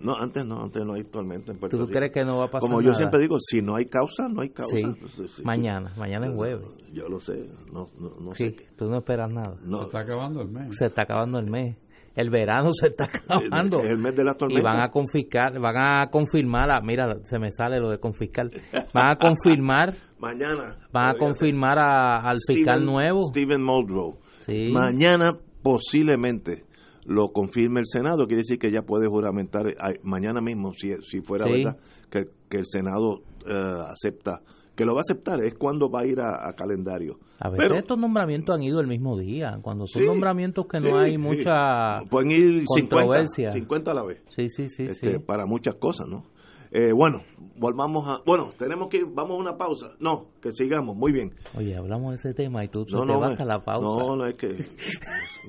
No, 0.00 0.14
antes 0.14 0.44
no, 0.46 0.62
antes 0.62 0.84
no 0.84 0.94
hay 0.94 1.02
tormenta 1.04 1.50
en 1.52 1.58
Puerto 1.58 1.76
¿Tú 1.76 1.86
Rico. 1.86 1.98
crees 1.98 2.12
que 2.12 2.24
no 2.24 2.38
va 2.38 2.44
a 2.44 2.48
pasar 2.48 2.60
Como 2.68 2.80
yo 2.80 2.88
nada? 2.88 2.98
siempre 2.98 3.20
digo, 3.20 3.36
si 3.40 3.60
no 3.62 3.74
hay 3.76 3.86
causa, 3.86 4.28
no 4.28 4.42
hay 4.42 4.50
causa. 4.50 4.76
Sí, 4.76 5.26
sí. 5.28 5.42
mañana, 5.44 5.92
mañana 5.96 6.26
es 6.28 6.34
jueves. 6.34 6.66
Yo 6.92 7.08
lo 7.08 7.18
sé, 7.20 7.48
no, 7.72 7.88
no, 7.98 8.10
no 8.20 8.32
Sí, 8.32 8.50
sé. 8.50 8.66
tú 8.76 8.86
no 8.88 8.98
esperas 8.98 9.30
nada. 9.30 9.56
No, 9.64 9.78
Se 9.78 9.84
está 9.86 9.98
acabando 10.00 10.40
el 10.42 10.48
mes. 10.48 10.76
Se 10.76 10.86
está 10.86 11.02
acabando 11.02 11.38
el 11.40 11.50
mes. 11.50 11.76
El 12.14 12.30
verano 12.30 12.70
se 12.72 12.88
está 12.88 13.04
acabando. 13.04 13.80
El 13.80 13.98
mes 13.98 14.14
de 14.16 14.24
la 14.24 14.34
tormenta. 14.34 14.60
Y 14.60 14.64
van 14.64 14.80
a 14.80 14.88
confiscar, 14.88 15.58
van 15.60 15.76
a 15.76 16.06
confirmar, 16.10 16.70
a- 16.70 16.80
mira, 16.80 17.16
se 17.24 17.38
me 17.38 17.50
sale 17.52 17.78
lo 17.80 17.90
de 17.90 17.98
confiscar. 17.98 18.46
Van 18.94 19.10
a 19.10 19.16
confirmar, 19.16 19.94
Mañana. 20.18 20.78
van 20.92 21.10
a 21.10 21.18
confirmar 21.18 21.78
a- 21.78 22.20
al 22.20 22.38
fiscal 22.46 22.78
Steven- 22.80 22.84
nuevo. 22.86 23.22
Stephen 23.24 23.62
Muldrow. 23.62 24.18
Sí. 24.48 24.70
Mañana 24.72 25.32
posiblemente 25.62 26.64
lo 27.06 27.28
confirme 27.32 27.80
el 27.80 27.86
Senado. 27.86 28.26
Quiere 28.26 28.40
decir 28.40 28.58
que 28.58 28.70
ya 28.70 28.82
puede 28.82 29.06
juramentar 29.08 29.64
mañana 30.02 30.40
mismo, 30.40 30.72
si, 30.74 30.92
si 31.02 31.20
fuera 31.20 31.44
Sí. 31.46 31.52
verdad, 31.64 31.78
que, 32.10 32.26
que 32.48 32.58
el 32.58 32.66
Senado 32.66 33.20
eh, 33.46 33.52
acepta. 33.90 34.42
Que 34.76 34.84
lo 34.84 34.92
va 34.94 35.00
a 35.00 35.06
aceptar, 35.10 35.42
es 35.44 35.54
cuando 35.54 35.90
va 35.90 36.02
a 36.02 36.06
ir 36.06 36.20
a, 36.20 36.48
a 36.48 36.52
calendario. 36.52 37.18
A 37.40 37.48
veces 37.50 37.64
Pero- 37.66 37.78
estos 37.80 37.98
nombramientos 37.98 38.54
han 38.54 38.62
ido 38.62 38.78
el 38.80 38.86
mismo 38.86 39.18
día, 39.18 39.58
cuando 39.60 39.86
son 39.88 40.02
Sí, 40.02 40.06
nombramientos 40.06 40.66
que 40.68 40.78
no 40.78 40.86
sí, 40.90 40.92
hay 40.96 41.18
mucha 41.18 41.98
Pueden 42.08 42.30
ir 42.30 42.62
50, 42.64 42.94
controversia. 42.96 43.50
50 43.50 43.90
a 43.90 43.94
la 43.94 44.04
vez. 44.04 44.22
Sí, 44.28 44.48
sí, 44.50 44.68
sí, 44.68 44.84
este, 44.84 45.12
sí. 45.14 45.18
para 45.18 45.46
muchas 45.46 45.74
cosas, 45.76 46.06
¿no? 46.08 46.26
Eh, 46.70 46.92
bueno, 46.92 47.22
volvamos 47.56 48.06
a... 48.08 48.22
Bueno, 48.26 48.50
tenemos 48.58 48.88
que 48.88 48.98
ir, 48.98 49.06
vamos 49.06 49.32
a 49.32 49.34
una 49.40 49.56
pausa. 49.56 49.92
No, 50.00 50.28
que 50.40 50.50
sigamos, 50.52 50.94
muy 50.96 51.12
bien. 51.12 51.34
Oye, 51.56 51.74
hablamos 51.76 52.10
de 52.10 52.16
ese 52.16 52.34
tema 52.34 52.62
y 52.64 52.68
tú, 52.68 52.84
tú 52.84 52.96
No, 52.96 53.02
te 53.02 53.06
no, 53.12 53.20
vas 53.20 53.38
me- 53.38 53.42
a 53.42 53.46
la 53.46 53.64
pausa. 53.64 54.06
No, 54.06 54.16
no 54.16 54.26
es 54.26 54.34
que 54.36 54.48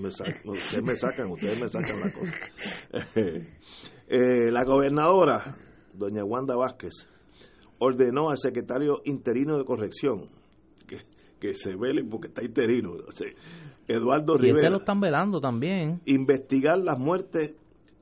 me 0.02 0.08
ustedes 0.08 0.84
me 0.84 0.96
sacan, 0.96 1.32
ustedes 1.32 1.62
me 1.62 1.68
sacan 1.68 2.00
la 2.00 2.12
cosa. 2.14 2.34
Eh, 4.12 4.52
la 4.52 4.64
gobernadora, 4.64 5.56
doña 5.94 6.24
Wanda 6.24 6.56
Vázquez, 6.56 7.08
ordenó 7.78 8.32
al 8.32 8.40
secretario 8.40 9.02
interino 9.06 9.56
de 9.60 9.66
corrección 9.66 10.24
que, 10.88 10.98
que 11.40 11.54
se 11.54 11.76
velen 11.76 12.10
porque 12.10 12.30
está 12.30 12.44
interino. 12.44 12.94
Eduardo 13.88 14.36
y 14.38 14.40
Rivera. 14.40 14.60
ese 14.62 14.70
lo 14.72 14.78
están 14.78 15.00
velando 15.00 15.40
también. 15.40 16.02
Investigar 16.06 16.80
las 16.80 16.98
muertes 16.98 17.56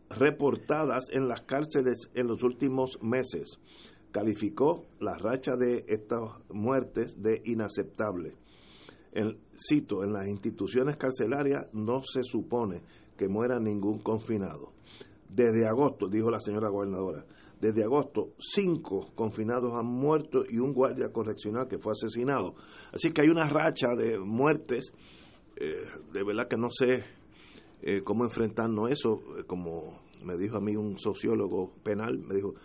reportadas 0.10 1.10
en 1.12 1.28
las 1.28 1.42
cárceles 1.42 2.10
en 2.14 2.28
los 2.28 2.44
últimos 2.44 3.00
meses. 3.02 3.60
Calificó 4.12 4.86
la 5.00 5.18
racha 5.18 5.56
de 5.56 5.86
estas 5.88 6.22
muertes 6.50 7.22
de 7.22 7.42
inaceptable. 7.46 8.36
El, 9.12 9.40
cito, 9.58 10.04
en 10.04 10.14
las 10.14 10.28
instituciones 10.28 10.98
carcelarias 10.98 11.68
no 11.74 12.04
se 12.04 12.24
supone 12.24 12.82
que 13.18 13.28
muera 13.28 13.60
ningún 13.60 14.00
confinado. 14.00 14.74
Desde 15.30 15.68
agosto, 15.68 16.08
dijo 16.08 16.32
la 16.32 16.40
señora 16.40 16.70
gobernadora, 16.70 17.26
desde 17.60 17.84
agosto, 17.84 18.34
cinco 18.38 19.10
confinados 19.16 19.74
han 19.74 19.88
muerto 19.88 20.44
y 20.48 20.60
un 20.60 20.74
guardia 20.74 21.12
correccional 21.12 21.68
que 21.68 21.80
fue 21.80 21.94
asesinado. 21.94 22.54
Así 22.94 23.12
que 23.12 23.22
hay 23.22 23.30
una 23.30 23.50
racha 23.50 23.96
de 23.98 24.20
muertes. 24.20 24.94
Eh, 25.56 25.88
de 26.14 26.24
verdad 26.24 26.48
que 26.48 26.58
no 26.58 26.70
sé 26.70 27.04
eh, 27.82 28.02
cómo 28.04 28.26
enfrentarnos 28.26 28.92
eso. 28.92 29.22
Eh, 29.38 29.44
como 29.46 30.02
me 30.24 30.38
dijo 30.38 30.58
a 30.58 30.62
mí 30.62 30.76
un 30.76 30.98
sociólogo 30.98 31.74
penal, 31.84 32.20
me 32.20 32.36
dijo, 32.36 32.56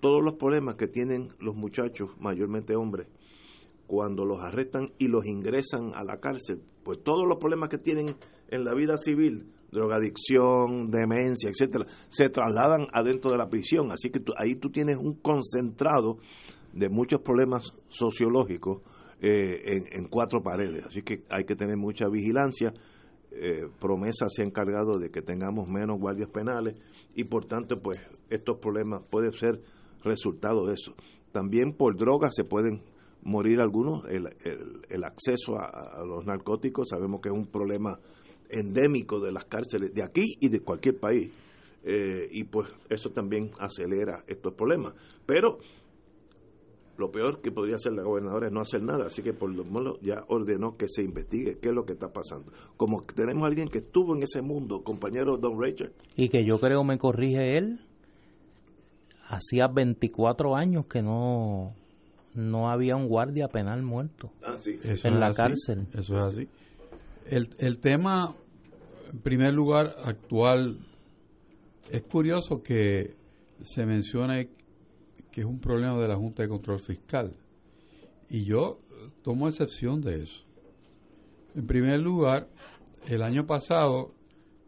todos 0.00 0.22
los 0.22 0.34
problemas 0.34 0.76
que 0.76 0.86
tienen 0.86 1.30
los 1.40 1.56
muchachos, 1.56 2.10
mayormente 2.20 2.76
hombres, 2.76 3.08
cuando 3.86 4.24
los 4.24 4.40
arrestan 4.40 4.92
y 4.98 5.08
los 5.08 5.26
ingresan 5.26 5.92
a 5.94 6.04
la 6.04 6.20
cárcel, 6.20 6.62
pues 6.84 7.02
todos 7.02 7.26
los 7.26 7.38
problemas 7.38 7.70
que 7.70 7.78
tienen 7.78 8.14
en 8.48 8.64
la 8.64 8.74
vida 8.74 8.96
civil, 8.98 9.46
drogadicción, 9.72 10.90
demencia, 10.90 11.50
etcétera, 11.50 11.86
se 12.08 12.28
trasladan 12.28 12.86
adentro 12.92 13.30
de 13.30 13.38
la 13.38 13.48
prisión. 13.48 13.90
Así 13.90 14.10
que 14.10 14.20
tú, 14.20 14.32
ahí 14.36 14.54
tú 14.54 14.70
tienes 14.70 14.98
un 14.98 15.14
concentrado 15.14 16.18
de 16.72 16.88
muchos 16.88 17.20
problemas 17.22 17.72
sociológicos 17.88 18.82
eh, 19.20 19.60
en, 19.64 19.84
en, 19.90 20.08
cuatro 20.08 20.42
paredes. 20.42 20.84
Así 20.86 21.02
que 21.02 21.24
hay 21.30 21.44
que 21.44 21.56
tener 21.56 21.76
mucha 21.76 22.08
vigilancia. 22.08 22.72
Eh, 23.40 23.68
promesa 23.78 24.26
se 24.28 24.42
ha 24.42 24.44
encargado 24.44 24.98
de 24.98 25.10
que 25.10 25.22
tengamos 25.22 25.68
menos 25.68 26.00
guardias 26.00 26.28
penales 26.28 26.74
y 27.14 27.22
por 27.24 27.44
tanto 27.44 27.76
pues 27.80 28.00
estos 28.30 28.58
problemas 28.58 29.02
pueden 29.08 29.32
ser 29.32 29.60
resultado 30.02 30.66
de 30.66 30.74
eso. 30.74 30.94
También 31.30 31.72
por 31.72 31.96
drogas 31.96 32.34
se 32.34 32.42
pueden 32.42 32.82
morir 33.22 33.60
algunos, 33.60 34.04
el, 34.08 34.28
el, 34.88 35.04
acceso 35.04 35.56
a, 35.56 35.66
a, 35.66 36.04
los 36.04 36.26
narcóticos, 36.26 36.88
sabemos 36.88 37.20
que 37.20 37.28
es 37.28 37.34
un 37.34 37.46
problema 37.46 37.98
endémico 38.48 39.20
de 39.20 39.32
las 39.32 39.44
cárceles 39.44 39.92
de 39.94 40.02
aquí 40.02 40.24
y 40.40 40.48
de 40.48 40.60
cualquier 40.60 40.98
país, 40.98 41.30
eh, 41.84 42.28
y 42.30 42.44
pues 42.44 42.68
eso 42.88 43.10
también 43.10 43.50
acelera 43.58 44.24
estos 44.26 44.54
problemas. 44.54 44.94
Pero 45.26 45.58
lo 46.98 47.12
peor 47.12 47.40
que 47.40 47.52
podría 47.52 47.76
hacer 47.76 47.92
la 47.92 48.02
gobernadora 48.02 48.48
es 48.48 48.52
no 48.52 48.60
hacer 48.60 48.82
nada, 48.82 49.06
así 49.06 49.22
que 49.22 49.32
por 49.32 49.54
lo 49.54 49.64
menos 49.64 49.98
ya 50.02 50.24
ordenó 50.26 50.76
que 50.76 50.88
se 50.88 51.04
investigue 51.04 51.58
qué 51.60 51.68
es 51.68 51.74
lo 51.74 51.86
que 51.86 51.92
está 51.92 52.12
pasando. 52.12 52.52
Como 52.76 53.02
tenemos 53.02 53.44
a 53.44 53.46
alguien 53.46 53.68
que 53.68 53.78
estuvo 53.78 54.16
en 54.16 54.24
ese 54.24 54.42
mundo, 54.42 54.82
compañero 54.82 55.36
Don 55.36 55.62
Rachel. 55.62 55.92
Y 56.16 56.28
que 56.28 56.44
yo 56.44 56.58
creo 56.58 56.82
me 56.82 56.98
corrige 56.98 57.56
él, 57.56 57.80
hacía 59.28 59.68
24 59.68 60.56
años 60.56 60.86
que 60.86 61.02
no 61.02 61.74
no 62.34 62.70
había 62.70 62.94
un 62.94 63.08
guardia 63.08 63.48
penal 63.48 63.82
muerto 63.82 64.30
ah, 64.44 64.56
sí. 64.60 64.78
en 64.82 65.18
la 65.18 65.28
así, 65.28 65.36
cárcel. 65.36 65.86
Eso 65.92 66.14
es 66.14 66.34
así. 66.34 66.48
El, 67.26 67.48
el 67.58 67.78
tema, 67.78 68.34
en 69.12 69.18
primer 69.20 69.54
lugar, 69.54 69.96
actual, 70.04 70.78
es 71.90 72.02
curioso 72.02 72.62
que 72.62 73.14
se 73.62 73.86
mencione 73.86 74.50
que 75.38 75.42
es 75.42 75.46
un 75.48 75.60
problema 75.60 75.96
de 76.00 76.08
la 76.08 76.16
Junta 76.16 76.42
de 76.42 76.48
Control 76.48 76.80
Fiscal. 76.80 77.32
Y 78.28 78.44
yo 78.44 78.80
tomo 79.22 79.46
excepción 79.46 80.00
de 80.00 80.24
eso. 80.24 80.42
En 81.54 81.64
primer 81.64 82.00
lugar, 82.00 82.48
el 83.06 83.22
año 83.22 83.46
pasado, 83.46 84.16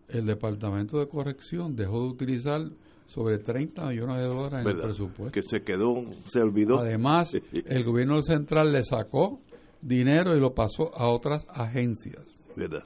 el 0.09 0.27
Departamento 0.27 1.01
de 1.01 1.09
Corrección 1.09 1.75
dejó 1.75 2.03
de 2.03 2.09
utilizar 2.11 2.61
sobre 3.07 3.39
30 3.39 3.85
millones 3.87 4.19
de 4.19 4.27
dólares 4.29 4.65
en 4.65 4.69
el 4.69 4.81
presupuesto. 4.81 5.33
Que 5.33 5.43
se 5.43 5.65
quedó, 5.65 6.05
se 6.29 6.41
olvidó. 6.41 6.79
Además, 6.79 7.33
el 7.53 7.83
gobierno 7.83 8.23
central 8.23 8.71
le 8.71 8.85
sacó 8.85 9.41
dinero 9.83 10.37
y 10.37 10.39
lo 10.39 10.55
pasó 10.55 10.97
a 10.97 11.11
otras 11.11 11.49
agencias. 11.49 12.23
¿Verdad? 12.55 12.85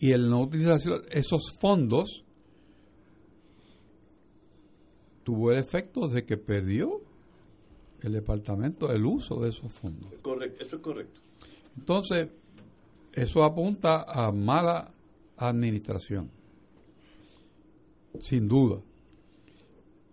Y 0.00 0.10
el 0.10 0.28
no 0.28 0.40
utilizar 0.40 0.80
esos 1.12 1.56
fondos 1.60 2.24
tuvo 5.28 5.52
el 5.52 5.58
efecto 5.58 6.08
de 6.08 6.24
que 6.24 6.38
perdió 6.38 7.02
el 8.00 8.12
departamento 8.14 8.90
el 8.90 9.04
uso 9.04 9.38
de 9.42 9.50
esos 9.50 9.70
fondos. 9.70 10.10
Correcto, 10.22 10.64
eso 10.64 10.76
es 10.76 10.82
correcto. 10.82 11.20
Entonces, 11.76 12.30
eso 13.12 13.44
apunta 13.44 14.04
a 14.08 14.32
mala 14.32 14.90
administración, 15.36 16.30
sin 18.20 18.48
duda. 18.48 18.80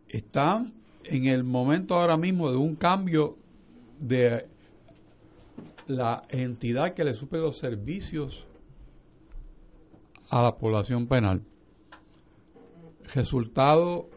Están 0.09 0.73
en 1.05 1.27
el 1.27 1.45
momento 1.45 1.95
ahora 1.95 2.17
mismo 2.17 2.51
de 2.51 2.57
un 2.57 2.75
cambio 2.75 3.37
de 3.97 4.49
la 5.87 6.23
entidad 6.27 6.93
que 6.93 7.05
le 7.05 7.13
suple 7.13 7.39
los 7.39 7.57
servicios 7.57 8.45
a 10.29 10.41
la 10.41 10.57
población 10.57 11.07
penal. 11.07 11.41
Resultado 13.13 14.09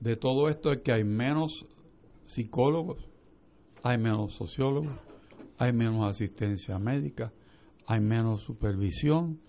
de 0.00 0.16
todo 0.16 0.48
esto 0.48 0.72
es 0.72 0.78
que 0.82 0.92
hay 0.92 1.04
menos 1.04 1.66
psicólogos, 2.24 3.08
hay 3.82 3.98
menos 3.98 4.34
sociólogos, 4.34 4.92
hay 5.58 5.72
menos 5.72 6.08
asistencia 6.08 6.78
médica, 6.78 7.32
hay 7.86 8.00
menos 8.00 8.42
supervisión, 8.42 9.40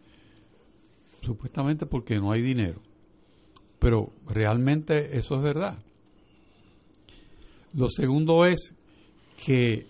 supuestamente 1.22 1.86
porque 1.86 2.16
no 2.16 2.32
hay 2.32 2.42
dinero. 2.42 2.82
Pero 3.80 4.12
realmente 4.26 5.18
eso 5.18 5.36
es 5.36 5.42
verdad. 5.42 5.78
Lo 7.74 7.88
segundo 7.88 8.46
es 8.46 8.74
que 9.46 9.86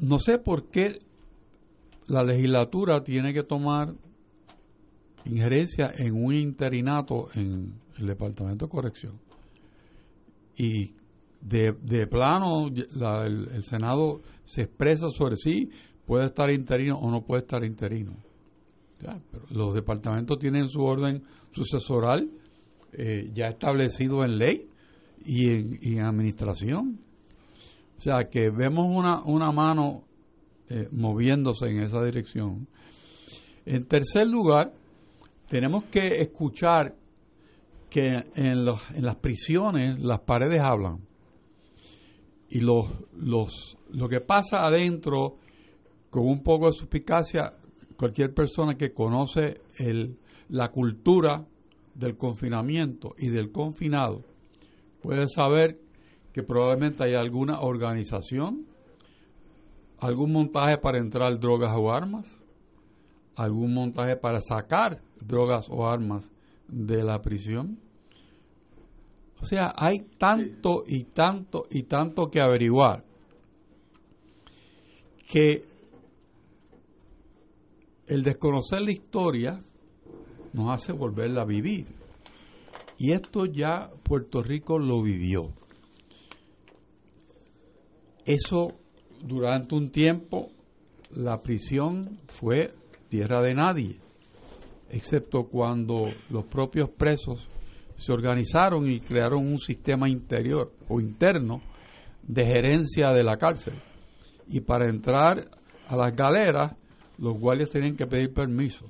no 0.00 0.18
sé 0.18 0.38
por 0.38 0.66
qué 0.66 1.00
la 2.06 2.22
legislatura 2.24 3.02
tiene 3.02 3.32
que 3.32 3.42
tomar 3.42 3.94
injerencia 5.24 5.92
en 5.96 6.14
un 6.14 6.34
interinato 6.34 7.28
en 7.34 7.81
el 7.98 8.06
Departamento 8.06 8.66
de 8.66 8.70
Corrección. 8.70 9.20
Y 10.56 10.94
de, 11.40 11.72
de 11.72 12.06
plano, 12.06 12.70
la, 12.94 13.26
el, 13.26 13.48
el, 13.52 13.62
Senado 13.62 14.20
se 14.44 14.62
expresa 14.62 15.08
sobre 15.10 15.36
si 15.36 15.70
puede 16.06 16.26
estar 16.26 16.50
interino 16.50 16.98
o 16.98 17.10
no 17.10 17.22
puede 17.22 17.42
estar 17.42 17.64
interino. 17.64 18.16
Los 19.50 19.74
departamentos 19.74 20.38
tienen 20.38 20.68
su 20.68 20.80
orden 20.80 21.24
sucesoral 21.50 22.30
eh, 22.92 23.30
ya 23.34 23.46
establecido 23.46 24.22
en 24.22 24.38
ley 24.38 24.68
y 25.24 25.48
en, 25.48 25.78
y 25.80 25.96
en, 25.96 26.04
administración. 26.04 27.00
O 27.96 28.00
sea 28.00 28.28
que 28.28 28.50
vemos 28.50 28.86
una, 28.88 29.22
una 29.22 29.50
mano 29.50 30.04
eh, 30.68 30.88
moviéndose 30.92 31.68
en 31.68 31.80
esa 31.80 32.02
dirección. 32.04 32.68
En 33.64 33.86
tercer 33.86 34.26
lugar, 34.26 34.72
tenemos 35.48 35.84
que 35.84 36.20
escuchar 36.20 36.94
que 37.92 38.24
en, 38.36 38.64
los, 38.64 38.80
en 38.94 39.04
las 39.04 39.16
prisiones 39.16 40.00
las 40.00 40.20
paredes 40.20 40.60
hablan. 40.62 41.06
Y 42.48 42.60
los, 42.60 42.86
los, 43.14 43.76
lo 43.90 44.08
que 44.08 44.22
pasa 44.22 44.64
adentro, 44.64 45.36
con 46.08 46.26
un 46.26 46.42
poco 46.42 46.68
de 46.68 46.72
suspicacia, 46.72 47.50
cualquier 47.98 48.32
persona 48.32 48.76
que 48.76 48.94
conoce 48.94 49.60
el, 49.78 50.18
la 50.48 50.70
cultura 50.70 51.46
del 51.94 52.16
confinamiento 52.16 53.14
y 53.18 53.28
del 53.28 53.52
confinado 53.52 54.24
puede 55.02 55.28
saber 55.28 55.78
que 56.32 56.42
probablemente 56.42 57.04
hay 57.04 57.14
alguna 57.14 57.60
organización, 57.60 58.64
algún 59.98 60.32
montaje 60.32 60.78
para 60.78 60.98
entrar 60.98 61.38
drogas 61.38 61.72
o 61.76 61.92
armas, 61.92 62.26
algún 63.36 63.74
montaje 63.74 64.16
para 64.16 64.40
sacar 64.40 65.02
drogas 65.20 65.66
o 65.68 65.86
armas 65.86 66.31
de 66.68 67.02
la 67.02 67.20
prisión. 67.20 67.78
O 69.40 69.44
sea, 69.44 69.72
hay 69.76 70.00
tanto 70.18 70.84
y 70.86 71.04
tanto 71.04 71.66
y 71.70 71.84
tanto 71.84 72.30
que 72.30 72.40
averiguar 72.40 73.04
que 75.28 75.64
el 78.06 78.22
desconocer 78.22 78.82
la 78.82 78.92
historia 78.92 79.60
nos 80.52 80.70
hace 80.70 80.92
volverla 80.92 81.42
a 81.42 81.46
vivir. 81.46 81.86
Y 82.98 83.12
esto 83.12 83.46
ya 83.46 83.90
Puerto 84.02 84.42
Rico 84.42 84.78
lo 84.78 85.02
vivió. 85.02 85.52
Eso 88.24 88.68
durante 89.22 89.74
un 89.74 89.90
tiempo 89.90 90.50
la 91.10 91.42
prisión 91.42 92.20
fue 92.26 92.74
tierra 93.08 93.42
de 93.42 93.54
nadie, 93.54 94.01
excepto 94.92 95.44
cuando 95.44 96.12
los 96.28 96.44
propios 96.44 96.90
presos 96.90 97.48
se 97.96 98.12
organizaron 98.12 98.90
y 98.90 99.00
crearon 99.00 99.46
un 99.46 99.58
sistema 99.58 100.08
interior 100.08 100.72
o 100.88 101.00
interno 101.00 101.62
de 102.22 102.44
gerencia 102.44 103.12
de 103.12 103.24
la 103.24 103.36
cárcel. 103.36 103.74
y 104.48 104.60
para 104.60 104.90
entrar 104.90 105.48
a 105.88 105.96
las 105.96 106.14
galeras 106.14 106.76
los 107.16 107.38
guardias 107.38 107.70
tenían 107.70 107.96
que 107.96 108.06
pedir 108.06 108.34
permiso. 108.34 108.86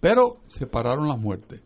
Pero 0.00 0.38
separaron 0.48 1.06
las 1.06 1.18
muertes. 1.18 1.60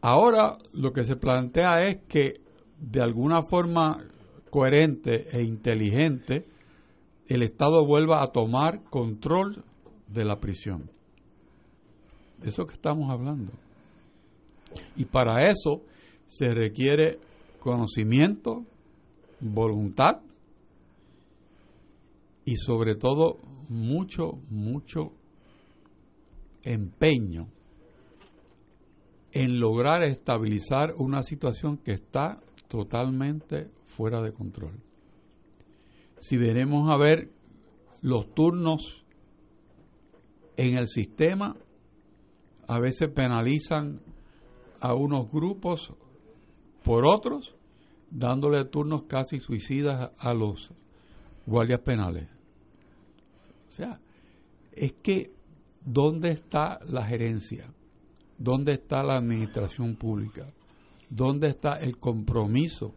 Ahora 0.00 0.58
lo 0.74 0.92
que 0.92 1.04
se 1.04 1.16
plantea 1.16 1.78
es 1.82 1.98
que 2.08 2.34
de 2.78 3.00
alguna 3.00 3.42
forma 3.42 3.98
coherente 4.50 5.26
e 5.36 5.42
inteligente 5.42 6.46
el 7.26 7.42
Estado 7.42 7.84
vuelva 7.84 8.22
a 8.22 8.28
tomar 8.28 8.84
control 8.84 9.64
de 10.08 10.24
la 10.24 10.40
prisión. 10.40 10.90
De 12.40 12.48
eso 12.48 12.66
que 12.66 12.74
estamos 12.74 13.10
hablando. 13.10 13.52
Y 14.96 15.04
para 15.04 15.48
eso 15.50 15.82
se 16.26 16.54
requiere 16.54 17.18
conocimiento, 17.58 18.64
voluntad 19.40 20.20
y 22.44 22.56
sobre 22.56 22.94
todo 22.94 23.38
mucho, 23.68 24.38
mucho 24.50 25.12
empeño 26.62 27.48
en 29.32 29.60
lograr 29.60 30.02
estabilizar 30.02 30.94
una 30.96 31.22
situación 31.22 31.76
que 31.76 31.92
está 31.92 32.40
totalmente 32.68 33.70
fuera 33.86 34.22
de 34.22 34.32
control. 34.32 34.80
Si 36.18 36.36
veremos 36.36 36.90
a 36.90 36.96
ver 36.96 37.30
los 38.02 38.34
turnos 38.34 39.04
en 40.58 40.76
el 40.76 40.88
sistema, 40.88 41.56
a 42.66 42.80
veces 42.80 43.08
penalizan 43.08 44.00
a 44.80 44.92
unos 44.92 45.30
grupos 45.30 45.94
por 46.82 47.06
otros, 47.06 47.54
dándole 48.10 48.64
turnos 48.64 49.04
casi 49.04 49.38
suicidas 49.38 50.10
a 50.18 50.34
los 50.34 50.70
guardias 51.46 51.80
penales. 51.80 52.28
O 53.68 53.70
sea, 53.70 54.00
es 54.72 54.94
que, 55.00 55.32
¿dónde 55.84 56.32
está 56.32 56.80
la 56.86 57.06
gerencia? 57.06 57.72
¿Dónde 58.36 58.72
está 58.72 59.02
la 59.04 59.16
administración 59.16 59.94
pública? 59.94 60.52
¿Dónde 61.08 61.48
está 61.48 61.74
el 61.74 61.98
compromiso 61.98 62.94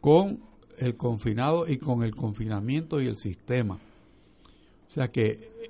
con 0.00 0.40
el 0.78 0.96
confinado 0.96 1.66
y 1.66 1.78
con 1.78 2.04
el 2.04 2.14
confinamiento 2.14 3.00
y 3.00 3.06
el 3.06 3.16
sistema? 3.16 3.78
O 4.88 4.92
sea 4.92 5.08
que 5.08 5.68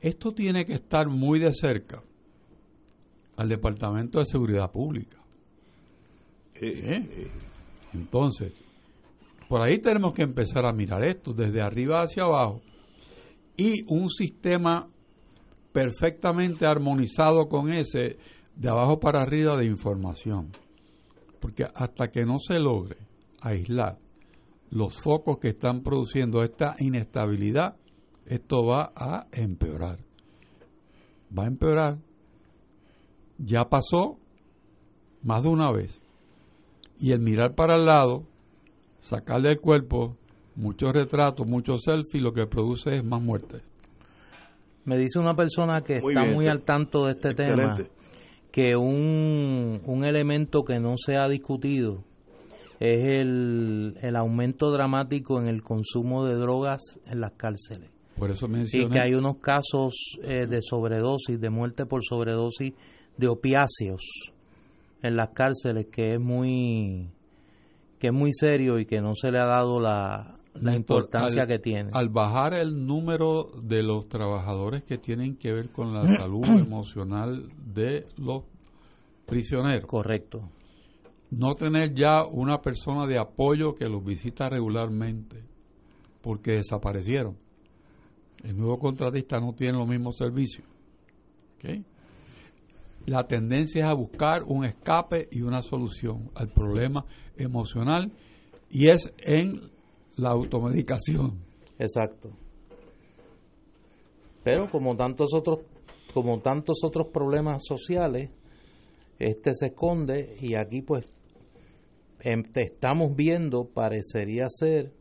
esto 0.00 0.32
tiene 0.32 0.64
que 0.64 0.74
estar 0.74 1.08
muy 1.08 1.38
de 1.38 1.52
cerca 1.54 2.02
al 3.36 3.48
Departamento 3.48 4.18
de 4.18 4.26
Seguridad 4.26 4.70
Pública. 4.70 5.18
¿Eh? 6.54 7.30
Entonces, 7.92 8.52
por 9.48 9.62
ahí 9.62 9.78
tenemos 9.78 10.12
que 10.12 10.22
empezar 10.22 10.66
a 10.66 10.72
mirar 10.72 11.04
esto, 11.04 11.32
desde 11.32 11.62
arriba 11.62 12.02
hacia 12.02 12.24
abajo, 12.24 12.60
y 13.56 13.82
un 13.88 14.08
sistema 14.08 14.88
perfectamente 15.72 16.66
armonizado 16.66 17.48
con 17.48 17.72
ese 17.72 18.18
de 18.54 18.68
abajo 18.68 19.00
para 19.00 19.22
arriba 19.22 19.56
de 19.56 19.66
información. 19.66 20.52
Porque 21.40 21.64
hasta 21.74 22.10
que 22.10 22.24
no 22.24 22.38
se 22.38 22.58
logre 22.58 22.98
aislar 23.40 23.98
los 24.70 25.00
focos 25.02 25.38
que 25.38 25.48
están 25.48 25.82
produciendo 25.82 26.42
esta 26.42 26.76
inestabilidad, 26.78 27.76
esto 28.30 28.64
va 28.64 28.92
a 28.94 29.26
empeorar. 29.32 29.98
Va 31.36 31.44
a 31.44 31.46
empeorar. 31.48 31.98
Ya 33.38 33.68
pasó 33.68 34.18
más 35.24 35.42
de 35.42 35.48
una 35.48 35.72
vez. 35.72 36.00
Y 37.00 37.10
el 37.10 37.18
mirar 37.18 37.56
para 37.56 37.74
el 37.74 37.86
lado, 37.86 38.22
sacarle 39.00 39.48
del 39.48 39.60
cuerpo 39.60 40.16
muchos 40.54 40.92
retratos, 40.92 41.44
muchos 41.44 41.82
selfies, 41.82 42.22
lo 42.22 42.32
que 42.32 42.46
produce 42.46 42.98
es 42.98 43.04
más 43.04 43.20
muertes. 43.20 43.64
Me 44.84 44.96
dice 44.96 45.18
una 45.18 45.34
persona 45.34 45.82
que 45.82 45.96
está 45.96 46.24
muy 46.32 46.46
al 46.46 46.62
tanto 46.62 47.06
de 47.06 47.12
este 47.12 47.34
tema 47.34 47.76
que 48.52 48.76
un, 48.76 49.80
un 49.84 50.04
elemento 50.04 50.62
que 50.62 50.78
no 50.78 50.94
se 50.96 51.16
ha 51.16 51.28
discutido 51.28 52.04
es 52.78 53.20
el, 53.20 53.98
el 54.02 54.14
aumento 54.14 54.70
dramático 54.70 55.40
en 55.40 55.48
el 55.48 55.62
consumo 55.62 56.26
de 56.26 56.34
drogas 56.36 56.80
en 57.06 57.20
las 57.20 57.32
cárceles. 57.32 57.90
Por 58.18 58.30
eso 58.30 58.46
Y 58.72 58.88
que 58.88 59.00
hay 59.00 59.14
unos 59.14 59.38
casos 59.38 60.18
eh, 60.22 60.46
de 60.46 60.60
sobredosis, 60.60 61.40
de 61.40 61.50
muerte 61.50 61.86
por 61.86 62.04
sobredosis 62.04 62.74
de 63.16 63.28
opiáceos 63.28 64.32
en 65.02 65.16
las 65.16 65.30
cárceles 65.30 65.86
que 65.90 66.14
es 66.14 66.20
muy 66.20 67.10
que 67.98 68.08
es 68.08 68.12
muy 68.12 68.32
serio 68.32 68.78
y 68.78 68.86
que 68.86 69.00
no 69.00 69.14
se 69.14 69.30
le 69.30 69.38
ha 69.38 69.46
dado 69.46 69.78
la, 69.78 70.34
la 70.54 70.74
importancia 70.74 71.46
que 71.46 71.58
tiene. 71.58 71.90
Al 71.92 72.08
bajar 72.08 72.54
el 72.54 72.86
número 72.86 73.50
de 73.62 73.82
los 73.82 74.08
trabajadores 74.08 74.84
que 74.84 74.96
tienen 74.96 75.36
que 75.36 75.52
ver 75.52 75.70
con 75.70 75.92
la 75.92 76.02
salud 76.18 76.46
emocional 76.46 77.50
de 77.62 78.06
los 78.16 78.44
prisioneros. 79.26 79.86
Correcto. 79.86 80.48
No 81.30 81.54
tener 81.54 81.94
ya 81.94 82.24
una 82.24 82.62
persona 82.62 83.06
de 83.06 83.18
apoyo 83.18 83.74
que 83.74 83.88
los 83.88 84.02
visita 84.02 84.48
regularmente 84.48 85.44
porque 86.22 86.52
desaparecieron 86.52 87.36
el 88.44 88.56
nuevo 88.56 88.78
contratista 88.78 89.40
no 89.40 89.52
tiene 89.52 89.78
los 89.78 89.88
mismos 89.88 90.16
servicios. 90.16 90.66
La 93.06 93.26
tendencia 93.26 93.84
es 93.84 93.90
a 93.90 93.94
buscar 93.94 94.42
un 94.44 94.64
escape 94.64 95.28
y 95.30 95.42
una 95.42 95.62
solución 95.62 96.30
al 96.34 96.48
problema 96.48 97.04
emocional 97.36 98.12
y 98.70 98.88
es 98.88 99.12
en 99.18 99.60
la 100.16 100.30
automedicación. 100.30 101.38
Exacto. 101.78 102.30
Pero 104.42 104.70
como 104.70 104.96
tantos 104.96 105.34
otros 105.34 105.60
como 106.12 106.40
tantos 106.40 106.78
otros 106.82 107.08
problemas 107.12 107.62
sociales, 107.66 108.30
este 109.18 109.54
se 109.54 109.66
esconde 109.66 110.36
y 110.40 110.54
aquí 110.54 110.82
pues 110.82 111.04
em, 112.20 112.42
estamos 112.54 113.14
viendo 113.14 113.64
parecería 113.64 114.46
ser 114.48 114.92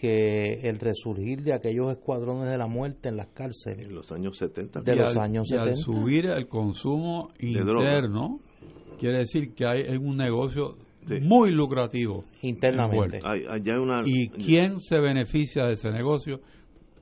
que 0.00 0.66
el 0.66 0.78
resurgir 0.78 1.42
de 1.42 1.52
aquellos 1.52 1.90
escuadrones 1.90 2.48
de 2.48 2.56
la 2.56 2.66
muerte 2.66 3.10
en 3.10 3.18
las 3.18 3.26
cárceles. 3.28 3.86
En 3.86 3.94
los 3.94 4.10
años 4.10 4.38
70. 4.38 4.80
De 4.80 4.96
los 4.96 5.14
años 5.16 5.46
70. 5.46 5.70
al 5.70 5.76
subir 5.76 6.24
el 6.24 6.48
consumo 6.48 7.28
interno, 7.38 8.40
quiere 8.98 9.18
decir 9.18 9.52
que 9.54 9.66
hay 9.66 9.94
un 9.98 10.16
negocio 10.16 10.78
muy 11.20 11.50
lucrativo. 11.50 12.24
Internamente. 12.40 13.20
y 14.06 14.30
quién 14.30 14.80
se 14.80 14.98
beneficia 15.00 15.66
de 15.66 15.74
ese 15.74 15.90
negocio, 15.90 16.40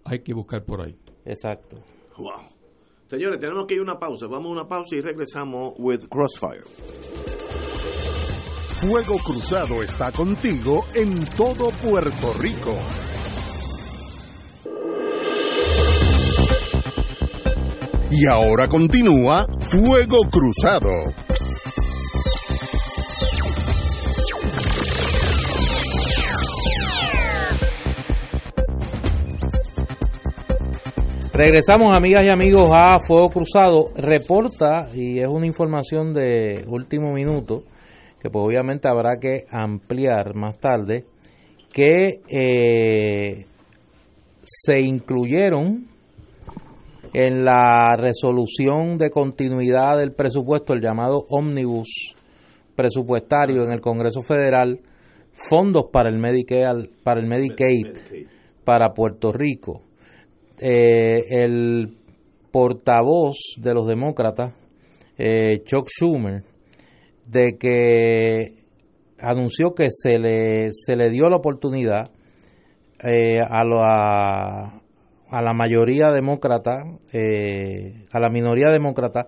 hay 0.04 0.20
que 0.20 0.34
buscar 0.34 0.64
por 0.64 0.80
ahí. 0.80 0.96
Exacto. 1.24 1.76
Wow. 2.16 2.48
Señores, 3.06 3.38
tenemos 3.38 3.66
que 3.66 3.74
ir 3.74 3.80
a 3.80 3.84
una 3.84 3.98
pausa. 3.98 4.26
Vamos 4.26 4.48
a 4.48 4.50
una 4.50 4.68
pausa 4.68 4.96
y 4.96 5.00
regresamos 5.00 5.74
with 5.78 6.08
Crossfire. 6.08 6.64
Fuego 8.80 9.18
Cruzado 9.18 9.82
está 9.82 10.12
contigo 10.12 10.86
en 10.94 11.24
todo 11.36 11.70
Puerto 11.82 12.32
Rico. 12.38 12.76
Y 18.12 18.24
ahora 18.26 18.68
continúa 18.68 19.46
Fuego 19.58 20.20
Cruzado. 20.30 20.90
Regresamos, 31.32 31.96
amigas 31.96 32.24
y 32.24 32.28
amigos, 32.28 32.70
a 32.72 33.00
Fuego 33.00 33.30
Cruzado. 33.30 33.90
Reporta, 33.96 34.88
y 34.94 35.18
es 35.18 35.28
una 35.28 35.46
información 35.46 36.14
de 36.14 36.64
último 36.68 37.12
minuto, 37.12 37.64
que 38.20 38.30
pues 38.30 38.44
obviamente 38.44 38.88
habrá 38.88 39.18
que 39.18 39.46
ampliar 39.50 40.34
más 40.34 40.58
tarde, 40.58 41.04
que 41.72 42.20
eh, 42.28 43.46
se 44.42 44.80
incluyeron 44.80 45.86
en 47.12 47.44
la 47.44 47.94
resolución 47.96 48.98
de 48.98 49.10
continuidad 49.10 49.98
del 49.98 50.12
presupuesto, 50.12 50.72
el 50.72 50.80
llamado 50.80 51.24
ómnibus 51.30 52.14
presupuestario 52.74 53.64
en 53.64 53.72
el 53.72 53.80
Congreso 53.80 54.22
Federal, 54.22 54.80
fondos 55.32 55.86
para 55.92 56.08
el 56.10 56.18
Medicaid, 56.18 56.88
para 58.64 58.92
Puerto 58.92 59.32
Rico. 59.32 59.82
Eh, 60.60 61.22
el 61.30 61.96
portavoz 62.50 63.36
de 63.56 63.74
los 63.74 63.86
demócratas, 63.86 64.54
eh, 65.16 65.62
Chuck 65.64 65.88
Schumer, 65.88 66.44
de 67.28 67.58
que 67.58 68.54
anunció 69.18 69.74
que 69.74 69.88
se 69.90 70.18
le, 70.18 70.70
se 70.72 70.96
le 70.96 71.10
dio 71.10 71.28
la 71.28 71.36
oportunidad 71.36 72.10
eh, 73.02 73.40
a, 73.40 73.64
la, 73.64 74.80
a 75.28 75.42
la 75.42 75.52
mayoría 75.52 76.10
demócrata, 76.10 76.84
eh, 77.12 78.06
a 78.10 78.20
la 78.20 78.28
minoría 78.30 78.70
demócrata, 78.70 79.26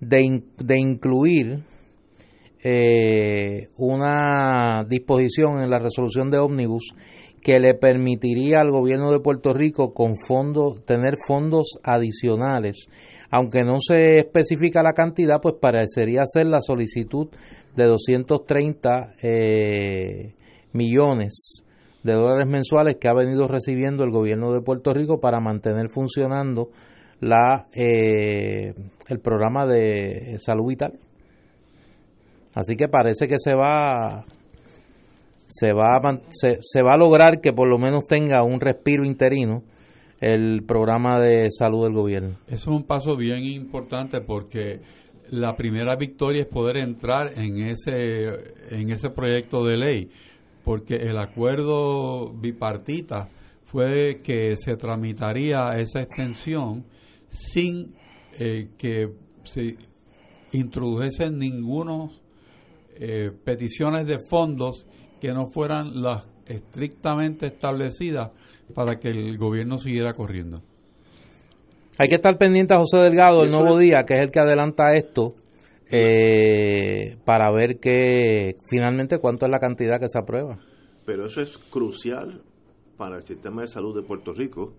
de, 0.00 0.42
de 0.58 0.78
incluir 0.78 1.64
eh, 2.62 3.68
una 3.76 4.84
disposición 4.88 5.62
en 5.62 5.70
la 5.70 5.78
resolución 5.78 6.30
de 6.30 6.38
ómnibus 6.38 6.94
que 7.42 7.60
le 7.60 7.74
permitiría 7.74 8.60
al 8.60 8.70
gobierno 8.70 9.12
de 9.12 9.20
Puerto 9.20 9.54
Rico 9.54 9.94
con 9.94 10.14
fondos 10.16 10.84
tener 10.84 11.14
fondos 11.28 11.78
adicionales 11.84 12.88
aunque 13.36 13.64
no 13.64 13.76
se 13.80 14.20
especifica 14.20 14.82
la 14.82 14.94
cantidad 14.94 15.42
pues 15.42 15.56
parecería 15.60 16.22
ser 16.24 16.46
la 16.46 16.62
solicitud 16.62 17.28
de 17.76 17.84
230 17.84 19.14
eh, 19.22 20.34
millones 20.72 21.62
de 22.02 22.14
dólares 22.14 22.46
mensuales 22.48 22.96
que 22.96 23.08
ha 23.08 23.12
venido 23.12 23.46
recibiendo 23.46 24.04
el 24.04 24.10
gobierno 24.10 24.52
de 24.52 24.62
Puerto 24.62 24.94
Rico 24.94 25.20
para 25.20 25.40
mantener 25.40 25.90
funcionando 25.90 26.70
la 27.20 27.66
eh, 27.74 28.72
el 29.08 29.20
programa 29.20 29.66
de 29.66 30.36
salud 30.38 30.68
vital. 30.68 30.98
Así 32.54 32.74
que 32.74 32.88
parece 32.88 33.28
que 33.28 33.38
se 33.38 33.54
va 33.54 34.24
se 35.46 35.74
va 35.74 35.96
a, 35.96 36.20
se, 36.30 36.56
se 36.62 36.82
va 36.82 36.94
a 36.94 36.98
lograr 36.98 37.42
que 37.42 37.52
por 37.52 37.68
lo 37.68 37.78
menos 37.78 38.06
tenga 38.06 38.42
un 38.42 38.60
respiro 38.60 39.04
interino 39.04 39.62
el 40.20 40.64
programa 40.66 41.20
de 41.20 41.50
salud 41.50 41.84
del 41.84 41.94
gobierno. 41.94 42.38
Eso 42.46 42.70
es 42.70 42.76
un 42.76 42.84
paso 42.84 43.16
bien 43.16 43.44
importante 43.44 44.20
porque 44.20 44.80
la 45.30 45.56
primera 45.56 45.96
victoria 45.96 46.42
es 46.42 46.48
poder 46.48 46.78
entrar 46.78 47.32
en 47.36 47.58
ese 47.58 48.28
en 48.70 48.90
ese 48.90 49.10
proyecto 49.10 49.64
de 49.64 49.76
ley 49.76 50.10
porque 50.64 50.96
el 50.96 51.18
acuerdo 51.18 52.32
bipartita 52.32 53.28
fue 53.64 54.20
que 54.22 54.56
se 54.56 54.76
tramitaría 54.76 55.76
esa 55.78 56.02
extensión 56.02 56.84
sin 57.28 57.94
eh, 58.38 58.70
que 58.78 59.08
se 59.44 59.76
introdujesen 60.52 61.38
ninguna 61.38 62.08
eh, 62.98 63.30
peticiones 63.44 64.06
de 64.06 64.18
fondos 64.30 64.86
que 65.20 65.32
no 65.32 65.46
fueran 65.46 66.00
las 66.00 66.24
estrictamente 66.46 67.46
establecidas 67.46 68.30
para 68.74 68.96
que 68.96 69.08
el 69.08 69.38
gobierno 69.38 69.78
siguiera 69.78 70.12
corriendo. 70.12 70.62
Hay 71.98 72.08
que 72.08 72.16
estar 72.16 72.36
pendiente 72.36 72.74
a 72.74 72.78
José 72.78 72.98
Delgado 72.98 73.42
el 73.42 73.50
nuevo 73.50 73.78
día, 73.78 74.04
que 74.04 74.14
es 74.14 74.20
el 74.20 74.30
que 74.30 74.40
adelanta 74.40 74.94
esto, 74.94 75.34
eh, 75.90 77.16
para 77.24 77.50
ver 77.50 77.78
que 77.78 78.56
finalmente 78.68 79.18
cuánto 79.18 79.46
es 79.46 79.52
la 79.52 79.60
cantidad 79.60 79.98
que 79.98 80.08
se 80.08 80.18
aprueba. 80.18 80.58
Pero 81.06 81.26
eso 81.26 81.40
es 81.40 81.56
crucial 81.56 82.42
para 82.96 83.16
el 83.16 83.22
sistema 83.22 83.62
de 83.62 83.68
salud 83.68 83.94
de 83.94 84.06
Puerto 84.06 84.32
Rico, 84.32 84.74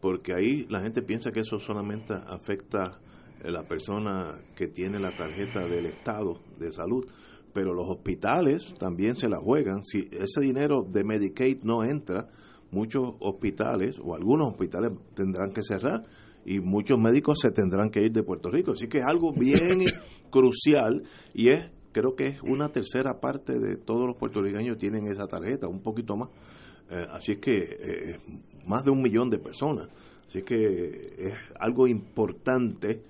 porque 0.00 0.34
ahí 0.34 0.66
la 0.68 0.80
gente 0.80 1.02
piensa 1.02 1.32
que 1.32 1.40
eso 1.40 1.58
solamente 1.58 2.12
afecta 2.12 3.00
a 3.44 3.50
la 3.50 3.64
persona 3.64 4.38
que 4.54 4.68
tiene 4.68 5.00
la 5.00 5.16
tarjeta 5.16 5.66
del 5.66 5.86
Estado 5.86 6.40
de 6.58 6.72
salud, 6.72 7.06
pero 7.52 7.74
los 7.74 7.88
hospitales 7.88 8.72
también 8.78 9.16
se 9.16 9.28
la 9.28 9.38
juegan. 9.38 9.84
Si 9.84 10.08
ese 10.12 10.40
dinero 10.40 10.84
de 10.88 11.04
Medicaid 11.04 11.62
no 11.62 11.82
entra, 11.84 12.28
muchos 12.72 13.14
hospitales 13.20 14.00
o 14.02 14.14
algunos 14.14 14.48
hospitales 14.48 14.92
tendrán 15.14 15.52
que 15.52 15.62
cerrar 15.62 16.04
y 16.44 16.58
muchos 16.58 16.98
médicos 16.98 17.38
se 17.40 17.52
tendrán 17.52 17.90
que 17.90 18.02
ir 18.02 18.10
de 18.12 18.24
Puerto 18.24 18.50
Rico. 18.50 18.72
Así 18.72 18.88
que 18.88 18.98
es 18.98 19.04
algo 19.04 19.32
bien 19.32 19.84
crucial 20.30 21.04
y 21.34 21.52
es 21.52 21.70
creo 21.92 22.16
que 22.16 22.26
es 22.26 22.42
una 22.42 22.70
tercera 22.70 23.20
parte 23.20 23.58
de 23.58 23.76
todos 23.76 24.06
los 24.06 24.16
puertorriqueños 24.16 24.78
tienen 24.78 25.06
esa 25.06 25.26
tarjeta, 25.26 25.68
un 25.68 25.82
poquito 25.82 26.16
más. 26.16 26.30
Eh, 26.90 27.06
así 27.10 27.36
que 27.36 27.58
eh, 27.58 28.20
más 28.66 28.84
de 28.84 28.90
un 28.90 29.02
millón 29.02 29.30
de 29.30 29.38
personas. 29.38 29.88
Así 30.26 30.42
que 30.42 31.14
es 31.18 31.34
algo 31.60 31.86
importante. 31.86 33.02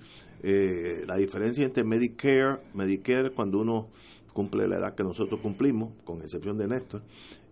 Eh, 0.42 1.04
la 1.06 1.16
diferencia 1.16 1.64
entre 1.64 1.84
Medicare, 1.84 2.58
Medicare 2.74 3.30
cuando 3.30 3.60
uno 3.60 3.90
cumple 4.32 4.66
la 4.66 4.78
edad 4.78 4.94
que 4.94 5.04
nosotros 5.04 5.40
cumplimos, 5.40 5.92
con 6.04 6.20
excepción 6.20 6.58
de 6.58 6.66
Néstor, 6.66 7.02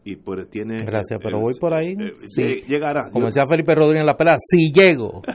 y 0.05 0.17
pues 0.17 0.49
tiene 0.49 0.79
gracias 0.79 1.21
pero 1.23 1.41
voy 1.41 1.55
por 1.61 1.75
ahí. 1.75 1.95
sí. 2.27 2.63
llegará 2.67 3.11
como 3.11 3.27
decía 3.27 3.47
Felipe 3.47 3.75
Rodríguez 3.75 4.01
en 4.01 4.07
la 4.07 4.17
pelea 4.17 4.35
si 4.39 4.73
llego. 4.73 5.23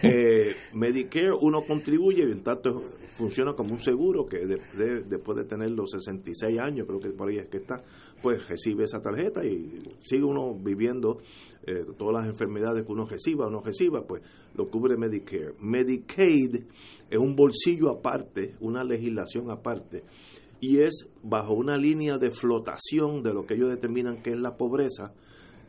Eh, 0.00 0.54
Medicare 0.74 1.32
uno 1.40 1.62
contribuye 1.66 2.22
y 2.22 2.30
en 2.30 2.44
tanto 2.44 2.80
funciona 3.08 3.52
como 3.54 3.72
un 3.72 3.80
seguro 3.80 4.26
que 4.26 4.46
después 4.46 5.36
de 5.36 5.44
tener 5.44 5.70
los 5.70 5.90
66 5.90 6.58
años 6.60 6.86
creo 6.86 7.00
que 7.00 7.08
por 7.10 7.28
ahí 7.28 7.38
es 7.38 7.46
que 7.46 7.56
está 7.56 7.82
pues 8.22 8.46
recibe 8.46 8.84
esa 8.84 9.00
tarjeta 9.00 9.44
y 9.44 9.78
sigue 10.02 10.22
uno 10.22 10.54
viviendo 10.54 11.18
eh, 11.66 11.84
todas 11.98 12.22
las 12.22 12.26
enfermedades 12.30 12.84
que 12.86 12.92
uno 12.92 13.06
reciba 13.06 13.46
o 13.46 13.50
no 13.50 13.60
reciba 13.60 14.06
pues 14.06 14.22
lo 14.54 14.68
cubre 14.68 14.96
Medicare. 14.96 15.54
Medicaid 15.60 16.62
es 17.10 17.18
un 17.18 17.34
bolsillo 17.34 17.90
aparte 17.90 18.54
una 18.60 18.84
legislación 18.84 19.50
aparte 19.50 20.04
y 20.60 20.78
es 20.80 21.06
bajo 21.22 21.54
una 21.54 21.76
línea 21.76 22.18
de 22.18 22.30
flotación 22.30 23.22
de 23.22 23.32
lo 23.32 23.46
que 23.46 23.54
ellos 23.54 23.70
determinan 23.70 24.22
que 24.22 24.30
es 24.30 24.38
la 24.38 24.56
pobreza, 24.56 25.12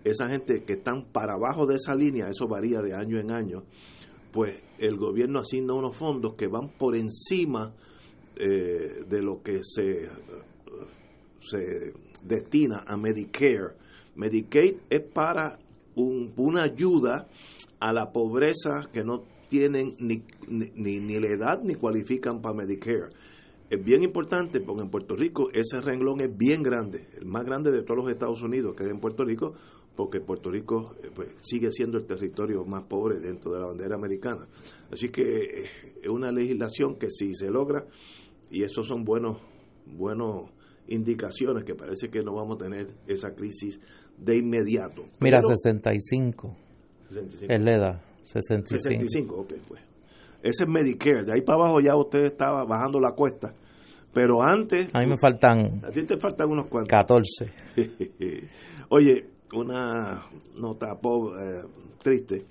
esa 0.03 0.29
gente 0.29 0.63
que 0.63 0.73
están 0.73 1.05
para 1.05 1.33
abajo 1.33 1.65
de 1.65 1.75
esa 1.75 1.95
línea, 1.95 2.29
eso 2.29 2.47
varía 2.47 2.81
de 2.81 2.95
año 2.95 3.19
en 3.19 3.31
año, 3.31 3.63
pues 4.31 4.61
el 4.77 4.97
gobierno 4.97 5.39
asigna 5.39 5.73
unos 5.73 5.95
fondos 5.95 6.35
que 6.35 6.47
van 6.47 6.69
por 6.69 6.95
encima 6.95 7.73
eh, 8.35 9.03
de 9.07 9.21
lo 9.21 9.41
que 9.41 9.61
se, 9.63 10.09
se 11.41 11.93
destina 12.23 12.83
a 12.87 12.95
Medicare. 12.95 13.73
Medicaid 14.15 14.75
es 14.89 15.01
para 15.01 15.59
una 15.95 16.63
ayuda 16.63 17.27
a 17.79 17.91
la 17.91 18.11
pobreza 18.11 18.89
que 18.93 19.03
no 19.03 19.23
tienen 19.49 19.95
ni, 19.99 20.23
ni, 20.47 20.99
ni 20.99 21.19
la 21.19 21.27
edad 21.27 21.61
ni 21.63 21.75
cualifican 21.75 22.41
para 22.41 22.55
Medicare 22.55 23.09
es 23.69 23.83
bien 23.83 24.03
importante 24.03 24.59
porque 24.61 24.81
en 24.81 24.89
Puerto 24.89 25.15
Rico 25.15 25.49
ese 25.53 25.79
renglón 25.79 26.21
es 26.21 26.35
bien 26.35 26.63
grande, 26.63 27.07
el 27.17 27.25
más 27.25 27.45
grande 27.45 27.71
de 27.71 27.83
todos 27.83 27.97
los 27.97 28.09
Estados 28.09 28.41
Unidos 28.41 28.75
que 28.75 28.83
es 28.83 28.89
en 28.89 28.99
Puerto 28.99 29.23
Rico, 29.23 29.53
porque 29.95 30.21
Puerto 30.21 30.49
Rico 30.49 30.95
eh, 31.03 31.09
pues, 31.13 31.29
sigue 31.41 31.71
siendo 31.71 31.97
el 31.97 32.05
territorio 32.05 32.63
más 32.65 32.83
pobre 32.85 33.19
dentro 33.19 33.51
de 33.51 33.59
la 33.59 33.67
bandera 33.67 33.95
americana. 33.95 34.47
Así 34.91 35.09
que 35.09 35.21
eh, 35.21 35.69
es 36.01 36.09
una 36.09 36.31
legislación 36.31 36.95
que 36.95 37.09
si 37.09 37.33
se 37.33 37.49
logra, 37.51 37.85
y 38.49 38.63
esos 38.63 38.87
son 38.87 39.03
buenos, 39.03 39.37
buenos 39.85 40.49
indicaciones 40.87 41.63
que 41.63 41.75
parece 41.75 42.09
que 42.09 42.23
no 42.23 42.33
vamos 42.33 42.55
a 42.55 42.65
tener 42.65 42.87
esa 43.07 43.35
crisis 43.35 43.79
de 44.17 44.37
inmediato. 44.37 45.03
Mira, 45.19 45.41
65. 45.41 46.55
65. 47.09 47.53
Es 47.53 47.61
la 47.61 47.75
edad, 47.75 48.01
65. 48.23 48.81
65, 48.81 49.35
ok, 49.35 49.53
pues. 49.67 49.88
Ese 50.41 50.63
es 50.63 50.69
Medicare. 50.69 51.23
De 51.23 51.33
ahí 51.33 51.41
para 51.41 51.59
abajo 51.59 51.79
ya 51.81 51.95
usted 51.95 52.25
estaba 52.25 52.63
bajando 52.63 52.99
la 52.99 53.11
cuesta. 53.11 53.53
Pero 54.13 54.41
antes. 54.41 54.89
A 54.93 54.99
mí 54.99 55.07
me 55.07 55.17
faltan. 55.21 55.81
A 55.85 55.91
ti 55.91 56.03
te 56.03 56.17
faltan 56.17 56.49
unos 56.49 56.67
cuantos. 56.67 56.89
14. 56.89 57.51
Oye, 58.89 59.25
una 59.53 60.25
nota 60.55 60.87
eh, 60.93 61.67
triste. 62.01 62.45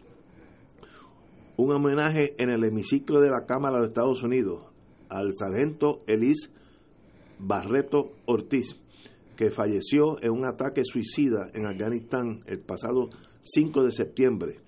Un 1.56 1.72
homenaje 1.72 2.34
en 2.38 2.50
el 2.50 2.62
hemiciclo 2.64 3.20
de 3.20 3.30
la 3.30 3.44
Cámara 3.44 3.80
de 3.80 3.86
Estados 3.88 4.22
Unidos 4.22 4.64
al 5.08 5.32
sargento 5.36 6.02
Elis 6.06 6.52
Barreto 7.40 8.12
Ortiz, 8.26 8.76
que 9.36 9.50
falleció 9.50 10.22
en 10.22 10.30
un 10.30 10.44
ataque 10.44 10.82
suicida 10.84 11.50
en 11.54 11.66
Afganistán 11.66 12.40
el 12.46 12.60
pasado 12.60 13.08
5 13.42 13.84
de 13.84 13.92
septiembre 13.92 14.60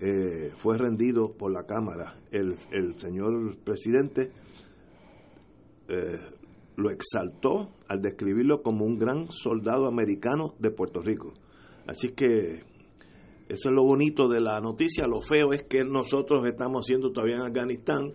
eh, 0.00 0.52
fue 0.56 0.78
rendido 0.78 1.32
por 1.32 1.52
la 1.52 1.64
Cámara. 1.64 2.16
El, 2.30 2.54
el 2.70 2.98
señor 2.98 3.56
presidente 3.58 4.30
eh, 5.88 6.18
lo 6.76 6.90
exaltó 6.90 7.70
al 7.86 8.00
describirlo 8.00 8.62
como 8.62 8.86
un 8.86 8.98
gran 8.98 9.30
soldado 9.30 9.86
americano 9.86 10.54
de 10.58 10.70
Puerto 10.70 11.02
Rico. 11.02 11.34
Así 11.86 12.10
que 12.10 12.62
eso 13.48 13.68
es 13.68 13.74
lo 13.74 13.82
bonito 13.82 14.28
de 14.28 14.40
la 14.40 14.58
noticia. 14.60 15.06
Lo 15.06 15.20
feo 15.20 15.52
es 15.52 15.64
que 15.64 15.84
nosotros 15.84 16.46
estamos 16.46 16.86
haciendo 16.86 17.12
todavía 17.12 17.36
en 17.36 17.42
Afganistán, 17.42 18.14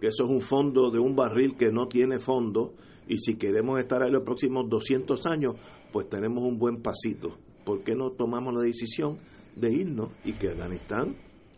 que 0.00 0.06
eso 0.06 0.24
es 0.24 0.30
un 0.30 0.40
fondo 0.40 0.90
de 0.90 0.98
un 0.98 1.14
barril 1.14 1.56
que 1.56 1.70
no 1.70 1.88
tiene 1.88 2.18
fondo. 2.18 2.72
Y 3.06 3.18
si 3.18 3.36
queremos 3.36 3.78
estar 3.78 4.02
ahí 4.02 4.10
los 4.10 4.22
próximos 4.22 4.66
200 4.68 5.26
años, 5.26 5.54
pues 5.92 6.08
tenemos 6.08 6.42
un 6.42 6.58
buen 6.58 6.80
pasito. 6.80 7.36
¿Por 7.66 7.82
qué 7.82 7.94
no 7.94 8.10
tomamos 8.12 8.54
la 8.54 8.60
decisión 8.60 9.18
de 9.58 9.72
irnos 9.72 10.10
y 10.24 10.32
que 10.32 10.48
Afganistán, 10.48 11.16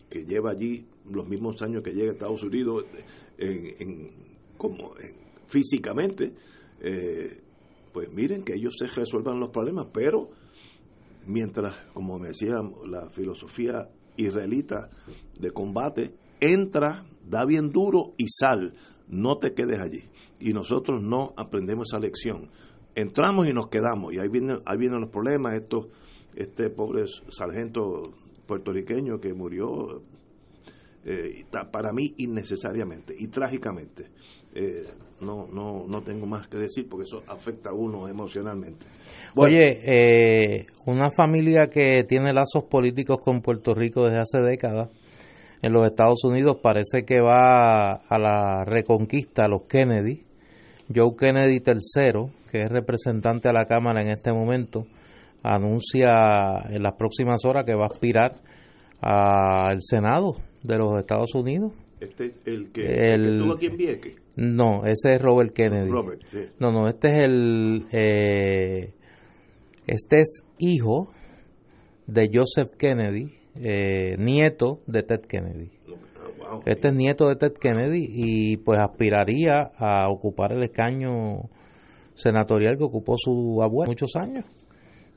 que 0.09 0.25
lleva 0.25 0.51
allí 0.51 0.85
los 1.09 1.27
mismos 1.27 1.61
años 1.61 1.83
que 1.83 1.91
llega 1.91 2.09
a 2.09 2.13
Estados 2.13 2.43
Unidos 2.43 2.85
en, 3.37 4.11
como 4.57 4.93
físicamente, 5.47 6.33
eh, 6.79 7.41
pues 7.91 8.11
miren 8.11 8.43
que 8.43 8.53
ellos 8.53 8.75
se 8.77 8.87
resuelvan 8.87 9.39
los 9.39 9.49
problemas, 9.49 9.87
pero 9.93 10.29
mientras, 11.25 11.75
como 11.93 12.19
me 12.19 12.29
decía 12.29 12.55
la 12.85 13.09
filosofía 13.09 13.89
israelita 14.17 14.89
de 15.39 15.51
combate, 15.51 16.13
entra, 16.39 17.05
da 17.27 17.45
bien 17.45 17.69
duro 17.69 18.13
y 18.17 18.25
sal, 18.27 18.73
no 19.07 19.37
te 19.37 19.53
quedes 19.53 19.79
allí. 19.79 20.03
Y 20.39 20.53
nosotros 20.53 21.01
no 21.01 21.33
aprendemos 21.37 21.89
esa 21.89 21.99
lección. 21.99 22.49
Entramos 22.95 23.47
y 23.47 23.53
nos 23.53 23.67
quedamos, 23.67 24.13
y 24.13 24.19
ahí 24.19 24.27
vienen, 24.27 24.59
ahí 24.65 24.77
vienen 24.77 25.01
los 25.01 25.09
problemas, 25.09 25.55
estos, 25.55 25.87
este 26.35 26.69
pobre 26.69 27.05
sargento 27.29 28.13
puertorriqueño 28.45 29.19
que 29.19 29.33
murió 29.33 30.01
eh, 31.05 31.45
para 31.71 31.91
mí 31.91 32.13
innecesariamente 32.17 33.15
y 33.17 33.27
trágicamente. 33.27 34.07
eh, 34.53 34.85
no, 35.21 35.47
no, 35.47 35.85
no 35.87 36.01
tengo 36.01 36.25
más 36.25 36.47
que 36.47 36.57
decir 36.57 36.87
porque 36.89 37.03
eso 37.03 37.23
afecta 37.27 37.69
a 37.69 37.73
uno 37.73 38.07
emocionalmente. 38.07 38.85
Oye, 39.35 39.79
eh, 39.83 40.65
una 40.85 41.11
familia 41.11 41.69
que 41.69 42.03
tiene 42.03 42.33
lazos 42.33 42.63
políticos 42.63 43.19
con 43.23 43.41
Puerto 43.41 43.75
Rico 43.75 44.03
desde 44.03 44.19
hace 44.19 44.39
décadas 44.39 44.89
en 45.61 45.73
los 45.73 45.85
Estados 45.85 46.23
Unidos 46.23 46.57
parece 46.61 47.05
que 47.05 47.21
va 47.21 47.93
a 47.93 48.19
la 48.19 48.65
reconquista, 48.65 49.45
a 49.45 49.47
los 49.47 49.63
Kennedy. 49.63 50.23
Joe 50.93 51.15
Kennedy 51.17 51.61
III, 51.65 52.31
que 52.51 52.63
es 52.63 52.69
representante 52.69 53.47
a 53.47 53.53
la 53.53 53.65
Cámara 53.65 54.01
en 54.01 54.09
este 54.09 54.33
momento, 54.33 54.87
anuncia 55.43 56.63
en 56.69 56.83
las 56.83 56.93
próximas 56.93 57.43
horas 57.45 57.65
que 57.65 57.75
va 57.75 57.85
a 57.85 57.87
aspirar 57.87 58.41
al 59.01 59.77
Senado 59.81 60.35
de 60.63 60.77
los 60.77 60.99
Estados 60.99 61.33
Unidos. 61.35 61.73
Este, 61.99 62.33
el 62.45 62.71
que, 62.71 62.85
estuvo 62.85 63.53
aquí 63.53 63.67
en 63.67 63.77
Vieques. 63.77 64.15
No, 64.35 64.85
ese 64.85 65.15
es 65.15 65.21
Robert 65.21 65.53
Kennedy. 65.53 65.91
No, 66.59 66.71
no, 66.71 66.87
este 66.87 67.09
es 67.09 67.23
el. 67.23 67.85
Eh, 67.91 68.93
este 69.87 70.19
es 70.19 70.43
hijo 70.57 71.11
de 72.07 72.29
Joseph 72.33 72.71
Kennedy, 72.77 73.33
eh, 73.55 74.15
nieto 74.17 74.81
de 74.87 75.03
Ted 75.03 75.21
Kennedy. 75.21 75.71
Ah, 76.45 76.59
este 76.65 76.87
es 76.89 76.93
nieto 76.93 77.27
de 77.27 77.35
Ted 77.35 77.53
Kennedy 77.53 78.05
y 78.09 78.57
pues 78.57 78.79
aspiraría 78.79 79.71
a 79.77 80.09
ocupar 80.09 80.53
el 80.53 80.63
escaño 80.63 81.49
senatorial 82.15 82.77
que 82.77 82.83
ocupó 82.83 83.15
su 83.17 83.61
abuelo 83.61 83.91
muchos 83.91 84.15
años. 84.15 84.45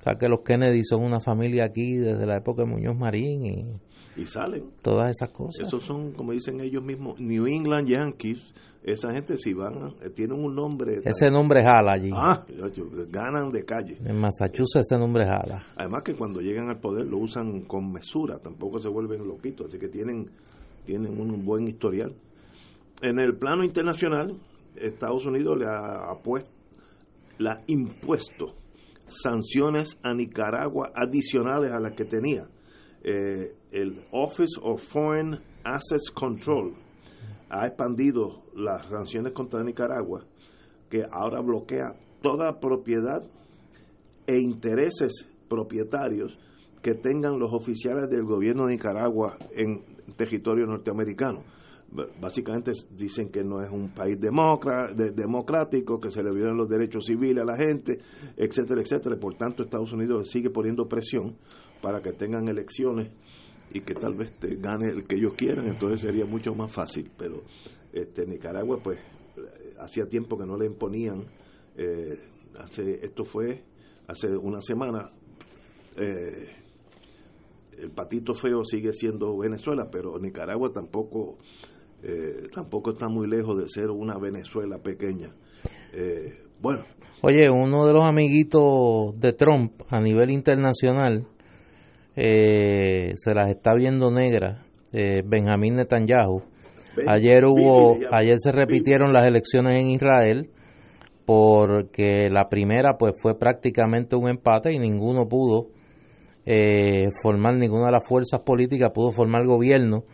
O 0.04 0.10
sea 0.10 0.16
que 0.16 0.28
los 0.28 0.40
Kennedy 0.40 0.84
son 0.84 1.02
una 1.02 1.20
familia 1.20 1.64
aquí 1.64 1.94
desde 1.96 2.26
la 2.26 2.36
época 2.36 2.62
de 2.62 2.68
Muñoz 2.68 2.94
Marín 2.94 3.46
y 3.46 3.80
y 4.16 4.26
salen. 4.26 4.70
Todas 4.82 5.10
esas 5.10 5.30
cosas. 5.30 5.66
Esos 5.66 5.82
son, 5.82 6.12
como 6.12 6.32
dicen 6.32 6.60
ellos 6.60 6.82
mismos, 6.82 7.18
New 7.18 7.46
England 7.46 7.88
Yankees. 7.88 8.52
Esa 8.82 9.12
gente 9.14 9.38
si 9.38 9.54
van, 9.54 9.94
eh, 10.02 10.10
tienen 10.10 10.38
un 10.38 10.54
nombre. 10.54 11.00
Ese 11.04 11.30
nombre 11.30 11.62
jala 11.62 11.92
allí. 11.92 12.10
Ah, 12.12 12.44
ganan 13.08 13.50
de 13.50 13.64
calle. 13.64 13.96
En 14.04 14.20
Massachusetts 14.20 14.86
ese 14.90 14.98
nombre 14.98 15.24
jala. 15.24 15.66
Además 15.76 16.02
que 16.04 16.14
cuando 16.14 16.40
llegan 16.40 16.68
al 16.68 16.80
poder 16.80 17.06
lo 17.06 17.18
usan 17.18 17.62
con 17.62 17.90
mesura, 17.90 18.38
tampoco 18.40 18.78
se 18.78 18.88
vuelven 18.88 19.26
loquitos, 19.26 19.68
así 19.68 19.78
que 19.78 19.88
tienen, 19.88 20.30
tienen 20.84 21.18
un 21.18 21.44
buen 21.46 21.66
historial. 21.66 22.14
En 23.00 23.18
el 23.18 23.36
plano 23.38 23.64
internacional, 23.64 24.38
Estados 24.76 25.24
Unidos 25.24 25.58
le 25.58 25.66
ha, 25.66 26.14
puesto, 26.22 26.50
le 27.38 27.50
ha 27.50 27.58
impuesto 27.66 28.54
sanciones 29.06 29.98
a 30.02 30.14
Nicaragua 30.14 30.90
adicionales 30.94 31.72
a 31.72 31.80
las 31.80 31.92
que 31.92 32.04
tenía 32.04 32.48
eh, 33.04 33.54
el 33.70 34.02
Office 34.12 34.58
of 34.62 34.82
Foreign 34.82 35.38
Assets 35.62 36.10
Control 36.10 36.74
ha 37.50 37.66
expandido 37.66 38.44
las 38.56 38.86
sanciones 38.86 39.32
contra 39.34 39.62
Nicaragua, 39.62 40.24
que 40.88 41.04
ahora 41.12 41.40
bloquea 41.40 41.94
toda 42.22 42.58
propiedad 42.60 43.22
e 44.26 44.38
intereses 44.38 45.28
propietarios 45.48 46.38
que 46.82 46.94
tengan 46.94 47.38
los 47.38 47.52
oficiales 47.52 48.08
del 48.08 48.24
gobierno 48.24 48.66
de 48.66 48.72
Nicaragua 48.72 49.36
en 49.52 49.84
territorio 50.16 50.66
norteamericano. 50.66 51.44
Básicamente 52.20 52.72
dicen 52.90 53.28
que 53.30 53.44
no 53.44 53.62
es 53.62 53.70
un 53.70 53.94
país 53.94 54.18
democrático, 54.20 56.00
que 56.00 56.10
se 56.10 56.24
le 56.24 56.30
violan 56.34 56.56
los 56.56 56.68
derechos 56.68 57.04
civiles 57.06 57.42
a 57.42 57.46
la 57.46 57.56
gente, 57.56 58.00
etcétera, 58.36 58.80
etcétera. 58.80 59.16
Por 59.16 59.36
tanto, 59.36 59.62
Estados 59.62 59.92
Unidos 59.92 60.28
sigue 60.28 60.50
poniendo 60.50 60.88
presión 60.88 61.36
para 61.80 62.02
que 62.02 62.12
tengan 62.12 62.48
elecciones 62.48 63.12
y 63.70 63.80
que 63.80 63.94
tal 63.94 64.14
vez 64.14 64.32
te 64.38 64.56
gane 64.56 64.90
el 64.90 65.04
que 65.06 65.16
ellos 65.16 65.34
quieran, 65.34 65.66
entonces 65.66 66.00
sería 66.00 66.26
mucho 66.26 66.54
más 66.54 66.72
fácil. 66.72 67.10
Pero 67.16 67.42
este 67.92 68.26
Nicaragua, 68.26 68.80
pues, 68.82 68.98
hacía 69.78 70.06
tiempo 70.06 70.36
que 70.36 70.46
no 70.46 70.56
le 70.56 70.66
imponían. 70.66 71.20
Eh, 71.76 72.18
hace, 72.58 73.04
esto 73.04 73.24
fue 73.24 73.62
hace 74.08 74.36
una 74.36 74.60
semana. 74.60 75.10
Eh, 75.96 76.48
el 77.78 77.90
patito 77.90 78.34
feo 78.34 78.64
sigue 78.64 78.92
siendo 78.92 79.36
Venezuela, 79.36 79.88
pero 79.90 80.18
Nicaragua 80.18 80.72
tampoco 80.72 81.38
eh, 82.04 82.48
tampoco 82.52 82.92
está 82.92 83.08
muy 83.08 83.28
lejos 83.28 83.58
de 83.58 83.68
ser 83.68 83.90
una 83.90 84.18
Venezuela 84.18 84.78
pequeña. 84.78 85.34
bueno. 86.60 86.84
Oye, 87.22 87.48
uno 87.48 87.86
de 87.86 87.92
los 87.94 88.04
amiguitos 88.04 89.18
de 89.18 89.32
Trump 89.32 89.80
a 89.88 89.98
nivel 89.98 90.30
internacional 90.30 91.26
eh, 92.16 93.12
se 93.16 93.34
las 93.34 93.48
está 93.48 93.74
viendo 93.74 94.10
negras, 94.10 94.64
eh, 94.92 95.22
Benjamín 95.24 95.76
Netanyahu. 95.76 96.42
Ayer 97.08 97.44
hubo, 97.44 97.96
ayer 98.12 98.36
se 98.38 98.52
repitieron 98.52 99.12
las 99.12 99.24
elecciones 99.24 99.74
en 99.74 99.90
Israel 99.90 100.50
porque 101.24 102.28
la 102.30 102.48
primera 102.48 102.96
pues 102.98 103.14
fue 103.20 103.36
prácticamente 103.36 104.14
un 104.14 104.28
empate 104.28 104.72
y 104.72 104.78
ninguno 104.78 105.26
pudo 105.26 105.68
eh, 106.46 107.08
formar 107.22 107.54
ninguna 107.54 107.86
de 107.86 107.92
las 107.92 108.06
fuerzas 108.06 108.42
políticas 108.42 108.92
pudo 108.94 109.10
formar 109.10 109.44
gobierno. 109.44 110.04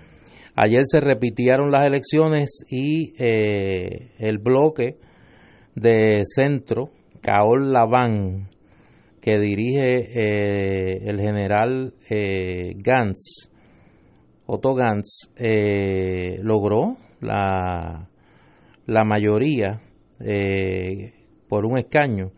Ayer 0.62 0.82
se 0.84 1.00
repitieron 1.00 1.70
las 1.70 1.86
elecciones 1.86 2.66
y 2.68 3.14
eh, 3.18 4.10
el 4.18 4.36
bloque 4.36 4.98
de 5.74 6.24
centro, 6.26 6.90
Kaol 7.22 7.72
Laván, 7.72 8.50
que 9.22 9.38
dirige 9.38 10.00
eh, 10.12 11.00
el 11.06 11.18
general 11.18 11.94
eh, 12.10 12.74
Gantz, 12.76 13.50
Otto 14.44 14.74
Gantz, 14.74 15.30
logró 16.42 16.98
la, 17.22 18.10
la 18.84 19.04
mayoría 19.04 19.80
por 21.48 21.64
un 21.64 21.78
escaño. 21.78 22.32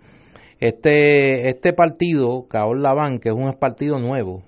Este, 0.60 1.48
este 1.48 1.72
partido, 1.72 2.46
Kaol 2.48 2.82
Laván, 2.82 3.18
que 3.18 3.30
es 3.30 3.34
un 3.34 3.52
partido 3.54 3.98
nuevo 3.98 4.44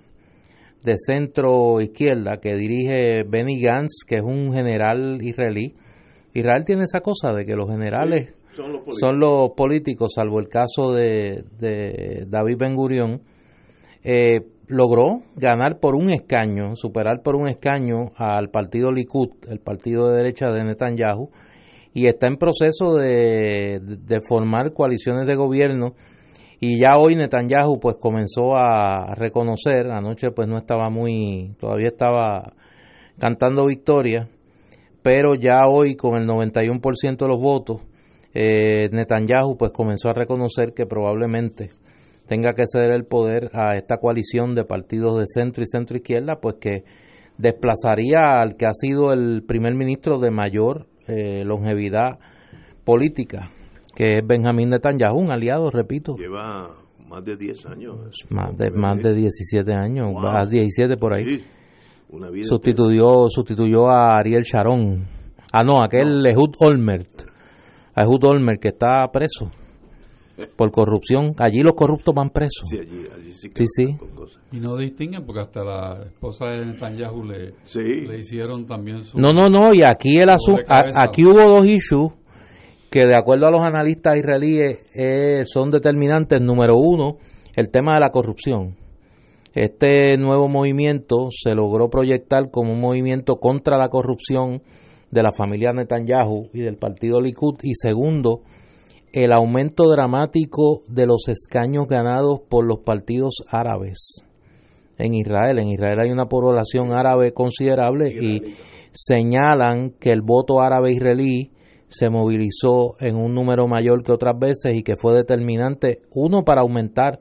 de 0.85 0.94
centro 0.98 1.81
izquierda 1.81 2.36
que 2.36 2.55
dirige 2.55 3.24
Benny 3.24 3.61
Gantz, 3.61 4.05
que 4.06 4.16
es 4.16 4.23
un 4.23 4.52
general 4.52 5.19
israelí. 5.23 5.74
Israel 6.35 6.65
tiene 6.65 6.85
esa 6.85 7.01
cosa 7.01 7.32
de 7.32 7.44
que 7.44 7.55
los 7.55 7.69
generales 7.69 8.35
son 9.01 9.19
los 9.19 9.51
políticos, 9.56 10.12
salvo 10.15 10.39
el 10.39 10.48
caso 10.48 10.93
de, 10.93 11.44
David 12.28 12.56
Ben 12.59 12.77
Gurión, 12.77 13.23
eh, 14.05 14.43
logró 14.69 15.23
ganar 15.36 15.81
por 15.81 15.94
un 15.94 16.12
escaño, 16.12 16.77
superar 16.77 17.23
por 17.23 17.36
un 17.36 17.48
escaño 17.48 18.12
al 18.16 18.51
partido 18.51 18.93
Likud, 18.93 19.31
el 19.48 19.61
partido 19.61 20.09
de 20.09 20.19
derecha 20.19 20.51
de 20.51 20.65
Netanyahu, 20.65 21.31
y 21.93 22.06
está 22.06 22.27
en 22.27 22.36
proceso 22.36 22.94
de, 22.94 23.81
formar 24.28 24.73
coaliciones 24.73 25.27
de 25.27 25.36
gobierno. 25.36 25.94
Y 26.66 26.78
ya 26.78 26.97
hoy 26.97 27.15
Netanyahu 27.15 27.78
pues 27.78 27.97
comenzó 28.01 28.57
a 28.57 29.15
reconocer, 29.15 29.91
anoche 29.91 30.31
pues 30.31 30.49
no 30.49 30.57
estaba 30.57 30.89
muy, 30.89 31.55
todavía 31.61 31.89
estaba 31.89 32.55
cantando 33.19 33.66
victoria, 33.66 34.31
pero 35.03 35.35
ya 35.35 35.66
hoy 35.69 35.95
con 35.95 36.16
el 36.16 36.27
91% 36.27 37.19
de 37.19 37.28
los 37.28 37.39
votos, 37.39 37.82
eh, 38.32 38.89
Netanyahu 38.91 39.59
pues 39.59 39.73
comenzó 39.73 40.09
a 40.09 40.15
reconocer 40.15 40.73
que 40.73 40.86
probablemente 40.86 41.69
tenga 42.27 42.55
que 42.55 42.65
ceder 42.66 42.93
el 42.93 43.05
poder 43.05 43.51
a 43.53 43.77
esta 43.77 43.99
coalición 43.99 44.55
de 44.55 44.65
partidos 44.65 45.19
de 45.19 45.27
centro 45.27 45.62
y 45.62 45.66
centro 45.66 45.99
izquierda, 45.99 46.36
pues 46.41 46.55
que 46.59 46.85
desplazaría 47.36 48.39
al 48.41 48.57
que 48.57 48.65
ha 48.65 48.73
sido 48.73 49.12
el 49.12 49.43
primer 49.47 49.74
ministro 49.74 50.19
de 50.19 50.31
mayor 50.31 50.86
eh, 51.09 51.45
longevidad 51.45 52.20
política, 52.85 53.51
que 53.94 54.18
es 54.18 54.26
Benjamín 54.26 54.70
Netanyahu, 54.70 55.18
un 55.18 55.30
aliado, 55.30 55.70
repito. 55.70 56.16
Lleva 56.16 56.70
más 57.08 57.24
de 57.24 57.36
10 57.36 57.66
años. 57.66 57.96
Más 58.30 58.56
de, 58.56 58.70
más 58.70 59.02
de 59.02 59.14
17 59.14 59.72
años, 59.72 60.12
más 60.14 60.48
17 60.50 60.96
por 60.96 61.14
ahí. 61.14 61.44
sustituyó, 62.42 63.28
sustituyó 63.28 63.88
a 63.88 64.18
Ariel 64.18 64.42
Sharon. 64.42 65.06
Ah, 65.52 65.62
no, 65.62 65.82
aquel 65.82 66.22
no. 66.22 66.40
Olmert 66.60 67.34
a 67.94 68.02
Ehud 68.02 68.24
Olmer, 68.24 68.58
que 68.58 68.68
está 68.68 69.06
preso 69.12 69.50
por 70.56 70.70
corrupción. 70.70 71.34
Allí 71.38 71.62
los 71.62 71.74
corruptos 71.74 72.14
van 72.14 72.30
presos. 72.30 72.68
Sí, 72.68 72.78
allí, 72.78 73.04
allí 73.14 73.32
sí, 73.32 73.50
sí, 73.54 73.64
sí. 73.66 73.96
Y 74.52 74.60
no 74.60 74.76
distinguen 74.76 75.24
porque 75.24 75.42
hasta 75.42 75.64
la 75.64 76.02
esposa 76.04 76.46
de 76.46 76.64
Netanyahu 76.64 77.24
le, 77.24 77.54
le 77.74 78.18
hicieron 78.18 78.66
también 78.66 79.02
su... 79.02 79.18
No, 79.18 79.30
no, 79.30 79.48
no, 79.48 79.74
y 79.74 79.82
aquí, 79.86 80.16
el 80.16 80.30
aquí 80.30 81.24
hubo 81.24 81.40
dos 81.48 81.66
issues 81.66 82.12
que 82.94 83.06
de 83.06 83.16
acuerdo 83.16 83.48
a 83.48 83.50
los 83.50 83.66
analistas 83.66 84.16
israelíes 84.16 84.78
eh, 84.94 85.42
son 85.46 85.72
determinantes. 85.72 86.40
Número 86.40 86.76
uno, 86.76 87.16
el 87.56 87.68
tema 87.70 87.94
de 87.94 88.00
la 88.00 88.10
corrupción. 88.10 88.76
Este 89.52 90.16
nuevo 90.16 90.48
movimiento 90.48 91.26
se 91.30 91.56
logró 91.56 91.90
proyectar 91.90 92.52
como 92.52 92.72
un 92.72 92.80
movimiento 92.80 93.40
contra 93.40 93.78
la 93.78 93.88
corrupción 93.88 94.62
de 95.10 95.22
la 95.24 95.32
familia 95.32 95.72
Netanyahu 95.72 96.50
y 96.52 96.60
del 96.60 96.76
partido 96.76 97.20
Likud 97.20 97.56
y 97.64 97.74
segundo, 97.74 98.42
el 99.12 99.32
aumento 99.32 99.90
dramático 99.90 100.82
de 100.86 101.06
los 101.06 101.26
escaños 101.26 101.88
ganados 101.88 102.42
por 102.48 102.64
los 102.64 102.78
partidos 102.84 103.42
árabes 103.48 104.22
en 104.98 105.14
Israel. 105.14 105.58
En 105.58 105.66
Israel 105.66 105.98
hay 106.00 106.12
una 106.12 106.26
población 106.26 106.92
árabe 106.92 107.32
considerable 107.32 108.08
y 108.08 108.54
señalan 108.92 109.90
que 109.98 110.12
el 110.12 110.22
voto 110.22 110.60
árabe 110.60 110.92
israelí 110.92 111.53
se 111.94 112.10
movilizó 112.10 112.96
en 113.00 113.16
un 113.16 113.34
número 113.34 113.66
mayor 113.66 114.02
que 114.02 114.12
otras 114.12 114.38
veces 114.38 114.74
y 114.74 114.82
que 114.82 114.96
fue 114.96 115.14
determinante, 115.14 116.02
uno, 116.12 116.42
para 116.44 116.62
aumentar 116.62 117.20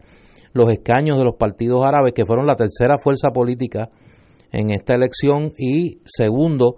los 0.53 0.71
escaños 0.71 1.17
de 1.17 1.25
los 1.25 1.35
partidos 1.35 1.85
árabes, 1.85 2.13
que 2.13 2.25
fueron 2.25 2.47
la 2.47 2.55
tercera 2.55 2.97
fuerza 2.97 3.29
política 3.29 3.89
en 4.51 4.69
esta 4.69 4.93
elección, 4.93 5.51
y 5.57 5.99
segundo, 6.05 6.75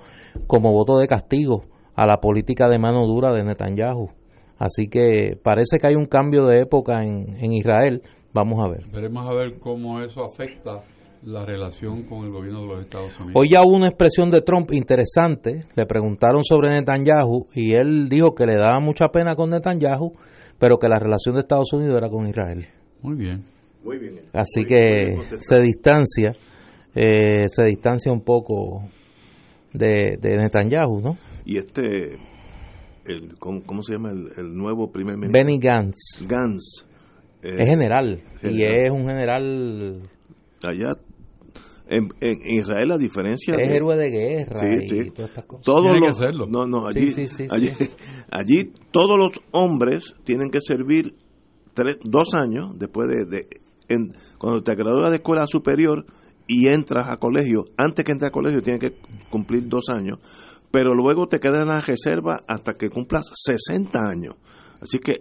como 0.48 0.72
voto 0.72 0.98
de 0.98 1.08
castigo 1.08 1.66
a 1.96 2.06
la 2.06 2.18
política 2.18 2.68
de 2.70 2.80
mano 2.80 3.06
dura 3.06 3.34
de 3.34 3.44
Netanyahu. 3.44 4.10
Así 4.58 4.88
que 4.88 5.38
parece 5.42 5.80
que 5.80 5.88
hay 5.88 5.96
un 5.96 6.06
cambio 6.06 6.46
de 6.46 6.62
época 6.62 7.04
en, 7.04 7.36
en 7.38 7.52
Israel. 7.52 8.02
Vamos 8.34 8.66
a 8.66 8.70
ver. 8.70 8.88
Veremos 8.92 9.28
a 9.28 9.34
ver 9.34 9.60
cómo 9.60 10.02
eso 10.02 10.24
afecta 10.24 10.84
la 11.26 11.44
relación 11.46 12.04
con 12.04 12.26
el 12.26 12.32
gobierno 12.32 12.62
de 12.62 12.68
los 12.68 12.80
Estados 12.82 13.12
Unidos. 13.20 13.34
Hoy 13.36 13.48
ya 13.52 13.62
hubo 13.62 13.76
una 13.76 13.88
expresión 13.88 14.30
de 14.30 14.42
Trump 14.42 14.72
interesante. 14.74 15.66
Le 15.76 15.86
preguntaron 15.86 16.44
sobre 16.44 16.70
Netanyahu 16.70 17.48
y 17.54 17.74
él 17.74 18.08
dijo 18.10 18.36
que 18.36 18.46
le 18.46 18.56
daba 18.56 18.80
mucha 18.80 19.10
pena 19.10 19.36
con 19.36 19.50
Netanyahu, 19.50 20.14
pero 20.60 20.78
que 20.78 20.88
la 20.88 21.00
relación 21.00 21.36
de 21.36 21.42
Estados 21.42 21.74
Unidos 21.74 21.98
era 21.98 22.10
con 22.10 22.28
Israel. 22.28 22.68
Muy 23.02 23.16
bien. 23.16 23.44
Muy 23.84 23.98
bien. 23.98 24.20
Así 24.34 24.62
Muy- 24.62 24.66
que 24.68 25.06
bien 25.06 25.22
se 25.40 25.62
distancia, 25.62 26.32
eh, 26.94 27.48
se 27.50 27.64
distancia 27.66 28.12
un 28.12 28.22
poco 28.22 28.88
de, 29.74 30.18
de 30.22 30.38
Netanyahu, 30.38 31.02
¿no? 31.02 31.18
Y 31.46 31.58
este, 31.58 32.18
el, 33.06 33.36
¿cómo, 33.40 33.62
cómo 33.64 33.84
se 33.84 33.94
llama 33.94 34.12
el, 34.12 34.30
el 34.38 34.54
nuevo 34.54 34.92
primer 34.92 35.16
ministro? 35.18 35.40
Benny 35.44 35.60
Gantz 35.60 36.26
Gantz. 36.28 36.86
eh, 37.44 37.56
es 37.60 37.68
general 37.70 38.22
y 38.44 38.48
general. 38.58 38.86
es 38.86 38.92
un 38.92 39.06
general, 39.06 40.02
Allá, 40.64 40.94
en, 41.88 42.08
en 42.22 42.38
Israel, 42.60 42.92
a 42.92 42.98
diferencia 42.98 43.54
es 43.56 43.70
de- 43.70 43.76
héroe 43.76 43.96
de 43.98 44.10
guerra 44.10 44.58
Sí, 44.58 44.66
y 44.84 44.90
sí. 44.90 45.12
todas 45.12 45.30
estas 45.30 45.46
cosas. 45.46 45.66
Todos 45.66 45.82
Tiene 45.84 46.00
que 46.00 46.08
los, 46.08 46.18
serlo. 46.18 46.46
No, 46.48 46.66
no, 46.66 46.88
allí, 46.88 47.10
sí, 47.12 47.28
sí, 47.28 47.46
allí, 47.50 47.70
sí. 47.78 47.90
allí 48.32 48.72
todos 48.92 49.18
los 49.20 49.32
hombres 49.52 50.16
tienen 50.24 50.50
que 50.50 50.60
servir 50.62 51.14
tres, 51.74 51.98
dos 52.04 52.30
años 52.34 52.78
después 52.80 53.08
de, 53.10 53.26
de- 53.26 53.48
en- 53.88 54.14
cuando 54.40 54.64
te 54.64 54.74
gradúas 54.76 55.12
de 55.12 55.18
escuela 55.18 55.46
superior 55.48 56.06
y 56.48 56.70
entras 56.70 57.08
a 57.10 57.18
colegio, 57.18 57.66
antes 57.78 58.04
que 58.06 58.12
entres 58.12 58.30
a 58.30 58.32
colegio 58.32 58.62
tienes 58.62 58.80
que 58.82 58.98
cumplir 59.30 59.68
dos 59.68 59.90
años, 59.90 60.20
pero 60.72 60.94
luego 60.94 61.28
te 61.28 61.40
quedas 61.40 61.62
en 61.62 61.68
la 61.70 61.82
reserva 61.82 62.42
hasta 62.48 62.74
que 62.74 62.90
cumplas 62.90 63.26
60 63.34 64.00
años. 64.00 64.36
Así 64.82 65.00
que 65.00 65.14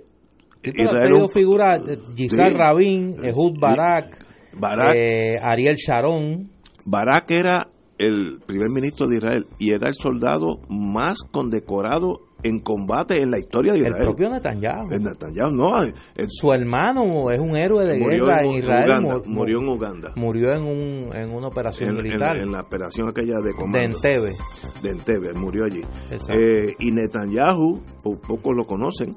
Sí, 0.62 0.72
pero 0.72 0.78
ha 0.78 0.92
Israel 0.92 1.02
tenido 1.08 1.24
un- 1.26 1.30
figuras, 1.32 1.80
eh, 1.88 1.98
Sí. 2.16 2.28
Rabin, 2.38 3.16
Ehud 3.22 3.58
Barak, 3.60 4.24
Barak, 4.58 4.94
eh, 4.94 5.36
Ariel 5.42 5.76
Sharon, 5.76 6.50
Barak 6.84 7.30
era 7.30 7.68
el 7.98 8.40
primer 8.44 8.68
ministro 8.70 9.06
de 9.06 9.16
Israel 9.18 9.46
y 9.58 9.70
era 9.72 9.88
el 9.88 9.94
soldado 9.94 10.58
más 10.68 11.18
condecorado 11.30 12.20
en 12.42 12.60
combate 12.60 13.22
en 13.22 13.30
la 13.30 13.38
historia 13.38 13.72
de 13.72 13.78
el 13.78 13.86
Israel. 13.86 14.04
propio 14.04 14.28
Netanyahu. 14.28 14.90
El 14.92 15.02
Netanyahu, 15.02 15.50
no, 15.52 15.80
el- 15.82 15.94
Su 16.28 16.52
hermano 16.52 17.30
es 17.30 17.40
un 17.40 17.56
héroe 17.56 17.86
de 17.86 17.98
guerra 17.98 18.40
en, 18.42 18.46
en 18.50 18.52
Israel. 18.58 18.84
Uganda, 18.90 19.16
mu- 19.24 19.32
murió 19.34 19.58
en 19.60 19.68
Uganda. 19.68 20.12
murió 20.16 20.50
en, 20.52 20.62
un, 20.64 21.16
en 21.16 21.30
una 21.34 21.46
operación 21.46 21.90
En, 21.90 21.96
militar 21.96 22.36
en 22.36 22.52
la 22.52 22.60
operación 22.60 23.08
aquella 23.08 23.36
de 23.38 23.44
de 23.44 23.54
comando. 23.54 23.96
Entebbe. 23.96 24.32
de 24.82 24.90
Entebbe, 24.90 25.32
murió 25.34 25.64
allí. 25.64 25.80
Eh, 26.10 26.74
y 26.80 26.90
Netanyahu, 26.90 27.80
po- 28.02 28.20
pocos 28.20 28.54
lo 28.54 28.66
conocen, 28.66 29.16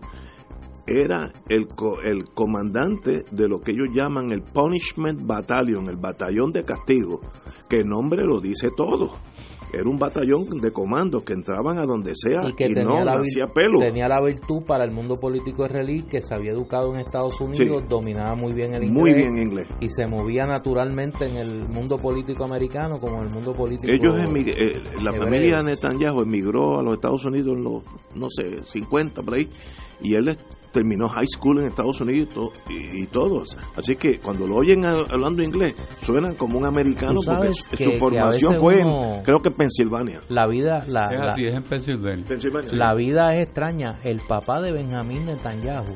era 0.87 1.31
el, 1.49 1.67
co- 1.67 1.99
el 2.01 2.23
comandante 2.33 3.23
de 3.31 3.47
lo 3.47 3.59
que 3.59 3.71
ellos 3.71 3.89
llaman 3.93 4.31
el 4.31 4.41
Punishment 4.41 5.25
Battalion, 5.25 5.87
el 5.89 5.97
batallón 5.97 6.51
de 6.51 6.63
castigo, 6.63 7.19
que 7.69 7.77
el 7.81 7.87
nombre 7.87 8.23
lo 8.25 8.39
dice 8.39 8.69
todo. 8.75 9.11
Era 9.73 9.83
un 9.89 9.99
batallón 9.99 10.45
de 10.61 10.71
comando 10.71 11.25
que 11.25 11.33
entraban 11.33 11.77
a 11.77 11.81
donde 11.85 12.13
sea 12.15 12.39
y 12.45 12.51
y, 12.51 12.53
que 12.53 12.67
tenía, 12.69 12.83
no 12.85 13.03
la, 13.03 13.15
hacía 13.15 13.47
pelo. 13.53 13.79
tenía 13.79 14.07
la 14.07 14.21
virtud 14.21 14.63
para 14.65 14.85
el 14.85 14.91
mundo 14.91 15.17
político 15.17 15.65
israelí 15.65 16.03
que 16.03 16.21
se 16.21 16.33
había 16.33 16.53
educado 16.53 16.93
en 16.93 17.01
Estados 17.01 17.39
Unidos, 17.41 17.81
Sí. 17.81 17.87
dominaba 17.89 18.33
muy 18.35 18.53
bien 18.53 18.73
el 18.75 18.85
inglés 18.85 18.91
Muy 19.01 19.13
bien 19.13 19.37
inglés. 19.37 19.67
y 19.81 19.89
se 19.89 20.07
movía 20.07 20.45
naturalmente 20.45 21.25
en 21.25 21.35
el 21.35 21.67
mundo 21.67 21.97
político 21.97 22.45
americano 22.45 22.97
como 23.01 23.17
en 23.17 23.27
el 23.27 23.33
mundo 23.33 23.51
político 23.51 23.91
Ellos 23.91 24.13
emig- 24.13 24.55
eh, 24.57 24.81
la 25.03 25.09
hebreo. 25.11 25.23
familia 25.25 25.61
Netanyahu 25.61 26.21
emigró 26.21 26.79
a 26.79 26.83
los 26.83 26.93
Estados 26.95 27.25
Unidos 27.25 27.57
en 27.57 27.63
los, 27.65 27.83
no 28.15 28.27
sé, 28.29 28.63
50 28.63 29.21
por 29.21 29.33
ahí, 29.35 29.49
y 30.01 30.15
él 30.15 30.29
terminó 30.77 31.07
high 31.09 31.25
school 31.27 31.59
en 31.59 31.67
Estados 31.67 31.99
Unidos 32.01 32.27
y, 32.29 32.33
to- 32.33 32.51
y, 32.69 33.03
y 33.03 33.07
todos. 33.07 33.57
Así 33.75 33.95
que 33.95 34.19
cuando 34.19 34.45
lo 34.45 34.55
oyen 34.57 34.85
a- 34.85 34.91
hablando 35.09 35.41
inglés, 35.41 35.75
suenan 36.03 36.35
como 36.35 36.59
un 36.59 36.67
americano 36.67 37.19
porque 37.25 37.51
su, 37.53 37.75
que- 37.75 37.97
formación 37.99 38.59
fue, 38.59 38.81
en, 38.81 39.23
creo 39.23 39.39
que 39.41 39.49
en 39.49 39.55
Pensilvania. 39.55 40.19
la 40.29 40.45
vida 40.47 40.83
la, 40.87 41.05
Es 41.05 41.19
la- 41.19 41.31
así, 41.31 41.43
es 41.45 41.53
en 41.55 41.63
Pensilvania. 41.63 42.25
Pensilvania. 42.27 42.69
la 42.73 42.93
vida 42.93 43.33
es 43.35 43.45
extraña 43.47 43.99
el 44.03 44.19
papá 44.27 44.61
de 44.61 44.71
Benjamín 44.71 45.25
Netanyahu 45.25 45.95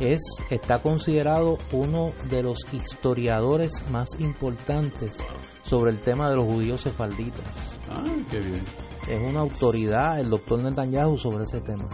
es 0.00 0.20
está 0.50 0.78
considerado 0.78 1.58
uno 1.72 2.12
de 2.30 2.42
los 2.42 2.58
historiadores 2.72 3.84
más 3.90 4.08
importantes 4.18 5.24
sobre 5.62 5.90
el 5.92 5.98
tema 5.98 6.30
de 6.30 6.36
los 6.36 6.46
judíos 6.46 6.80
sefalditas 6.80 7.76
Ah, 7.90 8.02
qué 8.30 8.38
bien. 8.38 8.62
Es 9.08 9.20
una 9.30 9.40
autoridad 9.40 10.20
el 10.20 10.28
doctor 10.30 10.60
Netanyahu 10.62 11.16
sobre 11.18 11.44
ese 11.44 11.60
tema 11.60 11.86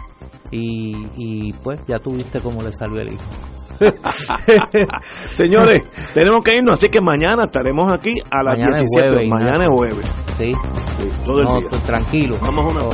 y, 0.51 0.93
y 1.17 1.53
pues 1.55 1.81
ya 1.87 1.99
tuviste 1.99 2.41
cómo 2.41 2.63
le 2.63 2.73
salió 2.73 3.01
el 3.01 3.13
hijo 3.15 3.25
Señores, 5.05 5.83
tenemos 6.15 6.43
que 6.43 6.57
irnos, 6.57 6.79
así 6.79 6.89
que 6.89 7.01
mañana 7.01 7.45
estaremos 7.45 7.93
aquí 7.93 8.15
a 8.31 8.43
las 8.43 8.59
Mañana 8.59 8.79
es 8.79 8.85
17. 8.91 9.09
jueves, 9.09 9.29
mañana 9.31 9.65
es 9.65 9.75
jueves. 9.75 10.07
sí 10.39 10.53
Sí, 10.99 11.11
todo 11.25 11.39
el 11.41 11.45
no, 11.45 11.59
día. 11.61 11.69
tú 11.71 11.79
tranquilo 11.81 12.37
Vamos 12.41 12.65
a 12.65 12.69
una 12.71 12.85
Oh. 12.87 12.91